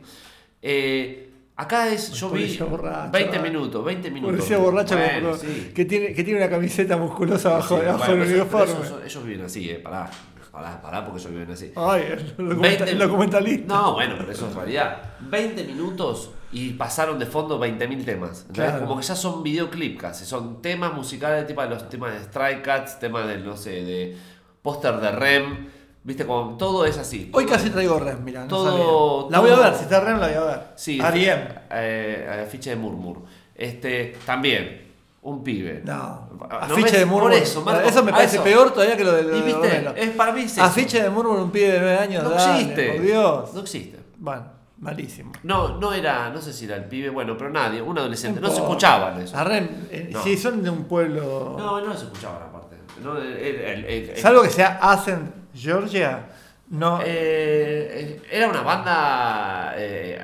Eh, 0.62 1.32
acá 1.56 1.88
es, 1.90 2.12
yo 2.12 2.28
vi 2.30 2.42
policía 2.44 2.66
borracho, 2.66 3.12
20 3.12 3.38
ah. 3.38 3.42
minutos, 3.42 3.84
20 3.86 4.12
minutos. 4.12 4.36
Policía 4.36 4.58
borracho 4.60 4.96
Bueno, 4.96 5.36
sí. 5.36 5.72
que, 5.74 5.86
tiene, 5.86 6.14
que 6.14 6.24
tiene 6.24 6.40
una 6.40 6.50
camiseta 6.50 6.98
musculosa 6.98 7.50
abajo, 7.50 7.76
Sí, 7.78 7.82
debajo 7.82 8.06
bueno, 8.06 8.24
pero 8.26 8.42
uniforme. 8.42 8.86
eso- 8.86 9.02
ellos 9.04 9.26
viven 9.26 9.46
así, 9.46 9.70
eh. 9.70 9.76
Pará, 9.80 10.10
pará, 10.52 10.82
pará, 10.82 11.06
porque 11.06 11.20
ellos 11.22 11.32
viven 11.32 11.52
así. 11.52 11.72
Ay, 11.76 12.04
el, 12.12 12.36
documenta- 12.38 12.62
20 12.86 12.92
el 12.92 13.00
documentalista. 13.00 13.74
No, 13.74 13.94
bueno, 13.94 14.16
pero 14.18 14.32
eso 14.32 14.48
es 14.48 14.56
realidad. 14.56 15.02
20 15.22 15.64
minutos 15.66 16.32
y 16.52 16.72
pasaron 16.72 17.20
de 17.20 17.26
fondo 17.26 17.60
20.000 17.60 18.06
temas. 18.06 18.46
Claro. 18.52 18.80
Como 18.86 19.00
que 19.00 19.06
ya 19.06 19.16
son 19.16 19.44
videoclip 19.44 20.00
casi. 20.00 20.26
Son 20.26 20.62
temas 20.62 20.94
musicales, 20.94 21.46
tipo 21.48 21.62
de 21.62 21.70
los 21.70 21.88
temas 21.90 22.14
de 22.14 22.20
Strike 22.22 22.62
Cats, 22.64 23.00
temas 23.00 23.28
de, 23.28 23.38
no 23.38 23.56
sé, 23.56 23.70
de 23.84 24.18
póster 24.62 24.98
de 25.00 25.12
Rem. 25.12 25.68
Viste, 26.04 26.26
como 26.26 26.58
todo 26.58 26.86
es 26.86 26.98
así. 26.98 27.30
Hoy 27.34 27.46
casi 27.46 27.70
traigo 27.70 28.00
Rem, 28.00 28.24
mira. 28.24 28.48
Todo- 28.48 29.30
La 29.30 29.40
voy 29.40 29.52
a 29.52 29.58
ver, 29.58 29.76
si 29.76 29.84
está 29.84 30.00
Rem 30.00 30.18
la 30.20 30.28
voy 30.28 30.36
a 30.36 30.42
ver. 30.42 30.60
Sí, 30.76 31.00
Ariem. 31.02 31.40
eh, 31.72 32.44
afiche 32.48 32.72
de 32.72 32.76
Murmur. 32.78 33.24
Este, 33.54 34.18
también, 34.26 34.89
un 35.22 35.44
pibe. 35.44 35.82
No, 35.86 36.30
afiche 36.62 36.98
de 37.00 37.06
Por 37.06 37.16
Murmur. 37.24 37.34
eso, 37.34 37.62
Marco, 37.62 38.04
me 38.04 38.12
parece 38.12 38.36
eso. 38.36 38.44
peor 38.44 38.72
todavía 38.72 38.96
que 38.98 39.04
lo 39.04 39.12
de 39.14 39.24
lo 39.24 39.38
Y 39.38 39.42
viste, 39.42 39.94
es, 39.96 40.10
para 40.12 40.32
mí 40.32 40.42
es 40.42 40.54
eso. 40.54 40.64
Afiche 40.64 41.02
de 41.04 41.10
Murmur, 41.10 41.38
un 41.40 41.52
pibe 41.52 41.72
de 41.74 41.80
9 41.80 41.98
años. 41.98 42.24
No 42.24 42.30
dale, 42.32 42.60
existe. 42.62 42.94
Por 42.94 43.02
Dios. 43.02 43.54
No 43.54 43.60
existe. 43.62 44.00
Bueno, 44.18 44.46
malísimo. 44.80 45.32
No, 45.44 45.78
no 45.78 45.94
era, 45.94 46.30
no 46.30 46.42
sé 46.42 46.54
si 46.54 46.66
era 46.66 46.76
el 46.78 46.86
pibe, 46.86 47.10
bueno, 47.10 47.38
pero 47.38 47.50
nadie, 47.50 47.82
un 47.82 47.98
adolescente. 47.98 48.40
No, 48.40 48.50
se 48.50 48.56
escuchaban 48.62 49.20
eso. 49.22 49.38
A 49.38 49.44
Rem, 49.44 49.68
eh, 49.92 50.10
No. 50.12 50.24
si 50.24 50.38
son 50.38 50.64
de 50.64 50.70
un 50.70 50.86
pueblo. 50.86 51.56
No, 51.58 51.82
no 51.82 51.94
se 51.96 52.06
escuchaban 52.06 52.42
aparte. 52.44 52.78
No, 53.04 53.18
el- 53.18 53.28
el- 53.38 53.56
el- 53.86 54.10
el- 54.10 54.18
Salvo 54.18 54.42
que 54.42 54.50
sea 54.50 54.80
Athens, 54.82 55.30
Georgia, 55.54 56.28
no. 56.70 57.00
eh, 57.04 58.22
era 58.32 58.48
una 58.50 58.62
banda 58.62 59.74
eh, 59.78 60.20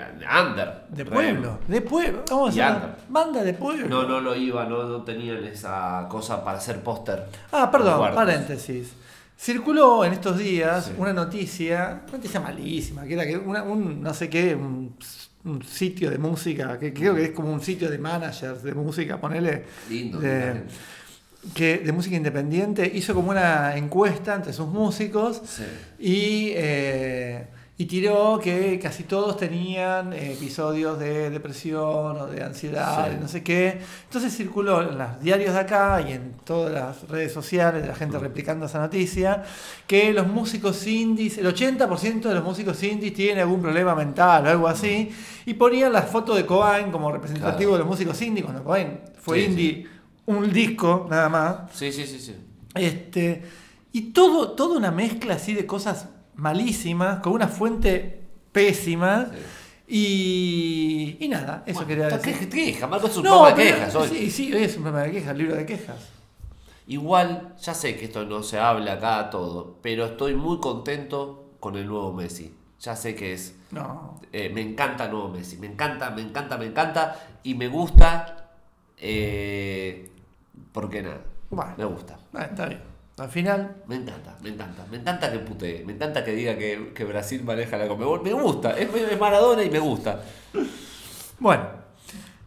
under. 0.47 0.85
de 0.89 1.05
pueblo. 1.05 1.59
De 1.67 1.81
pueblo. 1.81 2.23
Vamos 2.30 2.57
a 2.57 2.69
una 2.69 2.95
banda 3.09 3.43
de 3.43 3.53
pueblo. 3.53 3.88
No, 3.88 4.03
no 4.07 4.19
lo 4.22 4.35
iba, 4.35 4.65
no, 4.65 4.84
no 4.84 5.03
tenían 5.03 5.43
esa 5.43 6.07
cosa 6.09 6.43
para 6.43 6.57
hacer 6.57 6.81
póster. 6.81 7.26
Ah, 7.51 7.69
perdón, 7.72 8.13
paréntesis. 8.13 8.93
Circuló 9.38 10.05
en 10.05 10.13
estos 10.13 10.38
días 10.38 10.85
Sí. 10.85 10.91
una 10.97 11.11
noticia, 11.11 12.03
una 12.07 12.17
noticia 12.17 12.39
malísima, 12.39 13.03
que 13.03 13.13
era 13.15 13.26
que 13.26 13.38
una- 13.38 13.63
un, 13.63 14.01
no 14.01 14.13
sé 14.13 14.30
qué, 14.30 14.55
un, 14.55 14.95
un 15.43 15.61
sitio 15.63 16.09
de 16.09 16.17
música, 16.17 16.80
que 16.80 16.93
creo 16.93 17.13
que 17.15 17.26
es 17.26 17.31
como 17.31 17.51
un 17.51 17.59
sitio 17.61 17.91
de 17.91 17.97
managers 17.97 18.63
de 18.63 18.73
música, 18.73 19.19
ponele, 19.19 19.65
Lindo. 19.89 20.19
de. 20.19 20.63
Que, 21.53 21.77
de 21.80 21.91
música 21.91 22.15
independiente, 22.15 22.89
hizo 22.93 23.13
como 23.13 23.30
una 23.31 23.76
encuesta 23.77 24.35
entre 24.35 24.53
sus 24.53 24.67
músicos 24.67 25.41
Sí. 25.45 25.63
y, 25.99 26.51
eh, 26.55 27.47
y 27.77 27.85
tiró 27.88 28.39
que 28.41 28.80
casi 28.81 29.03
todos 29.03 29.35
tenían 29.35 30.13
eh, 30.13 30.31
episodios 30.31 30.97
de 30.97 31.30
depresión 31.30 32.17
o 32.22 32.26
de 32.27 32.41
ansiedad, 32.41 33.07
Sí. 33.09 33.15
y 33.17 33.22
no 33.22 33.27
sé 33.27 33.43
qué. 33.43 33.80
Entonces 34.05 34.34
circuló 34.35 34.81
en 34.81 34.97
los 34.97 35.19
diarios 35.22 35.53
de 35.53 35.59
acá 35.59 36.01
y 36.07 36.13
en 36.13 36.31
todas 36.45 36.72
las 36.73 37.07
redes 37.09 37.34
sociales 37.34 37.81
de 37.81 37.89
la 37.89 37.93
Mm. 37.93 37.97
gente 37.97 38.17
replicando 38.19 38.65
esa 38.67 38.80
noticia, 38.80 39.43
que 39.85 40.13
los 40.13 40.26
músicos 40.26 40.88
indies, 40.88 41.38
el 41.38 41.47
80% 41.47 42.30
de 42.30 42.35
los 42.35 42.43
músicos 42.45 42.81
indies 42.81 43.13
tienen 43.13 43.39
algún 43.39 43.61
problema 43.61 43.93
mental 43.93 44.47
o 44.47 44.49
algo 44.51 44.67
así, 44.69 45.11
y 45.45 45.53
ponían 45.55 45.91
la 45.91 46.03
foto 46.03 46.34
de 46.34 46.45
Cobain 46.45 46.91
como 46.91 47.11
representativo 47.11 47.72
Claro. 47.72 47.73
de 47.73 47.80
los 47.80 47.88
músicos 47.88 48.22
indies, 48.22 48.45
cuando 48.45 48.63
Cobain 48.63 48.99
fue 49.19 49.39
Sí, 49.39 49.45
indie 49.45 49.88
un 50.27 50.52
disco 50.52 51.07
nada 51.10 51.30
más. 51.30 51.57
Sí, 51.73 51.91
sí, 51.91 52.06
sí, 52.06 52.19
sí. 52.19 52.35
Este, 52.73 53.43
y 53.91 54.11
todo, 54.11 54.52
toda 54.52 54.77
una 54.77 54.91
mezcla 54.91 55.35
así 55.35 55.53
de 55.53 55.65
cosas 55.65 56.10
malísimas, 56.35 57.19
con 57.22 57.34
una 57.34 57.47
fuente 57.47 58.22
pésima. 58.52 59.30
Y, 59.88 61.18
y 61.19 61.27
nada, 61.27 61.64
eso 61.65 61.76
Bueno, 61.76 61.88
quería 61.88 62.07
decir. 62.18 62.34
queja, 62.34 62.49
queja, 62.49 62.88
Marcos 62.88 63.11
es 63.11 63.18
un 63.18 63.23
No, 63.23 63.45
de 63.45 63.53
quejas 63.53 63.95
hoy. 63.95 64.10
Sí, 64.10 64.31
sí, 64.31 64.53
hoy 64.53 64.64
es 64.64 64.76
un 64.77 64.84
programa 64.84 65.06
de 65.06 65.11
quejas, 65.14 65.38
libro 65.38 65.56
de 65.56 65.65
quejas. 65.65 66.10
Igual, 66.88 67.56
ya 67.61 67.73
sé 67.73 67.95
que 67.95 68.06
esto 68.06 68.26
no 68.26 68.43
se 68.43 68.60
habla 68.60 68.93
acá 68.93 69.30
todo, 69.30 69.77
pero 69.81 70.06
estoy 70.06 70.35
muy 70.35 70.60
contento 70.60 71.52
con 71.60 71.76
el 71.76 71.88
nuevo 71.88 72.14
Messi. 72.14 72.53
Ya 72.80 72.95
sé 72.95 73.15
que 73.15 73.34
es. 73.34 73.56
No. 73.72 74.19
eh, 74.31 74.52
me 74.53 74.61
encanta 74.61 75.06
el 75.06 75.11
nuevo 75.11 75.30
Messi. 75.30 75.57
Me 75.57 75.68
encanta, 75.68 76.11
me 76.11 76.22
encanta, 76.22 76.57
me 76.57 76.65
encanta. 76.65 77.15
Y 77.43 77.56
me 77.56 77.68
gusta. 77.68 78.52
Eh, 78.97 80.11
porque 80.72 81.02
nada. 81.02 81.22
Bueno. 81.49 81.73
Me 81.77 81.86
gusta. 81.86 82.18
Ah, 82.34 82.44
está 82.45 82.65
bien. 82.68 82.82
Al 83.18 83.30
final, 83.30 83.77
Me 83.88 83.95
encanta, 83.95 84.36
me 84.44 84.49
encanta. 84.49 84.86
Me 84.91 84.98
encanta 84.98 85.32
que 85.32 85.40
putee. 85.40 85.86
Me 85.86 85.94
encanta 85.94 86.26
que 86.26 86.32
diga 86.34 86.57
que, 86.57 86.91
que 86.94 87.03
Brasil 87.06 87.44
maneja 87.45 87.77
la 87.77 87.88
Conmebol. 87.88 88.22
Me 88.23 88.34
gusta. 88.34 88.77
Es, 88.77 88.94
es 88.94 89.19
Maradona 89.19 89.64
y 89.64 89.69
me 89.69 89.80
gusta. 89.80 90.22
bueno. 91.40 91.64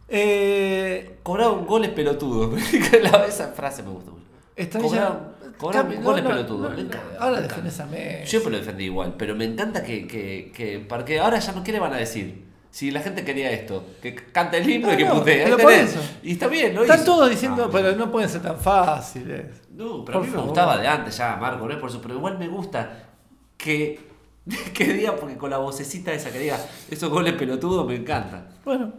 Eh, 0.07 1.17
Cobrar 1.23 1.49
un 1.51 1.65
gol 1.65 1.85
es 1.85 1.91
pelotudo. 1.91 2.51
La- 3.03 3.25
Esa 3.25 3.49
frase 3.49 3.83
me 3.83 3.89
gusta 3.91 4.11
mucho. 4.11 4.25
está 4.55 4.79
Cobrar- 4.79 4.91
ya- 4.93 5.55
cobrar 5.57 5.85
Cam- 5.87 5.97
un 5.97 6.03
no, 6.03 6.17
es 6.17 6.23
no, 6.23 6.29
pelotudo. 6.29 6.69
no, 6.69 6.75
me 6.75 6.81
encanta. 6.81 7.17
Ahora 7.19 7.37
me 7.37 7.41
defendés 7.43 7.79
a 7.79 7.85
Messi. 7.85 8.27
Siempre 8.27 8.51
lo 8.51 8.57
defendí 8.59 8.85
igual, 8.85 9.15
pero 9.17 9.35
me 9.35 9.45
encanta 9.45 9.83
que, 9.83 10.07
que, 10.07 10.51
que- 10.55 10.79
Porque 10.79 11.19
ahora 11.19 11.39
ya 11.39 11.51
no, 11.51 11.63
¿qué 11.63 11.71
le 11.71 11.79
van 11.79 11.93
a 11.93 11.97
decir? 11.97 12.48
Si 12.71 12.91
la 12.91 13.01
gente 13.01 13.25
quería 13.25 13.51
esto, 13.51 13.83
que 14.01 14.13
cante 14.15 14.57
el 14.57 14.69
himno 14.69 14.87
No, 14.89 14.93
y 14.93 14.97
que 14.97 15.05
no, 15.05 15.15
putee. 15.15 15.87
Y 16.23 16.31
está 16.33 16.47
bien, 16.47 16.75
¿no? 16.75 16.81
Están 16.81 16.97
hizo. 16.97 17.05
todos 17.05 17.29
diciendo, 17.29 17.65
Ah, 17.65 17.69
pero 17.71 17.95
no 17.95 18.11
pueden 18.11 18.29
ser 18.29 18.41
tan 18.43 18.59
fáciles. 18.59 19.47
No, 19.71 20.05
pero 20.05 20.19
Por 20.19 20.27
a 20.27 20.31
mí 20.31 20.35
me 20.37 20.41
gustaba 20.43 20.77
de 20.77 20.87
antes 20.87 21.17
ya, 21.17 21.35
Marco, 21.37 21.65
no 21.65 21.73
es 21.73 21.79
por 21.79 21.89
eso, 21.89 21.99
pero 22.01 22.15
igual 22.15 22.37
me 22.37 22.47
gusta 22.47 23.09
que, 23.57 23.99
que 24.73 24.93
diga, 24.93 25.15
porque 25.15 25.35
con 25.37 25.49
la 25.49 25.57
vocecita 25.57 26.13
esa 26.13 26.31
que 26.31 26.39
diga, 26.39 26.59
esos 26.91 27.09
goles 27.09 27.33
pelotudos 27.33 27.87
me 27.87 27.95
encanta. 27.95 28.47
Bueno, 28.63 28.93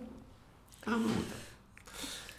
Ah, 0.87 0.91
me 0.97 1.05
gusta. 1.07 1.35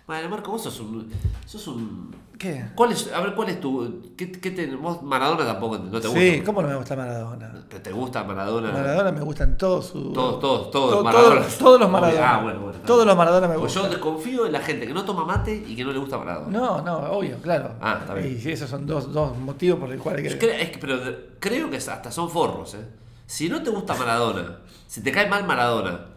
Bueno, 0.08 0.30
Marco, 0.30 0.52
vos 0.52 0.64
sos 0.64 0.80
un. 0.82 1.10
Sos 1.46 1.68
un. 1.68 2.14
¿Qué? 2.42 2.66
¿Cuál 2.76 2.92
es, 2.92 3.12
a 3.14 3.22
ver, 3.22 3.36
¿cuál 3.36 3.50
es 3.50 3.60
tu. 3.60 4.14
¿Qué, 4.18 4.32
qué 4.32 4.52
te, 4.52 4.66
vos 4.76 5.04
Maradona 5.04 5.46
tampoco 5.46 5.78
no 5.78 6.00
te 6.02 6.08
gusta? 6.08 6.20
Sí, 6.20 6.42
¿cómo 6.46 6.62
no 6.64 6.68
me 6.70 6.76
gusta 6.76 6.96
Maradona? 6.96 7.54
¿Te, 7.70 7.80
te 7.80 7.92
gusta 7.92 8.24
Maradona? 8.24 8.72
Maradona 8.72 9.12
me 9.12 9.22
gustan 9.22 9.58
todos 9.58 9.86
sus. 9.88 10.12
Todos, 10.12 10.40
todos, 10.40 10.72
todos. 10.72 10.92
To- 10.98 11.04
Maradona. 11.04 11.42
todos, 11.42 11.58
todos 11.58 11.80
los 11.80 11.90
Maradona. 11.90 12.34
Ah, 12.36 12.42
bueno, 12.44 12.60
bueno. 12.62 12.80
Todos 12.86 13.00
bien. 13.02 13.08
los 13.10 13.18
Maradona 13.18 13.48
me 13.48 13.60
Pues 13.60 13.74
yo 13.74 13.82
gustan. 13.82 13.92
desconfío 14.00 14.46
en 14.48 14.52
la 14.54 14.60
gente 14.60 14.88
que 14.88 14.94
no 14.94 15.06
toma 15.06 15.24
mate 15.26 15.54
y 15.56 15.76
que 15.76 15.84
no 15.84 15.92
le 15.92 16.00
gusta 16.00 16.18
Maradona. 16.18 16.58
No, 16.58 16.82
no, 16.82 16.98
obvio, 17.12 17.38
claro. 17.38 17.76
Ah, 17.80 17.98
está 18.02 18.16
bien. 18.16 18.40
Y 18.44 18.50
esos 18.52 18.70
son 18.70 18.88
dos, 18.88 19.14
dos 19.14 19.38
motivos 19.38 19.80
por 19.80 19.90
los 19.90 20.02
cuales 20.02 20.34
hay 20.34 20.40
que. 20.40 20.62
es 20.62 20.70
que- 20.72 20.78
pero 20.80 21.00
creo 21.40 21.70
que 21.70 21.78
hasta 21.78 22.12
son 22.12 22.30
forros, 22.30 22.74
¿eh? 22.74 22.86
Si 23.28 23.48
no 23.50 23.62
te 23.64 23.70
gusta 23.70 23.94
Maradona, 23.96 24.58
si 24.88 25.02
te 25.02 25.12
cae 25.12 25.30
mal 25.30 25.46
Maradona 25.46 26.08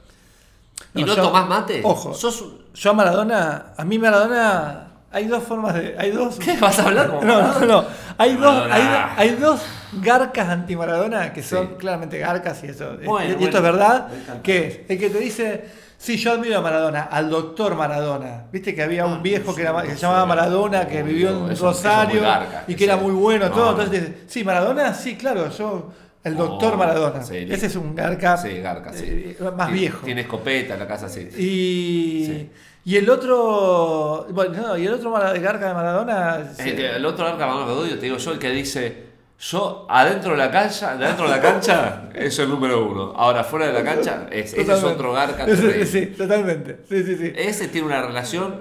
y 0.95 1.03
No, 1.05 1.15
yo- 1.15 1.23
tomás 1.23 1.49
mate, 1.49 1.81
ojo. 1.85 2.13
sos 2.15 2.45
Yo 2.75 2.91
a 2.91 2.93
Maradona, 2.95 3.67
a 3.77 3.85
mí 3.85 3.99
Maradona, 4.01 4.89
hay 5.15 5.27
dos 5.27 5.43
formas 5.45 5.75
de. 5.75 5.95
Hay 5.99 6.11
dos. 6.11 6.37
¿Qué 6.39 6.57
vas 6.59 6.79
a 6.79 6.87
hablar? 6.87 7.09
como 7.09 7.23
No, 7.25 7.61
no, 7.61 7.67
no. 7.67 7.85
Hay 8.19 8.35
dos, 8.37 8.67
hay, 8.71 8.83
hay 9.17 9.31
dos 9.37 9.61
garcas 10.03 10.49
anti-Maradona 10.49 11.33
que 11.33 11.43
son 11.43 11.67
Sí. 11.69 11.75
claramente 11.79 12.19
garcas 12.19 12.63
y 12.65 12.67
eso. 12.69 12.97
Bueno, 13.05 13.31
y 13.41 13.45
esto 13.45 13.45
bueno. 13.45 13.57
es 13.57 13.63
verdad. 13.63 14.09
Que 14.43 14.67
es 14.67 14.81
el 14.91 14.99
que 14.99 15.11
te 15.11 15.19
dice, 15.19 15.65
sí, 15.99 16.17
yo 16.17 16.33
admiro 16.33 16.59
a 16.59 16.61
Maradona, 16.61 17.03
al 17.05 17.31
doctor 17.31 17.75
Maradona. 17.77 18.45
Viste 18.53 18.75
que 18.75 18.83
había 18.83 19.07
un 19.07 19.23
viejo 19.23 19.55
que, 19.55 19.63
era- 19.63 19.83
que 19.83 19.91
se 19.91 19.97
llamaba 19.99 20.27
Maradona, 20.27 20.87
que 20.87 21.03
vivió 21.03 21.47
en 21.47 21.53
eso- 21.53 21.67
Rosario 21.67 22.21
garca, 22.23 22.65
y 22.69 22.75
que 22.75 22.85
era 22.85 22.97
muy 22.97 23.13
bueno, 23.13 23.49
No, 23.49 23.55
todo. 23.55 23.71
Entonces 23.71 24.01
dice, 24.01 24.15
sí, 24.27 24.45
Maradona, 24.45 24.93
sí, 24.95 25.17
claro, 25.17 25.49
yo. 25.51 25.93
El 26.25 26.37
doctor 26.39 26.73
Oh, 26.73 26.77
Maradona. 26.79 27.23
sí, 27.23 27.37
Ese 27.51 27.67
es 27.67 27.77
un 27.77 27.95
garca, 27.95 28.39
Sí, 28.39 28.59
garca, 28.61 28.95
sí. 28.95 29.05
eh, 29.07 29.37
más 29.55 29.71
viejo. 29.71 29.99
Tiene 30.07 30.23
escopeta 30.23 30.73
en 30.73 30.81
la 30.81 30.87
casa, 30.87 31.07
sí. 31.07 31.21
Y, 31.37 32.25
Sí. 32.27 32.51
Y 32.85 32.97
el 32.97 33.09
otro. 33.11 34.27
Bueno, 34.31 34.63
no, 34.63 34.79
y 34.79 34.87
el 34.87 34.93
otro 34.95 35.11
Mara- 35.11 35.33
garca 35.39 35.69
de 35.69 35.75
Maradona. 35.75 36.53
Eh, 36.59 36.75
que 36.77 36.91
el 36.97 37.05
otro 37.07 37.27
arca 37.27 37.47
Maradona 37.47 37.67
que 37.67 37.73
odio, 37.73 37.95
te 37.99 38.05
digo 38.07 38.17
yo, 38.19 38.33
el 38.33 38.39
que 38.39 38.51
dice, 38.51 39.05
yo 39.41 39.87
adentro 39.89 40.33
de 40.33 40.37
la 40.39 40.51
cancha, 40.51 40.93
adentro 40.93 41.25
de 41.25 41.31
la 41.37 41.41
cancha, 41.41 42.09
es 42.15 42.39
el 42.39 42.49
número 42.49 42.87
uno. 42.87 43.13
Ahora 43.17 43.43
fuera 43.45 43.67
de 43.69 43.73
la 43.73 43.85
cancha, 43.85 44.27
es, 44.31 44.53
ese 44.55 44.73
es 44.73 44.85
otro 44.85 45.13
garca. 45.13 45.47
Terrible. 45.47 45.87
sí, 45.87 46.07
totalmente. 46.07 46.81
Sí, 46.89 47.03
sí, 47.05 47.17
sí. 47.17 47.33
Ese 47.37 47.69
tiene 47.69 47.87
una 47.87 48.03
relación 48.03 48.61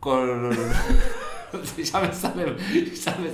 con. 0.00 0.50
ya 1.82 2.00
me 2.00 2.12
sale. 2.12 2.56
Ya 2.94 3.16
me, 3.16 3.30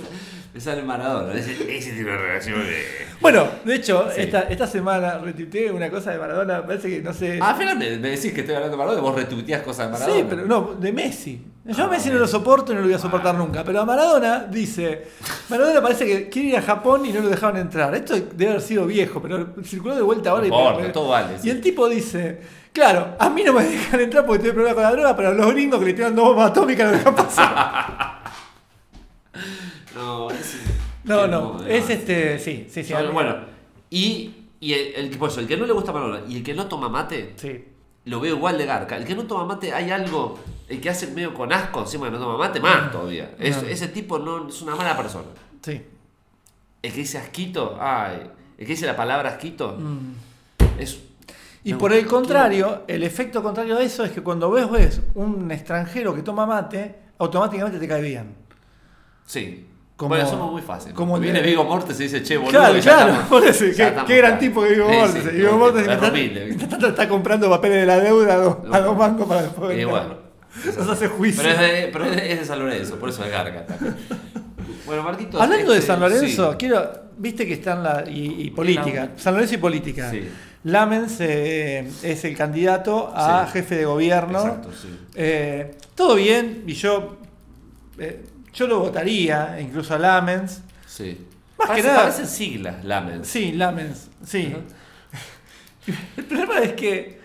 me 0.55 0.61
sale 0.61 0.81
Maradona. 0.83 1.33
Ese, 1.33 1.51
ese 1.77 1.91
tiene 1.91 2.09
una 2.09 2.17
relación 2.17 2.59
de. 2.59 2.85
Bueno, 3.19 3.45
de 3.65 3.75
hecho, 3.75 4.07
Sí. 4.15 4.21
esta, 4.21 4.43
esta 4.43 4.65
semana 4.65 5.17
retuiteé 5.17 5.69
una 5.69 5.89
cosa 5.89 6.11
de 6.11 6.17
Maradona, 6.17 6.65
parece 6.65 6.89
que 6.89 7.01
no 7.01 7.13
sé. 7.13 7.39
Ah, 7.41 7.49
al 7.49 7.57
final 7.57 7.77
me, 7.77 7.89
decís 7.89 8.31
que 8.31 8.39
estoy 8.39 8.55
hablando 8.55 8.77
de 8.77 8.77
Maradona, 8.77 9.01
vos 9.01 9.15
retuiteás 9.15 9.63
cosas 9.63 9.87
de 9.87 9.91
Maradona. 9.91 10.15
Sí, 10.17 10.25
pero 10.29 10.45
no, 10.45 10.75
de 10.79 10.93
Messi. 10.93 11.41
Yo 11.65 11.83
a 11.83 11.87
Ah, 11.87 11.89
Messi 11.89 12.09
no 12.09 12.19
lo 12.19 12.27
soporto 12.27 12.71
y 12.71 12.75
no 12.75 12.81
lo 12.81 12.87
voy 12.87 12.95
a 12.95 12.99
soportar 12.99 13.35
nunca. 13.35 13.65
Pero 13.65 13.81
a 13.81 13.85
Maradona 13.85 14.45
dice. 14.49 15.07
Maradona 15.49 15.81
parece 15.81 16.05
que 16.05 16.29
quiere 16.29 16.47
ir 16.49 16.55
a 16.57 16.61
Japón 16.61 17.05
y 17.05 17.11
no 17.11 17.19
lo 17.19 17.27
dejaron 17.27 17.57
entrar. 17.57 17.93
Esto 17.93 18.13
debe 18.15 18.51
haber 18.51 18.61
sido 18.61 18.85
viejo, 18.85 19.21
pero 19.21 19.47
circuló 19.65 19.93
de 19.95 20.03
vuelta 20.03 20.29
ahora 20.29 20.47
No 20.47 20.55
y 20.55 20.57
importa, 20.57 20.91
todo 20.93 21.09
vale, 21.09 21.35
Y 21.43 21.49
el 21.49 21.59
tipo 21.59 21.89
dice. 21.89 22.39
Claro, 22.71 23.15
a 23.19 23.29
mí 23.29 23.43
no 23.43 23.51
me 23.53 23.63
dejan 23.65 23.99
entrar 23.99 24.25
porque 24.25 24.39
tengo 24.43 24.53
problemas 24.55 24.75
con 24.75 24.83
la 24.83 24.91
droga, 24.91 25.15
pero 25.17 25.29
a 25.29 25.33
los 25.33 25.51
gringos 25.53 25.79
que 25.79 25.85
le 25.87 25.93
tiran 25.93 26.15
dos 26.15 26.25
bombas 26.27 26.51
atómicas 26.51 26.91
no 26.91 26.97
dejan 26.97 27.15
pasar. 27.15 28.15
No, 29.95 30.29
ese- 30.29 30.57
No, 31.03 31.27
no, 31.27 31.65
es 31.65 31.89
este, 31.89 32.39
sí, 32.39 32.67
sí, 32.69 32.83
sí. 32.83 32.93
Bueno, 33.13 33.35
y, 33.89 34.33
y 34.59 34.73
el, 34.73 34.95
el, 34.95 35.23
eso, 35.23 35.39
el 35.39 35.47
que 35.47 35.55
no 35.57 35.65
le 35.65 35.73
gusta 35.73 35.91
Maradona 35.91 36.21
y 36.27 36.37
el 36.37 36.43
que 36.43 36.53
no 36.53 36.65
toma 36.67 36.89
mate, 36.89 37.33
Sí. 37.37 37.63
lo 38.05 38.19
veo 38.19 38.35
igual 38.35 38.57
de 38.57 38.65
garca. 38.65 38.97
El 38.97 39.05
que 39.05 39.15
no 39.15 39.23
toma 39.23 39.45
mate, 39.45 39.71
hay 39.73 39.91
algo, 39.91 40.39
el 40.67 40.81
que 40.81 40.89
hace 40.89 41.07
medio 41.07 41.33
con 41.33 41.53
asco 41.53 41.81
encima 41.81 42.05
que 42.07 42.11
no 42.11 42.19
toma 42.19 42.37
mate, 42.37 42.59
más 42.59 42.91
todavía. 42.91 43.35
Es- 43.39 43.61
No. 43.61 43.69
Ese 43.69 43.87
tipo 43.89 44.19
no 44.19 44.47
es 44.49 44.61
una 44.61 44.75
mala 44.75 44.97
persona. 44.97 45.27
Sí. 45.61 45.81
El 46.81 46.91
que 46.91 46.97
dice 46.99 47.17
asquito, 47.17 47.77
ay, 47.79 48.21
el 48.57 48.65
que 48.65 48.71
dice 48.73 48.85
la 48.85 48.95
palabra 48.95 49.29
asquito, 49.29 49.77
es... 50.77 50.97
Mm. 50.97 50.99
Y 51.63 51.71
no, 51.71 51.77
por 51.79 51.93
el 51.93 51.99
quiero- 52.01 52.11
contrario, 52.17 52.83
el 52.87 53.01
efecto 53.03 53.41
contrario 53.41 53.75
de 53.77 53.85
eso 53.85 54.03
es 54.03 54.11
que 54.11 54.21
cuando 54.21 54.51
ves, 54.51 54.69
ves 54.69 55.01
un 55.15 55.49
extranjero 55.51 56.13
que 56.13 56.21
toma 56.21 56.45
mate, 56.45 56.95
automáticamente 57.17 57.79
te 57.79 57.87
cae 57.87 58.01
bien. 58.03 58.35
Sí. 59.25 59.65
Como- 59.97 60.09
bueno, 60.09 60.29
somos 60.29 60.51
muy 60.51 60.61
fáciles. 60.61 60.93
como 60.93 61.17
viene 61.19 61.41
Vigo 61.41 61.63
Mortes 61.63 61.97
y 62.01 62.03
dice, 62.03 62.21
che, 62.21 62.35
boludo. 62.35 62.51
claro, 62.51 62.79
claro, 62.81 63.09
estamos- 63.11 63.29
por 63.29 63.45
eso, 63.45 63.65
ya 63.65 64.03
qué, 64.05 64.17
gran 64.17 64.37
tipo 64.39 64.61
que 64.61 64.69
Vigo 64.71 64.89
Sí, 64.89 64.95
Mortes. 64.97 65.23
sí, 65.23 65.29
Vigo 65.37 65.51
no, 65.51 65.57
Mortes 65.57 65.81
es 65.83 65.87
mientras- 65.87 66.11
humilde, 66.11 66.39
¿viste? 66.41 66.45
mientras 66.47 66.69
tanto 66.69 66.87
está 66.87 67.07
comprando 67.09 67.49
papeles 67.49 67.77
de 67.77 67.85
la 67.85 67.99
deuda 68.01 68.33
a 68.33 68.37
dos, 68.37 68.57
a 68.71 68.79
dos 68.81 68.97
bancos 68.97 69.25
para 69.27 69.41
después 69.43 69.79
Y 69.79 69.83
bueno. 69.85 70.25
Nos 70.77 70.89
hace 70.89 71.07
juicio. 71.07 71.41
Pero 71.43 71.53
es 71.55 71.59
de, 71.59 71.89
pero 71.93 72.05
es 72.05 72.15
de, 72.15 72.31
es 72.33 72.39
de 72.39 72.45
San 72.45 72.59
Lorenzo, 72.59 72.95
por 72.97 73.09
eso 73.09 73.23
es 73.23 73.31
también. 73.31 73.95
Bueno, 74.85 75.03
Marquitos. 75.03 75.41
Hablando 75.41 75.71
de 75.71 75.77
este, 75.79 75.87
San 75.87 75.99
Lorenzo, 75.99 76.51
sí. 76.51 76.57
quiero, 76.59 76.89
viste 77.17 77.45
que 77.47 77.53
están 77.53 77.81
la 77.83 78.03
y, 78.07 78.43
y 78.47 78.49
política, 78.51 79.09
San 79.17 79.33
Lorenzo 79.33 79.55
y 79.55 79.57
política. 79.57 80.11
Sí. 80.11 80.27
Lamens 80.65 81.17
eh, 81.19 81.87
es 82.03 82.23
el 82.25 82.35
candidato 82.35 83.11
a 83.15 83.45
Sí. 83.47 83.53
jefe 83.53 83.75
de 83.77 83.85
gobierno. 83.85 84.39
Exacto, 84.39 84.69
sí. 84.73 84.89
Eh, 85.15 85.75
todo 85.93 86.15
bien, 86.15 86.63
y 86.67 86.73
yo, 86.73 87.17
eh, 87.97 88.23
yo 88.55 88.67
lo 88.67 88.79
votaría, 88.79 89.59
incluso 89.61 89.93
a 89.93 89.99
Lamens. 89.99 90.61
Sí. 90.87 91.27
Más 91.59 91.69
que 91.71 91.83
nada- 91.83 91.99
Parecen 92.03 92.27
siglas, 92.27 92.83
Lamens. 92.83 93.27
Sí, 93.27 93.51
Lamens, 93.51 94.09
sí. 94.25 94.55
El 96.17 96.25
problema 96.25 96.59
es 96.59 96.73
que 96.73 97.21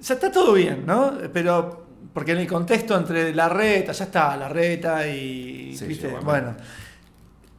ya 0.00 0.14
está 0.14 0.32
todo 0.32 0.52
bien, 0.54 0.84
¿no? 0.86 1.12
Pero 1.32 1.86
porque 2.12 2.32
en 2.32 2.38
el 2.38 2.46
contexto 2.48 2.96
entre 2.96 3.32
la 3.34 3.48
reta, 3.48 3.92
ya 3.92 4.04
está 4.04 4.36
la 4.36 4.48
reta 4.48 5.06
y. 5.06 5.76
Sí, 5.76 5.86
¿viste? 5.86 6.06
sí, 6.08 6.12
bueno. 6.12 6.24
bueno. 6.26 6.56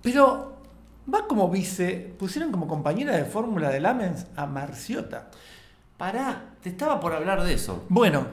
Pero 0.01 0.57
va 1.13 1.25
como 1.27 1.49
vice, 1.49 2.13
pusieron 2.19 2.51
como 2.51 2.67
compañera 2.67 3.15
de 3.15 3.25
fórmula 3.25 3.69
de 3.69 3.79
Lamens 3.79 4.25
a 4.35 4.45
Marciota. 4.45 5.29
Pará, 5.97 6.55
te 6.61 6.69
estaba 6.69 6.99
por 6.99 7.13
hablar 7.13 7.43
de 7.43 7.53
eso. 7.53 7.85
Bueno, 7.89 8.25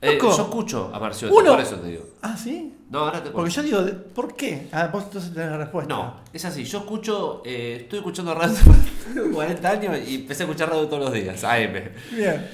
Eh, 0.00 0.16
yo 0.22 0.30
escucho 0.30 0.90
a 0.94 1.00
Marciota, 1.00 1.34
Uno- 1.34 1.50
por 1.52 1.60
eso 1.60 1.76
te 1.76 1.88
digo. 1.88 2.04
Ah, 2.22 2.36
sí. 2.36 2.74
No, 2.90 3.00
ahora 3.00 3.22
te 3.22 3.30
Porque 3.30 3.50
yo 3.50 3.62
digo, 3.62 3.84
¿por 4.14 4.34
qué? 4.34 4.68
Ah, 4.72 4.88
vos 4.90 5.04
entonces 5.04 5.34
tenés 5.34 5.50
la 5.50 5.58
respuesta. 5.58 5.94
No, 5.94 6.20
es 6.32 6.44
así. 6.44 6.64
Yo 6.64 6.78
escucho, 6.78 7.42
eh, 7.44 7.80
estoy 7.82 7.98
escuchando 7.98 8.34
radio 8.34 8.56
40 9.34 9.70
años 9.70 9.98
y 10.08 10.16
empecé 10.16 10.44
a 10.44 10.46
escuchar 10.46 10.70
radio 10.70 10.86
todos 10.88 11.04
los 11.04 11.12
días, 11.12 11.44
AM. 11.44 11.74
Bien. 12.12 12.48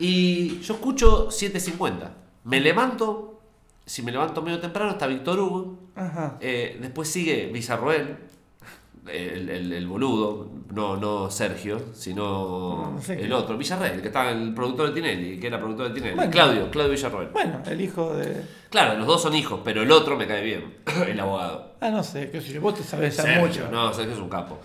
Y 0.00 0.60
yo 0.60 0.74
escucho 0.74 1.28
7.50. 1.28 2.10
Me 2.44 2.60
levanto, 2.60 3.40
si 3.86 4.02
me 4.02 4.10
levanto 4.10 4.42
medio 4.42 4.58
temprano 4.58 4.90
está 4.90 5.06
Víctor 5.06 5.38
Hugo. 5.38 5.78
Ajá. 5.94 6.38
Eh, 6.40 6.78
después 6.80 7.08
sigue 7.08 7.46
Villarroel, 7.52 8.16
el, 9.10 9.48
el- 9.48 9.72
el 9.72 9.86
boludo, 9.86 10.48
no, 10.72 10.96
no 10.96 11.30
Sergio, 11.30 11.80
sino 11.94 12.92
No 12.94 13.00
sé 13.02 13.20
el 13.22 13.32
otro, 13.32 13.56
Villarroel, 13.56 13.92
el 13.92 14.00
que 14.02 14.08
estaba 14.08 14.30
el 14.30 14.52
productor 14.54 14.88
de 14.88 14.94
Tinelli, 14.94 15.40
que 15.40 15.46
era 15.46 15.58
productor 15.58 15.88
de 15.88 15.94
Tinelli. 15.94 16.16
Bueno. 16.16 16.30
Claudio, 16.30 16.70
Claudio 16.70 16.92
Villarroel. 16.92 17.28
Bueno, 17.28 17.60
el 17.66 17.80
hijo 17.80 18.14
de. 18.14 18.42
Claro, 18.70 18.98
los 18.98 19.06
dos 19.06 19.22
son 19.22 19.34
hijos, 19.34 19.60
pero 19.64 19.82
el 19.82 19.90
otro 19.90 20.16
me 20.16 20.26
cae 20.26 20.42
bien, 20.44 20.76
el 21.08 21.18
abogado. 21.20 21.74
Ah, 21.80 21.90
no 21.90 22.02
sé, 22.02 22.30
qué 22.30 22.40
sé 22.40 22.52
yo. 22.54 22.60
Vos 22.60 22.74
te 22.74 22.82
sabés 22.82 23.14
Sergio, 23.16 23.40
mucho. 23.40 23.68
No, 23.70 23.92
Sergio 23.92 24.12
es 24.14 24.20
un 24.20 24.28
capo. 24.28 24.58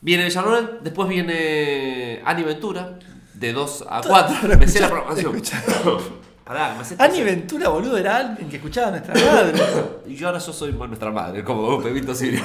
Viene 0.00 0.24
Villarroel, 0.24 0.78
después 0.82 1.08
viene 1.08 2.20
Ani 2.24 2.42
Ventura, 2.42 2.98
de 3.34 3.52
2 3.52 3.84
a 3.88 4.00
4. 4.06 4.36
pero 4.42 4.58
Me 4.58 4.68
sé 4.68 4.80
la 4.80 4.88
programación. 4.88 5.40
Pará, 6.44 6.76
me 6.78 7.02
Ani 7.04 7.22
Ventura, 7.22 7.70
boludo, 7.70 7.96
era 7.96 8.18
alguien 8.18 8.50
que 8.50 8.56
escuchaba 8.56 8.88
a 8.88 8.90
nuestra 8.90 9.14
madre. 9.14 9.58
Y 10.06 10.14
yo 10.14 10.26
ahora 10.26 10.38
yo 10.38 10.52
soy 10.52 10.72
nuestra 10.72 11.10
madre, 11.10 11.42
como 11.42 11.62
vos, 11.62 11.82
Pepito 11.82 12.14
Sirio. 12.14 12.42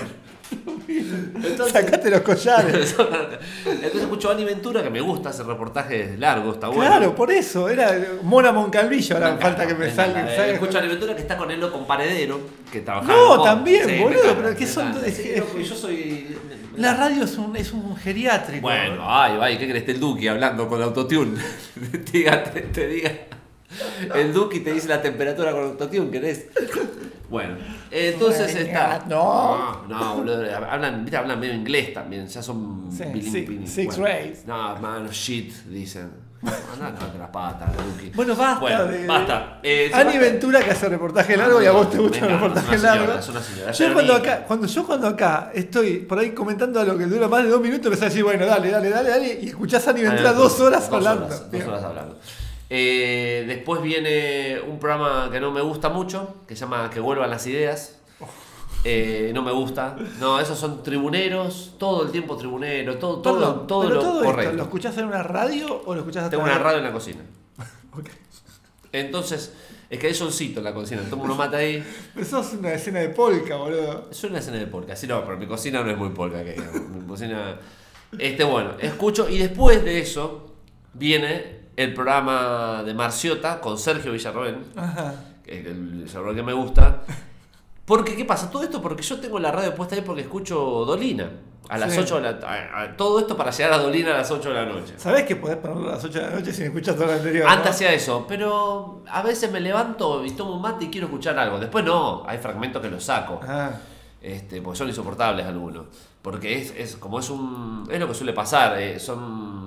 Entonces, 0.52 1.72
Sacate 1.72 2.10
los 2.10 2.22
collares. 2.22 2.96
entonces 3.66 4.02
escucho 4.02 4.30
a 4.30 4.34
Ani 4.34 4.44
Ventura, 4.44 4.82
que 4.84 4.90
me 4.90 5.02
gusta, 5.02 5.30
hace 5.30 5.44
reportajes 5.44 6.18
largos, 6.20 6.56
está 6.56 6.68
bueno. 6.68 6.84
Claro, 6.84 7.16
por 7.16 7.32
eso. 7.32 7.70
Era 7.70 7.96
Mona 8.24 8.52
Moncalvillo, 8.52 9.16
ahora 9.16 9.38
falta 9.38 9.68
que 9.68 9.76
me 9.76 9.92
salga. 9.92 10.28
Eh, 10.34 10.54
Escucho 10.54 10.78
a 10.78 10.82
Ani 10.82 10.90
Ventura 10.90 11.16
que 11.16 11.22
está 11.22 11.38
con 11.38 11.52
él 11.52 11.60
con 11.70 11.86
Paredero, 11.86 12.40
que 12.72 12.82
trabajaba 12.82 13.18
No, 13.18 13.44
también, 13.44 14.02
boludo, 14.02 14.20
encanta, 14.24 14.42
pero 14.42 14.56
que 14.56 14.66
me 14.66 14.72
son- 14.72 14.94
Sí, 15.14 15.34
loco, 15.38 15.60
yo 15.60 15.76
soy... 15.76 16.38
La 16.78 16.94
radio 16.94 17.26
es 17.26 17.38
un, 17.38 17.56
es 17.58 17.74
un 17.74 17.96
geriátrico. 17.98 18.62
Bueno, 18.62 19.04
ay, 19.06 19.38
ay, 19.42 19.58
¿qué 19.58 19.70
crees? 19.70 19.88
El 19.90 20.00
Duki 20.00 20.28
hablando 20.30 20.68
con 20.68 20.82
autotune. 20.82 21.38
te, 21.92 21.98
diga, 22.12 22.44
te, 22.44 22.62
te 22.62 22.88
diga. 22.88 23.12
El 24.16 24.34
Duki 24.34 24.60
te 24.62 24.74
dice 24.74 24.88
la 24.88 25.02
temperatura 25.02 25.52
con 25.52 25.64
autotune, 25.64 26.10
¿querés? 26.10 26.48
Bueno, 27.30 27.56
entonces 27.92 28.56
Ay, 28.56 28.64
está. 28.68 29.06
no. 29.08 29.84
No, 29.88 30.00
no, 30.00 30.16
boludo. 30.16 30.44
Hablan, 30.68 31.04
viste, 31.06 31.18
hablan 31.18 31.40
medio 31.40 31.54
inglés 31.54 31.94
también. 31.94 32.28
Ya 32.28 32.42
son. 32.42 32.90
Sí, 32.92 33.04
six- 33.22 33.70
six 33.72 33.98
rays. 33.98 34.46
No, 34.48 34.76
man, 34.78 35.08
shit, 35.10 35.54
dicen. 35.66 36.30
Las 36.42 37.30
patas, 37.32 37.70
Duki. 37.76 38.12
Bueno, 38.16 38.34
basta. 38.36 38.60
Bueno, 38.62 38.86
de- 38.86 39.06
basta. 39.06 39.60
Eh, 39.62 39.92
Ani 39.94 40.06
basta. 40.06 40.20
Ventura 40.22 40.60
que 40.64 40.72
hace 40.72 40.88
reportaje 40.90 41.36
largo 41.38 41.62
y 41.62 41.66
a 41.66 41.72
vos 41.72 41.92
te 41.92 41.98
gusta 42.00 42.20
el 42.26 42.32
reportaje 42.32 42.76
es 42.76 42.82
una 42.82 42.92
señora, 42.92 43.06
largo. 43.08 43.20
es 43.20 43.30
una 43.30 43.42
señora, 43.42 43.72
Yo 43.74 43.94
cuando 43.94 44.14
acá, 44.16 44.44
cuando 44.48 44.68
yo 44.68 44.88
cuando 44.88 45.08
acá 45.10 45.52
estoy 45.54 45.98
por 45.98 46.18
ahí 46.18 46.32
comentando 46.32 46.80
algo 46.80 46.98
que 46.98 47.06
dura 47.06 47.28
más 47.28 47.44
de 47.44 47.50
dos 47.50 47.60
minutos, 47.62 47.86
empezás 47.88 48.04
a 48.04 48.10
decir, 48.10 48.24
bueno, 48.24 48.46
dale, 48.46 48.72
dale, 48.72 48.90
dale, 48.90 49.10
dale, 49.10 49.40
y 49.42 49.50
escuchás 49.50 49.86
a 49.88 49.92
Ani 49.92 50.02
Ventura 50.04 50.30
Ah, 50.30 50.34
dos 50.34 50.60
horas 50.62 50.86
dos 50.90 50.96
hablando. 50.98 51.26
horas, 51.26 51.52
dos 51.52 51.64
horas 51.68 51.84
hablando. 51.84 52.18
Eh, 52.70 53.46
después 53.48 53.82
viene 53.82 54.60
un 54.62 54.80
programa 54.80 55.30
que 55.32 55.40
no 55.40 55.52
me 55.52 55.62
gusta 55.62 55.90
mucho, 55.90 56.36
que 56.48 56.56
se 56.56 56.62
llama 56.62 56.90
Que 56.90 57.00
vuelvan 57.00 57.30
las 57.30 57.48
ideas. 57.48 58.00
Eh, 58.84 59.32
no 59.34 59.42
me 59.42 59.52
gusta. 59.52 59.98
No, 60.20 60.40
esos 60.40 60.58
son 60.58 60.84
tribuneros, 60.84 61.76
todo 61.78 62.04
el 62.04 62.12
tiempo 62.12 62.38
tribuneros, 62.38 63.00
todo, 63.00 63.22
todo, 63.22 63.40
Perdón, 63.40 63.68
todo 63.68 63.82
pero 63.82 63.96
lo 63.96 64.02
todo 64.02 64.20
esto, 64.22 64.32
correcto. 64.32 64.56
¿lo 64.56 64.64
escuchás 64.64 64.98
en 64.98 65.06
una 65.06 65.24
radio 65.24 65.82
o 65.86 65.94
lo 65.94 66.00
escuchás 66.00 66.26
a 66.26 66.30
Tengo 66.30 66.44
una 66.44 66.60
radio 66.60 66.78
en 66.78 66.84
la 66.84 66.94
cocina. 66.94 67.22
Ok. 67.92 68.08
Entonces, 68.92 69.52
es 69.90 70.00
que 70.00 70.08
hay 70.08 70.14
solcito 70.14 70.60
en 70.60 70.64
la 70.64 70.74
cocina. 70.74 71.02
Tomo 71.10 71.24
uno 71.24 71.36
mate 71.36 71.56
ahí. 71.58 71.84
Pero 72.14 72.26
sos 72.26 72.54
una 72.54 72.72
escena 72.74 73.00
de 73.00 73.10
polka, 73.10 73.56
boludo. 73.56 74.08
Es 74.12 74.24
una 74.24 74.40
escena 74.40 74.58
de 74.58 74.68
polka, 74.68 74.96
sí, 74.96 75.08
no, 75.08 75.26
pero 75.26 75.38
mi 75.38 75.48
cocina 75.48 75.84
no 75.84 75.90
es 75.90 75.98
muy 75.98 76.10
polka, 76.10 76.44
que. 76.44 76.56
Mi 76.94 77.06
cocina. 77.08 77.58
Este, 78.18 78.44
bueno, 78.44 78.74
escucho 78.80 79.28
y 79.28 79.40
después 79.40 79.84
de 79.84 80.00
eso 80.00 80.56
viene 80.94 81.59
el 81.84 81.94
programa 81.94 82.84
de 82.86 82.94
Marciota 82.94 83.60
con 83.62 83.78
Sergio 83.78 84.12
Villarroel, 84.12 84.58
que 85.44 85.60
es 85.62 85.66
el 85.66 86.04
Villarroel 86.04 86.36
que 86.36 86.44
me 86.44 86.54
gusta. 86.54 87.02
Porque, 87.86 88.16
¿qué 88.16 88.26
pasa? 88.26 88.52
Todo 88.52 88.64
esto 88.64 88.82
porque 88.82 89.02
yo 89.02 89.20
tengo 89.20 89.40
la 89.40 89.52
radio 89.52 89.74
puesta 89.74 89.96
ahí 89.96 90.02
porque 90.02 90.22
escucho 90.22 90.58
Dolina. 90.86 91.30
A 91.70 91.78
las 91.78 91.94
Sí. 91.94 92.00
8 92.00 92.16
de 92.16 92.22
la 92.22 92.30
a- 92.48 92.82
a- 92.82 92.98
Todo 92.98 93.20
esto 93.20 93.38
para 93.38 93.52
llegar 93.52 93.74
a 93.74 93.78
Dolina 93.78 94.14
a 94.14 94.18
las 94.18 94.32
8 94.32 94.50
de 94.50 94.56
la 94.56 94.66
noche. 94.66 94.94
¿Sabés 94.98 95.24
que 95.24 95.36
podés 95.36 95.58
ponerlo 95.58 95.90
a 95.90 95.94
las 95.94 96.04
8 96.04 96.20
de 96.20 96.26
la 96.30 96.36
noche 96.36 96.52
sin 96.52 96.66
escuchar 96.66 96.96
todo 96.96 97.06
lo 97.06 97.14
anterior? 97.14 97.48
Antes 97.48 97.66
no? 97.66 97.72
hacía 97.72 97.94
eso, 97.94 98.26
pero 98.28 99.04
a 99.08 99.22
veces 99.22 99.52
me 99.52 99.60
levanto 99.60 100.26
y 100.26 100.32
tomo 100.32 100.56
un 100.56 100.62
mate 100.64 100.86
y 100.86 100.90
quiero 100.90 101.08
escuchar 101.08 101.38
algo. 101.38 101.60
Después 101.60 101.86
no, 101.86 102.24
hay 102.28 102.40
fragmentos 102.40 102.82
que 102.82 102.90
los 102.90 103.04
saco. 103.04 103.40
Ah, 103.48 103.72
Este, 104.22 104.62
porque 104.62 104.78
son 104.78 104.88
insoportables 104.90 105.46
algunos. 105.46 105.86
Porque 106.22 106.58
es, 106.60 106.74
es 106.76 106.96
como 106.98 107.20
es 107.20 107.30
un. 107.30 107.88
Es 107.90 108.00
lo 108.00 108.08
que 108.08 108.14
suele 108.16 108.34
pasar. 108.34 108.78
eh, 108.80 109.00
son 109.00 109.59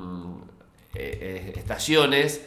eh, 0.95 1.53
eh, 1.55 1.59
estaciones 1.59 2.47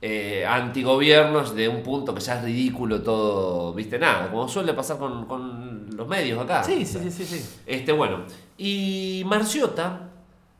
eh, 0.00 0.44
antigobiernos 0.46 1.54
de 1.54 1.68
un 1.68 1.82
punto 1.82 2.14
que 2.14 2.20
ya 2.20 2.38
es 2.38 2.44
ridículo 2.44 3.02
todo. 3.02 3.72
¿Viste? 3.74 3.98
Nada. 3.98 4.30
Como 4.30 4.48
suele 4.48 4.74
pasar 4.74 4.98
con, 4.98 5.26
con 5.26 5.88
los 5.96 6.08
medios 6.08 6.42
acá. 6.42 6.64
sí, 6.64 6.84
sí, 6.84 6.98
sí, 7.02 7.10
sí, 7.10 7.24
sí. 7.24 7.60
Este, 7.66 7.92
bueno. 7.92 8.24
Y 8.58 9.22
Marciota, 9.26 10.10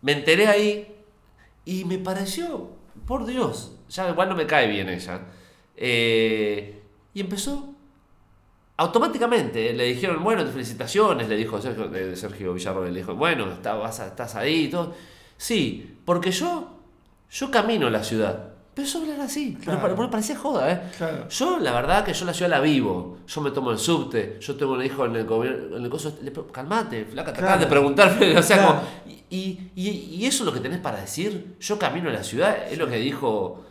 me 0.02 0.12
enteré 0.12 0.46
ahí 0.46 0.94
y 1.64 1.84
me 1.84 1.98
pareció, 1.98 2.70
por 3.06 3.24
Dios, 3.26 3.76
ya 3.88 4.08
igual 4.10 4.28
no 4.28 4.34
me 4.36 4.46
cae 4.46 4.68
bien 4.68 4.88
ella. 4.88 5.20
Eh, 5.76 6.80
y 7.14 7.20
empezó 7.20 7.74
automáticamente. 8.76 9.72
Le 9.72 9.84
dijeron, 9.84 10.22
bueno, 10.22 10.44
felicitaciones, 10.46 11.28
le 11.28 11.36
dijo 11.36 11.60
Sergio, 11.60 11.90
Sergio 12.16 12.54
Villarroel. 12.54 12.92
Le 12.92 13.00
dijo, 13.00 13.14
bueno, 13.14 13.50
está- 13.52 13.74
vas 13.74 14.00
a- 14.00 14.06
estás 14.08 14.34
ahí 14.34 14.64
y 14.64 14.68
todo. 14.68 14.94
Sí, 15.36 15.91
porque 16.04 16.30
yo, 16.30 16.68
yo 17.30 17.50
camino 17.50 17.88
la 17.90 18.02
ciudad. 18.04 18.48
Empezó 18.74 18.98
a 18.98 19.00
hablar 19.02 19.20
así, 19.20 19.54
pero 19.62 19.78
Claro. 19.78 19.96
pa- 19.96 20.02
me 20.04 20.08
parecía 20.08 20.34
joda, 20.36 20.72
¿eh? 20.72 20.80
Claro. 20.96 21.28
Yo, 21.28 21.58
la 21.58 21.72
verdad, 21.72 22.04
que 22.06 22.14
yo 22.14 22.24
la 22.24 22.32
ciudad 22.32 22.50
la 22.50 22.60
vivo. 22.60 23.18
Yo 23.26 23.40
me 23.42 23.50
tomo 23.50 23.70
el 23.70 23.78
subte, 23.78 24.38
yo 24.40 24.56
tengo 24.56 24.72
un 24.72 24.82
hijo 24.82 25.04
en 25.04 25.14
el 25.16 25.26
gobierno, 25.26 25.76
en 25.76 25.84
el 25.84 25.90
coso. 25.90 26.16
le 26.22 26.32
calmate, 26.50 27.04
flaca, 27.04 27.32
Claro. 27.32 27.46
acabas 27.48 27.60
de 27.60 27.66
preguntarme. 27.66 28.34
O 28.38 28.42
sea, 28.42 28.66
como, 28.66 28.80
y, 29.28 29.58
y, 29.76 29.88
y 30.18 30.24
eso 30.26 30.42
es 30.42 30.46
lo 30.46 30.52
que 30.54 30.60
tenés 30.60 30.78
para 30.80 31.00
decir. 31.02 31.56
Yo 31.60 31.78
camino 31.78 32.08
la 32.10 32.24
ciudad, 32.24 32.56
es 32.70 32.78
lo 32.78 32.88
que 32.88 32.96
dijo, 32.96 33.62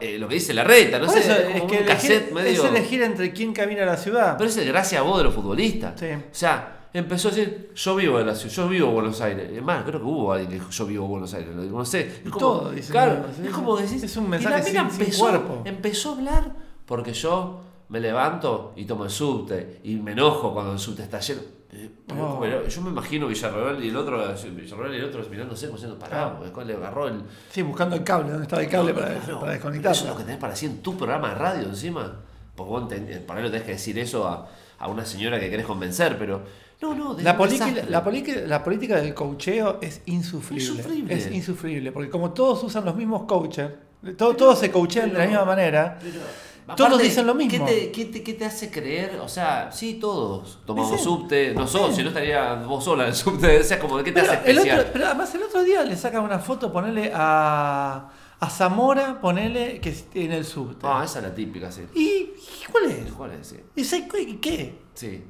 eh, 0.00 0.18
lo 0.18 0.26
que 0.26 0.34
dice 0.34 0.52
la 0.54 0.64
reta, 0.64 0.98
no 0.98 1.08
sé, 1.08 1.20
eso, 1.20 1.30
es 1.32 1.38
es 1.38 1.46
que 1.46 1.60
un 1.62 1.70
elegir, 1.70 1.86
cassette 1.86 2.32
medio. 2.32 2.64
es 2.64 2.68
elegir 2.68 3.02
entre 3.02 3.32
quién 3.32 3.52
camina 3.52 3.84
la 3.86 3.96
ciudad. 3.96 4.36
Pero 4.36 4.50
es 4.50 4.56
el 4.56 4.66
gracia 4.66 4.98
a 4.98 5.02
vos 5.02 5.18
de 5.18 5.24
los 5.24 5.34
futbolistas. 5.34 5.92
Sí. 6.00 6.06
O 6.06 6.20
sea, 6.34 6.75
empezó 6.98 7.28
a 7.28 7.30
decir, 7.32 7.70
yo 7.74 7.96
vivo 7.96 8.20
en 8.20 8.26
la 8.26 8.34
ciudad, 8.34 8.54
yo 8.54 8.68
vivo 8.68 8.88
en 8.88 8.94
Buenos 8.94 9.20
Aires. 9.20 9.50
Es 9.52 9.62
más, 9.62 9.84
creo 9.84 10.00
que 10.00 10.06
hubo 10.06 10.32
alguien 10.32 10.48
que 10.50 10.54
dijo, 10.56 10.70
yo 10.70 10.86
vivo 10.86 11.04
en 11.04 11.10
Buenos 11.10 11.34
Aires. 11.34 11.54
No 11.54 11.84
sé. 11.84 12.00
Es 12.24 12.30
como, 12.30 12.38
Todo 12.38 12.70
dicen 12.70 12.92
claro, 12.92 13.24
es 13.42 13.50
como 13.50 13.76
decís. 13.76 14.02
Es 14.02 14.16
un 14.16 14.24
y 14.26 14.28
mensaje 14.28 14.54
la 14.58 14.64
mina 14.84 14.90
sin- 14.90 15.00
empezó, 15.00 15.20
cuerpo. 15.24 15.62
empezó 15.64 16.10
a 16.10 16.12
hablar 16.16 16.52
porque 16.86 17.12
yo 17.12 17.60
me 17.88 18.00
levanto 18.00 18.72
y 18.76 18.84
tomo 18.84 19.04
el 19.04 19.10
subte 19.10 19.80
y 19.84 19.96
me 19.96 20.12
enojo 20.12 20.52
cuando 20.52 20.72
el 20.72 20.78
subte 20.78 21.02
está 21.02 21.20
lleno. 21.20 21.40
Eh, 21.72 21.90
pero 22.06 22.38
Oh. 22.38 22.66
Yo 22.68 22.80
me 22.80 22.90
imagino 22.90 23.26
Villarroel 23.26 23.84
y 23.84 23.88
el 23.88 23.96
otro, 23.96 24.22
Villarroel 24.54 24.94
y 24.94 24.98
el 24.98 25.04
otro 25.04 25.22
mirándose 25.30 25.68
como 25.68 25.98
pará, 25.98 26.10
Claro. 26.30 26.38
después 26.42 26.66
le 26.66 26.74
agarró 26.74 27.08
el. 27.08 27.22
Sí, 27.50 27.60
buscando 27.62 27.96
el 27.96 28.02
cable, 28.04 28.30
¿dónde 28.30 28.44
estaba 28.44 28.62
el 28.62 28.68
cable 28.68 28.94
para, 28.94 29.06
Claro, 29.08 29.40
para 29.40 29.54
Eso 29.56 29.68
es 29.68 29.70
lo 29.70 29.70
desconectarlo? 29.70 30.16
que 30.16 30.22
tenés 30.24 30.38
para 30.40 30.52
decir 30.52 30.70
en 30.70 30.82
tu 30.82 30.96
programa 30.96 31.28
de 31.30 31.34
radio 31.34 31.64
encima. 31.68 32.20
Porque 32.54 32.70
vos 32.70 32.82
entendés, 32.82 33.18
para 33.20 33.40
eso 33.40 33.50
tenés 33.50 33.66
que 33.66 33.72
decir 33.72 33.98
eso 33.98 34.26
a, 34.26 34.48
a 34.78 34.88
una 34.88 35.04
señora 35.04 35.38
que 35.40 35.48
querés 35.50 35.66
convencer, 35.66 36.16
pero. 36.18 36.42
No, 36.80 36.94
no, 36.94 37.14
de 37.14 37.22
La, 37.22 37.36
política, 37.38 37.72
la, 37.88 38.04
política, 38.04 38.40
la 38.46 38.62
política 38.62 38.96
del 39.00 39.14
coacheo 39.14 39.78
es 39.80 40.02
insufrible. 40.06 40.62
Insufrible. 40.64 41.14
Es 41.14 41.30
insufrible, 41.32 41.90
porque 41.92 42.10
como 42.10 42.32
todos 42.32 42.62
usan 42.64 42.84
los 42.84 42.94
mismos 42.94 43.22
coaches, 43.24 43.70
todo- 44.18 44.36
todos 44.36 44.58
se 44.58 44.70
coachean 44.70 45.10
de 45.12 45.18
la 45.18 45.26
misma 45.26 45.44
manera. 45.46 45.98
Todos 46.76 46.80
Aparte, 46.90 47.04
dicen 47.04 47.26
lo 47.28 47.34
mismo. 47.34 47.64
¿qué 47.64 47.72
te, 47.72 47.92
qué, 47.92 48.04
te, 48.06 48.22
qué 48.24 48.32
te 48.34 48.44
hace 48.44 48.70
creer? 48.72 49.20
O 49.22 49.28
sea, 49.28 49.70
sí, 49.72 49.94
todos 50.00 50.58
tomamos 50.66 51.00
subte, 51.00 51.54
no 51.54 51.64
sos, 51.66 51.94
si 51.94 52.02
no 52.02 52.08
estaría 52.08 52.54
vos 52.56 52.82
sola 52.84 53.04
en 53.04 53.10
el 53.10 53.14
subte. 53.14 53.60
O 53.60 53.62
sea, 53.62 53.78
como, 53.78 53.96
¿qué 53.98 54.10
te 54.10 54.20
Pero, 54.20 54.32
hace 54.32 54.50
el 54.50 54.56
especial? 54.58 54.80
otro- 54.80 54.92
pero 54.92 55.06
además 55.06 55.34
el 55.36 55.42
otro 55.44 55.62
día 55.62 55.82
le 55.84 55.96
sacan 55.96 56.24
una 56.24 56.40
foto, 56.40 56.72
ponele 56.72 57.12
a, 57.14 58.08
a 58.40 58.50
Zamora, 58.50 59.20
ponele 59.20 59.80
que 59.80 59.94
en 60.14 60.32
el 60.32 60.44
subte. 60.44 60.86
Ah, 60.86 61.02
esa 61.04 61.18
es 61.20 61.24
la 61.24 61.34
típica, 61.34 61.70
sí. 61.72 61.82
¿Y, 61.94 62.00
y 62.02 62.70
cuál 62.70 62.84
es? 62.90 63.12
¿Cuál 63.12 63.32
es? 63.32 63.46
Sí. 63.46 63.56
¿Y 63.76 63.84
sé 63.84 64.06
qué- 64.40 64.78
sí. 64.94 65.24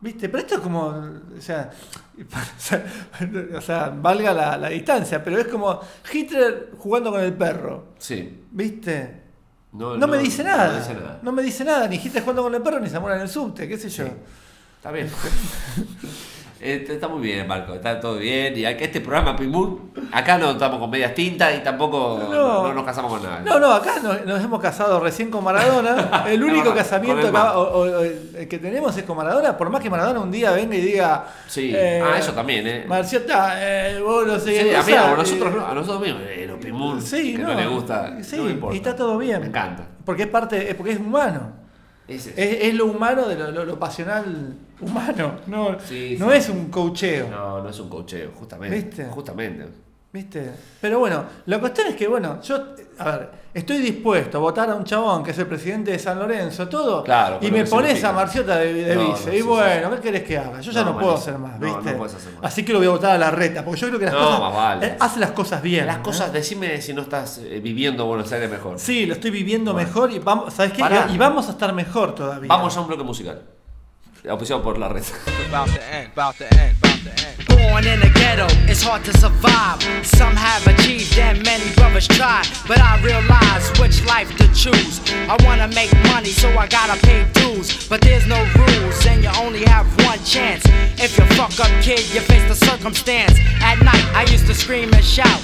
¿Viste? 0.00 0.28
Pero 0.28 0.38
esto 0.42 0.54
es 0.56 0.60
como, 0.60 0.86
o 0.86 1.40
sea, 1.40 1.70
o 3.56 3.60
sea, 3.60 3.88
valga 3.90 4.32
la, 4.32 4.56
la 4.56 4.68
distancia, 4.68 5.22
pero 5.24 5.38
es 5.38 5.48
como 5.48 5.80
Hitler 6.12 6.72
jugando 6.78 7.10
con 7.10 7.20
el 7.20 7.32
perro, 7.34 7.94
Sí. 7.98 8.44
¿viste? 8.52 9.22
No, 9.72 9.96
No, 9.96 10.06
me 10.06 10.18
dice 10.18 10.42
nada. 10.44 10.68
No 10.72 10.78
dice 10.78 10.94
nada. 10.94 11.20
No 11.22 11.32
me 11.32 11.42
dice 11.42 11.64
nada, 11.64 11.88
ni 11.88 11.96
Hitler 11.96 12.22
jugando 12.22 12.42
con 12.44 12.54
el 12.54 12.62
perro, 12.62 12.80
ni 12.80 12.88
Zamora 12.88 13.16
en 13.16 13.22
el 13.22 13.28
subte, 13.28 13.68
qué 13.68 13.76
sé 13.76 13.88
yo. 13.90 14.06
Sí. 14.06 14.12
Está 14.76 14.92
bien. 14.92 15.10
Este, 16.60 16.94
está 16.94 17.06
muy 17.06 17.20
bien, 17.22 17.46
Marco, 17.46 17.72
está 17.74 18.00
todo 18.00 18.16
bien. 18.16 18.56
Y 18.58 18.64
acá 18.64 18.84
este 18.84 19.00
programa, 19.00 19.36
Pimul, 19.36 19.92
acá 20.10 20.38
no 20.38 20.50
estamos 20.50 20.80
con 20.80 20.90
medias 20.90 21.14
tintas 21.14 21.54
y 21.56 21.60
tampoco 21.62 22.18
No. 22.20 22.32
no, 22.32 22.62
no 22.68 22.74
nos 22.74 22.84
casamos 22.84 23.12
con 23.12 23.22
nada. 23.22 23.42
No, 23.44 23.60
no, 23.60 23.70
acá 23.72 24.00
nos, 24.02 24.24
nos 24.26 24.42
hemos 24.42 24.60
casado 24.60 24.98
recién 24.98 25.30
con 25.30 25.44
Maradona. 25.44 26.24
El 26.28 26.42
único 26.42 26.74
casamiento 26.74 27.20
el 27.20 27.26
que, 27.26 27.32
más. 27.32 27.54
o- 27.54 27.60
o- 27.62 27.82
o 28.00 28.02
el 28.02 28.48
que 28.48 28.58
tenemos 28.58 28.96
es 28.96 29.04
con 29.04 29.16
Maradona. 29.16 29.56
Por 29.56 29.70
más 29.70 29.80
que 29.80 29.88
Maradona 29.88 30.18
un 30.18 30.32
día 30.32 30.50
venga 30.50 30.74
y 30.74 30.80
diga. 30.80 31.26
Sí. 31.46 31.72
Ah, 31.76 32.16
eso 32.18 32.32
también, 32.32 32.66
¿eh? 32.66 32.84
Marciota, 32.88 33.52
eh, 33.56 34.00
vos 34.00 34.26
no 34.26 34.38
sé 34.40 34.60
Sí, 34.62 34.74
a 34.74 34.82
mí, 34.82 34.92
a 34.92 35.14
nosotros, 35.16 35.52
eh, 35.52 35.56
no, 35.56 35.66
a 35.66 35.74
nosotros 35.74 36.00
mismos, 36.02 36.22
eh, 36.26 36.44
los 36.48 36.58
Pimul, 36.58 37.00
Sí, 37.00 37.36
que 37.36 37.42
no, 37.42 37.54
no, 37.54 37.60
le 37.60 37.66
gusta, 37.68 38.16
Sí, 38.22 38.36
no 38.36 38.50
importa. 38.50 38.74
y 38.74 38.78
está 38.78 38.96
todo 38.96 39.16
bien. 39.16 39.40
Me 39.40 39.46
encanta. 39.46 39.84
Porque 40.04 40.22
es 40.24 40.28
parte, 40.28 40.74
porque 40.74 40.92
es 40.92 40.98
humano. 40.98 41.52
Es. 42.08 42.26
Es, 42.36 42.74
lo 42.74 42.86
humano 42.86 43.28
de 43.28 43.36
lo, 43.36 43.50
lo- 43.50 43.64
lo 43.64 43.78
pasional 43.78 44.56
humano. 44.80 45.36
No, 45.46 45.78
Sí, 45.80 46.16
no 46.18 46.30
sí. 46.30 46.36
es 46.38 46.48
un 46.48 46.70
coacheo. 46.70 47.28
No, 47.30 47.62
no 47.62 47.68
es 47.68 47.78
un 47.78 47.88
cocheo, 47.90 48.30
justamente. 48.34 48.76
¿Viste? 48.76 49.04
Justamente. 49.06 49.66
¿Viste? 50.12 50.50
Pero 50.80 50.98
bueno, 51.00 51.24
la 51.46 51.60
cuestión 51.60 51.88
es 51.88 51.94
que, 51.96 52.08
bueno, 52.08 52.40
yo, 52.42 52.74
a 52.98 53.04
ver, 53.04 53.30
estoy 53.54 53.78
dispuesto 53.78 54.38
a 54.38 54.40
votar 54.40 54.68
a 54.70 54.74
un 54.74 54.84
chabón 54.84 55.22
que 55.24 55.30
es 55.32 55.38
el 55.38 55.46
presidente 55.46 55.90
de 55.92 55.98
San 55.98 56.18
Lorenzo, 56.18 56.68
todo, 56.68 57.02
Claro, 57.04 57.38
y 57.40 57.50
me 57.50 57.64
pones 57.64 58.02
a 58.04 58.12
Marciota 58.12 58.56
de, 58.56 58.72
de 58.72 58.94
No, 58.96 59.10
vice. 59.12 59.30
no, 59.30 59.34
y 59.36 59.42
bueno. 59.42 59.90
¿qué 59.92 60.00
querés 60.00 60.22
que 60.24 60.38
haga? 60.38 60.60
Yo 60.60 60.70
ya 60.72 60.82
No, 60.84 60.92
no, 60.92 60.98
puedo 60.98 61.14
hacer 61.14 61.38
más, 61.38 61.58
¿viste? 61.58 61.78
hacer 61.78 61.98
más. 61.98 62.16
Así 62.42 62.64
que 62.64 62.72
lo 62.72 62.78
voy 62.78 62.88
a 62.88 62.90
votar 62.90 63.10
a 63.12 63.18
la 63.18 63.30
reta, 63.30 63.64
porque 63.64 63.80
yo 63.80 63.86
creo 63.88 63.98
que 63.98 64.04
las 64.06 64.14
No, 64.14 64.20
cosas. 64.20 64.40
más 64.40 64.54
vale. 64.54 64.86
eh, 64.86 64.96
hace 65.00 65.20
las 65.20 65.30
cosas 65.32 65.62
bien. 65.62 65.86
Las 65.86 65.98
¿eh? 65.98 66.02
cosas, 66.02 66.32
decime 66.32 66.80
si 66.80 66.92
no 66.92 67.02
estás 67.02 67.38
eh, 67.38 67.60
viviendo 67.62 68.04
Buenos 68.06 68.30
Aires 68.32 68.50
mejor. 68.50 68.78
Sí, 68.78 69.06
lo 69.06 69.14
estoy 69.14 69.30
viviendo 69.30 69.72
Bueno. 69.72 69.86
mejor 69.88 70.12
y 70.12 70.18
vamos, 70.18 70.54
¿sabes 70.54 70.72
qué? 70.72 70.80
Pará. 70.80 71.06
Y 71.12 71.18
vamos 71.18 71.48
a 71.48 71.52
estar 71.52 71.72
mejor 71.72 72.14
todavía. 72.14 72.48
Vamos 72.48 72.76
a 72.76 72.80
un 72.80 72.86
bloque 72.88 73.02
musical. 73.04 73.42
Auspiciado 74.26 74.62
por 74.62 74.78
la 74.78 74.88
red. 74.88 75.04
Born 77.48 77.86
in 77.86 78.00
the 78.00 78.10
ghetto, 78.14 78.46
it's 78.66 78.82
hard 78.82 79.04
to 79.04 79.16
survive. 79.16 79.80
Some 80.04 80.34
have 80.34 80.66
achieved 80.66 81.16
and 81.18 81.42
many 81.44 81.72
brothers 81.74 82.08
try. 82.08 82.42
But 82.66 82.80
I 82.80 83.00
realize 83.02 83.70
which 83.78 84.04
life 84.06 84.34
to 84.36 84.48
choose. 84.48 85.00
I 85.28 85.36
wanna 85.44 85.68
make 85.68 85.92
money, 86.08 86.30
so 86.30 86.48
I 86.58 86.66
gotta 86.66 86.98
pay 87.06 87.26
dues. 87.34 87.88
But 87.88 88.00
there's 88.00 88.26
no 88.26 88.38
rules, 88.58 89.06
and 89.06 89.22
you 89.22 89.30
only 89.38 89.64
have 89.64 89.86
one 90.04 90.18
chance. 90.24 90.64
If 90.98 91.16
you 91.16 91.24
fuck 91.36 91.58
up, 91.60 91.70
kid, 91.80 92.02
you 92.12 92.20
face 92.20 92.46
the 92.48 92.56
circumstance. 92.56 93.38
At 93.62 93.80
night, 93.82 94.04
I 94.14 94.24
used 94.30 94.46
to 94.46 94.54
scream 94.54 94.92
and 94.92 95.04
shout. 95.04 95.40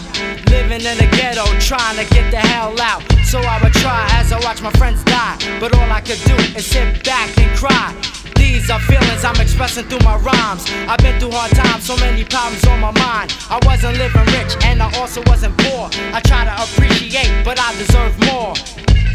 Living 0.51 0.82
in 0.82 0.98
the 0.98 1.09
ghetto, 1.16 1.44
trying 1.60 1.96
to 1.96 2.05
get 2.12 2.30
the 2.30 2.38
hell 2.38 2.74
out. 2.80 3.02
So 3.24 3.38
I 3.38 3.62
would 3.62 3.72
try 3.74 4.06
as 4.12 4.32
I 4.32 4.40
watch 4.40 4.60
my 4.62 4.72
friends 4.72 5.02
die. 5.05 5.38
But 5.60 5.74
all 5.76 5.90
I 5.90 6.01
could 6.01 6.20
do 6.24 6.34
is 6.59 6.66
sit 6.66 7.05
back 7.05 7.30
and 7.38 7.56
cry. 7.56 7.94
These 8.36 8.70
are 8.70 8.81
feelings 8.81 9.24
I'm 9.24 9.40
expressing 9.40 9.85
through 9.85 10.05
my 10.05 10.16
rhymes. 10.16 10.65
I've 10.89 10.98
been 10.98 11.19
through 11.20 11.32
hard 11.32 11.52
times, 11.52 11.85
so 11.85 11.97
many 11.97 12.24
problems 12.24 12.65
on 12.66 12.81
my 12.81 12.90
mind. 12.93 13.35
I 13.51 13.59
wasn't 13.66 13.98
living 13.98 14.27
rich 14.32 14.56
and 14.65 14.82
I 14.82 14.93
also 14.98 15.23
wasn't 15.27 15.56
poor. 15.59 15.90
I 16.12 16.20
try 16.20 16.44
to 16.44 16.55
appreciate, 16.62 17.44
but 17.44 17.59
I 17.59 17.73
deserve 17.77 18.19
more. 18.31 18.55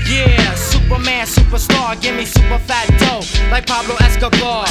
Yeah, 0.09 0.55
Superman, 0.55 1.27
superstar, 1.27 1.99
give 2.01 2.15
me 2.15 2.25
super 2.25 2.57
fat 2.57 2.87
dough, 2.97 3.21
like 3.51 3.67
Pablo 3.67 3.95
Escobar. 4.01 4.65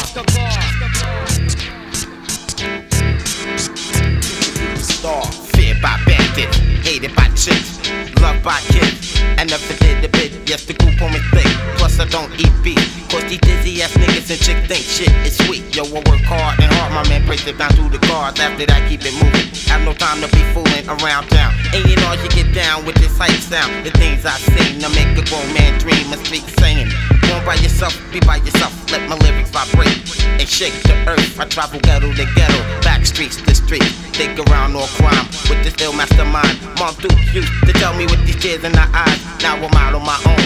Star, 4.77 5.25
feared 5.55 5.81
by 5.81 5.97
bandits, 6.07 6.57
hated 6.87 7.15
by 7.15 7.29
chicks, 7.37 7.79
loved 8.21 8.43
by 8.43 8.61
kids, 8.69 9.21
and 9.39 9.49
never 9.51 9.75
did 9.75 10.05
a 10.05 10.09
yes, 10.49 10.65
the 10.65 10.73
group 10.73 10.97
on 11.03 11.13
me 11.13 11.21
thick. 11.31 11.47
Plus, 11.77 12.01
I 12.01 12.07
don't 12.09 12.33
eat 12.41 12.53
beef. 12.65 12.81
Cause 13.13 13.25
these 13.29 13.41
dizzy 13.41 13.83
ass 13.83 13.93
niggas 13.93 14.29
and 14.33 14.41
chick 14.41 14.59
think 14.69 14.85
shit 14.85 15.13
is 15.25 15.37
sweet. 15.45 15.65
Yo, 15.77 15.85
I 15.85 16.01
work 16.09 16.25
hard 16.25 16.61
and 16.61 16.73
hard, 16.73 16.93
my 16.93 17.05
man 17.09 17.25
breaks 17.25 17.47
it 17.47 17.57
down 17.57 17.71
through 17.73 17.89
the 17.89 18.01
cards. 18.09 18.41
After 18.41 18.65
that, 18.67 18.83
I 18.83 18.89
keep 18.89 19.05
it 19.05 19.13
moving. 19.21 19.49
Have 19.69 19.85
no 19.85 19.93
time 19.93 20.21
to 20.21 20.29
be 20.29 20.43
fooling 20.57 20.89
around 20.89 21.29
town. 21.29 21.53
Ain't 21.73 21.89
it 21.89 22.01
all 22.05 22.17
you 22.17 22.29
get 22.33 22.53
down 22.55 22.85
with 22.85 22.97
this 22.97 23.17
hype 23.17 23.41
sound? 23.41 23.85
The 23.85 23.93
things 23.97 24.25
I 24.25 24.37
seen, 24.41 24.85
I 24.85 24.89
make 24.93 25.13
a 25.17 25.25
grown 25.29 25.49
man 25.53 25.79
dream 25.79 26.13
and 26.13 26.21
speak 26.25 26.45
saying. 26.61 26.89
Born 27.29 27.45
by 27.45 27.57
yourself, 27.61 27.97
be 28.13 28.21
by 28.21 28.37
yourself. 28.41 28.73
Let 28.93 29.09
my 29.09 29.17
lyrics 29.21 29.51
vibrate 29.51 30.01
and 30.41 30.49
shake 30.49 30.77
the 30.85 30.97
earth. 31.09 31.41
I 31.41 31.45
travel 31.45 31.81
ghetto 31.81 32.13
to 32.13 32.27
ghetto, 32.37 32.61
back 32.81 33.05
streets 33.05 33.41
to 33.41 33.55
street. 33.55 33.85
Dig 34.13 34.37
around 34.49 34.77
all 34.77 34.89
crime 35.01 35.29
with 35.49 35.61
this 35.65 35.77
ill 35.81 35.93
mastermind. 35.93 36.57
Mom 36.77 36.95
Duke 37.01 37.17
used 37.33 37.53
to 37.65 37.73
tell 37.73 37.97
me 37.97 38.05
with 38.05 38.21
these 38.25 38.37
tears 38.41 38.65
in 38.65 38.73
her 38.73 38.89
eyes. 38.93 39.21
Now 39.41 39.57
I'm 39.57 39.73
out 39.77 39.95
on 39.95 40.05
my 40.05 40.19
own, 40.29 40.38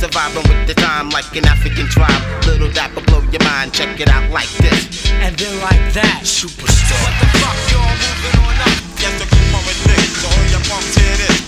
surviving 0.00 0.42
with 0.48 0.66
the 0.66 0.74
time 0.74 1.10
like 1.10 1.28
an 1.36 1.46
African 1.46 1.86
tribe. 1.86 2.22
Little 2.46 2.70
dapper 2.70 3.00
blow 3.02 3.20
your 3.30 3.42
mind. 3.44 3.72
Check 3.72 4.00
it 4.00 4.08
out 4.08 4.30
like 4.30 4.50
this. 4.58 5.10
And 5.24 5.36
then 5.36 5.54
like 5.62 5.92
that, 5.94 6.22
Superstar. 6.22 6.98
What 7.02 7.14
the 7.20 7.26
fuck, 7.40 7.58
y'all 7.72 7.94
moving 8.02 8.36
on 8.44 8.56
up? 8.66 8.76
Yes, 9.00 9.14
the 9.20 9.26
group 9.28 9.54
on 9.54 9.62
with 9.66 9.80
this. 9.84 10.08
So 10.20 10.28
all 10.28 10.46
your 10.50 10.62
punks 10.68 10.94
hear 10.96 11.16
hear 11.16 11.16
this. 11.28 11.45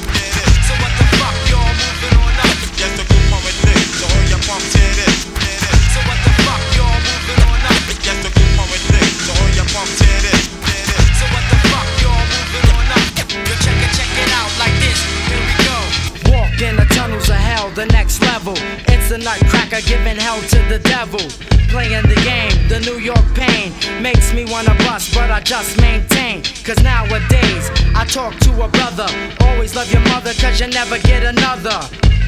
The 17.78 17.86
next 17.86 18.20
level. 18.22 18.87
A 19.10 19.16
nutcracker 19.16 19.80
giving 19.88 20.18
hell 20.18 20.38
to 20.38 20.58
the 20.68 20.78
devil. 20.80 21.18
Playing 21.70 22.06
the 22.08 22.20
game, 22.28 22.68
the 22.68 22.78
New 22.80 22.98
York 23.00 23.24
pain 23.34 23.72
makes 24.02 24.34
me 24.34 24.44
wanna 24.44 24.74
bust, 24.84 25.14
but 25.14 25.30
I 25.30 25.40
just 25.40 25.80
maintain. 25.80 26.42
Cause 26.62 26.76
nowadays, 26.82 27.70
I 27.96 28.04
talk 28.04 28.36
to 28.40 28.52
a 28.62 28.68
brother. 28.68 29.08
Always 29.40 29.74
love 29.74 29.90
your 29.90 30.02
mother, 30.12 30.34
cause 30.34 30.60
you 30.60 30.66
never 30.66 30.98
get 30.98 31.22
another. 31.24 31.80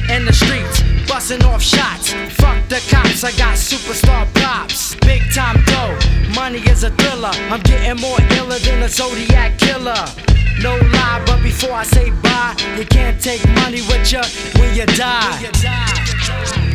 In 0.09 0.25
the 0.25 0.33
streets, 0.33 0.81
busting 1.07 1.43
off 1.43 1.61
shots. 1.61 2.13
Fuck 2.41 2.57
the 2.67 2.81
cops, 2.89 3.23
I 3.23 3.31
got 3.37 3.57
superstar 3.57 4.25
props. 4.41 4.95
Big 5.05 5.21
time 5.31 5.61
dough, 5.65 5.99
money 6.33 6.61
is 6.65 6.83
a 6.83 6.89
thriller. 6.89 7.31
I'm 7.53 7.61
getting 7.61 8.01
more 8.01 8.17
iller 8.39 8.57
than 8.57 8.81
a 8.81 8.89
Zodiac 8.89 9.59
killer. 9.59 10.03
No 10.63 10.77
lie, 10.77 11.21
but 11.27 11.43
before 11.43 11.73
I 11.73 11.83
say 11.83 12.09
bye, 12.23 12.55
you 12.75 12.85
can't 12.85 13.21
take 13.21 13.47
money 13.61 13.81
with 13.85 14.11
you 14.11 14.23
when 14.59 14.75
you 14.75 14.87
die. 14.97 16.70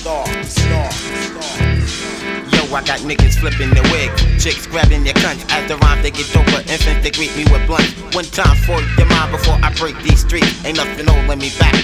Star, 0.00 0.24
star, 0.44 0.90
star. 0.90 1.79
I 2.72 2.82
got 2.84 3.00
niggas 3.00 3.38
flipping 3.40 3.70
their 3.70 3.82
wig, 3.90 4.10
chicks 4.38 4.66
grabbing 4.66 5.02
their 5.02 5.14
cunts. 5.14 5.44
As 5.50 5.68
the 5.68 5.76
rhyme 5.78 6.02
they 6.02 6.10
get 6.10 6.30
over, 6.36 6.62
infants 6.70 7.02
they 7.02 7.10
greet 7.10 7.34
me 7.36 7.44
with 7.50 7.66
blunts. 7.66 7.90
One 8.14 8.24
time 8.24 8.56
for 8.62 8.78
your 8.96 9.06
mind 9.10 9.32
before 9.32 9.58
I 9.62 9.74
break 9.74 9.98
these 10.02 10.20
streets. 10.20 10.64
Ain't 10.64 10.76
nothing 10.76 11.06
holding 11.06 11.38
me 11.38 11.50
back. 11.58 11.74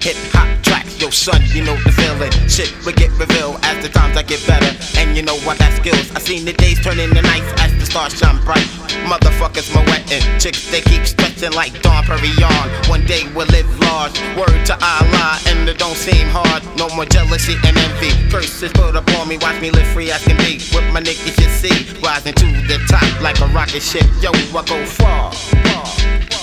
Hip 0.00 0.16
hop 0.32 0.48
tracks, 0.62 1.00
yo 1.00 1.10
son, 1.10 1.40
you 1.52 1.62
know 1.62 1.76
the 1.84 1.92
feeling. 1.92 2.32
Shit 2.48 2.72
will 2.84 2.96
get 2.96 3.10
revealed 3.20 3.60
as 3.62 3.82
the 3.84 3.88
times 3.88 4.16
I 4.16 4.22
get 4.22 4.40
better, 4.46 4.72
and 4.98 5.16
you 5.16 5.22
know 5.22 5.36
I 5.44 5.56
got 5.56 5.72
skills. 5.76 6.10
I 6.16 6.18
seen 6.18 6.44
the 6.44 6.54
days 6.54 6.80
turn 6.82 6.98
into 6.98 7.20
nights 7.22 7.52
as 7.60 7.70
the 7.78 7.86
stars 7.86 8.16
shine 8.18 8.42
bright. 8.44 8.66
Motherfuckers 9.04 9.68
wetting, 9.86 10.24
chicks 10.40 10.70
they 10.70 10.80
keep 10.80 11.04
stretching 11.06 11.52
like 11.52 11.76
Dawn 11.82 12.04
Perignon. 12.04 12.88
One 12.88 13.04
day 13.06 13.28
we'll 13.34 13.46
live 13.48 13.68
large. 13.80 14.16
Word 14.36 14.64
to 14.66 14.74
Allah, 14.80 15.38
and 15.46 15.68
it 15.68 15.78
don't 15.78 15.96
seem 15.96 16.26
hard. 16.28 16.62
No 16.76 16.88
more 16.96 17.06
jealousy 17.06 17.54
and 17.64 17.76
envy. 17.76 18.10
Curses 18.30 18.72
put 18.72 18.96
upon 18.96 19.28
me, 19.28 19.36
watch 19.38 19.60
me 19.60 19.70
live 19.70 19.86
free 19.88 20.10
as 20.10 20.21
can 20.22 20.36
be. 20.38 20.58
With 20.74 20.90
my 20.92 21.00
niggas 21.00 21.38
you 21.40 21.48
see, 21.48 22.00
rising 22.00 22.34
to 22.34 22.46
the 22.66 22.78
top 22.88 23.20
like 23.20 23.40
a 23.40 23.46
rocket 23.48 23.82
ship. 23.82 24.06
Yo, 24.20 24.30
I 24.32 24.64
go 24.66 24.84
far. 24.86 25.32
far, 25.32 25.32
far. 25.32 25.84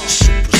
Superstar. 0.08 0.59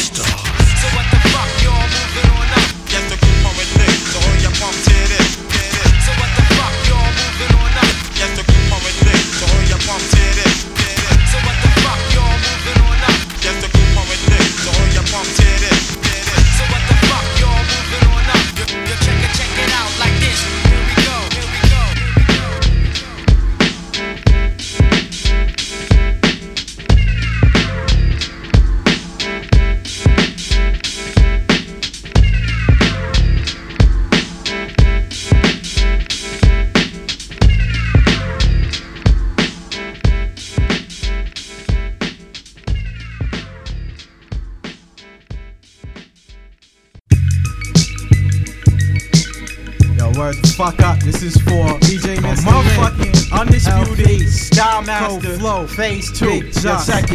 Fuck 50.60 50.82
up. 50.82 51.00
This 51.00 51.24
is 51.24 51.38
for 51.38 51.64
DJ 51.88 52.18
Mr. 52.18 52.44
Motherfucking 52.44 53.32
undisputed 53.32 54.28
style 54.28 54.82
master 54.82 55.38
flow 55.40 55.66
phase 55.66 56.12
two. 56.12 56.44
Yo, 56.60 56.76
check. 56.84 57.08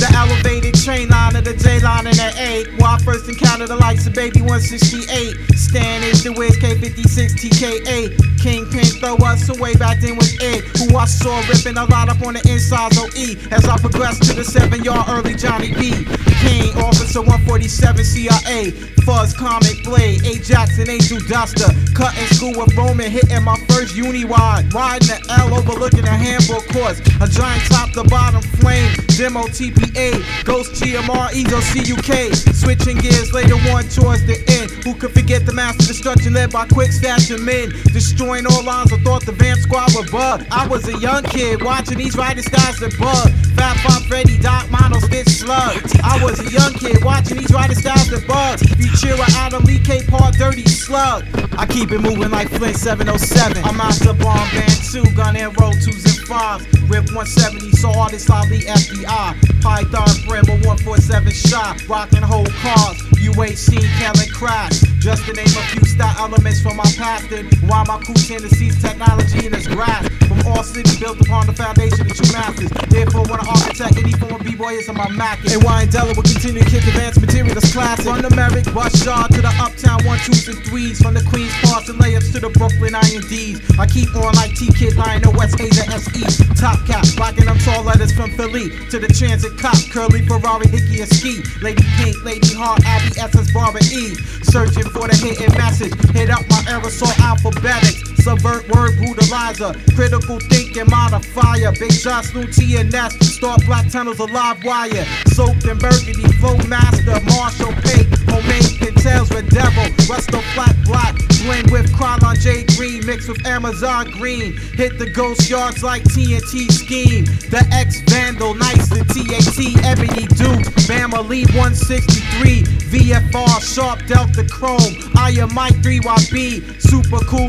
The 0.00 0.08
elevated 0.16 0.74
train 0.76 1.10
line 1.10 1.36
of 1.36 1.44
the 1.44 1.52
J 1.52 1.80
line 1.80 2.06
and 2.06 2.16
the 2.16 2.32
A. 2.40 2.64
Where 2.80 2.96
I 2.96 2.98
first 3.04 3.28
encountered 3.28 3.68
the 3.68 3.76
likes 3.76 4.06
of 4.06 4.14
Baby 4.14 4.40
168. 4.40 5.36
Stan 5.58 6.02
is 6.04 6.24
the 6.24 6.32
Wiz 6.32 6.56
K56 6.56 7.36
TKA. 7.36 8.16
Kingpin 8.40 8.84
throw 8.96 9.16
us 9.28 9.50
away 9.50 9.74
back 9.74 10.00
then 10.00 10.16
was 10.16 10.32
Ed. 10.40 10.64
Who 10.80 10.96
I 10.96 11.04
saw 11.04 11.36
ripping 11.52 11.76
a 11.76 11.84
lot 11.84 12.08
up 12.08 12.24
on 12.24 12.32
the 12.32 12.42
insides 12.48 12.96
OE. 12.96 13.36
As 13.52 13.68
I 13.68 13.76
progressed 13.76 14.22
to 14.24 14.32
the 14.32 14.44
seven 14.44 14.82
yard 14.82 15.04
early 15.10 15.34
Johnny 15.34 15.74
B. 15.74 16.08
Kane, 16.40 16.72
Officer 16.80 17.20
147 17.20 18.04
CIA. 18.04 18.70
Fuzz, 19.04 19.34
Comic 19.36 19.84
Blade, 19.84 20.24
A 20.24 20.40
Jackson, 20.40 20.88
Angel 20.88 21.20
Duster. 21.28 21.68
Cutting 21.92 22.26
school 22.32 22.56
with 22.56 22.69
Roman, 22.76 23.10
hitting 23.10 23.42
my 23.42 23.56
first 23.68 23.94
uni 23.96 24.24
wide. 24.24 24.72
Riding 24.72 25.08
the 25.08 25.18
L 25.38 25.54
overlooking 25.54 26.02
the 26.02 26.10
handbook 26.10 26.66
course. 26.68 27.00
A 27.20 27.26
giant 27.28 27.64
top 27.70 27.92
to 27.92 28.04
bottom 28.04 28.42
flame. 28.60 28.92
Demo 29.16 29.44
TPA. 29.44 30.44
Ghost 30.44 30.82
GMR, 30.82 31.32
Eagle 31.34 31.60
CUK. 31.60 32.34
Switching 32.54 32.98
gears 32.98 33.32
later 33.32 33.54
on 33.74 33.84
towards 33.88 34.24
the 34.26 34.38
end. 34.48 34.70
Who 34.84 34.94
could 34.94 35.12
forget 35.12 35.46
the 35.46 35.52
master 35.52 35.86
destruction 35.86 36.34
led 36.34 36.52
by 36.52 36.66
quick 36.66 36.90
stashing 36.90 37.44
men? 37.44 37.70
Destroying 37.92 38.46
all 38.46 38.64
lines, 38.64 38.92
I 38.92 38.98
thought 39.02 39.26
the 39.26 39.32
Vamp 39.32 39.60
Squad 39.60 39.94
would 39.94 40.10
bug. 40.10 40.46
I 40.50 40.66
was 40.66 40.88
a 40.88 40.98
young 40.98 41.22
kid 41.24 41.62
watching 41.62 41.98
these 41.98 42.16
riding 42.16 42.42
styles 42.42 42.78
that 42.80 42.96
bug. 42.98 43.30
Fat 43.56 43.76
Pop 43.84 44.02
Freddy, 44.04 44.38
Doc 44.38 44.70
Mono, 44.70 44.98
Stitch 45.00 45.28
Slug. 45.28 45.76
I 46.02 46.22
was 46.22 46.40
a 46.40 46.50
young 46.50 46.72
kid 46.74 47.04
watching 47.04 47.36
these 47.36 47.52
riding 47.52 47.76
styles 47.76 48.08
that 48.08 48.26
bug. 48.26 48.58
Futura 48.58 49.28
Adam 49.36 49.64
Lee 49.64 49.78
K 49.78 50.02
Part 50.06 50.34
Dirty 50.34 50.64
Slug. 50.64 51.24
I 51.58 51.66
keep 51.66 51.92
it 51.92 52.00
moving 52.00 52.30
like 52.30 52.48
Flint 52.60 52.76
707. 52.76 53.64
I'm 53.64 53.80
out 53.80 53.94
the 53.94 54.12
bomb 54.12 54.46
band 54.52 54.84
2, 54.92 55.16
gun 55.16 55.34
and 55.34 55.58
roll 55.58 55.72
2s 55.72 56.04
and 56.04 56.20
5s. 56.28 56.90
Rip 56.90 57.08
170, 57.16 57.70
so 57.72 57.90
artists 57.98 58.28
Ali 58.28 58.60
FBI. 58.68 59.62
Python 59.62 60.28
Brim, 60.28 60.44
a 60.44 60.60
147 60.68 61.32
shot. 61.32 61.88
Rocking 61.88 62.20
whole 62.20 62.44
cars. 62.60 63.09
You 63.20 63.36
ain't 63.44 63.58
seen 63.58 63.84
Kellen 64.00 64.28
crash. 64.32 64.80
Just 64.98 65.24
to 65.26 65.32
name 65.32 65.46
a 65.46 65.62
few 65.72 65.84
star 65.84 66.12
elements 66.18 66.60
from 66.62 66.76
my 66.76 66.88
past. 66.96 67.30
And 67.32 67.52
why 67.68 67.84
my 67.86 67.98
crew 68.00 68.14
Tennessee's 68.14 68.80
technology 68.80 69.46
in 69.46 69.52
its 69.52 69.66
grasp. 69.68 70.10
From 70.24 70.40
all 70.48 70.62
cities 70.62 70.98
built 70.98 71.20
upon 71.20 71.46
the 71.46 71.52
foundation 71.52 72.08
of 72.08 72.16
true 72.16 72.32
masters. 72.32 72.70
Therefore, 72.88 73.24
when 73.28 73.40
I 73.40 73.44
architect 73.44 73.98
any 73.98 74.12
form 74.12 74.40
of 74.40 74.42
b-boy 74.42 74.80
is 74.80 74.88
in 74.88 74.96
my 74.96 75.08
Mac. 75.10 75.44
And 75.44 75.62
why 75.62 75.84
Della 75.86 76.14
will 76.16 76.22
continue 76.24 76.64
to 76.64 76.70
kick 76.70 76.86
advanced 76.88 77.20
material 77.20 77.54
that's 77.54 77.72
classic. 77.72 78.06
From 78.08 78.22
the 78.22 78.30
Merrick 78.30 78.64
Bus 78.72 79.04
Yard 79.04 79.32
to 79.36 79.42
the 79.42 79.52
Uptown 79.60 80.00
1, 80.04 80.18
2s, 80.24 80.48
and 80.48 80.60
3s. 80.64 81.02
From 81.02 81.12
the 81.12 81.24
Queens 81.28 81.52
parts 81.60 81.88
and 81.88 81.98
layups 82.00 82.32
to 82.32 82.40
the 82.40 82.48
Brooklyn 82.56 82.96
INDs. 82.96 83.60
I 83.78 83.84
keep 83.84 84.08
on 84.16 84.32
like 84.40 84.56
T 84.56 84.72
Kid 84.72 84.96
Lion, 84.96 85.20
no 85.22 85.30
West 85.36 85.60
Asia 85.60 85.84
SE. 85.92 86.24
Top 86.56 86.80
cap, 86.86 87.04
rocking 87.20 87.44
them 87.44 87.58
tall 87.58 87.84
letters 87.84 88.12
from 88.12 88.32
Philly 88.32 88.72
to 88.88 88.98
the 88.98 89.08
transit 89.08 89.58
cop. 89.58 89.76
Curly 89.92 90.24
Ferrari, 90.24 90.68
Hickey, 90.68 91.00
and 91.04 91.10
Ski. 91.12 91.44
Lady 91.60 91.84
Pink, 92.00 92.16
Lady 92.24 92.54
Heart, 92.54 92.80
Abby 92.84 93.09
VSS 93.10 93.52
Barber 93.52 93.80
E. 93.92 94.14
Searching 94.42 94.88
for 94.90 95.08
the 95.08 95.16
hidden 95.16 95.52
message. 95.58 95.94
Hit 96.10 96.30
up 96.30 96.42
my 96.48 96.62
aerosol 96.70 97.10
alphabetics. 97.20 98.19
Subvert 98.22 98.68
word 98.68 98.92
brutalizer. 98.98 99.72
Critical 99.96 100.38
thinking 100.40 100.84
modifier. 100.90 101.72
Big 101.78 101.92
shots, 101.92 102.34
new 102.34 102.46
T 102.46 102.76
and 102.76 102.94
S. 102.94 103.16
Start 103.34 103.64
black 103.64 103.90
tunnels 103.90 104.20
of 104.20 104.30
live 104.30 104.62
wire. 104.62 105.06
Soaked 105.28 105.64
in 105.64 105.78
burgundy. 105.78 106.28
Flow 106.38 106.56
master. 106.68 107.18
Marshall 107.24 107.72
Pate. 107.80 108.06
Homemade 108.28 108.76
Pintels 108.78 109.30
with 109.30 109.48
devil. 109.50 109.84
Westo 110.04 110.42
flat 110.52 110.76
black. 110.84 111.16
Blend 111.42 111.70
with 111.70 111.90
Krylon 111.92 112.38
J 112.38 112.64
Green. 112.76 113.04
Mixed 113.06 113.28
with 113.28 113.46
Amazon 113.46 114.10
Green. 114.10 114.56
Hit 114.74 114.98
the 114.98 115.08
ghost 115.08 115.48
yards 115.48 115.82
like 115.82 116.02
TNT 116.04 116.70
scheme. 116.70 117.24
The 117.48 117.66
X 117.72 118.00
Vandal. 118.02 118.54
Nice 118.54 118.88
the 118.90 119.02
TAT. 119.08 119.84
Ebony 119.86 120.26
Duke. 120.36 120.66
Bama 120.84 121.26
Lee 121.26 121.46
163. 121.56 122.64
VFR. 122.90 123.74
Sharp 123.74 124.04
Delta 124.06 124.44
Chrome. 124.44 125.10
I 125.16 125.30
am 125.40 125.54
Mike 125.54 125.76
3YB. 125.76 126.80
Super 126.82 127.24
Cool 127.24 127.48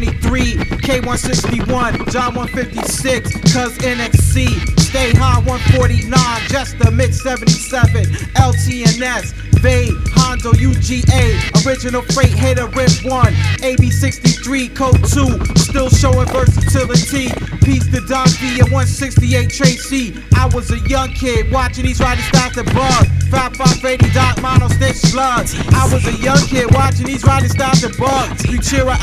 223. 0.00 0.56
K161. 0.80 2.10
John 2.10 2.34
156. 2.34 3.32
Cuz 3.52 3.78
NXC. 3.78 4.79
Stay 4.90 5.12
high 5.14 5.38
149. 5.46 6.10
Just 6.50 6.76
the 6.80 6.90
mid 6.90 7.14
77. 7.14 8.10
LTNS. 8.34 9.30
Vade. 9.62 9.94
Hondo 10.18 10.50
UGA. 10.50 11.38
Original 11.64 12.02
freight 12.10 12.34
hitter 12.34 12.66
Rip 12.74 12.90
1. 13.06 13.34
AB 13.62 13.88
63. 13.88 14.68
Code 14.70 14.98
2. 15.06 15.46
Still 15.54 15.88
showing 15.90 16.26
versatility. 16.34 17.30
Peace 17.62 17.86
to 17.94 18.02
Don 18.10 18.26
V 18.42 18.58
and 18.58 18.72
168 18.74 19.50
Tracy. 19.50 20.18
I 20.34 20.50
was 20.50 20.72
a 20.72 20.80
young 20.88 21.10
kid 21.14 21.52
watching 21.52 21.86
these 21.86 22.00
riders 22.00 22.24
start 22.24 22.54
to 22.54 22.64
bug. 22.64 23.06
Fat 23.30 23.54
580 23.54 24.10
dot 24.10 24.42
mono 24.42 24.66
stitch 24.66 24.96
slugs. 24.96 25.54
I 25.70 25.86
was 25.94 26.02
a 26.08 26.18
young 26.18 26.42
kid 26.50 26.66
watching 26.74 27.06
these 27.06 27.22
riders 27.22 27.52
start 27.52 27.76
to 27.86 27.94
bug. 27.96 28.26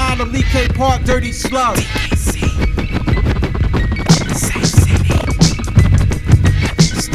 Out 0.03 0.19
of 0.19 0.33
Lee 0.33 0.43
K 0.43 0.67
Park, 0.67 1.03
dirty 1.03 1.31
slugs. 1.31 1.87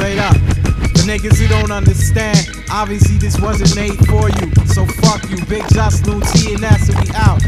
Straight 0.03 0.19
up. 0.19 0.35
The 0.35 1.05
niggas 1.07 1.39
who 1.39 1.47
don't 1.47 1.71
understand, 1.71 2.51
obviously 2.73 3.19
this 3.19 3.39
wasn't 3.39 3.77
made 3.77 4.05
for 4.09 4.29
you. 4.29 4.51
So 4.67 4.85
fuck 4.85 5.31
you, 5.31 5.39
Big 5.47 5.63
Just 5.69 6.09
Lou 6.09 6.21
T 6.21 6.55
and 6.55 6.65
S 6.65 6.89
and 6.89 6.99
we 6.99 7.15
out. 7.15 7.41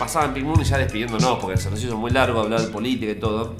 Pasaba 0.00 0.24
en 0.24 0.32
Pink 0.32 0.46
Moon 0.46 0.58
y 0.62 0.64
ya 0.64 0.78
despidiéndonos 0.78 1.38
porque 1.38 1.58
se 1.58 1.70
nos 1.70 1.84
hizo 1.84 1.94
muy 1.94 2.10
largo 2.10 2.40
hablar 2.40 2.62
de 2.62 2.68
política 2.68 3.12
y 3.12 3.16
todo. 3.16 3.54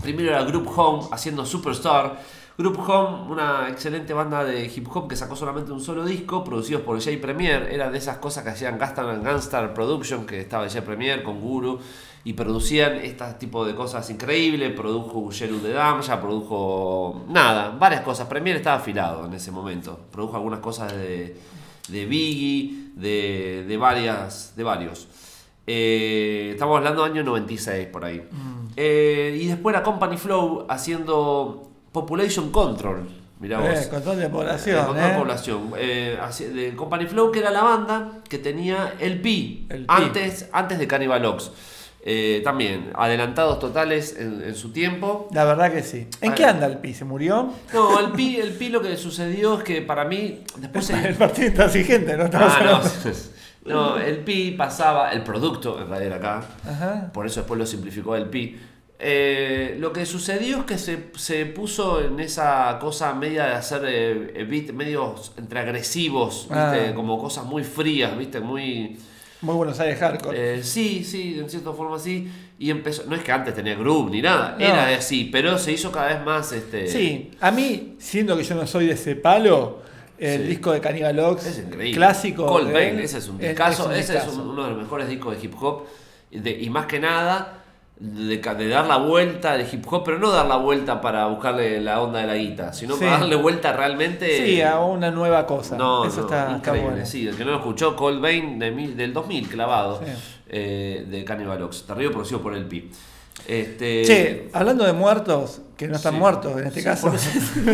Primero 0.00 0.30
era 0.30 0.44
Group 0.44 0.70
Home 0.76 1.08
haciendo 1.10 1.44
Superstar. 1.44 2.22
Group 2.56 2.78
Home, 2.88 3.32
una 3.32 3.68
excelente 3.68 4.14
banda 4.14 4.44
de 4.44 4.66
hip 4.66 4.86
hop 4.94 5.08
que 5.08 5.16
sacó 5.16 5.34
solamente 5.34 5.72
un 5.72 5.80
solo 5.80 6.04
disco, 6.04 6.44
producidos 6.44 6.82
por 6.82 7.02
J 7.02 7.18
Premier. 7.20 7.68
Era 7.72 7.90
de 7.90 7.98
esas 7.98 8.18
cosas 8.18 8.44
que 8.44 8.50
hacían 8.50 8.78
Gaston 8.78 9.24
Gunstar 9.24 9.74
Production, 9.74 10.24
que 10.24 10.42
estaba 10.42 10.68
J 10.68 10.82
Premier 10.82 11.24
con 11.24 11.40
Guru. 11.40 11.80
Y 12.22 12.34
producían 12.34 12.94
este 12.98 13.24
tipo 13.40 13.66
de 13.66 13.74
cosas 13.74 14.08
increíbles. 14.10 14.72
Produjo 14.74 15.28
Jeru 15.32 15.60
de 15.60 15.72
Dam, 15.72 16.02
ya 16.02 16.20
produjo 16.20 17.24
nada, 17.28 17.70
varias 17.70 18.02
cosas. 18.02 18.28
Premier 18.28 18.54
estaba 18.54 18.76
afilado 18.76 19.26
en 19.26 19.34
ese 19.34 19.50
momento. 19.50 19.98
Produjo 20.12 20.36
algunas 20.36 20.60
cosas 20.60 20.92
de, 20.92 21.36
de 21.88 22.06
Biggie, 22.06 22.92
de, 22.94 23.64
de, 23.66 23.76
varias, 23.76 24.52
de 24.54 24.62
varios. 24.62 25.08
Eh, 25.66 26.50
estamos 26.52 26.76
hablando 26.76 27.02
del 27.04 27.12
año 27.12 27.22
96 27.24 27.86
por 27.88 28.04
ahí. 28.04 28.22
Eh, 28.76 29.38
y 29.40 29.46
después 29.46 29.72
la 29.74 29.82
Company 29.82 30.16
Flow 30.16 30.66
haciendo 30.68 31.70
Population 31.92 32.50
Control. 32.50 33.08
Mirá 33.40 33.58
vos. 33.60 33.68
Eh, 33.70 33.88
control 33.90 34.18
de 34.18 34.28
población, 34.28 34.76
Eh, 34.76 34.84
control 34.86 35.04
de 35.08 35.12
eh. 35.12 35.18
población. 35.18 35.70
Así- 36.22 36.44
de 36.46 36.74
Company 36.76 37.06
Flow, 37.06 37.30
que 37.30 37.40
era 37.40 37.50
la 37.50 37.62
banda 37.62 38.20
que 38.28 38.38
tenía 38.38 38.94
el 39.00 39.20
Pi, 39.20 39.66
El 39.70 39.84
antes, 39.88 40.48
antes 40.52 40.78
de 40.78 40.86
Cannibal 40.86 41.24
Ox. 41.26 41.50
Eh, 42.06 42.42
también, 42.44 42.90
adelantados 42.94 43.58
totales 43.58 44.14
en, 44.18 44.42
en 44.42 44.54
su 44.54 44.72
tiempo. 44.72 45.26
La 45.32 45.44
verdad 45.44 45.72
que 45.72 45.82
sí. 45.82 46.06
¿En 46.20 46.34
qué 46.34 46.44
anda 46.44 46.66
el 46.66 46.76
pi? 46.76 46.92
¿Se 46.92 47.06
murió? 47.06 47.48
No, 47.72 47.98
el 47.98 48.12
Pi, 48.12 48.36
el 48.36 48.52
Pi 48.52 48.68
lo 48.68 48.82
que 48.82 48.94
sucedió 48.98 49.56
es 49.58 49.64
que 49.64 49.80
para 49.80 50.04
mí, 50.04 50.40
después 50.58 50.84
se- 50.84 51.08
El 51.08 51.14
partido 51.14 51.48
intransigente, 51.48 52.14
¿no? 52.18 52.24
Estamos 52.26 52.52
Ah, 52.54 52.62
no. 52.62 52.80
No, 53.64 53.96
el 53.98 54.18
pi 54.18 54.50
pasaba, 54.52 55.12
el 55.12 55.22
producto 55.22 55.80
en 55.80 55.88
realidad 55.88 56.18
acá, 56.18 56.46
Ajá. 56.68 57.10
por 57.12 57.26
eso 57.26 57.40
después 57.40 57.58
lo 57.58 57.66
simplificó 57.66 58.14
el 58.16 58.26
pi. 58.28 58.56
Eh, 58.98 59.76
lo 59.80 59.92
que 59.92 60.06
sucedió 60.06 60.58
es 60.60 60.64
que 60.64 60.78
se, 60.78 61.06
se 61.16 61.46
puso 61.46 62.00
en 62.02 62.20
esa 62.20 62.78
cosa 62.80 63.12
media 63.14 63.46
de 63.46 63.52
hacer 63.54 63.82
eh, 63.86 64.46
beat 64.48 64.70
medios 64.72 65.32
entre 65.36 65.60
agresivos, 65.60 66.42
¿viste? 66.48 66.88
Ah. 66.90 66.92
como 66.94 67.18
cosas 67.18 67.44
muy 67.44 67.64
frías, 67.64 68.16
¿viste? 68.16 68.40
Muy... 68.40 68.98
Muy 69.40 69.56
Buenos 69.56 69.78
Aires 69.80 69.98
Hardcore. 69.98 70.54
Eh, 70.58 70.62
sí, 70.62 71.04
sí, 71.04 71.36
en 71.38 71.50
cierta 71.50 71.72
forma 71.72 71.98
sí. 71.98 72.30
Y 72.58 72.70
empezó, 72.70 73.02
no 73.06 73.14
es 73.16 73.22
que 73.22 73.30
antes 73.32 73.54
tenía 73.54 73.74
groove 73.74 74.10
ni 74.10 74.22
nada, 74.22 74.56
No. 74.58 74.64
era 74.64 74.88
así, 74.96 75.28
pero 75.30 75.58
se 75.58 75.72
hizo 75.72 75.92
cada 75.92 76.08
vez 76.14 76.24
más 76.24 76.50
este. 76.52 76.86
Sí, 76.88 77.30
a 77.40 77.50
mí, 77.50 77.96
siendo 77.98 78.36
que 78.38 78.44
yo 78.44 78.54
no 78.54 78.66
soy 78.66 78.86
de 78.86 78.92
ese 78.94 79.16
palo, 79.16 79.82
el 80.18 80.42
Sí. 80.42 80.46
disco 80.48 80.72
de 80.72 80.80
Cannibal 80.80 81.18
Ox, 81.18 81.46
Es 81.46 81.58
increíble. 81.58 81.96
clásico. 81.96 82.46
Cold 82.46 82.68
de 82.68 82.72
Pain, 82.72 82.98
él, 82.98 83.00
ese 83.00 83.18
es 83.18 83.28
un 83.28 83.38
discazo. 83.38 83.90
es 83.92 84.08
ese 84.10 84.18
es 84.18 84.26
uno 84.28 84.62
de 84.64 84.70
los 84.70 84.78
mejores 84.78 85.08
discos 85.08 85.36
de 85.36 85.44
hip 85.44 85.54
hop. 85.60 85.84
de- 86.30 86.50
y 86.60 86.68
más 86.68 86.86
que 86.86 86.98
nada, 86.98 87.60
de, 87.96 88.38
dar 88.68 88.86
la 88.88 88.96
vuelta 88.96 89.56
de 89.56 89.64
hip 89.70 89.84
hop, 89.88 90.02
pero 90.04 90.18
no 90.18 90.32
dar 90.32 90.46
la 90.46 90.56
vuelta 90.56 91.00
para 91.00 91.26
buscarle 91.26 91.80
la 91.80 92.02
onda 92.02 92.18
de 92.20 92.26
la 92.26 92.34
guita, 92.34 92.72
sino 92.72 92.94
Sí. 92.96 93.04
para 93.04 93.18
darle 93.20 93.36
vuelta 93.36 93.72
realmente. 93.72 94.44
Sí, 94.44 94.60
a 94.60 94.80
una 94.80 95.12
nueva 95.12 95.46
cosa. 95.46 95.76
No, 95.76 96.04
Eso 96.04 96.16
no, 96.16 96.22
está, 96.22 96.56
está 96.56 96.72
bueno. 96.72 97.06
Sí, 97.06 97.28
el 97.28 97.36
que 97.36 97.44
no 97.44 97.52
lo 97.52 97.58
escuchó, 97.58 97.94
Cold 97.94 98.20
Vein 98.20 98.58
de 98.58 98.72
mil- 98.72 98.96
del 98.96 99.12
2000, 99.12 99.48
clavado, 99.48 100.00
Sí. 100.04 100.10
eh, 100.48 101.06
de 101.08 101.24
Cannibal 101.24 101.62
Ox. 101.62 101.84
Terrible 101.86 102.10
producido 102.12 102.42
por 102.42 102.56
el 102.56 102.64
Pi. 102.66 102.90
Este, 103.46 104.02
Che, 104.04 104.48
hablando 104.52 104.84
de 104.84 104.92
muertos, 104.92 105.60
que 105.76 105.88
no 105.88 105.96
están 105.96 106.14
Sí. 106.14 106.18
muertos 106.20 106.60
en 106.60 106.66
este 106.68 106.80
Sí, 106.80 106.84
caso, 106.84 107.08
en 107.66 107.68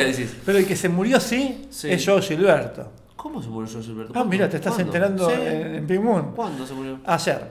este 0.00 0.28
pero 0.44 0.58
el 0.58 0.66
que 0.66 0.76
se 0.76 0.88
murió 0.88 1.18
sí, 1.20 1.66
Sí. 1.70 1.90
es 1.90 2.04
Joe 2.04 2.20
Gilberto. 2.22 2.90
¿Cómo 3.16 3.42
se 3.42 3.48
murió 3.48 3.68
George 3.70 3.88
Gilberto? 3.88 4.12
Ah, 4.14 4.24
mira, 4.24 4.48
te 4.48 4.56
estás 4.58 4.74
¿Cuándo? 4.74 4.92
enterando 4.92 5.30
en, 5.30 5.74
en 5.76 5.86
Pink 5.86 6.00
Moon. 6.00 6.32
¿Cuándo 6.34 6.66
se 6.66 6.74
murió? 6.74 6.98
Ayer. 7.06 7.48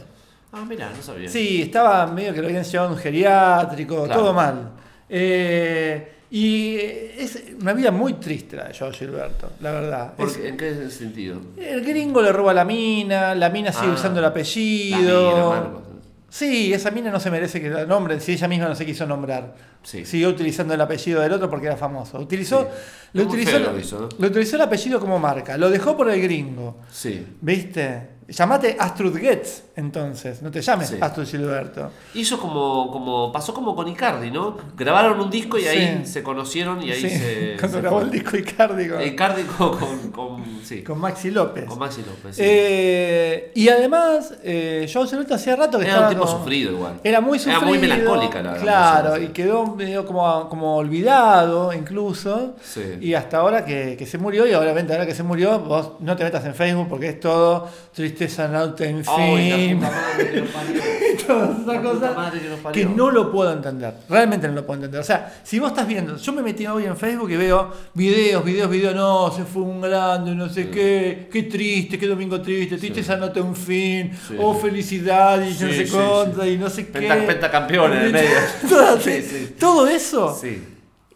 Ah, 0.53 0.64
mira, 0.68 0.90
no 0.95 1.02
sabía. 1.03 1.27
Sí, 1.30 1.64
estaba 1.64 2.07
medio 2.07 2.34
que 2.34 2.41
lo 2.41 2.48
habían 2.48 2.64
llevado 2.64 2.90
a 2.90 2.94
un 2.94 2.98
geriátrico, 2.98 4.06
Claro. 4.06 4.22
todo 4.22 4.34
mal. 4.34 4.69
Eh, 5.10 6.11
y 6.32 6.76
es 6.77 7.44
una 7.61 7.73
vida 7.73 7.91
muy 7.91 8.14
triste 8.14 8.56
la 8.56 8.65
de 8.69 8.73
Joe 8.77 8.91
Gilberto, 8.94 9.52
la 9.60 9.72
verdad. 9.72 10.14
¿Por 10.15 10.27
Es- 10.30 10.38
¿En 10.38 10.56
qué 10.57 10.90
sentido? 10.90 11.40
el 11.57 11.82
gringo 11.84 12.22
le 12.22 12.32
roba 12.32 12.53
la 12.53 12.64
mina, 12.65 13.36
la 13.36 13.49
mina 13.49 13.72
sigue 13.73 13.90
Ah, 13.91 13.95
usando 13.95 14.19
el 14.19 14.23
La 14.23 14.30
apellido. 14.30 15.32
mina, 15.34 15.45
Marcos. 15.49 15.82
Sí, 16.30 16.73
esa 16.73 16.91
mina 16.91 17.11
no 17.11 17.19
se 17.19 17.31
merece 17.31 17.61
que 17.61 17.69
la 17.69 17.85
nombren 17.85 18.19
si 18.19 18.34
ella 18.34 18.47
misma 18.47 18.68
no 18.68 18.76
se 18.76 18.85
quiso 18.85 19.06
nombrar. 19.06 19.56
Sí. 19.84 20.06
Siguió 20.06 20.30
utilizando 20.30 20.73
el 20.73 20.81
apellido 20.81 21.22
del 21.22 21.31
otro 21.31 21.49
porque 21.49 21.68
era 21.68 21.77
famoso. 21.77 22.18
Utilizó, 22.19 22.64
Sí. 22.64 22.68
lo, 23.14 23.23
utilizó, 23.23 23.60
lo 23.60 23.73
que 23.73 23.80
hizo, 23.81 23.99
¿no? 23.99 24.10
lo 24.18 24.27
utilizó 24.27 24.56
el 24.57 24.61
apellido 24.64 24.99
como 24.99 25.19
marca. 25.19 25.57
Lo 25.57 25.69
dejó 25.69 25.95
por 25.95 26.10
el 26.10 26.22
gringo. 26.22 26.77
Sí. 26.91 27.26
¿Viste? 27.41 28.10
Llamate 28.27 28.76
Astrud 28.80 29.15
Getz, 29.18 29.61
entonces. 29.76 30.41
No 30.41 30.52
te 30.52 30.61
llames 30.61 30.89
Sí. 30.89 30.97
Gilberto. 31.26 31.91
Hizo 32.14 32.39
como, 32.39 32.91
como. 32.91 33.31
Pasó 33.31 33.53
como 33.53 33.76
con 33.76 33.88
Icardi, 33.88 34.31
¿no? 34.31 34.57
Grabaron 34.77 35.19
un 35.19 35.30
disco 35.30 35.57
y 35.57 35.65
ahí 35.68 36.06
se 36.06 36.23
conocieron 36.23 36.81
y 36.81 36.91
ahí 36.91 37.02
Sí, 37.02 37.10
se. 37.10 37.56
Cuando 37.60 37.77
se 37.77 37.81
grabó 37.81 37.97
fue. 37.97 38.06
el 38.06 38.11
disco 38.11 38.38
Icardi 38.38 38.88
con, 38.89 39.02
Icardi 39.02 39.43
con. 39.43 39.77
con, 39.77 40.11
con- 40.11 40.43
sí. 40.64 40.84
con 40.84 40.99
Maxi 40.99 41.31
López. 41.31 41.65
Con 41.65 41.80
Maxi 41.80 42.02
López. 42.02 42.38
Eh, 42.39 43.52
y 43.56 43.69
además, 43.69 44.34
eh, 44.43 44.89
Joe 44.91 45.07
Gilberto 45.07 45.35
hacía 45.35 45.56
rato 45.56 45.77
que 45.77 45.85
Era 45.85 45.93
estaba. 45.93 46.07
un 46.10 46.14
tipo 46.15 46.26
como- 46.26 46.38
sufrido 46.39 46.72
igual. 46.72 46.99
Era 47.03 47.22
muy 47.22 47.38
Era 47.38 47.43
sufrido. 47.43 47.65
muy 47.68 47.77
melancólica 47.77 48.41
la- 48.41 48.52
la 48.53 48.57
Claro, 48.60 49.18
y 49.22 49.27
quedó 49.30 49.65
medio 49.68 50.06
como, 50.06 50.47
como 50.49 50.76
olvidado 50.77 51.73
incluso. 51.73 52.56
Sí. 52.61 52.81
Y 53.02 53.14
hasta 53.14 53.38
ahora 53.38 53.65
que, 53.65 53.95
que 53.97 54.06
se 54.06 54.18
murió, 54.18 54.47
y 54.47 54.53
obviamente 54.53 54.93
ahora 54.93 55.06
que 55.06 55.14
se 55.15 55.23
murió, 55.23 55.60
vos 55.60 55.93
no 55.99 56.15
te 56.15 56.23
metas 56.23 56.45
en 56.45 56.56
Facebook 56.56 56.88
porque 56.89 57.10
es 57.10 57.19
todo 57.19 57.68
tristeza 57.93 58.47
not 58.47 58.80
en 58.81 59.03
fin. 59.03 59.14
puta 59.14 59.57
todas 61.27 61.59
esas 61.59 61.81
cosas 61.81 62.71
que 62.73 62.85
no 62.85 63.09
lo 63.11 63.31
puedo 63.31 63.51
entender. 63.51 63.93
Realmente 64.09 64.47
no 64.47 64.55
lo 64.55 64.65
puedo 64.65 64.75
entender. 64.79 64.99
O 64.99 65.03
sea, 65.03 65.39
si 65.43 65.59
vos 65.59 65.69
estás 65.71 65.87
viendo, 65.87 66.17
yo 66.17 66.33
me 66.33 66.41
metí 66.41 66.65
hoy 66.67 66.85
en 66.85 66.95
Facebook 66.97 67.31
y 67.31 67.37
veo 67.37 67.71
videos, 67.93 68.43
videos, 68.43 68.69
videos, 68.69 68.95
no, 68.95 69.31
se 69.31 69.43
fue 69.43 69.63
un 69.63 69.81
grande, 69.81 70.35
no 70.35 70.49
sé 70.49 70.69
qué, 70.69 71.27
qué 71.31 71.43
triste, 71.43 71.97
qué 71.97 72.07
domingo 72.07 72.41
triste, 72.41 72.77
triste 72.77 72.99
esa 73.01 73.15
nota 73.17 73.41
un 73.41 73.55
fin, 73.55 74.11
Sí, 74.27 74.35
oh 74.39 74.53
sí. 74.55 74.61
felicidad 74.67 75.41
y 75.41 75.49
no 75.49 75.53
Sí, 75.53 75.57
sé 75.59 75.87
sí, 75.87 75.87
sí. 75.87 76.49
y 76.49 76.57
no 76.57 76.69
sé 76.69 76.83
Penta- 76.85 77.19
qué. 77.19 77.27
pentacampeón 77.27 77.93
en 77.93 77.99
el 77.99 78.11
medio. 78.13 78.29
Todo, 78.69 78.99
Sí, 78.99 79.21
sí. 79.21 79.55
todo 79.59 79.87
eso. 79.87 80.35
Sí. 80.39 80.63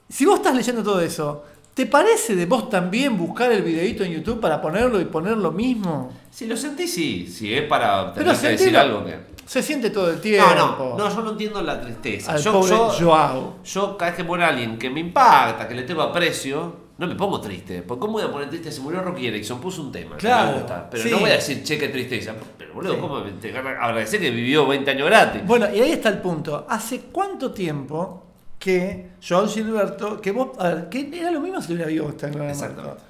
Si 0.07 0.25
vos 0.25 0.37
estás 0.39 0.55
leyendo 0.55 0.81
todo 0.81 0.99
eso, 1.01 1.43
¿te 1.73 1.85
parece 1.85 2.35
de 2.35 2.45
vos 2.47 2.69
también 2.69 3.15
buscar 3.17 3.51
el 3.51 3.61
videito 3.61 4.03
en 4.03 4.11
YouTube 4.11 4.39
para 4.39 4.59
ponerlo 4.61 4.99
y 4.99 5.05
poner 5.05 5.37
lo 5.37 5.51
mismo? 5.51 6.11
Si 6.31 6.45
lo 6.47 6.55
sentí, 6.55 6.87
sí. 6.87 7.27
Si 7.27 7.53
es 7.53 7.63
para 7.63 8.13
Pero 8.13 8.33
tener 8.33 8.41
que 8.41 8.47
decir 8.49 8.77
algo 8.77 9.03
que. 9.05 9.17
Se 9.45 9.63
siente 9.63 9.89
todo 9.89 10.11
el 10.11 10.21
tiempo. 10.21 10.47
No, 10.55 10.77
no, 10.77 10.97
no, 10.97 11.15
yo 11.15 11.21
no 11.23 11.31
entiendo 11.31 11.61
la 11.63 11.81
tristeza. 11.81 12.33
Al 12.33 12.41
yo, 12.41 12.51
pobre 12.51 12.69
yo, 12.69 12.89
Joao. 12.99 13.55
yo 13.63 13.97
cada 13.97 14.11
vez 14.11 14.17
que 14.17 14.23
muere 14.23 14.43
alguien 14.43 14.77
que 14.77 14.89
me 14.91 14.99
impacta, 14.99 15.67
que 15.67 15.73
le 15.73 15.83
tengo 15.83 16.03
aprecio, 16.03 16.75
no 16.99 17.07
me 17.07 17.15
pongo 17.15 17.41
triste. 17.41 17.81
Porque 17.81 18.01
¿cómo 18.01 18.13
voy 18.13 18.23
a 18.23 18.31
poner 18.31 18.47
triste? 18.49 18.71
Se 18.71 18.79
murió 18.81 19.01
Rocky 19.01 19.25
Erickson, 19.25 19.59
puso 19.59 19.81
un 19.81 19.91
tema. 19.91 20.17
que 20.17 20.27
Claro, 20.27 20.51
me 20.51 20.57
gusta. 20.59 20.87
Pero 20.91 21.03
sí. 21.03 21.09
no 21.09 21.19
voy 21.19 21.31
a 21.31 21.33
decir, 21.33 21.63
che, 21.63 21.79
qué 21.79 21.89
tristeza. 21.89 22.35
Pero 22.59 22.73
boludo, 22.75 22.93
Sí. 22.93 22.99
¿cómo 23.01 23.19
me 23.21 23.31
te 23.31 23.57
agradecer 23.57 24.19
que 24.19 24.29
vivió 24.29 24.67
20 24.67 24.91
años 24.91 25.07
gratis? 25.07 25.41
Bueno, 25.45 25.65
y 25.73 25.79
ahí 25.79 25.91
está 25.93 26.09
el 26.09 26.19
punto. 26.19 26.67
¿Hace 26.69 27.01
cuánto 27.11 27.51
tiempo 27.51 28.23
que 28.59 29.11
Joao 29.27 29.47
Gilberto, 29.47 30.21
que 30.21 30.31
vos, 30.31 30.49
a 30.59 30.67
ver, 30.67 30.89
que 30.89 31.09
era 31.19 31.31
lo 31.31 31.39
mismo 31.39 31.59
si 31.61 31.73
hubiera 31.73 31.87
vivo 31.89 32.09
esta 32.09 32.27
Exactamente. 32.27 33.01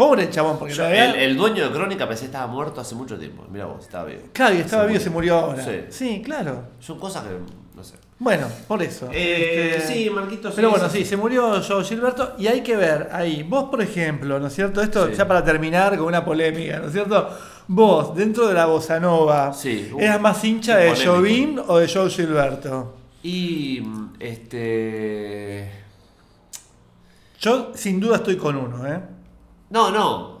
Pobre 0.00 0.30
chabón, 0.30 0.58
porque 0.58 0.72
Yo, 0.72 0.86
el, 0.86 1.14
el 1.14 1.36
dueño 1.36 1.62
de 1.68 1.70
Crónica 1.74 2.08
pensé 2.08 2.22
que 2.22 2.26
estaba 2.28 2.46
muerto 2.46 2.80
hace 2.80 2.94
mucho 2.94 3.18
tiempo. 3.18 3.44
Mira 3.52 3.66
vos, 3.66 3.84
estaba 3.84 4.04
vivo. 4.06 4.22
Claro, 4.32 4.54
y 4.54 4.58
estaba 4.60 4.84
Se 4.84 4.88
vivo 4.88 4.98
y 4.98 5.04
se 5.04 5.10
murió 5.10 5.36
ahora. 5.36 5.62
Sí. 5.62 5.80
Sí, 5.90 6.22
claro. 6.24 6.62
Son 6.78 6.98
cosas 6.98 7.24
que 7.24 7.30
no 7.76 7.84
sé. 7.84 7.96
Bueno, 8.18 8.46
por 8.66 8.82
eso. 8.82 9.10
Eh, 9.12 9.74
Este, 9.76 9.92
sí, 9.92 10.08
Marquito, 10.08 10.48
sí, 10.48 10.54
Pero 10.56 10.70
bueno, 10.70 10.88
sí, 10.88 11.04
se 11.04 11.18
murió 11.18 11.62
Joao 11.62 11.82
Gilberto 11.84 12.32
y 12.38 12.46
hay 12.46 12.62
que 12.62 12.76
ver 12.76 13.10
ahí. 13.12 13.42
Vos, 13.42 13.64
por 13.68 13.82
ejemplo, 13.82 14.40
¿no 14.40 14.46
es 14.46 14.54
cierto? 14.54 14.80
Esto 14.80 15.06
Sí. 15.08 15.12
ya 15.18 15.28
para 15.28 15.44
terminar 15.44 15.94
con 15.98 16.06
una 16.06 16.24
polémica, 16.24 16.78
¿no 16.78 16.86
es 16.86 16.92
cierto? 16.94 17.28
Vos, 17.68 18.14
dentro 18.16 18.48
de 18.48 18.54
la 18.54 18.64
bossa 18.64 18.98
nova, 18.98 19.52
Sí, 19.52 19.90
¿eras 19.98 20.18
más 20.18 20.42
hincha 20.42 20.78
de 20.78 20.92
polémico. 20.92 21.12
Jobim 21.14 21.58
o 21.68 21.76
de 21.76 21.86
Joao 21.86 22.08
Gilberto? 22.08 22.94
Y 23.22 23.82
mm, 23.84 24.12
este. 24.18 25.70
Yo 27.38 27.72
sin 27.74 28.00
duda 28.00 28.16
estoy 28.16 28.36
con 28.38 28.56
uno, 28.56 28.86
¿eh? 28.86 28.98
No, 29.70 29.90
no. 29.90 30.40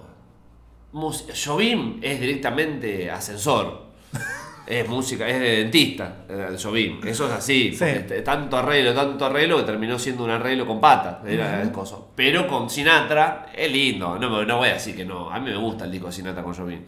Mus- 0.92 1.26
Jobim 1.44 1.98
es 2.02 2.20
directamente 2.20 3.10
ascensor. 3.10 3.90
Es 4.66 4.88
música, 4.88 5.26
es 5.26 5.40
de 5.40 5.56
dentista, 5.64 6.18
el 6.28 6.56
Jobim. 6.56 7.00
Eso 7.04 7.26
es 7.26 7.32
así. 7.32 7.72
Sí. 7.72 7.84
t- 8.06 8.22
Tanto 8.22 8.56
arreglo, 8.56 8.94
tanto 8.94 9.26
arreglo 9.26 9.56
que 9.56 9.64
terminó 9.64 9.98
siendo 9.98 10.22
un 10.22 10.30
arreglo 10.30 10.64
con 10.64 10.80
patas. 10.80 11.16
Era 11.26 11.60
el 11.60 11.72
coso. 11.72 12.12
Pero 12.14 12.46
con 12.46 12.70
Sinatra 12.70 13.46
es 13.52 13.72
lindo. 13.72 14.16
No, 14.16 14.44
no 14.44 14.56
voy 14.58 14.68
a 14.68 14.74
decir 14.74 14.94
que 14.94 15.04
no. 15.04 15.28
A 15.28 15.40
mí 15.40 15.50
me 15.50 15.56
gusta 15.56 15.86
el 15.86 15.90
disco 15.90 16.06
de 16.06 16.12
Sinatra 16.12 16.44
con 16.44 16.54
Jobim. 16.54 16.84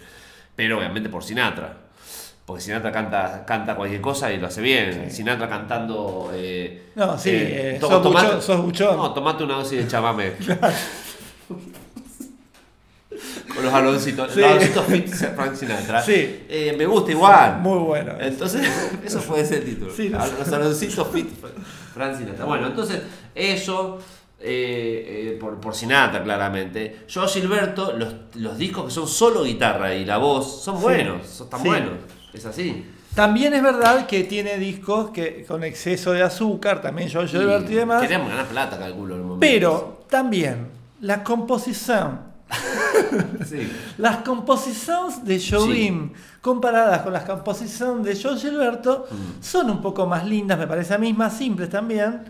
Pero 0.54 0.78
obviamente 0.78 1.08
por 1.08 1.24
Sinatra. 1.24 1.76
Porque 2.46 2.62
Sinatra 2.62 2.92
canta, 2.92 3.44
canta 3.44 3.74
cualquier 3.74 4.00
cosa 4.00 4.32
y 4.32 4.38
lo 4.38 4.46
hace 4.46 4.60
bien. 4.60 5.10
Sinatra 5.10 5.48
cantando. 5.48 6.30
eh, 6.32 6.90
No, 6.94 7.18
sí, 7.18 7.30
eh, 7.32 7.78
to- 7.80 7.88
sos 7.88 8.00
tomate- 8.02 8.26
buchón, 8.26 8.42
sos 8.42 8.62
buchón. 8.62 8.96
No, 8.96 9.12
tomate 9.12 9.42
una 9.42 9.54
dosis 9.54 9.78
de 9.84 9.88
chamame. 9.88 10.32
Con 13.54 13.64
los 13.64 13.72
aloncitos. 13.74 14.32
Sí. 14.32 14.40
Los 14.40 14.50
aloncitos 14.50 14.86
fit 14.86 15.08
Frank 15.08 15.54
Sinatra. 15.54 16.02
Sí. 16.02 16.44
Eh, 16.48 16.74
me 16.76 16.86
gusta 16.86 17.10
igual. 17.12 17.58
Muy 17.60 17.78
bueno. 17.78 18.12
Entonces, 18.20 18.66
eso 19.04 19.20
puede 19.20 19.44
ser 19.44 19.58
el 19.58 19.64
título. 19.64 19.92
Sí, 19.94 20.08
lo 20.08 20.18
A- 20.18 20.26
sé. 20.26 20.32
los 20.38 20.52
aloncitos 20.52 21.08
fit 21.12 21.28
Frank 21.94 22.16
Sinatra. 22.18 22.44
Bueno, 22.44 22.66
entonces, 22.68 23.00
eso. 23.34 23.98
eh, 24.40 25.34
eh, 25.34 25.38
por, 25.40 25.60
por 25.60 25.74
Sinatra, 25.74 26.22
claramente. 26.24 27.00
Yo, 27.08 27.26
Gilberto, 27.28 27.92
los, 27.96 28.14
los 28.34 28.58
discos 28.58 28.86
que 28.86 28.90
son 28.90 29.06
solo 29.06 29.44
guitarra 29.44 29.94
y 29.94 30.04
la 30.04 30.16
voz 30.18 30.62
son 30.64 30.80
buenos, 30.80 31.26
son 31.26 31.48
tan 31.48 31.62
buenos. 31.62 31.92
Es 32.32 32.44
así. 32.46 32.84
También 33.14 33.52
es 33.52 33.62
verdad 33.62 34.06
que 34.06 34.24
tiene 34.24 34.56
discos 34.56 35.10
que 35.10 35.44
con 35.46 35.62
exceso 35.62 36.12
de 36.12 36.22
azúcar, 36.22 36.80
también 36.80 37.08
Joao 37.12 37.26
Gilberto 37.28 37.70
y 37.70 37.74
demás. 37.74 38.00
Queríamos 38.00 38.30
ganar 38.30 38.46
plata, 38.46 38.78
calculo. 38.78 39.14
En 39.14 39.20
el 39.20 39.26
momento. 39.26 39.40
Pero 39.46 40.04
también 40.08 40.68
la 41.02 41.22
composición, 41.22 42.18
Sí. 43.48 43.70
las 43.98 44.18
composiciones 44.18 45.24
de 45.24 45.40
Jobim 45.40 46.12
comparadas 46.40 47.02
con 47.02 47.12
las 47.12 47.24
composiciones 47.24 48.04
de 48.04 48.20
Joao 48.22 48.36
Gilberto 48.38 49.06
Mm. 49.10 49.42
son 49.42 49.70
un 49.70 49.80
poco 49.82 50.06
más 50.06 50.26
lindas, 50.26 50.58
me 50.58 50.66
parece 50.66 50.94
a 50.94 50.98
mí, 50.98 51.12
más 51.12 51.36
simples 51.36 51.68
también. 51.70 52.22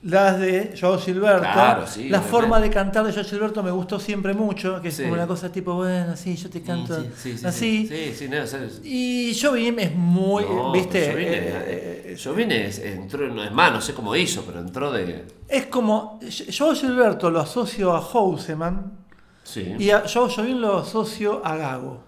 Las 0.00 0.38
de 0.38 0.76
Joao 0.80 0.96
Gilberto. 0.98 1.40
Claro, 1.40 1.84
sí, 1.86 2.08
la 2.08 2.20
forma 2.20 2.60
de 2.60 2.70
cantar 2.70 3.04
de 3.04 3.12
Joao 3.12 3.24
Gilberto 3.24 3.62
me 3.64 3.72
gustó 3.72 3.98
siempre 3.98 4.32
mucho, 4.32 4.80
que 4.80 4.88
es 4.88 4.94
Sí. 4.96 5.02
como 5.02 5.14
una 5.14 5.26
cosa 5.26 5.50
tipo, 5.50 5.74
bueno, 5.74 6.16
sí, 6.16 6.36
yo 6.36 6.48
te 6.48 6.62
canto 6.62 7.00
Sí, 7.02 7.10
sí, 7.16 7.38
sí, 7.38 7.46
así. 7.46 7.86
Sí, 7.88 7.96
sí, 7.96 8.14
sí, 8.16 8.28
no, 8.28 8.36
es- 8.36 8.80
Y 8.84 9.36
Jobim 9.40 9.76
es 9.80 9.92
muy, 9.96 10.44
No, 10.44 10.70
viste, 10.72 11.08
Yo 11.10 11.16
vine, 11.16 11.30
eh, 11.34 12.16
yo 12.16 12.32
vine, 12.34 12.70
entró, 12.84 13.28
no 13.28 13.42
es 13.42 13.50
más, 13.52 13.72
no 13.72 13.80
sé 13.80 13.92
cómo 13.92 14.14
hizo, 14.14 14.42
pero 14.44 14.60
entró 14.60 14.92
de. 14.92 15.24
es 15.48 15.66
como, 15.66 16.20
yo 16.20 16.74
Gilberto 16.76 17.28
lo 17.30 17.40
asocio 17.40 17.92
a 17.96 18.00
Houseman 18.00 18.92
Sí. 19.48 19.74
y 19.78 19.90
a 19.90 20.04
Joao 20.06 20.28
Jobim 20.28 20.58
lo 20.58 20.76
asocio 20.78 21.40
a 21.42 21.56
Gago. 21.56 22.02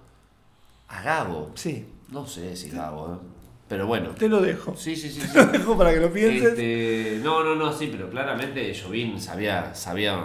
A 0.88 1.00
Gabo. 1.02 1.52
Sí, 1.54 1.86
No 2.10 2.26
sé 2.26 2.54
si 2.54 2.68
Gabo, 2.68 3.14
¿eh? 3.14 3.18
Pero 3.66 3.86
bueno. 3.86 4.10
te 4.10 4.28
lo 4.28 4.42
dejo. 4.42 4.76
Sí, 4.76 4.94
sí, 4.94 5.08
sí. 5.08 5.20
sí. 5.22 5.32
Te 5.32 5.46
lo 5.46 5.52
dejo 5.52 5.78
para 5.78 5.94
que 5.94 6.00
lo 6.00 6.12
pienses. 6.12 6.50
Este, 6.50 7.20
no, 7.22 7.42
no, 7.42 7.54
no, 7.54 7.72
sí, 7.72 7.88
pero 7.90 8.10
claramente 8.10 8.74
Jovín 8.78 9.18
sabía, 9.18 9.74
sabía, 9.74 10.22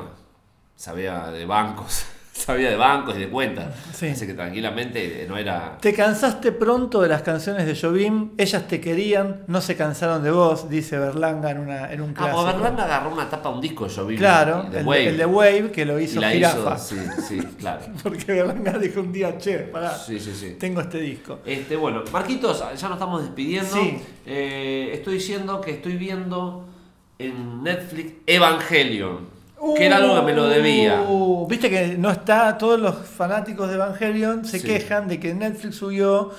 sabía 0.76 1.28
de 1.32 1.46
bancos, 1.46 2.06
sabía 2.46 2.70
de 2.70 2.76
bancos 2.76 3.16
y 3.16 3.22
de 3.22 3.30
cuentas. 3.30 3.74
Sí. 3.94 4.08
Así 4.08 4.28
que 4.28 4.34
tranquilamente 4.34 5.26
no 5.28 5.38
era. 5.38 5.78
Te 5.80 5.94
cansaste 5.94 6.52
pronto 6.52 7.02
de 7.02 7.08
las 7.08 7.22
canciones 7.22 7.66
de 7.66 7.76
Jobim, 7.76 8.32
ellas 8.38 8.68
te 8.68 8.80
querían, 8.82 9.44
no 9.48 9.62
se 9.62 9.76
cansaron 9.76 10.22
de 10.22 10.32
vos, 10.32 10.70
dice 10.70 11.00
Berlanga 11.00 11.50
en, 11.52 11.60
una, 11.60 11.92
en 11.92 12.02
un 12.02 12.12
Ah, 12.12 12.14
clásico. 12.14 12.44
pues 12.44 12.54
Berlanga 12.56 12.84
agarró 12.84 13.12
una 13.14 13.30
tapa 13.30 13.50
un 13.50 13.62
disco 13.62 13.88
de 13.88 13.96
Jovín. 13.96 14.18
Claro, 14.18 14.64
de 14.70 14.80
el, 14.82 14.86
Wave, 14.86 15.08
el 15.08 15.18
de 15.18 15.26
Wave 15.26 15.72
que 15.72 15.86
lo 15.86 16.00
hizo 16.00 16.22
Jirafa. 16.22 16.78
sí, 16.78 16.98
sí, 17.28 17.40
claro. 17.58 17.86
Porque 18.04 18.34
Berlanga 18.34 18.74
dijo 18.78 19.00
un 19.00 19.12
día, 19.14 19.38
che, 19.38 19.60
pará, 19.60 19.98
Sí, 19.98 20.20
sí, 20.20 20.34
sí. 20.36 20.56
tengo 20.60 20.82
este 20.82 21.00
disco. 21.00 21.40
Este, 21.46 21.76
bueno, 21.78 22.04
Marquitos, 22.12 22.60
ya 22.60 22.88
nos 22.90 22.98
estamos 22.98 23.22
despidiendo. 23.24 23.72
Sí. 23.74 23.98
Eh, 24.26 24.92
estoy 24.94 25.16
diciendo 25.16 25.62
que 25.62 25.72
estoy 25.72 25.96
viendo 25.98 26.68
en 27.18 27.64
Netflix 27.64 28.14
Evangelion. 28.28 29.35
Que 29.76 29.86
era 29.86 29.98
algo 29.98 30.16
que 30.16 30.22
me 30.22 30.34
lo 30.34 30.48
debía. 30.48 31.02
Uh, 31.08 31.48
Viste 31.48 31.70
que 31.70 31.98
no 31.98 32.12
está, 32.12 32.58
todos 32.58 32.80
los 32.80 32.96
fanáticos 32.96 33.70
de 33.70 33.76
Evangelion 33.76 34.46
se 34.46 34.60
Sí. 34.60 34.68
quejan 34.68 35.08
de 35.08 35.20
que 35.20 35.34
Netflix 35.34 35.76
subió 35.78 36.32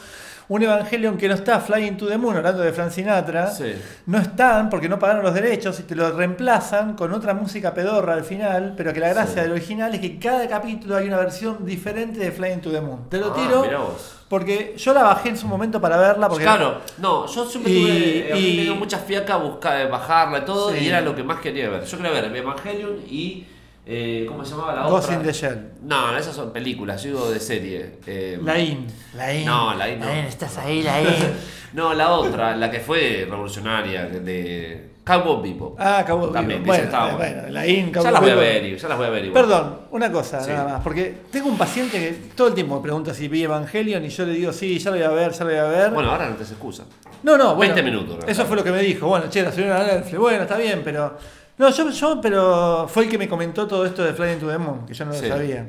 un 0.49 0.63
Evangelion 0.63 1.17
que 1.19 1.27
no 1.29 1.35
está 1.35 1.59
Flying 1.59 1.97
to 1.97 2.07
the 2.07 2.17
Moon, 2.19 2.37
hablando 2.37 2.63
de 2.63 2.73
Frank 2.73 2.91
Sinatra. 2.93 3.51
Sí. 3.51 3.73
No 4.07 4.19
están 4.19 4.71
porque 4.71 4.89
no 4.89 4.97
pagaron 4.99 5.25
los 5.25 5.35
derechos 5.35 5.81
y 5.81 5.83
te 5.83 5.97
lo 5.97 6.13
reemplazan 6.13 6.95
con 6.95 7.13
otra 7.13 7.35
música 7.35 7.75
pedorra 7.75 8.15
al 8.15 8.23
final, 8.25 8.75
pero 8.77 8.93
que 8.93 9.01
la 9.01 9.09
gracia 9.09 9.35
Sí. 9.35 9.41
del 9.41 9.53
original 9.53 9.93
es 9.95 10.01
que 10.01 10.19
cada 10.21 10.47
capítulo 10.47 10.97
hay 10.97 11.09
una 11.09 11.17
versión 11.17 11.67
diferente 11.67 12.21
de 12.21 12.31
Flying 12.31 12.61
to 12.61 12.71
the 12.71 12.81
Moon. 12.81 13.09
Te 13.09 13.19
lo 13.19 13.33
Ah, 13.33 13.35
tiro 13.35 13.61
vos. 13.81 14.16
Porque 14.29 14.75
yo 14.77 14.93
la 14.93 15.03
bajé 15.05 15.29
en 15.31 15.37
su 15.37 15.47
momento 15.47 15.81
para 15.81 15.97
verla 15.97 16.29
porque 16.29 16.45
Claro, 16.45 16.81
no, 16.99 17.27
yo 17.27 17.45
siempre 17.47 17.73
Y- 17.73 17.81
tuve, 17.83 18.33
a 18.33 18.35
mí 18.37 18.41
y- 18.49 18.57
me 18.57 18.63
dio 18.65 18.75
mucha 18.75 18.99
fiaca 18.99 19.37
buscar, 19.37 19.89
bajarla 19.91 20.39
y 20.39 20.45
todo, 20.45 20.73
Sí. 20.73 20.79
y 20.85 20.89
era 20.89 21.01
lo 21.01 21.15
que 21.15 21.23
más 21.23 21.41
quería 21.41 21.69
ver. 21.71 21.85
Yo 21.85 21.97
quería 21.97 22.13
ver 22.13 22.35
Evangelion 22.37 22.99
y. 23.09 23.47
eh, 23.89 24.25
¿Cómo 24.27 24.45
se 24.45 24.51
llamaba 24.51 24.75
la 24.75 24.83
Ghost 24.89 25.05
otra? 25.05 25.17
in 25.17 25.23
the 25.23 25.33
Shell. 25.33 25.69
No, 25.83 26.17
esas 26.19 26.35
son 26.35 26.53
películas, 26.53 27.01
yo 27.05 27.11
digo 27.11 27.31
de 27.31 27.39
serie. 27.39 27.99
Eh, 28.05 28.37
Lain. 28.43 28.85
Lain. 29.15 29.45
No, 29.47 29.75
Lain 29.75 30.01
no. 30.01 30.09
estás 30.09 30.59
ahí, 30.59 30.83
Lain. 30.83 31.07
No, 31.73 31.93
la 31.95 32.11
otra, 32.11 32.57
la 32.57 32.71
que 32.71 32.81
fue 32.81 33.27
revolucionaria, 33.29 34.07
de 34.07 34.89
Cowboy 35.07 35.41
Bebop. 35.53 35.77
Ah, 35.79 36.05
Cowboy 36.05 36.33
También, 36.33 36.63
Bebop. 36.65 36.77
estaba 36.81 37.05
Bueno, 37.15 37.19
buena. 37.19 37.41
bueno, 37.43 37.53
Lain, 37.55 37.87
Ya 37.87 37.93
Cowboy 37.93 38.13
las 38.13 38.21
voy 38.21 38.31
a 38.31 38.35
ver, 38.35 38.77
ya 38.77 38.89
las 38.89 38.99
voy 38.99 39.07
a 39.07 39.11
ver. 39.11 39.33
Perdón, 39.33 39.79
una 39.93 40.11
cosa 40.11 40.41
Sí. 40.43 40.51
nada 40.51 40.65
más, 40.75 40.83
porque 40.83 41.15
tengo 41.31 41.49
un 41.49 41.57
paciente 41.57 41.99
que 41.99 42.13
todo 42.35 42.49
el 42.49 42.55
tiempo 42.55 42.75
me 42.77 42.83
pregunta 42.83 43.15
si 43.15 43.29
vi 43.29 43.45
Evangelion 43.45 44.05
y 44.05 44.09
yo 44.09 44.27
le 44.27 44.33
digo, 44.33 44.53
sí, 44.53 44.79
ya 44.81 44.91
lo 44.91 44.97
voy 44.97 45.07
a 45.07 45.11
ver, 45.11 45.31
ya 45.33 45.45
lo 45.45 45.51
voy 45.51 45.59
a 45.59 45.65
ver. 45.65 45.91
Bueno, 45.93 46.11
ahora 46.11 46.29
no 46.29 46.35
te 46.35 46.45
se 46.45 46.55
excusa. 46.55 46.85
no, 47.23 47.39
no, 47.39 47.55
bueno, 47.55 47.75
20 47.75 47.83
minutos. 47.83 48.25
Eso 48.27 48.45
fue 48.47 48.57
lo 48.57 48.65
que 48.65 48.73
me 48.73 48.81
dijo. 48.83 49.07
Bueno, 49.07 49.27
che, 49.31 49.43
la 49.45 49.53
subieron 49.53 49.77
a 49.77 49.85
Netflix. 49.85 50.19
Bueno, 50.19 50.43
está 50.43 50.57
bien, 50.57 50.83
pero. 50.85 51.17
No, 51.59 51.71
yo, 51.71 51.89
yo, 51.91 52.21
pero 52.21 52.87
fue 52.89 53.05
el 53.05 53.09
que 53.11 53.17
me 53.17 53.29
comentó 53.29 53.67
todo 53.67 53.87
esto 53.87 54.05
de 54.05 54.13
Flying 54.13 54.39
to 54.41 54.49
the 54.49 54.59
Moon, 54.59 54.85
que 54.87 54.93
yo 54.93 55.05
no 55.07 55.13
Sí. 55.15 55.23
lo 55.29 55.37
sabía. 55.37 55.69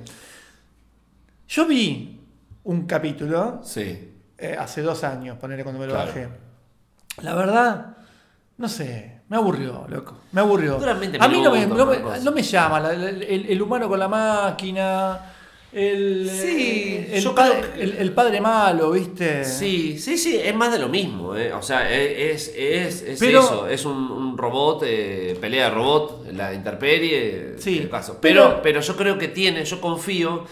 Yo 1.48 1.66
vi 1.66 2.20
un 2.64 2.86
capítulo 2.88 3.62
Sí. 3.64 4.14
eh, 4.38 4.56
hace 4.60 4.82
dos 4.82 5.04
años, 5.04 5.38
ponerle 5.38 5.64
cuando 5.64 5.80
me 5.80 5.86
lo 5.88 5.94
Claro. 5.94 6.08
bajé. 6.08 6.28
La 7.22 7.34
verdad, 7.36 7.98
no 8.58 8.68
sé, 8.68 9.17
me 9.30 9.38
aburrió, 9.38 9.86
loco. 9.90 10.18
Me 10.32 10.42
aburrió. 10.42 10.76
Dura 10.78 10.94
20 10.94 11.18
A 11.22 11.28
mí 11.28 11.42
no 11.42 11.52
me, 11.52 11.60
minutos, 11.60 11.78
no 11.78 11.86
me- 11.86 11.98
una 11.98 12.04
cosa. 12.04 12.24
no 12.24 12.32
me 12.32 12.42
llama 12.44 12.80
la- 12.80 12.94
la- 12.94 13.10
el, 13.10 13.46
el 13.50 13.62
humano 13.62 13.90
con 13.90 14.00
la 14.00 14.08
máquina. 14.08 15.34
el, 15.74 16.30
Sí, 16.30 17.06
el, 17.12 17.22
yo 17.22 17.36
pa- 17.36 17.50
creo 17.50 17.74
que- 17.74 17.84
el- 17.84 17.98
el 17.98 18.12
padre 18.14 18.40
malo, 18.40 18.92
¿viste? 18.92 19.44
Sí, 19.44 20.00
sí, 20.00 20.18
sí, 20.18 20.40
es 20.42 20.56
más 20.56 20.72
de 20.72 20.80
lo 20.80 20.88
mismo. 20.88 21.36
¿eh? 21.36 21.52
O 21.54 21.62
sea, 21.62 21.92
es, 21.94 22.52
es, 22.56 23.04
es 23.04 23.20
Pero- 23.20 23.40
eso, 23.42 23.68
es 23.68 23.86
un, 23.86 23.96
un 24.10 24.38
robot, 24.38 24.84
eh, 24.86 25.38
pelea 25.40 25.66
de 25.70 25.76
robot, 25.76 26.32
la 26.32 26.54
intemperie, 26.54 27.56
Sí, 27.60 27.80
el 27.80 27.90
caso. 27.90 28.18
pero- 28.22 28.62
Pero, 28.64 28.80
yo 28.80 28.96
creo 28.96 29.18
que 29.18 29.28
tiene, 29.28 29.66
yo 29.66 29.82
confío, 29.82 30.46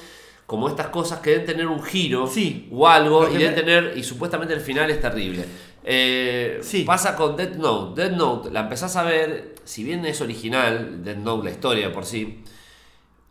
como 0.45 0.68
estas 0.68 0.88
cosas 0.88 1.22
que 1.22 1.31
deben 1.31 1.45
tener 1.45 1.68
un 1.68 1.81
giro 1.81 2.27
Sí. 2.27 2.68
o 2.72 2.88
algo, 2.88 3.27
y 3.30 3.38
deben 3.38 3.56
me- 3.56 3.61
tener, 3.61 3.93
y 3.97 4.03
supuestamente 4.03 4.53
el 4.53 4.60
final 4.61 4.91
es 4.91 4.99
terrible. 5.02 5.45
Eh, 5.88 6.60
Sí. 6.64 6.84
Pasa 6.84 7.16
con 7.16 7.36
Death 7.38 7.56
Note. 7.57 8.02
Death 8.02 8.18
Note 8.18 8.52
la 8.52 8.62
empezás 8.62 8.95
a 8.95 9.03
ver, 9.03 9.56
si 9.64 9.84
bien 9.84 10.03
es 10.06 10.20
original, 10.22 11.03
Death 11.03 11.18
Note, 11.18 11.45
la 11.45 11.52
historia 11.52 11.94
por 11.94 12.06
sí, 12.06 12.44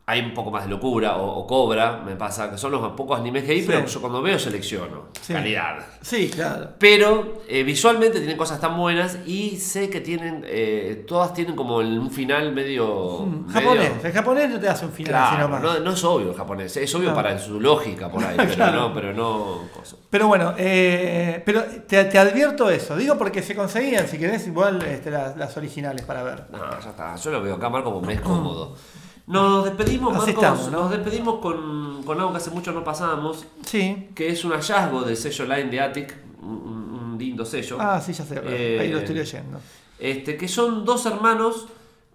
hay 0.06 0.20
un 0.20 0.34
poco 0.34 0.50
más 0.50 0.64
de 0.64 0.70
locura, 0.70 1.16
o, 1.16 1.26
o 1.38 1.46
Cobra, 1.46 2.02
me 2.04 2.14
pasa, 2.14 2.50
que 2.50 2.58
son 2.58 2.72
los 2.72 2.92
pocos 2.92 3.18
animes 3.18 3.44
que 3.44 3.52
hay, 3.52 3.60
Sí. 3.62 3.68
pero 3.68 3.86
yo 3.86 4.00
cuando 4.02 4.20
veo 4.20 4.38
selecciono. 4.38 5.04
Sí. 5.22 5.32
Calidad. 5.32 5.78
Sí, 6.02 6.28
claro. 6.28 6.68
Pero 6.78 7.40
eh, 7.48 7.62
visualmente 7.62 8.18
tienen 8.18 8.36
cosas 8.36 8.60
tan 8.60 8.76
buenas 8.76 9.16
y 9.26 9.56
sé 9.56 9.88
que 9.88 10.02
tienen, 10.02 10.44
eh, 10.46 11.06
todas 11.08 11.32
tienen 11.32 11.56
como 11.56 11.76
un 11.78 12.10
final 12.10 12.52
medio... 12.52 13.24
medio- 13.24 13.48
Japonés. 13.50 14.04
El 14.04 14.12
japonés 14.12 14.50
no 14.50 14.60
te 14.60 14.68
hace 14.68 14.84
un 14.84 14.92
final 14.92 15.10
Claro, 15.12 15.44
nomás. 15.48 15.62
no, 15.62 15.80
no 15.80 15.90
es 15.92 16.04
obvio 16.04 16.30
el 16.32 16.36
japonés, 16.36 16.76
es 16.76 16.94
obvio 16.94 17.12
Claro. 17.14 17.22
para 17.22 17.38
su 17.38 17.58
lógica 17.58 18.10
por 18.10 18.22
ahí, 18.22 18.34
pero 18.36 18.54
Claro. 18.54 18.80
no, 18.88 18.92
pero 18.94 19.14
no... 19.14 19.60
cosa. 19.74 19.96
Pero 20.10 20.28
bueno, 20.28 20.52
eh, 20.58 21.42
pero 21.46 21.62
te, 21.62 22.04
te 22.04 22.18
advierto 22.18 22.68
eso. 22.68 22.94
Digo 22.94 23.16
porque 23.16 23.40
se 23.42 23.56
conseguían, 23.56 24.06
si 24.06 24.18
querés, 24.18 24.46
igual 24.46 24.82
este, 24.82 25.10
las, 25.10 25.34
las 25.38 25.56
originales 25.56 26.02
para 26.04 26.22
ver. 26.22 26.44
No, 26.52 26.58
ya 26.78 26.90
está, 26.90 27.16
yo 27.16 27.30
lo 27.30 27.40
veo 27.42 27.54
acá, 27.54 27.70
Marco, 27.70 27.90
como 27.90 28.06
me 28.06 28.12
es 28.12 28.20
cómodo. 28.20 28.76
Nos 29.26 29.64
despedimos, 29.64 30.12
Marcos, 30.12 30.28
estamos, 30.28 30.70
¿no? 30.70 30.80
nos 30.82 30.90
despedimos 30.90 31.40
con, 31.40 32.02
con 32.02 32.18
algo 32.18 32.32
que 32.32 32.36
hace 32.38 32.50
mucho 32.50 32.72
no 32.72 32.84
pasábamos, 32.84 33.46
Sí. 33.64 34.08
que 34.14 34.28
es 34.28 34.44
un 34.44 34.52
hallazgo 34.52 35.02
del 35.02 35.16
sello 35.16 35.44
Line 35.46 35.70
de 35.70 35.80
Attic, 35.80 36.14
un, 36.42 37.16
lindo 37.18 37.44
sello. 37.44 37.78
Ah, 37.80 38.00
sí, 38.00 38.12
ya 38.12 38.24
sé. 38.24 38.40
Eh, 38.44 38.78
Ahí 38.80 38.90
lo 38.90 38.98
estoy 38.98 39.14
leyendo. 39.14 39.60
Este, 39.98 40.36
que 40.36 40.48
son 40.48 40.84
dos 40.84 41.06
hermanos 41.06 41.68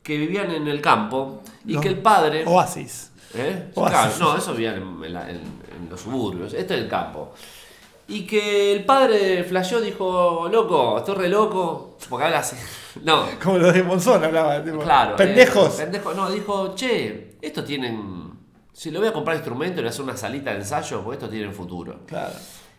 que 0.03 0.18
vivían 0.18 0.52
en 0.52 0.68
el 0.68 0.81
campo 0.81 1.41
y 1.65 1.73
Los- 1.73 1.81
que 1.81 1.88
el 1.88 1.98
padre... 1.99 2.44
Oasis. 2.45 3.11
¿Eh? 3.34 3.72
Oasis. 3.76 4.18
Claro, 4.18 4.34
no, 4.34 4.38
eso 4.38 4.52
vivían 4.53 4.76
en, 5.03 5.15
en 5.15 5.90
los 5.90 6.02
suburbios, 6.02 6.53
esto 6.53 6.73
es 6.73 6.81
el 6.81 6.88
campo. 6.90 7.34
Y 8.10 8.26
que 8.26 8.73
el 8.73 8.86
padre 8.86 9.44
flasheó, 9.44 9.80
dijo, 9.81 10.49
loco, 10.52 10.98
estoy 10.98 11.15
re 11.15 11.30
loco, 11.30 11.98
porque 12.10 12.26
habla 12.26 12.40
así. 12.40 12.56
No, 13.03 13.23
Como 13.41 13.60
los 13.60 13.73
de 13.73 13.84
Monzón 13.84 14.23
hablaba. 14.23 14.61
tipo, 14.64 14.80
claro. 14.80 15.15
Pendejos. 15.15 15.80
eh, 15.80 15.86
pendejo- 15.90 16.14
no, 16.15 16.30
dijo, 16.31 16.73
che, 16.76 17.38
esto 17.41 17.64
tienen... 17.64 18.31
Si 18.73 18.90
le 18.91 18.98
voy 18.99 19.07
a 19.07 19.14
comprar 19.14 19.36
instrumento 19.38 19.73
y 19.73 19.76
le 19.77 19.81
voy 19.84 19.88
a 19.88 19.90
hacer 19.91 20.03
una 20.03 20.18
salita 20.18 20.52
de 20.52 20.57
ensayo, 20.57 21.02
pues 21.03 21.18
esto 21.18 21.30
tiene 21.30 21.52
futuro. 21.52 21.99
Claro. 22.07 22.34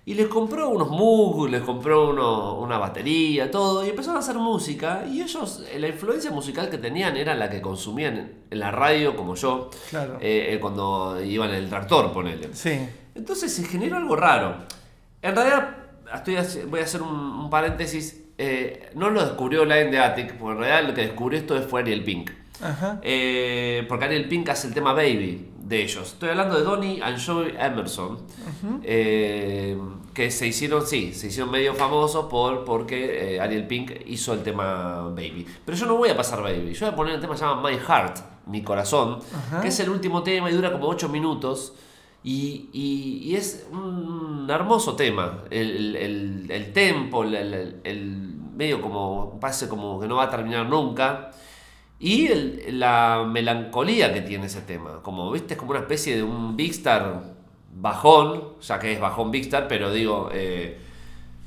Y 0.05 0.15
les 0.15 0.27
compró 0.27 0.69
unos 0.71 0.89
Moog, 0.91 1.49
les 1.49 1.63
compró 1.63 2.11
uno- 2.11 2.59
una 2.59 2.77
batería, 2.79 3.51
todo, 3.51 3.85
y 3.87 3.91
empezaron 3.91 4.17
a 4.17 4.21
hacer 4.21 4.35
música. 4.37 5.05
Y 5.09 5.23
ellos, 5.23 5.63
eh, 5.73 5.79
la 5.79 5.89
influencia 5.89 6.31
musical 6.33 6.69
que 6.69 6.79
tenían 6.79 7.17
era 7.17 7.35
la 7.35 7.49
que 7.49 7.61
consumían 7.63 8.33
en, 8.51 8.59
la 8.59 8.71
radio, 8.73 9.15
como 9.15 9.37
yo, 9.37 9.71
Claro. 9.91 10.19
eh, 10.21 10.59
cuando 10.61 11.23
iban 11.23 11.51
en 11.51 11.57
el 11.57 11.69
tractor, 11.69 12.13
ponele. 12.13 12.49
Sí. 12.53 12.79
Entonces 13.15 13.55
se 13.55 13.65
generó 13.65 13.97
algo 13.97 14.17
raro. 14.17 14.57
En 15.23 15.35
realidad, 15.35 15.77
estoy 16.15 16.37
voy 16.67 16.81
a 16.81 16.85
hacer 16.85 17.03
un, 17.03 17.11
un 17.11 17.51
paréntesis. 17.51 18.23
eh, 18.39 18.91
no 18.95 19.11
lo 19.11 19.21
descubrió 19.23 19.65
Line 19.65 19.91
de 19.91 19.99
Attic, 19.99 20.35
porque 20.35 20.53
en 20.55 20.59
realidad 20.59 20.89
lo 20.89 20.95
que 20.95 21.03
descubrió 21.03 21.39
esto 21.39 21.61
fue 21.63 21.81
Ariel 21.83 22.03
Pink. 22.05 22.31
Ajá. 22.63 22.99
Eh, 23.03 23.85
porque 23.89 24.05
Ariel 24.07 24.29
Pink 24.29 24.49
hace 24.51 24.69
el 24.69 24.75
tema 24.75 24.93
Baby 24.93 25.49
de 25.59 25.83
ellos. 25.83 26.09
Estoy 26.15 26.31
hablando 26.31 26.57
de 26.59 26.65
Donnie 26.65 27.01
and 27.03 27.19
Joey 27.25 27.55
Emerson, 27.59 28.19
eh, 28.83 29.79
que 30.13 30.31
se 30.31 30.47
hicieron, 30.47 30.87
sí, 30.87 31.13
se 31.15 31.29
hicieron 31.29 31.51
medio 31.51 31.75
famosos 31.75 32.27
por, 32.27 32.65
porque 32.65 33.37
eh, 33.37 33.41
Ariel 33.41 33.67
Pink 33.67 33.93
hizo 34.07 34.33
el 34.35 34.43
tema 34.43 35.03
Baby. 35.11 35.47
Pero 35.65 35.77
yo 35.79 35.87
no 35.87 35.97
voy 35.97 36.09
a 36.11 36.17
pasar 36.17 36.43
Baby, 36.43 36.73
yo 36.75 36.87
voy 36.87 36.93
a 36.93 36.97
poner 36.97 37.15
el 37.15 37.21
tema 37.21 37.35
que 37.35 37.39
se 37.39 37.45
llama 37.45 37.69
My 37.71 37.77
Heart, 37.79 38.19
Mi 38.47 38.63
Corazón, 38.63 39.21
Ajá. 39.35 39.61
que 39.61 39.69
es 39.69 39.81
el 39.81 39.89
último 39.91 40.23
tema 40.23 40.51
y 40.51 40.55
dura 40.55 40.73
como 40.73 40.89
8 40.89 41.09
minutos. 41.09 41.75
Y, 42.23 42.69
y- 42.73 43.21
y 43.31 43.37
es 43.37 43.67
un 43.73 44.47
hermoso 44.51 44.95
tema. 44.97 45.45
El, 45.51 45.97
el- 45.97 46.47
el 46.51 46.73
tempo, 46.73 47.25
el, 47.25 47.35
el- 47.35 47.81
el 47.85 48.35
medio 48.57 48.83
como 48.83 49.39
pase 49.41 49.69
como 49.69 49.99
que 50.01 50.07
no 50.07 50.17
va 50.17 50.25
a 50.25 50.31
terminar 50.31 50.67
nunca. 50.69 51.31
Y 51.99 52.29
la 52.73 53.25
melancolía 53.29 54.13
que 54.13 54.23
tiene 54.23 54.47
ese 54.47 54.63
tema. 54.63 55.03
Como, 55.03 55.31
viste, 55.31 55.55
es 55.55 55.59
como 55.59 55.73
una 55.73 55.81
especie 55.81 56.17
de 56.17 56.23
un 56.23 56.57
Big 56.57 56.71
Star 56.73 57.23
bajón, 57.75 58.55
ya 58.61 58.79
que 58.79 58.93
es 58.93 59.01
bajón 59.01 59.31
Big 59.31 59.43
Star, 59.45 59.69
pero 59.69 59.93
digo, 59.93 60.29
eh, 60.33 60.79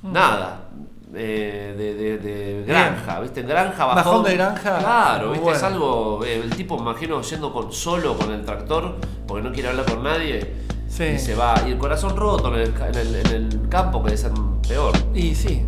nada. 0.03 0.69
Eh, 1.15 1.75
de, 1.77 1.93
de- 1.95 2.17
de 2.17 2.63
granja, 2.65 3.19
¿viste? 3.19 3.41
Granja, 3.43 3.85
bajón. 3.85 4.03
Bajón 4.03 4.23
de 4.23 4.33
granja, 4.35 4.77
Claro, 4.79 5.31
¿viste? 5.31 5.51
Es 5.51 5.63
algo. 5.63 6.23
eh, 6.25 6.41
el 6.43 6.49
tipo, 6.55 6.77
imagino, 6.77 7.21
yendo 7.21 7.51
con, 7.53 7.71
solo 7.71 8.15
con 8.17 8.31
el 8.31 8.43
tractor, 8.43 8.95
porque 9.27 9.43
no 9.47 9.53
quiere 9.53 9.69
hablar 9.69 9.85
con 9.85 10.03
nadie. 10.03 10.53
Sí. 10.87 11.03
Y 11.05 11.19
se 11.19 11.35
va. 11.35 11.55
Y 11.67 11.71
el 11.71 11.77
corazón 11.77 12.15
roto 12.15 12.47
en 12.55 12.61
el, 12.61 12.73
en 12.81 12.95
el, 12.95 13.15
en 13.15 13.27
el 13.33 13.69
campo, 13.69 13.99
que 14.03 14.11
debe 14.11 14.17
ser 14.21 14.31
peor. 14.67 14.93
Y 15.13 15.33
sí. 15.35 15.65